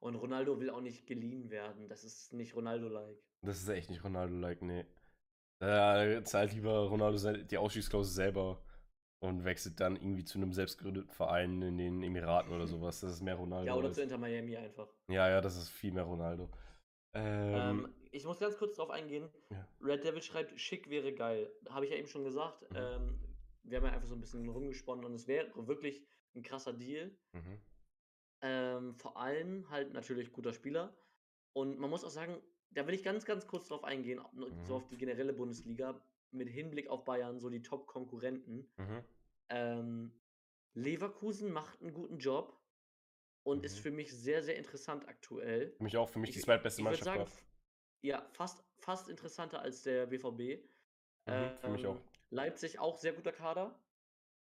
Und 0.00 0.16
Ronaldo 0.16 0.60
will 0.60 0.70
auch 0.70 0.80
nicht 0.80 1.06
geliehen 1.06 1.50
werden. 1.50 1.88
Das 1.88 2.04
ist 2.04 2.32
nicht 2.32 2.54
Ronaldo-like. 2.54 3.18
Das 3.42 3.62
ist 3.62 3.68
echt 3.68 3.90
nicht 3.90 4.04
Ronaldo-like, 4.04 4.62
nee. 4.62 4.84
Da 5.60 6.22
zahlt 6.24 6.52
lieber 6.52 6.88
Ronaldo 6.88 7.44
die 7.44 7.58
Ausstiegsklausel 7.58 8.12
selber 8.12 8.62
und 9.24 9.44
wechselt 9.44 9.80
dann 9.80 9.96
irgendwie 9.96 10.24
zu 10.24 10.38
einem 10.38 10.52
selbstgegründeten 10.52 11.10
Verein 11.10 11.62
in 11.62 11.78
den 11.78 12.02
Emiraten 12.02 12.52
oder 12.52 12.66
sowas. 12.66 13.00
Das 13.00 13.12
ist 13.12 13.22
mehr 13.22 13.36
Ronaldo. 13.36 13.66
Ja, 13.66 13.74
oder 13.74 13.92
zu 13.92 14.02
Inter 14.02 14.18
Miami 14.18 14.56
einfach. 14.56 14.88
Ja, 15.08 15.28
ja, 15.28 15.40
das 15.40 15.56
ist 15.56 15.70
viel 15.70 15.92
mehr 15.92 16.04
Ronaldo. 16.04 16.50
Ähm, 17.14 17.54
ähm, 17.54 17.94
ich 18.10 18.24
muss 18.24 18.38
ganz 18.38 18.56
kurz 18.58 18.76
drauf 18.76 18.90
eingehen. 18.90 19.28
Ja. 19.50 19.66
Red 19.80 20.04
Devil 20.04 20.22
schreibt, 20.22 20.58
schick 20.60 20.90
wäre 20.90 21.12
geil. 21.12 21.50
Habe 21.70 21.86
ich 21.86 21.92
ja 21.92 21.96
eben 21.96 22.08
schon 22.08 22.24
gesagt. 22.24 22.62
Mhm. 22.70 22.76
Ähm, 22.76 23.20
wir 23.62 23.78
haben 23.78 23.86
ja 23.86 23.92
einfach 23.92 24.08
so 24.08 24.14
ein 24.14 24.20
bisschen 24.20 24.48
rumgesponnen 24.48 25.04
und 25.04 25.14
es 25.14 25.26
wäre 25.26 25.48
wirklich 25.66 26.04
ein 26.34 26.42
krasser 26.42 26.72
Deal. 26.72 27.16
Mhm. 27.32 27.60
Ähm, 28.42 28.94
vor 28.96 29.16
allem 29.16 29.70
halt 29.70 29.92
natürlich 29.92 30.32
guter 30.32 30.52
Spieler. 30.52 30.94
Und 31.54 31.78
man 31.78 31.88
muss 31.88 32.04
auch 32.04 32.10
sagen, 32.10 32.36
da 32.70 32.86
will 32.86 32.94
ich 32.94 33.04
ganz, 33.04 33.24
ganz 33.24 33.46
kurz 33.46 33.68
drauf 33.68 33.84
eingehen, 33.84 34.20
mhm. 34.32 34.64
so 34.64 34.76
auf 34.76 34.86
die 34.88 34.98
generelle 34.98 35.32
Bundesliga, 35.32 36.00
mit 36.34 36.48
Hinblick 36.48 36.88
auf 36.88 37.04
Bayern, 37.04 37.38
so 37.38 37.48
die 37.48 37.62
Top-Konkurrenten. 37.62 38.68
Mhm. 38.76 39.04
Ähm, 39.50 40.12
Leverkusen 40.74 41.52
macht 41.52 41.80
einen 41.80 41.94
guten 41.94 42.18
Job 42.18 42.60
und 43.44 43.58
mhm. 43.58 43.64
ist 43.64 43.78
für 43.78 43.90
mich 43.90 44.12
sehr, 44.12 44.42
sehr 44.42 44.56
interessant 44.56 45.06
aktuell. 45.08 45.72
Für 45.76 45.84
mich 45.84 45.96
auch, 45.96 46.08
für 46.08 46.18
mich 46.18 46.30
ich, 46.30 46.36
die 46.36 46.42
zweitbeste 46.42 46.82
Mannschaft. 46.82 47.04
Sagen, 47.04 47.30
ja, 48.02 48.26
fast, 48.32 48.64
fast 48.78 49.08
interessanter 49.08 49.60
als 49.60 49.82
der 49.82 50.06
BVB. 50.06 50.64
Mhm, 51.26 51.32
äh, 51.32 51.56
für 51.56 51.68
mich 51.68 51.84
ähm, 51.84 51.90
auch. 51.90 52.00
Leipzig 52.30 52.78
auch 52.78 52.96
sehr 52.96 53.12
guter 53.12 53.32
Kader 53.32 53.78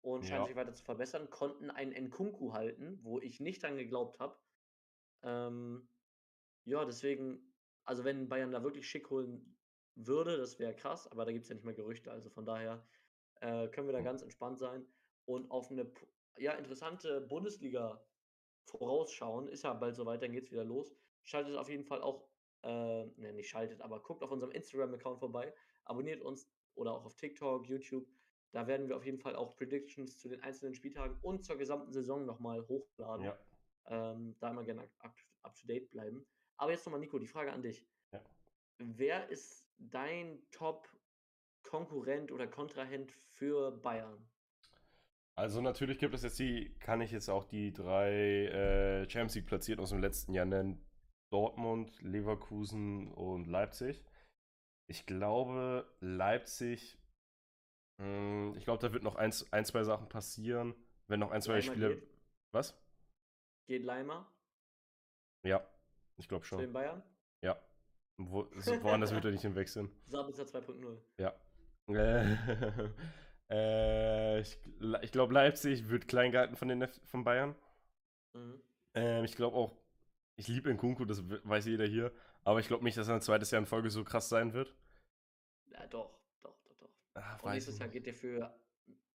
und 0.02 0.24
ja. 0.24 0.30
scheinen 0.30 0.48
sich 0.48 0.56
weiter 0.56 0.74
zu 0.74 0.84
verbessern, 0.84 1.30
konnten 1.30 1.70
einen 1.70 1.92
Nkunku 1.92 2.54
halten, 2.54 3.00
wo 3.04 3.20
ich 3.20 3.40
nicht 3.40 3.64
dran 3.64 3.78
geglaubt 3.78 4.20
habe. 4.20 4.38
Ähm, 5.24 5.88
ja, 6.66 6.84
deswegen, 6.86 7.54
also 7.86 8.04
wenn 8.04 8.28
Bayern 8.28 8.52
da 8.52 8.64
wirklich 8.64 8.90
schick 8.90 9.10
holen 9.10 9.58
würde, 9.96 10.38
das 10.38 10.60
wäre 10.60 10.76
krass, 10.76 11.08
aber 11.08 11.26
da 11.26 11.32
gibt 11.32 11.44
es 11.44 11.50
ja 11.50 11.56
nicht 11.56 11.64
mehr 11.64 11.74
Gerüchte, 11.74 12.12
also 12.12 12.30
von 12.30 12.46
daher 12.46 12.86
äh, 13.42 13.68
können 13.70 13.88
wir 13.88 13.94
da 13.94 14.00
hm. 14.00 14.06
ganz 14.06 14.22
entspannt 14.22 14.58
sein 14.58 14.86
und 15.26 15.50
auf 15.52 15.72
eine 15.72 15.92
ja, 16.38 16.54
interessante 16.54 17.22
Bundesliga 17.22 18.04
vorausschauen. 18.66 19.48
Ist 19.48 19.64
ja 19.64 19.74
bald 19.74 19.96
soweit, 19.96 20.22
dann 20.22 20.32
geht 20.32 20.46
es 20.46 20.52
wieder 20.52 20.66
los. 20.66 20.96
Schaltet 21.24 21.56
auf 21.56 21.70
jeden 21.70 21.86
Fall 21.86 22.02
auch, 22.02 22.28
äh, 22.64 23.06
ne, 23.06 23.34
nicht 23.34 23.50
schaltet, 23.50 23.82
aber 23.82 24.02
guckt 24.02 24.24
auf 24.24 24.32
unserem 24.32 24.52
Instagram-Account 24.52 25.20
vorbei, 25.20 25.54
abonniert 25.86 26.22
uns 26.22 26.50
oder 26.76 26.94
auch 26.94 27.06
auf 27.06 27.16
TikTok, 27.16 27.68
YouTube 27.68 28.08
da 28.56 28.68
werden 28.68 28.88
wir 28.88 28.96
auf 28.96 29.06
jeden 29.06 29.20
Fall 29.20 29.36
auch 29.36 29.58
Predictions 29.58 30.18
zu 30.18 30.30
den 30.30 30.42
einzelnen 30.42 30.74
Spieltagen 30.74 31.18
und 31.22 31.44
zur 31.44 31.58
gesamten 31.58 31.92
Saison 31.92 32.26
nochmal 32.26 32.66
hochladen. 32.70 33.26
Ja. 33.26 33.38
Ähm, 33.88 34.34
da 34.40 34.52
immer 34.52 34.64
gerne 34.64 34.90
up, 35.00 35.14
up, 35.42 35.56
to 35.58 35.68
date 35.68 35.92
bleiben. 35.92 36.26
Aber 36.56 36.72
jetzt 36.72 36.86
nochmal, 36.86 37.02
Nico, 37.02 37.20
die 37.20 37.28
Frage 37.28 37.52
an 37.52 37.62
dich. 37.62 37.86
Ja. 38.14 38.24
Wer 38.78 39.28
ist 39.28 39.68
dein 39.78 40.42
Top-Konkurrent 41.66 42.32
oder 42.32 42.48
Kontrahent 42.48 43.12
für 43.12 43.72
Bayern? 43.72 44.18
Also 45.36 45.62
natürlich 45.62 46.00
gibt 46.00 46.14
es 46.14 46.24
jetzt 46.24 46.40
die, 46.40 46.74
kann 46.80 47.02
ich 47.02 47.12
jetzt 47.12 47.30
auch 47.30 47.44
die 47.44 47.74
drei 47.74 48.12
äh, 48.46 49.10
Champions 49.10 49.36
League 49.36 49.48
platziert 49.48 49.80
aus 49.80 49.90
dem 49.90 50.00
letzten 50.00 50.34
Jahr 50.34 50.46
nennen. 50.46 50.86
Dortmund, 51.30 52.02
Leverkusen 52.02 53.12
und 53.12 53.48
Leipzig. 53.48 54.02
Ich 54.88 55.06
glaube, 55.06 55.86
Leipzig 56.00 56.98
hm, 57.98 58.56
ich 58.58 58.66
glaube, 58.66 58.82
da 58.82 58.94
wird 58.94 59.04
noch 59.04 59.16
ein, 59.16 59.34
ein, 59.52 59.66
zwei 59.66 59.84
Sachen 59.84 60.10
passieren, 60.10 60.76
wenn 61.08 61.20
noch 61.20 61.32
ein, 61.32 61.42
zwei 61.42 61.60
Leimer 61.60 61.64
Spiele. 61.64 61.96
Geht. 61.96 62.10
Was? 62.52 62.78
Geht 63.68 63.84
Leimer? 63.84 64.30
Ja, 65.44 65.66
ich 66.18 66.28
glaube 66.28 66.46
schon. 66.46 66.60
Zu 66.60 66.66
den 66.66 66.74
Bayern? 66.74 67.04
Ja. 67.42 67.60
Wo, 68.18 68.46
woanders 68.82 69.14
wird 69.14 69.26
er 69.26 69.32
nicht 69.32 69.42
hinwechseln. 69.42 69.92
Sabitzer 70.06 70.44
2.0. 70.44 70.98
Ja. 71.18 71.34
äh, 73.50 74.40
ich, 74.40 74.58
ich 75.02 75.12
glaube, 75.12 75.34
Leipzig 75.34 75.90
wird 75.90 76.08
klein 76.08 76.32
gehalten 76.32 76.56
von, 76.56 76.68
den, 76.68 76.88
von 77.06 77.24
Bayern. 77.24 77.56
Mhm. 78.34 78.62
Äh, 78.96 79.24
ich 79.24 79.36
glaube 79.36 79.56
auch, 79.58 79.76
ich 80.36 80.48
liebe 80.48 80.74
Nkunku, 80.74 81.06
das 81.06 81.24
weiß 81.28 81.66
jeder 81.66 81.86
hier, 81.86 82.12
aber 82.44 82.60
ich 82.60 82.68
glaube 82.68 82.84
nicht, 82.84 82.98
dass 82.98 83.08
er 83.08 83.16
ein 83.16 83.22
zweites 83.22 83.52
Jahr 83.52 83.60
in 83.60 83.66
Folge 83.66 83.90
so 83.90 84.04
krass 84.04 84.30
sein 84.30 84.54
wird. 84.54 84.74
Ja, 85.72 85.86
doch. 85.88 86.20
Ach, 87.14 87.44
Und 87.44 87.52
nächstes 87.52 87.80
Jahr 87.80 87.88
geht 87.88 88.06
der 88.08 88.14
für 88.14 88.54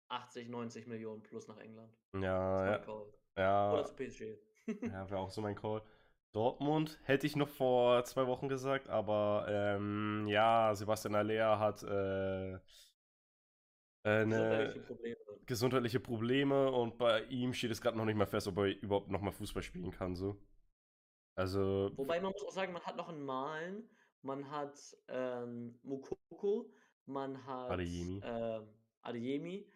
80, 0.09 0.49
90 0.49 0.87
Millionen 0.87 1.23
plus 1.23 1.49
nach 1.49 1.59
England. 1.59 1.93
Ja, 2.15 2.77
ja. 2.77 2.87
ja. 3.37 3.73
Oder 3.73 3.85
zu 3.85 3.95
PSG. 3.95 4.39
ja, 4.83 5.11
wäre 5.11 5.19
auch 5.19 5.31
so 5.31 5.41
mein 5.41 5.57
Call. 5.57 5.83
Dortmund 6.33 6.99
hätte 7.05 7.27
ich 7.27 7.37
noch 7.37 7.49
vor 7.49 8.05
zwei 8.05 8.27
Wochen 8.27 8.49
gesagt, 8.49 8.89
aber 8.89 9.47
ähm, 9.49 10.27
ja, 10.29 10.75
Sebastian 10.75 11.15
Aller 11.15 11.59
hat 11.59 11.83
äh, 11.83 12.59
gesundheitliche, 14.03 14.81
Probleme. 14.81 15.17
gesundheitliche 15.47 16.01
Probleme 16.01 16.71
und 16.71 16.99
bei 16.99 17.25
ihm 17.25 17.55
steht 17.55 17.71
es 17.71 17.81
gerade 17.81 17.97
noch 17.97 18.05
nicht 18.05 18.17
mal 18.17 18.27
fest, 18.27 18.47
ob 18.47 18.59
er 18.59 18.67
überhaupt 18.67 19.11
noch 19.11 19.21
mal 19.21 19.33
Fußball 19.33 19.63
spielen 19.63 19.91
kann. 19.91 20.15
So. 20.15 20.37
Also. 21.35 21.91
Wobei 21.97 22.21
man 22.21 22.33
muss 22.33 22.45
auch 22.45 22.53
sagen, 22.53 22.73
man 22.73 22.83
hat 22.83 22.97
noch 22.97 23.09
einen 23.09 23.25
Malen, 23.25 23.89
man 24.23 24.51
hat 24.51 24.79
ähm, 25.09 25.79
Mukoko, 25.83 26.71
man 27.07 27.47
hat 27.47 27.71
Adeyemi. 27.71 28.21
Äh, 28.21 28.61
Adeyemi. 29.03 29.67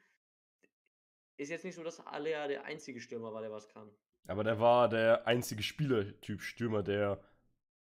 Ist 1.36 1.50
jetzt 1.50 1.64
nicht 1.64 1.74
so, 1.74 1.82
dass 1.82 2.04
Alea 2.06 2.46
der 2.46 2.64
einzige 2.64 3.00
Stürmer 3.00 3.32
war, 3.32 3.40
der 3.40 3.50
was 3.50 3.68
kann. 3.68 3.90
Aber 4.26 4.44
der 4.44 4.60
war 4.60 4.88
der 4.88 5.26
einzige 5.26 5.62
Spielertyp 5.62 6.40
Stürmer, 6.40 6.82
der, 6.82 7.20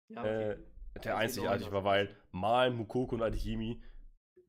ja, 0.09 0.21
okay. 0.21 0.51
äh, 0.95 1.01
der 1.03 1.17
einzigartig 1.17 1.71
war, 1.73 1.85
weil 1.85 2.15
Mal, 2.33 2.71
Mukoko 2.71 3.15
und 3.15 3.23
Adeyemi, 3.23 3.83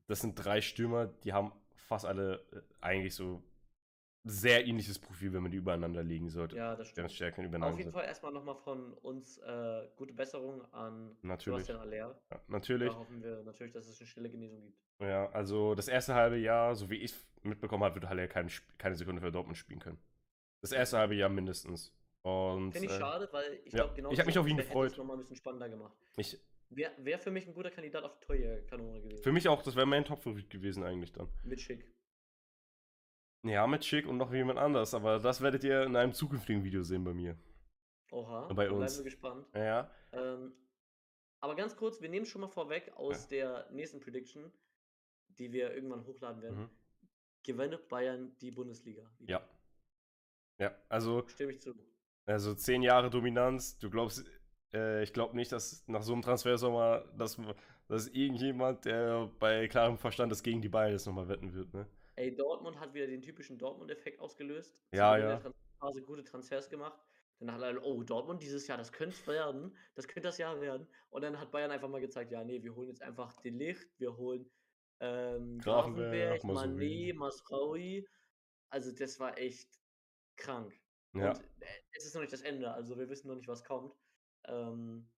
das 0.06 0.20
sind 0.20 0.34
drei 0.34 0.60
Stürmer, 0.60 1.06
die 1.06 1.32
haben 1.32 1.52
fast 1.74 2.04
alle 2.04 2.44
äh, 2.52 2.60
eigentlich 2.80 3.14
so 3.14 3.42
sehr 4.24 4.66
ähnliches 4.66 4.98
Profil, 4.98 5.32
wenn 5.32 5.42
man 5.42 5.50
die 5.50 5.56
übereinander 5.56 6.02
legen 6.02 6.28
sollte. 6.28 6.56
Ja, 6.56 6.76
das 6.76 6.88
stimmt. 6.88 7.10
Stärken 7.10 7.44
übereinander 7.44 7.72
Auf 7.72 7.78
jeden 7.78 7.92
Fall 7.92 8.04
erstmal 8.04 8.32
nochmal 8.32 8.56
von 8.56 8.92
uns 8.94 9.38
äh, 9.38 9.88
gute 9.96 10.12
Besserung 10.12 10.62
an 10.72 11.16
natürlich. 11.22 11.64
Sebastian 11.64 11.80
Aller. 11.80 12.20
Ja, 12.30 12.40
natürlich. 12.48 12.90
Da 12.90 12.98
hoffen 12.98 13.22
wir 13.22 13.42
natürlich, 13.44 13.72
dass 13.72 13.86
es 13.88 13.98
eine 13.98 14.06
stille 14.06 14.28
Genesung 14.28 14.62
gibt. 14.62 14.78
Ja, 15.00 15.30
also 15.30 15.74
das 15.74 15.88
erste 15.88 16.14
halbe 16.14 16.36
Jahr, 16.36 16.74
so 16.74 16.90
wie 16.90 16.96
ich 16.96 17.12
es 17.12 17.28
mitbekommen 17.42 17.82
habe, 17.84 17.94
wird 17.94 18.08
Haller 18.08 18.28
keine, 18.28 18.50
keine 18.76 18.94
Sekunde 18.94 19.22
für 19.22 19.32
Dortmund 19.32 19.56
spielen 19.56 19.80
können. 19.80 19.98
Das 20.60 20.72
erste 20.72 20.98
halbe 20.98 21.14
Jahr 21.14 21.28
mindestens. 21.28 21.94
Finde 22.22 22.70
ich 22.74 22.84
äh, 22.84 22.98
schade, 22.98 23.28
weil 23.32 23.60
ich 23.64 23.72
ja, 23.72 23.84
glaube 23.84 23.94
genau. 23.94 24.10
Ich 24.10 24.18
habe 24.18 24.26
mich 24.26 24.38
auf 24.38 24.46
ihn 24.46 24.58
gefreut. 24.58 24.96
nochmal 24.98 25.16
ein 25.16 25.20
bisschen 25.20 25.36
spannender 25.36 25.68
gemacht. 25.70 25.96
Ich, 26.16 26.38
Wäre 26.70 26.92
wär 26.98 27.18
für 27.18 27.32
mich 27.32 27.46
ein 27.48 27.54
guter 27.54 27.70
Kandidat 27.70 28.04
auf 28.04 28.20
Torjägerkanone 28.20 29.00
gewesen. 29.00 29.22
Für 29.22 29.32
mich 29.32 29.48
auch, 29.48 29.62
das 29.62 29.74
wäre 29.74 29.86
mein 29.86 30.04
Top-Favorit 30.04 30.50
gewesen 30.50 30.84
eigentlich 30.84 31.12
dann. 31.12 31.28
Mit 31.42 31.60
Schick. 31.60 31.92
Ja, 33.42 33.66
mit 33.66 33.84
Schick 33.84 34.06
und 34.06 34.18
noch 34.18 34.32
jemand 34.32 34.58
anders, 34.58 34.94
aber 34.94 35.18
das 35.18 35.40
werdet 35.40 35.64
ihr 35.64 35.82
in 35.82 35.96
einem 35.96 36.12
zukünftigen 36.12 36.62
Video 36.62 36.82
sehen 36.82 37.02
bei 37.02 37.12
mir. 37.12 37.36
Oha, 38.12 38.52
bei 38.52 38.70
uns. 38.70 38.78
bleiben 38.78 38.96
wir 38.98 39.04
gespannt. 39.04 39.46
Ja. 39.54 39.90
Ähm, 40.12 40.52
aber 41.40 41.56
ganz 41.56 41.74
kurz, 41.74 42.00
wir 42.00 42.08
nehmen 42.08 42.26
schon 42.26 42.42
mal 42.42 42.48
vorweg 42.48 42.92
aus 42.96 43.28
ja. 43.30 43.36
der 43.36 43.70
nächsten 43.72 43.98
Prediction, 43.98 44.52
die 45.38 45.52
wir 45.52 45.74
irgendwann 45.74 46.06
hochladen 46.06 46.42
werden. 46.42 46.60
Mhm. 46.60 46.70
Gewinnt 47.42 47.88
Bayern 47.88 48.36
die 48.40 48.50
Bundesliga? 48.52 49.10
Wieder. 49.18 49.30
Ja. 49.30 49.48
Ja, 50.60 50.74
also. 50.88 51.26
Stimme 51.26 51.52
ich 51.52 51.60
zu. 51.60 51.74
Also 52.26 52.54
zehn 52.54 52.82
Jahre 52.82 53.10
Dominanz. 53.10 53.78
Du 53.78 53.90
glaubst, 53.90 54.24
äh, 54.72 55.02
ich 55.02 55.12
glaube 55.12 55.34
nicht, 55.34 55.50
dass 55.50 55.82
nach 55.88 56.02
so 56.02 56.12
einem 56.12 56.22
Transfersommer, 56.22 57.04
dass, 57.16 57.40
dass 57.88 58.06
irgendjemand, 58.08 58.84
der 58.84 59.30
bei 59.40 59.66
klarem 59.66 59.98
Verstand 59.98 60.30
ist, 60.30 60.42
gegen 60.42 60.60
die 60.60 60.68
Bayern 60.68 60.92
jetzt 60.92 61.06
nochmal 61.06 61.28
wetten 61.28 61.52
wird, 61.54 61.72
ne? 61.74 61.88
Ey, 62.16 62.34
Dortmund 62.34 62.78
hat 62.78 62.92
wieder 62.92 63.06
den 63.06 63.22
typischen 63.22 63.56
Dortmund-Effekt 63.58 64.20
ausgelöst. 64.20 64.78
Ja, 64.92 65.16
ja. 65.16 65.36
In 65.36 65.42
der 65.42 65.54
Phase 65.80 66.02
gute 66.02 66.22
Transfers 66.22 66.68
gemacht. 66.68 67.00
Dann 67.38 67.52
hat 67.52 67.62
er, 67.62 67.82
oh, 67.82 68.02
Dortmund 68.02 68.42
dieses 68.42 68.66
Jahr, 68.66 68.76
das 68.76 68.92
könnte 68.92 69.16
es 69.16 69.26
werden. 69.26 69.74
Das 69.94 70.06
könnte 70.06 70.28
das 70.28 70.36
Jahr 70.36 70.60
werden. 70.60 70.86
Und 71.08 71.22
dann 71.22 71.40
hat 71.40 71.50
Bayern 71.50 71.70
einfach 71.70 71.88
mal 71.88 72.02
gezeigt, 72.02 72.30
ja, 72.30 72.44
nee, 72.44 72.62
wir 72.62 72.76
holen 72.76 72.88
jetzt 72.88 73.00
einfach 73.00 73.32
den 73.40 73.56
Licht, 73.56 73.88
wir 73.98 74.14
holen 74.18 74.50
ähm, 75.00 75.58
Grafenberg, 75.58 76.42
Mané, 76.42 77.14
Masraui. 77.14 78.06
Also 78.68 78.92
das 78.92 79.18
war 79.18 79.38
echt 79.38 79.79
krank. 80.40 80.78
Ja. 81.14 81.30
Und 81.30 81.40
äh, 81.60 81.66
es 81.92 82.06
ist 82.06 82.14
noch 82.14 82.20
nicht 82.20 82.32
das 82.32 82.42
Ende, 82.42 82.72
also 82.72 82.98
wir 82.98 83.08
wissen 83.08 83.28
noch 83.28 83.36
nicht, 83.36 83.48
was 83.48 83.64
kommt. 83.64 83.94
Ähm, 84.46 85.08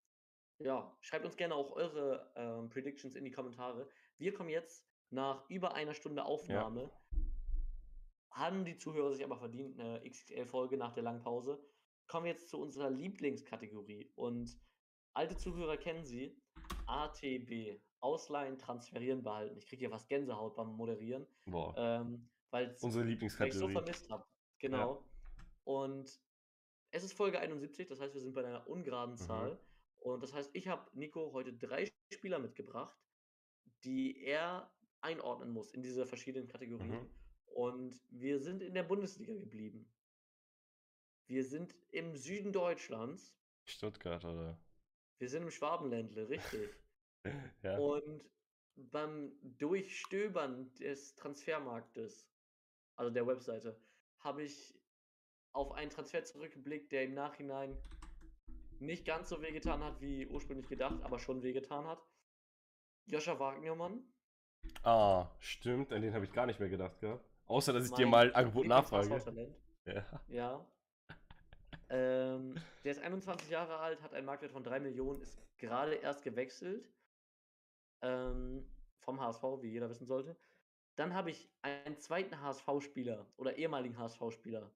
ja, 0.58 0.96
schreibt 1.00 1.24
uns 1.24 1.36
gerne 1.36 1.54
auch 1.54 1.72
eure 1.72 2.32
ähm, 2.36 2.68
Predictions 2.68 3.14
in 3.14 3.24
die 3.24 3.30
Kommentare. 3.30 3.88
Wir 4.18 4.32
kommen 4.32 4.50
jetzt 4.50 4.86
nach 5.10 5.48
über 5.48 5.74
einer 5.74 5.94
Stunde 5.94 6.24
Aufnahme. 6.24 6.82
Ja. 6.82 6.90
Haben 8.30 8.64
die 8.64 8.78
Zuhörer 8.78 9.12
sich 9.12 9.24
aber 9.24 9.36
verdient, 9.36 9.78
eine 9.78 10.02
XXL-Folge 10.08 10.76
nach 10.76 10.94
der 10.94 11.02
langen 11.02 11.22
Pause. 11.22 11.62
Kommen 12.06 12.24
wir 12.24 12.32
jetzt 12.32 12.48
zu 12.48 12.58
unserer 12.58 12.90
Lieblingskategorie. 12.90 14.10
Und 14.14 14.58
alte 15.14 15.36
Zuhörer 15.36 15.76
kennen 15.76 16.04
sie. 16.04 16.40
ATB. 16.86 17.80
Ausleihen, 18.00 18.58
transferieren, 18.58 19.22
behalten. 19.22 19.56
Ich 19.58 19.66
kriege 19.66 19.80
hier 19.80 19.90
fast 19.90 20.08
Gänsehaut 20.08 20.56
beim 20.56 20.68
Moderieren. 20.68 21.26
Boah. 21.46 21.74
Ähm, 21.76 22.28
weil 22.50 22.74
Unsere 22.80 23.04
Lieblingskategorie. 23.04 23.64
ich 23.64 23.74
so 23.74 23.80
vermisst 23.80 24.10
habe. 24.10 24.24
Genau. 24.58 24.94
Ja. 24.94 25.11
Und 25.64 26.20
es 26.90 27.04
ist 27.04 27.12
Folge 27.12 27.38
71, 27.38 27.88
das 27.88 28.00
heißt, 28.00 28.14
wir 28.14 28.20
sind 28.20 28.34
bei 28.34 28.44
einer 28.44 28.68
ungeraden 28.68 29.14
mhm. 29.14 29.18
Zahl. 29.18 29.58
Und 29.98 30.22
das 30.22 30.32
heißt, 30.32 30.50
ich 30.52 30.68
habe 30.68 30.90
Nico 30.94 31.32
heute 31.32 31.52
drei 31.52 31.90
Spieler 32.12 32.38
mitgebracht, 32.38 32.98
die 33.84 34.22
er 34.22 34.70
einordnen 35.00 35.50
muss 35.50 35.72
in 35.72 35.82
diese 35.82 36.06
verschiedenen 36.06 36.48
Kategorien. 36.48 37.02
Mhm. 37.02 37.10
Und 37.46 38.00
wir 38.10 38.40
sind 38.40 38.62
in 38.62 38.74
der 38.74 38.82
Bundesliga 38.82 39.34
geblieben. 39.34 39.90
Wir 41.26 41.44
sind 41.44 41.74
im 41.90 42.16
Süden 42.16 42.52
Deutschlands. 42.52 43.34
Stuttgart, 43.64 44.24
oder? 44.24 44.58
Wir 45.18 45.28
sind 45.28 45.42
im 45.42 45.50
Schwabenländle, 45.50 46.28
richtig. 46.28 46.70
ja. 47.62 47.78
Und 47.78 48.24
beim 48.74 49.32
Durchstöbern 49.42 50.74
des 50.74 51.14
Transfermarktes, 51.14 52.28
also 52.96 53.10
der 53.10 53.26
Webseite, 53.26 53.80
habe 54.18 54.42
ich 54.42 54.74
auf 55.52 55.72
einen 55.72 55.90
Transfer 55.90 56.24
zurückgeblickt, 56.24 56.92
der 56.92 57.04
im 57.04 57.14
Nachhinein 57.14 57.76
nicht 58.78 59.04
ganz 59.04 59.28
so 59.28 59.40
wehgetan 59.42 59.82
hat, 59.82 60.00
wie 60.00 60.26
ursprünglich 60.26 60.68
gedacht, 60.68 61.02
aber 61.02 61.18
schon 61.18 61.42
wehgetan 61.42 61.86
hat. 61.86 62.02
Joscha 63.06 63.38
Wagnermann. 63.38 64.02
Ah, 64.82 65.28
stimmt, 65.38 65.92
an 65.92 66.02
den 66.02 66.14
habe 66.14 66.24
ich 66.24 66.32
gar 66.32 66.46
nicht 66.46 66.60
mehr 66.60 66.68
gedacht 66.68 66.98
gehabt. 67.00 67.24
Außer, 67.46 67.72
dass 67.72 67.86
ich 67.86 67.90
mein 67.90 67.98
dir 67.98 68.06
mal 68.06 68.34
Angebot 68.34 68.66
nachfrage. 68.66 69.54
Ja. 69.84 70.20
ja. 70.28 70.66
ähm, 71.90 72.54
der 72.84 72.92
ist 72.92 73.00
21 73.00 73.50
Jahre 73.50 73.78
alt, 73.78 74.00
hat 74.02 74.14
einen 74.14 74.26
Marktwert 74.26 74.52
von 74.52 74.62
3 74.62 74.80
Millionen, 74.80 75.20
ist 75.20 75.40
gerade 75.58 75.94
erst 75.94 76.22
gewechselt. 76.22 76.88
Ähm, 78.00 78.64
vom 79.02 79.20
HSV, 79.20 79.42
wie 79.60 79.70
jeder 79.70 79.90
wissen 79.90 80.06
sollte. 80.06 80.36
Dann 80.96 81.14
habe 81.14 81.30
ich 81.30 81.50
einen 81.62 81.98
zweiten 81.98 82.40
HSV-Spieler 82.40 83.26
oder 83.36 83.56
ehemaligen 83.56 83.98
HSV-Spieler, 83.98 84.70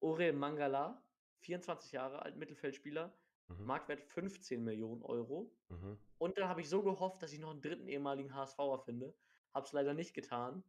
Orel 0.00 0.32
Mangala, 0.32 1.02
24 1.40 1.92
Jahre 1.92 2.22
alt, 2.22 2.36
Mittelfeldspieler, 2.36 3.12
mhm. 3.48 3.64
Marktwert 3.64 4.00
15 4.00 4.62
Millionen 4.62 5.02
Euro. 5.02 5.50
Mhm. 5.68 5.98
Und 6.18 6.38
dann 6.38 6.48
habe 6.48 6.60
ich 6.60 6.68
so 6.68 6.82
gehofft, 6.82 7.22
dass 7.22 7.32
ich 7.32 7.38
noch 7.38 7.50
einen 7.50 7.62
dritten 7.62 7.88
ehemaligen 7.88 8.34
HSVer 8.34 8.78
finde. 8.84 9.14
Habe 9.54 9.66
es 9.66 9.72
leider 9.72 9.94
nicht 9.94 10.14
getan. 10.14 10.62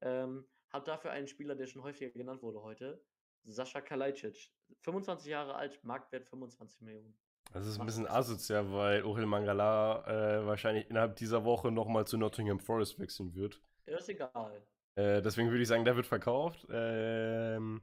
Ähm, 0.00 0.44
habe 0.70 0.84
dafür 0.84 1.10
einen 1.10 1.28
Spieler, 1.28 1.54
der 1.54 1.66
schon 1.66 1.82
häufiger 1.82 2.10
genannt 2.10 2.42
wurde 2.42 2.62
heute, 2.62 3.02
Sascha 3.44 3.80
Kalajdzic. 3.80 4.50
25 4.80 5.28
Jahre 5.28 5.54
alt, 5.54 5.82
Marktwert 5.84 6.24
25 6.24 6.80
Millionen. 6.80 7.14
Das 7.52 7.66
ist 7.66 7.78
ein 7.78 7.84
bisschen 7.84 8.06
asozial, 8.06 8.72
weil 8.72 9.04
Orel 9.04 9.26
Mangala 9.26 10.06
äh, 10.06 10.46
wahrscheinlich 10.46 10.88
innerhalb 10.88 11.16
dieser 11.16 11.44
Woche 11.44 11.70
nochmal 11.70 12.06
zu 12.06 12.16
Nottingham 12.16 12.58
Forest 12.58 12.98
wechseln 12.98 13.34
wird. 13.34 13.60
Ja, 13.86 13.98
ist 13.98 14.08
egal. 14.08 14.62
Äh, 14.94 15.20
deswegen 15.20 15.50
würde 15.50 15.62
ich 15.62 15.68
sagen, 15.68 15.84
der 15.84 15.96
wird 15.96 16.06
verkauft. 16.06 16.66
Ähm, 16.70 17.82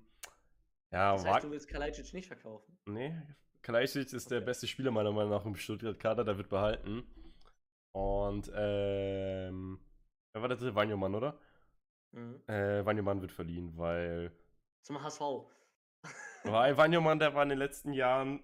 ja, 0.92 1.14
das 1.14 1.26
heißt, 1.26 1.44
du 1.46 1.52
willst 1.52 1.68
Kalajdzic 1.68 2.14
nicht 2.14 2.28
verkaufen? 2.28 2.78
Nee, 2.86 3.16
Kalajdzic 3.62 4.14
ist 4.14 4.28
okay. 4.28 4.36
der 4.36 4.42
beste 4.42 4.68
Spieler 4.68 4.92
meiner 4.92 5.12
Meinung 5.12 5.32
nach 5.32 5.46
im 5.46 5.56
Stuttgart-Kader, 5.56 6.24
der 6.24 6.38
wird 6.38 6.50
behalten. 6.50 7.04
Und, 7.92 8.52
ähm, 8.56 9.80
wer 10.34 10.42
war 10.42 10.50
der 10.50 10.58
dritte? 10.58 10.76
Wanyoman, 10.76 11.16
oder? 11.16 11.40
Mhm. 12.12 12.42
Äh, 12.48 12.86
Wanyoman 12.86 13.22
wird 13.22 13.32
verliehen, 13.32 13.78
weil... 13.78 14.32
Zum 14.86 15.02
HSV. 15.02 15.22
weil 16.44 16.78
Wanyoman, 16.78 17.20
der 17.20 17.34
war 17.36 17.44
in 17.44 17.50
den 17.50 17.60
letzten 17.60 17.94
Jahren, 17.94 18.42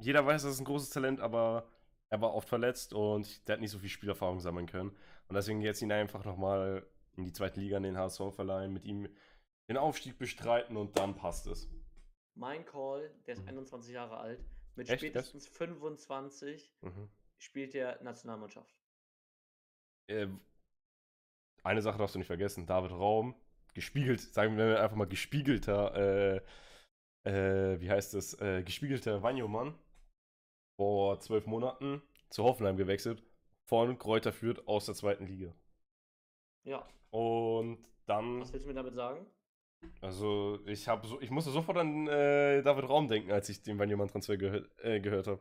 jeder 0.00 0.26
weiß, 0.26 0.42
das 0.42 0.52
ist 0.52 0.60
ein 0.60 0.66
großes 0.66 0.90
Talent, 0.90 1.20
aber 1.20 1.70
er 2.10 2.20
war 2.20 2.34
oft 2.34 2.48
verletzt 2.48 2.92
und 2.92 3.46
der 3.48 3.54
hat 3.54 3.60
nicht 3.60 3.70
so 3.70 3.78
viel 3.78 3.88
Spielerfahrung 3.88 4.40
sammeln 4.40 4.66
können. 4.66 4.90
Und 5.28 5.34
deswegen 5.34 5.60
jetzt 5.60 5.82
ihn 5.82 5.92
einfach 5.92 6.24
nochmal 6.24 6.86
in 7.16 7.24
die 7.24 7.32
zweite 7.32 7.60
Liga 7.60 7.76
in 7.76 7.82
den 7.82 7.98
HSV 7.98 8.34
verleihen, 8.34 8.72
mit 8.72 8.84
ihm 8.84 9.08
den 9.68 9.76
Aufstieg 9.76 10.18
bestreiten 10.18 10.76
und 10.76 10.98
dann 10.98 11.14
passt 11.14 11.46
es. 11.46 11.68
Mein 12.38 12.64
Call, 12.64 13.10
der 13.26 13.34
ist 13.34 13.42
mhm. 13.42 13.48
21 13.48 13.92
Jahre 13.92 14.16
alt, 14.16 14.44
mit 14.76 14.88
Echt? 14.88 15.00
spätestens 15.00 15.44
das? 15.44 15.56
25 15.56 16.72
mhm. 16.82 17.10
spielt 17.36 17.74
der 17.74 18.00
Nationalmannschaft. 18.02 18.74
Äh, 20.06 20.28
eine 21.64 21.82
Sache 21.82 21.98
darfst 21.98 22.14
du 22.14 22.20
nicht 22.20 22.28
vergessen, 22.28 22.64
David 22.64 22.92
Raum, 22.92 23.34
gespiegelt, 23.74 24.20
sagen 24.20 24.56
wir 24.56 24.80
einfach 24.80 24.96
mal 24.96 25.08
gespiegelter, 25.08 25.94
äh, 25.96 26.36
äh, 27.28 27.80
wie 27.80 27.90
heißt 27.90 28.14
es, 28.14 28.40
äh, 28.40 28.62
gespiegelter 28.62 29.22
Wanyomann, 29.22 29.76
vor 30.80 31.18
zwölf 31.18 31.46
Monaten 31.46 32.02
zu 32.30 32.44
Hoffenheim 32.44 32.76
gewechselt, 32.76 33.22
von 33.68 33.98
Kräuter 33.98 34.32
führt 34.32 34.68
aus 34.68 34.86
der 34.86 34.94
zweiten 34.94 35.26
Liga. 35.26 35.52
Ja. 36.64 36.88
Und 37.10 37.84
dann. 38.06 38.40
Was 38.40 38.52
willst 38.52 38.64
du 38.64 38.68
mir 38.68 38.74
damit 38.74 38.94
sagen? 38.94 39.26
Also, 40.00 40.60
ich 40.66 40.88
habe 40.88 41.06
so, 41.06 41.20
ich 41.20 41.30
musste 41.30 41.50
sofort 41.50 41.78
an 41.78 42.06
äh, 42.06 42.62
David 42.62 42.88
Raum 42.88 43.08
denken, 43.08 43.32
als 43.32 43.48
ich 43.48 43.62
den 43.62 43.80
jemand 43.88 44.10
Transfer 44.10 44.36
gehör, 44.36 44.64
äh, 44.78 45.00
gehört 45.00 45.26
habe. 45.26 45.40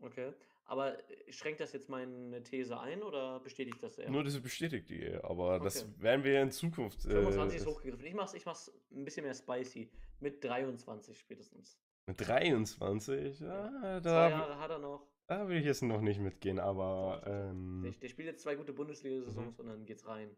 Okay. 0.00 0.32
Aber 0.66 0.98
äh, 0.98 1.32
schränkt 1.32 1.60
das 1.60 1.72
jetzt 1.72 1.88
meine 1.88 2.42
These 2.42 2.78
ein 2.78 3.02
oder 3.02 3.40
bestätigt 3.40 3.82
das 3.82 3.98
eher? 3.98 4.10
Nur 4.10 4.24
das 4.24 4.40
bestätigt 4.40 4.88
die, 4.88 5.14
aber 5.22 5.56
okay. 5.56 5.64
das 5.64 6.00
werden 6.00 6.24
wir 6.24 6.40
in 6.40 6.50
Zukunft. 6.50 7.02
25 7.02 7.54
äh, 7.54 7.60
ist 7.60 7.66
hochgegriffen. 7.66 8.06
Ich 8.06 8.14
mach's, 8.14 8.34
ich 8.34 8.46
mach's 8.46 8.72
ein 8.90 9.04
bisschen 9.04 9.24
mehr 9.24 9.34
spicy. 9.34 9.90
Mit 10.20 10.42
23 10.42 11.18
spätestens. 11.18 11.78
Mit 12.06 12.26
23? 12.26 13.40
Ja, 13.40 14.00
da, 14.00 14.02
Zwei 14.02 14.30
Jahre 14.30 14.58
hat 14.58 14.70
er 14.70 14.78
noch. 14.78 15.06
Da 15.26 15.48
will 15.48 15.56
ich 15.56 15.64
jetzt 15.64 15.82
noch 15.82 16.00
nicht 16.00 16.20
mitgehen, 16.20 16.58
aber. 16.58 17.22
Ähm, 17.26 17.82
der, 17.82 17.92
der, 17.92 18.08
spielt 18.08 18.28
jetzt 18.28 18.42
zwei 18.42 18.56
gute 18.56 18.72
Bundesliga-Saisons 18.72 19.58
mhm. 19.58 19.64
und 19.64 19.66
dann 19.66 19.86
geht's 19.86 20.06
rein. 20.06 20.36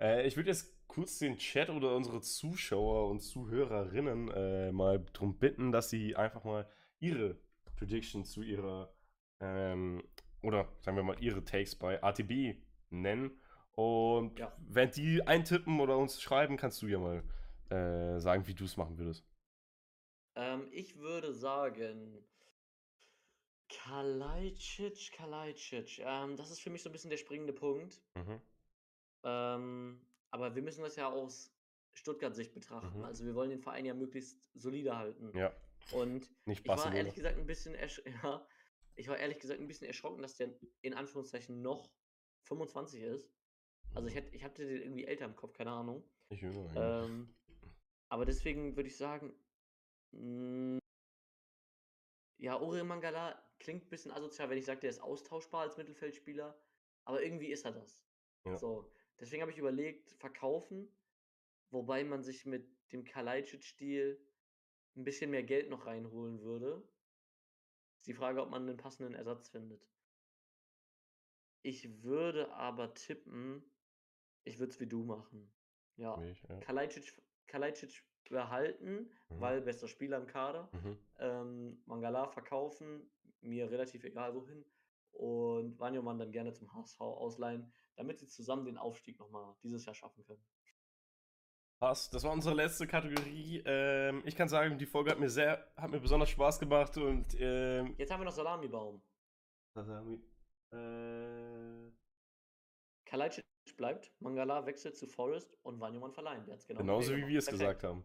Äh, 0.00 0.26
ich 0.26 0.36
würde 0.36 0.50
jetzt 0.50 0.74
kurz 0.86 1.18
den 1.18 1.36
Chat 1.36 1.70
oder 1.70 1.94
unsere 1.94 2.20
Zuschauer 2.20 3.08
und 3.08 3.20
Zuhörerinnen 3.20 4.30
äh, 4.30 4.72
mal 4.72 4.98
darum 5.12 5.38
bitten, 5.38 5.70
dass 5.70 5.90
sie 5.90 6.16
einfach 6.16 6.44
mal 6.44 6.68
ihre 6.98 7.38
Predictions 7.76 8.30
zu 8.30 8.42
ihrer 8.42 8.92
ähm, 9.40 10.02
oder 10.42 10.68
sagen 10.80 10.96
wir 10.96 11.02
mal 11.02 11.22
ihre 11.22 11.44
Takes 11.44 11.76
bei 11.76 12.02
ATB 12.02 12.56
nennen. 12.90 13.40
Und 13.72 14.38
ja. 14.38 14.52
wenn 14.58 14.90
die 14.90 15.26
eintippen 15.26 15.80
oder 15.80 15.96
uns 15.96 16.20
schreiben, 16.20 16.56
kannst 16.56 16.82
du 16.82 16.86
ja 16.86 16.98
mal 16.98 17.22
äh, 17.70 18.18
sagen, 18.20 18.46
wie 18.46 18.54
du 18.54 18.64
es 18.64 18.76
machen 18.76 18.98
würdest. 18.98 19.24
Ähm, 20.34 20.68
ich 20.72 20.98
würde 20.98 21.32
sagen, 21.32 22.24
Kalajdzic, 23.68 25.12
Kalajdzic. 25.12 26.00
Ähm, 26.00 26.36
das 26.36 26.50
ist 26.50 26.60
für 26.60 26.70
mich 26.70 26.82
so 26.82 26.88
ein 26.88 26.92
bisschen 26.92 27.10
der 27.10 27.16
springende 27.16 27.52
Punkt. 27.52 28.00
Mhm. 28.14 28.40
Ähm, 29.24 30.00
aber 30.30 30.54
wir 30.54 30.62
müssen 30.62 30.82
das 30.82 30.96
ja 30.96 31.08
aus 31.08 31.52
Stuttgart-Sicht 31.94 32.54
betrachten. 32.54 32.98
Mhm. 32.98 33.04
Also 33.04 33.24
wir 33.24 33.34
wollen 33.34 33.50
den 33.50 33.60
Verein 33.60 33.84
ja 33.84 33.94
möglichst 33.94 34.40
solide 34.54 34.96
halten. 34.96 35.36
Ja. 35.36 35.54
Und 35.92 36.30
Nicht 36.46 36.60
ich 36.60 36.68
war 36.68 36.94
ehrlich 36.94 37.14
gesagt 37.14 37.38
ein 37.38 37.46
bisschen 37.46 37.74
ja, 38.22 38.46
ich 38.94 39.08
war 39.08 39.18
ehrlich 39.18 39.38
gesagt 39.38 39.60
ein 39.60 39.66
bisschen 39.66 39.86
erschrocken, 39.86 40.22
dass 40.22 40.36
der 40.36 40.54
in 40.82 40.94
Anführungszeichen 40.94 41.62
noch 41.62 41.90
25 42.44 43.02
ist. 43.02 43.30
Also 43.94 44.08
ich 44.08 44.14
mhm. 44.14 44.18
hätte, 44.18 44.34
ich 44.34 44.44
hatte 44.44 44.66
den 44.66 44.82
irgendwie 44.82 45.04
älter 45.04 45.24
im 45.24 45.36
Kopf, 45.36 45.54
keine 45.54 45.72
Ahnung. 45.72 46.04
Ich 46.28 46.40
jünger 46.40 47.04
ähm, 47.04 47.34
Aber 48.08 48.24
deswegen 48.24 48.76
würde 48.76 48.88
ich 48.88 48.96
sagen, 48.96 49.34
mh, 50.12 50.20
hm, 50.20 50.78
ja, 52.38 52.58
Ore 52.58 52.84
Mangala 52.84 53.40
klingt 53.58 53.84
ein 53.84 53.90
bisschen 53.90 54.12
asozial, 54.12 54.48
wenn 54.48 54.58
ich 54.58 54.64
sage, 54.64 54.80
der 54.80 54.90
ist 54.90 55.02
austauschbar 55.02 55.62
als 55.62 55.76
Mittelfeldspieler, 55.76 56.58
aber 57.04 57.22
irgendwie 57.22 57.48
ist 57.48 57.64
er 57.64 57.72
das. 57.72 58.02
Ja. 58.46 58.56
So, 58.56 58.90
deswegen 59.20 59.42
habe 59.42 59.52
ich 59.52 59.58
überlegt, 59.58 60.10
verkaufen, 60.12 60.88
wobei 61.70 62.04
man 62.04 62.22
sich 62.22 62.46
mit 62.46 62.66
dem 62.92 63.04
Kalajdzic-Stil 63.04 64.20
ein 64.96 65.04
bisschen 65.04 65.30
mehr 65.30 65.42
Geld 65.42 65.70
noch 65.70 65.86
reinholen 65.86 66.40
würde. 66.40 66.82
Ist 67.98 68.06
die 68.06 68.14
Frage, 68.14 68.42
ob 68.42 68.50
man 68.50 68.68
einen 68.68 68.76
passenden 68.76 69.14
Ersatz 69.14 69.48
findet. 69.48 69.86
Ich 71.62 72.02
würde 72.02 72.50
aber 72.52 72.94
tippen, 72.94 73.62
ich 74.44 74.58
würde 74.58 74.72
es 74.72 74.80
wie 74.80 74.86
du 74.86 75.04
machen. 75.04 75.52
Ja. 75.96 76.16
Mich, 76.16 76.42
ja. 76.48 76.58
Kalajdzic, 76.60 77.22
Kalajdzic 77.46 78.02
behalten, 78.30 79.10
mhm. 79.28 79.40
weil 79.40 79.60
bester 79.60 79.88
Spieler 79.88 80.18
im 80.18 80.26
Kader. 80.26 80.70
Mhm. 80.72 80.98
Ähm, 81.18 81.82
Mangala 81.84 82.28
verkaufen, 82.28 83.10
mir 83.42 83.70
relativ 83.70 84.04
egal 84.04 84.34
wohin. 84.34 84.64
Und 85.12 85.78
Wanyoman 85.78 86.18
dann 86.18 86.32
gerne 86.32 86.52
zum 86.52 86.72
HSV 86.72 87.00
ausleihen, 87.00 87.70
damit 87.96 88.18
sie 88.18 88.28
zusammen 88.28 88.64
den 88.64 88.78
Aufstieg 88.78 89.18
nochmal 89.18 89.54
dieses 89.62 89.84
Jahr 89.84 89.94
schaffen 89.94 90.24
können. 90.24 90.44
Passt. 91.80 92.12
Das 92.12 92.24
war 92.24 92.32
unsere 92.32 92.54
letzte 92.54 92.86
Kategorie. 92.86 93.62
Ähm, 93.64 94.22
ich 94.26 94.36
kann 94.36 94.48
sagen, 94.48 94.76
die 94.76 94.84
Folge 94.84 95.10
hat 95.10 95.18
mir 95.18 95.30
sehr, 95.30 95.66
hat 95.76 95.90
mir 95.90 96.00
besonders 96.00 96.28
Spaß 96.28 96.58
gemacht 96.60 96.96
und 96.98 97.34
ähm, 97.40 97.94
jetzt 97.96 98.12
haben 98.12 98.20
wir 98.20 98.26
noch 98.26 98.32
Salami-Baum. 98.32 99.02
Salami. 99.74 100.20
Äh, 100.72 101.90
Kalajdzic 103.06 103.44
bleibt, 103.76 104.12
Mangala 104.20 104.66
wechselt 104.66 104.96
zu 104.96 105.06
Forest 105.06 105.56
und 105.62 105.80
Wanyoman 105.80 106.12
verleihen. 106.12 106.44
Genau 106.44 106.80
Genauso 106.80 107.16
wie 107.16 107.26
wir 107.26 107.38
es 107.38 107.46
gesagt 107.46 107.82
haben. 107.82 108.04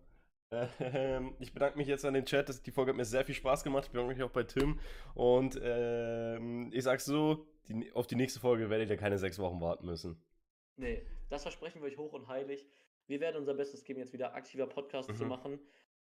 Ähm, 0.79 1.35
ich 1.39 1.53
bedanke 1.53 1.77
mich 1.77 1.87
jetzt 1.87 2.05
an 2.05 2.13
den 2.13 2.25
Chat. 2.25 2.65
Die 2.65 2.71
Folge 2.71 2.91
hat 2.91 2.97
mir 2.97 3.05
sehr 3.05 3.25
viel 3.25 3.35
Spaß 3.35 3.63
gemacht. 3.63 3.85
Ich 3.85 3.91
bedanke 3.91 4.13
mich 4.13 4.23
auch 4.23 4.31
bei 4.31 4.43
Tim. 4.43 4.79
Und 5.13 5.59
ähm, 5.61 6.71
ich 6.73 6.83
sag's 6.83 7.05
so: 7.05 7.45
die, 7.67 7.91
auf 7.93 8.07
die 8.07 8.15
nächste 8.15 8.39
Folge 8.39 8.69
werdet 8.69 8.89
ihr 8.89 8.97
keine 8.97 9.17
sechs 9.17 9.39
Wochen 9.39 9.61
warten 9.61 9.85
müssen. 9.85 10.21
Nee, 10.77 11.05
das 11.29 11.43
versprechen 11.43 11.81
wir 11.81 11.87
euch 11.87 11.97
hoch 11.97 12.13
und 12.13 12.27
heilig. 12.27 12.67
Wir 13.07 13.19
werden 13.19 13.37
unser 13.37 13.53
Bestes 13.53 13.83
geben, 13.83 13.99
jetzt 13.99 14.13
wieder 14.13 14.33
aktiver 14.33 14.67
Podcast 14.67 15.09
mhm. 15.09 15.15
zu 15.15 15.25
machen. 15.25 15.59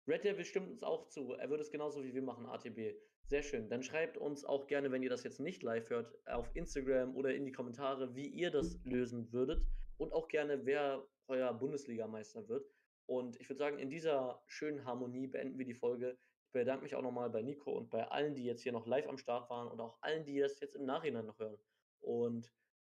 Red 0.08 0.24
Devil 0.24 0.46
stimmt 0.46 0.70
uns 0.70 0.84
auch 0.84 1.08
zu. 1.08 1.34
Er 1.34 1.50
würde 1.50 1.64
es 1.64 1.72
genauso 1.72 2.04
wie 2.04 2.14
wir 2.14 2.22
machen, 2.22 2.46
ATB. 2.46 2.96
Sehr 3.28 3.42
schön. 3.42 3.70
Dann 3.70 3.82
schreibt 3.82 4.18
uns 4.18 4.46
auch 4.46 4.68
gerne, 4.68 4.92
wenn 4.92 5.02
ihr 5.02 5.10
das 5.10 5.24
jetzt 5.24 5.40
nicht 5.40 5.64
live 5.64 5.90
hört, 5.90 6.14
auf 6.28 6.50
Instagram 6.56 7.16
oder 7.16 7.34
in 7.34 7.46
die 7.46 7.52
Kommentare, 7.52 8.16
wie 8.16 8.28
ihr 8.28 8.52
das 8.52 8.80
lösen 8.84 9.32
würdet. 9.32 9.66
Und 9.98 10.14
auch 10.14 10.28
gerne, 10.28 10.66
wer 10.66 11.08
euer 11.28 11.52
Bundesligameister 11.54 12.48
wird. 12.48 12.70
Und 13.08 13.40
ich 13.40 13.50
würde 13.50 13.60
sagen, 13.60 13.80
in 13.80 13.90
dieser 13.90 14.44
schönen 14.48 14.86
Harmonie 14.86 15.28
beenden 15.28 15.58
wir 15.58 15.66
die 15.66 15.74
Folge. 15.74 16.18
Ich 16.48 16.52
bedanke 16.52 16.84
mich 16.84 16.96
auch 16.96 17.02
nochmal 17.02 17.30
bei 17.30 17.42
Nico 17.42 17.72
und 17.72 17.90
bei 17.90 18.08
allen, 18.08 18.36
die 18.36 18.46
jetzt 18.46 18.64
hier 18.64 18.72
noch 18.72 18.88
live 18.88 19.08
am 19.08 19.18
Start 19.18 19.50
waren 19.50 19.68
und 19.68 19.80
auch 19.80 20.02
allen, 20.02 20.26
die 20.26 20.40
das 20.40 20.60
jetzt 20.60 20.76
im 20.76 20.86
Nachhinein 20.86 21.26
noch 21.26 21.40
hören. 21.40 21.60
Und 22.02 22.52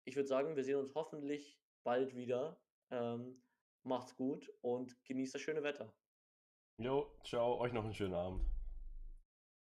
ich 0.04 0.16
würde 0.16 0.28
sagen, 0.28 0.56
wir 0.56 0.64
sehen 0.64 0.78
uns 0.78 0.94
hoffentlich 0.94 1.58
bald 1.82 2.14
wieder. 2.14 2.60
Ähm, 2.90 3.42
macht's 3.82 4.16
gut 4.16 4.50
und 4.62 4.96
genießt 5.04 5.34
das 5.34 5.42
schöne 5.42 5.62
Wetter. 5.62 5.92
Jo, 6.78 7.10
ciao, 7.24 7.58
euch 7.58 7.72
noch 7.72 7.84
einen 7.84 7.94
schönen 7.94 8.14
Abend. 8.14 8.57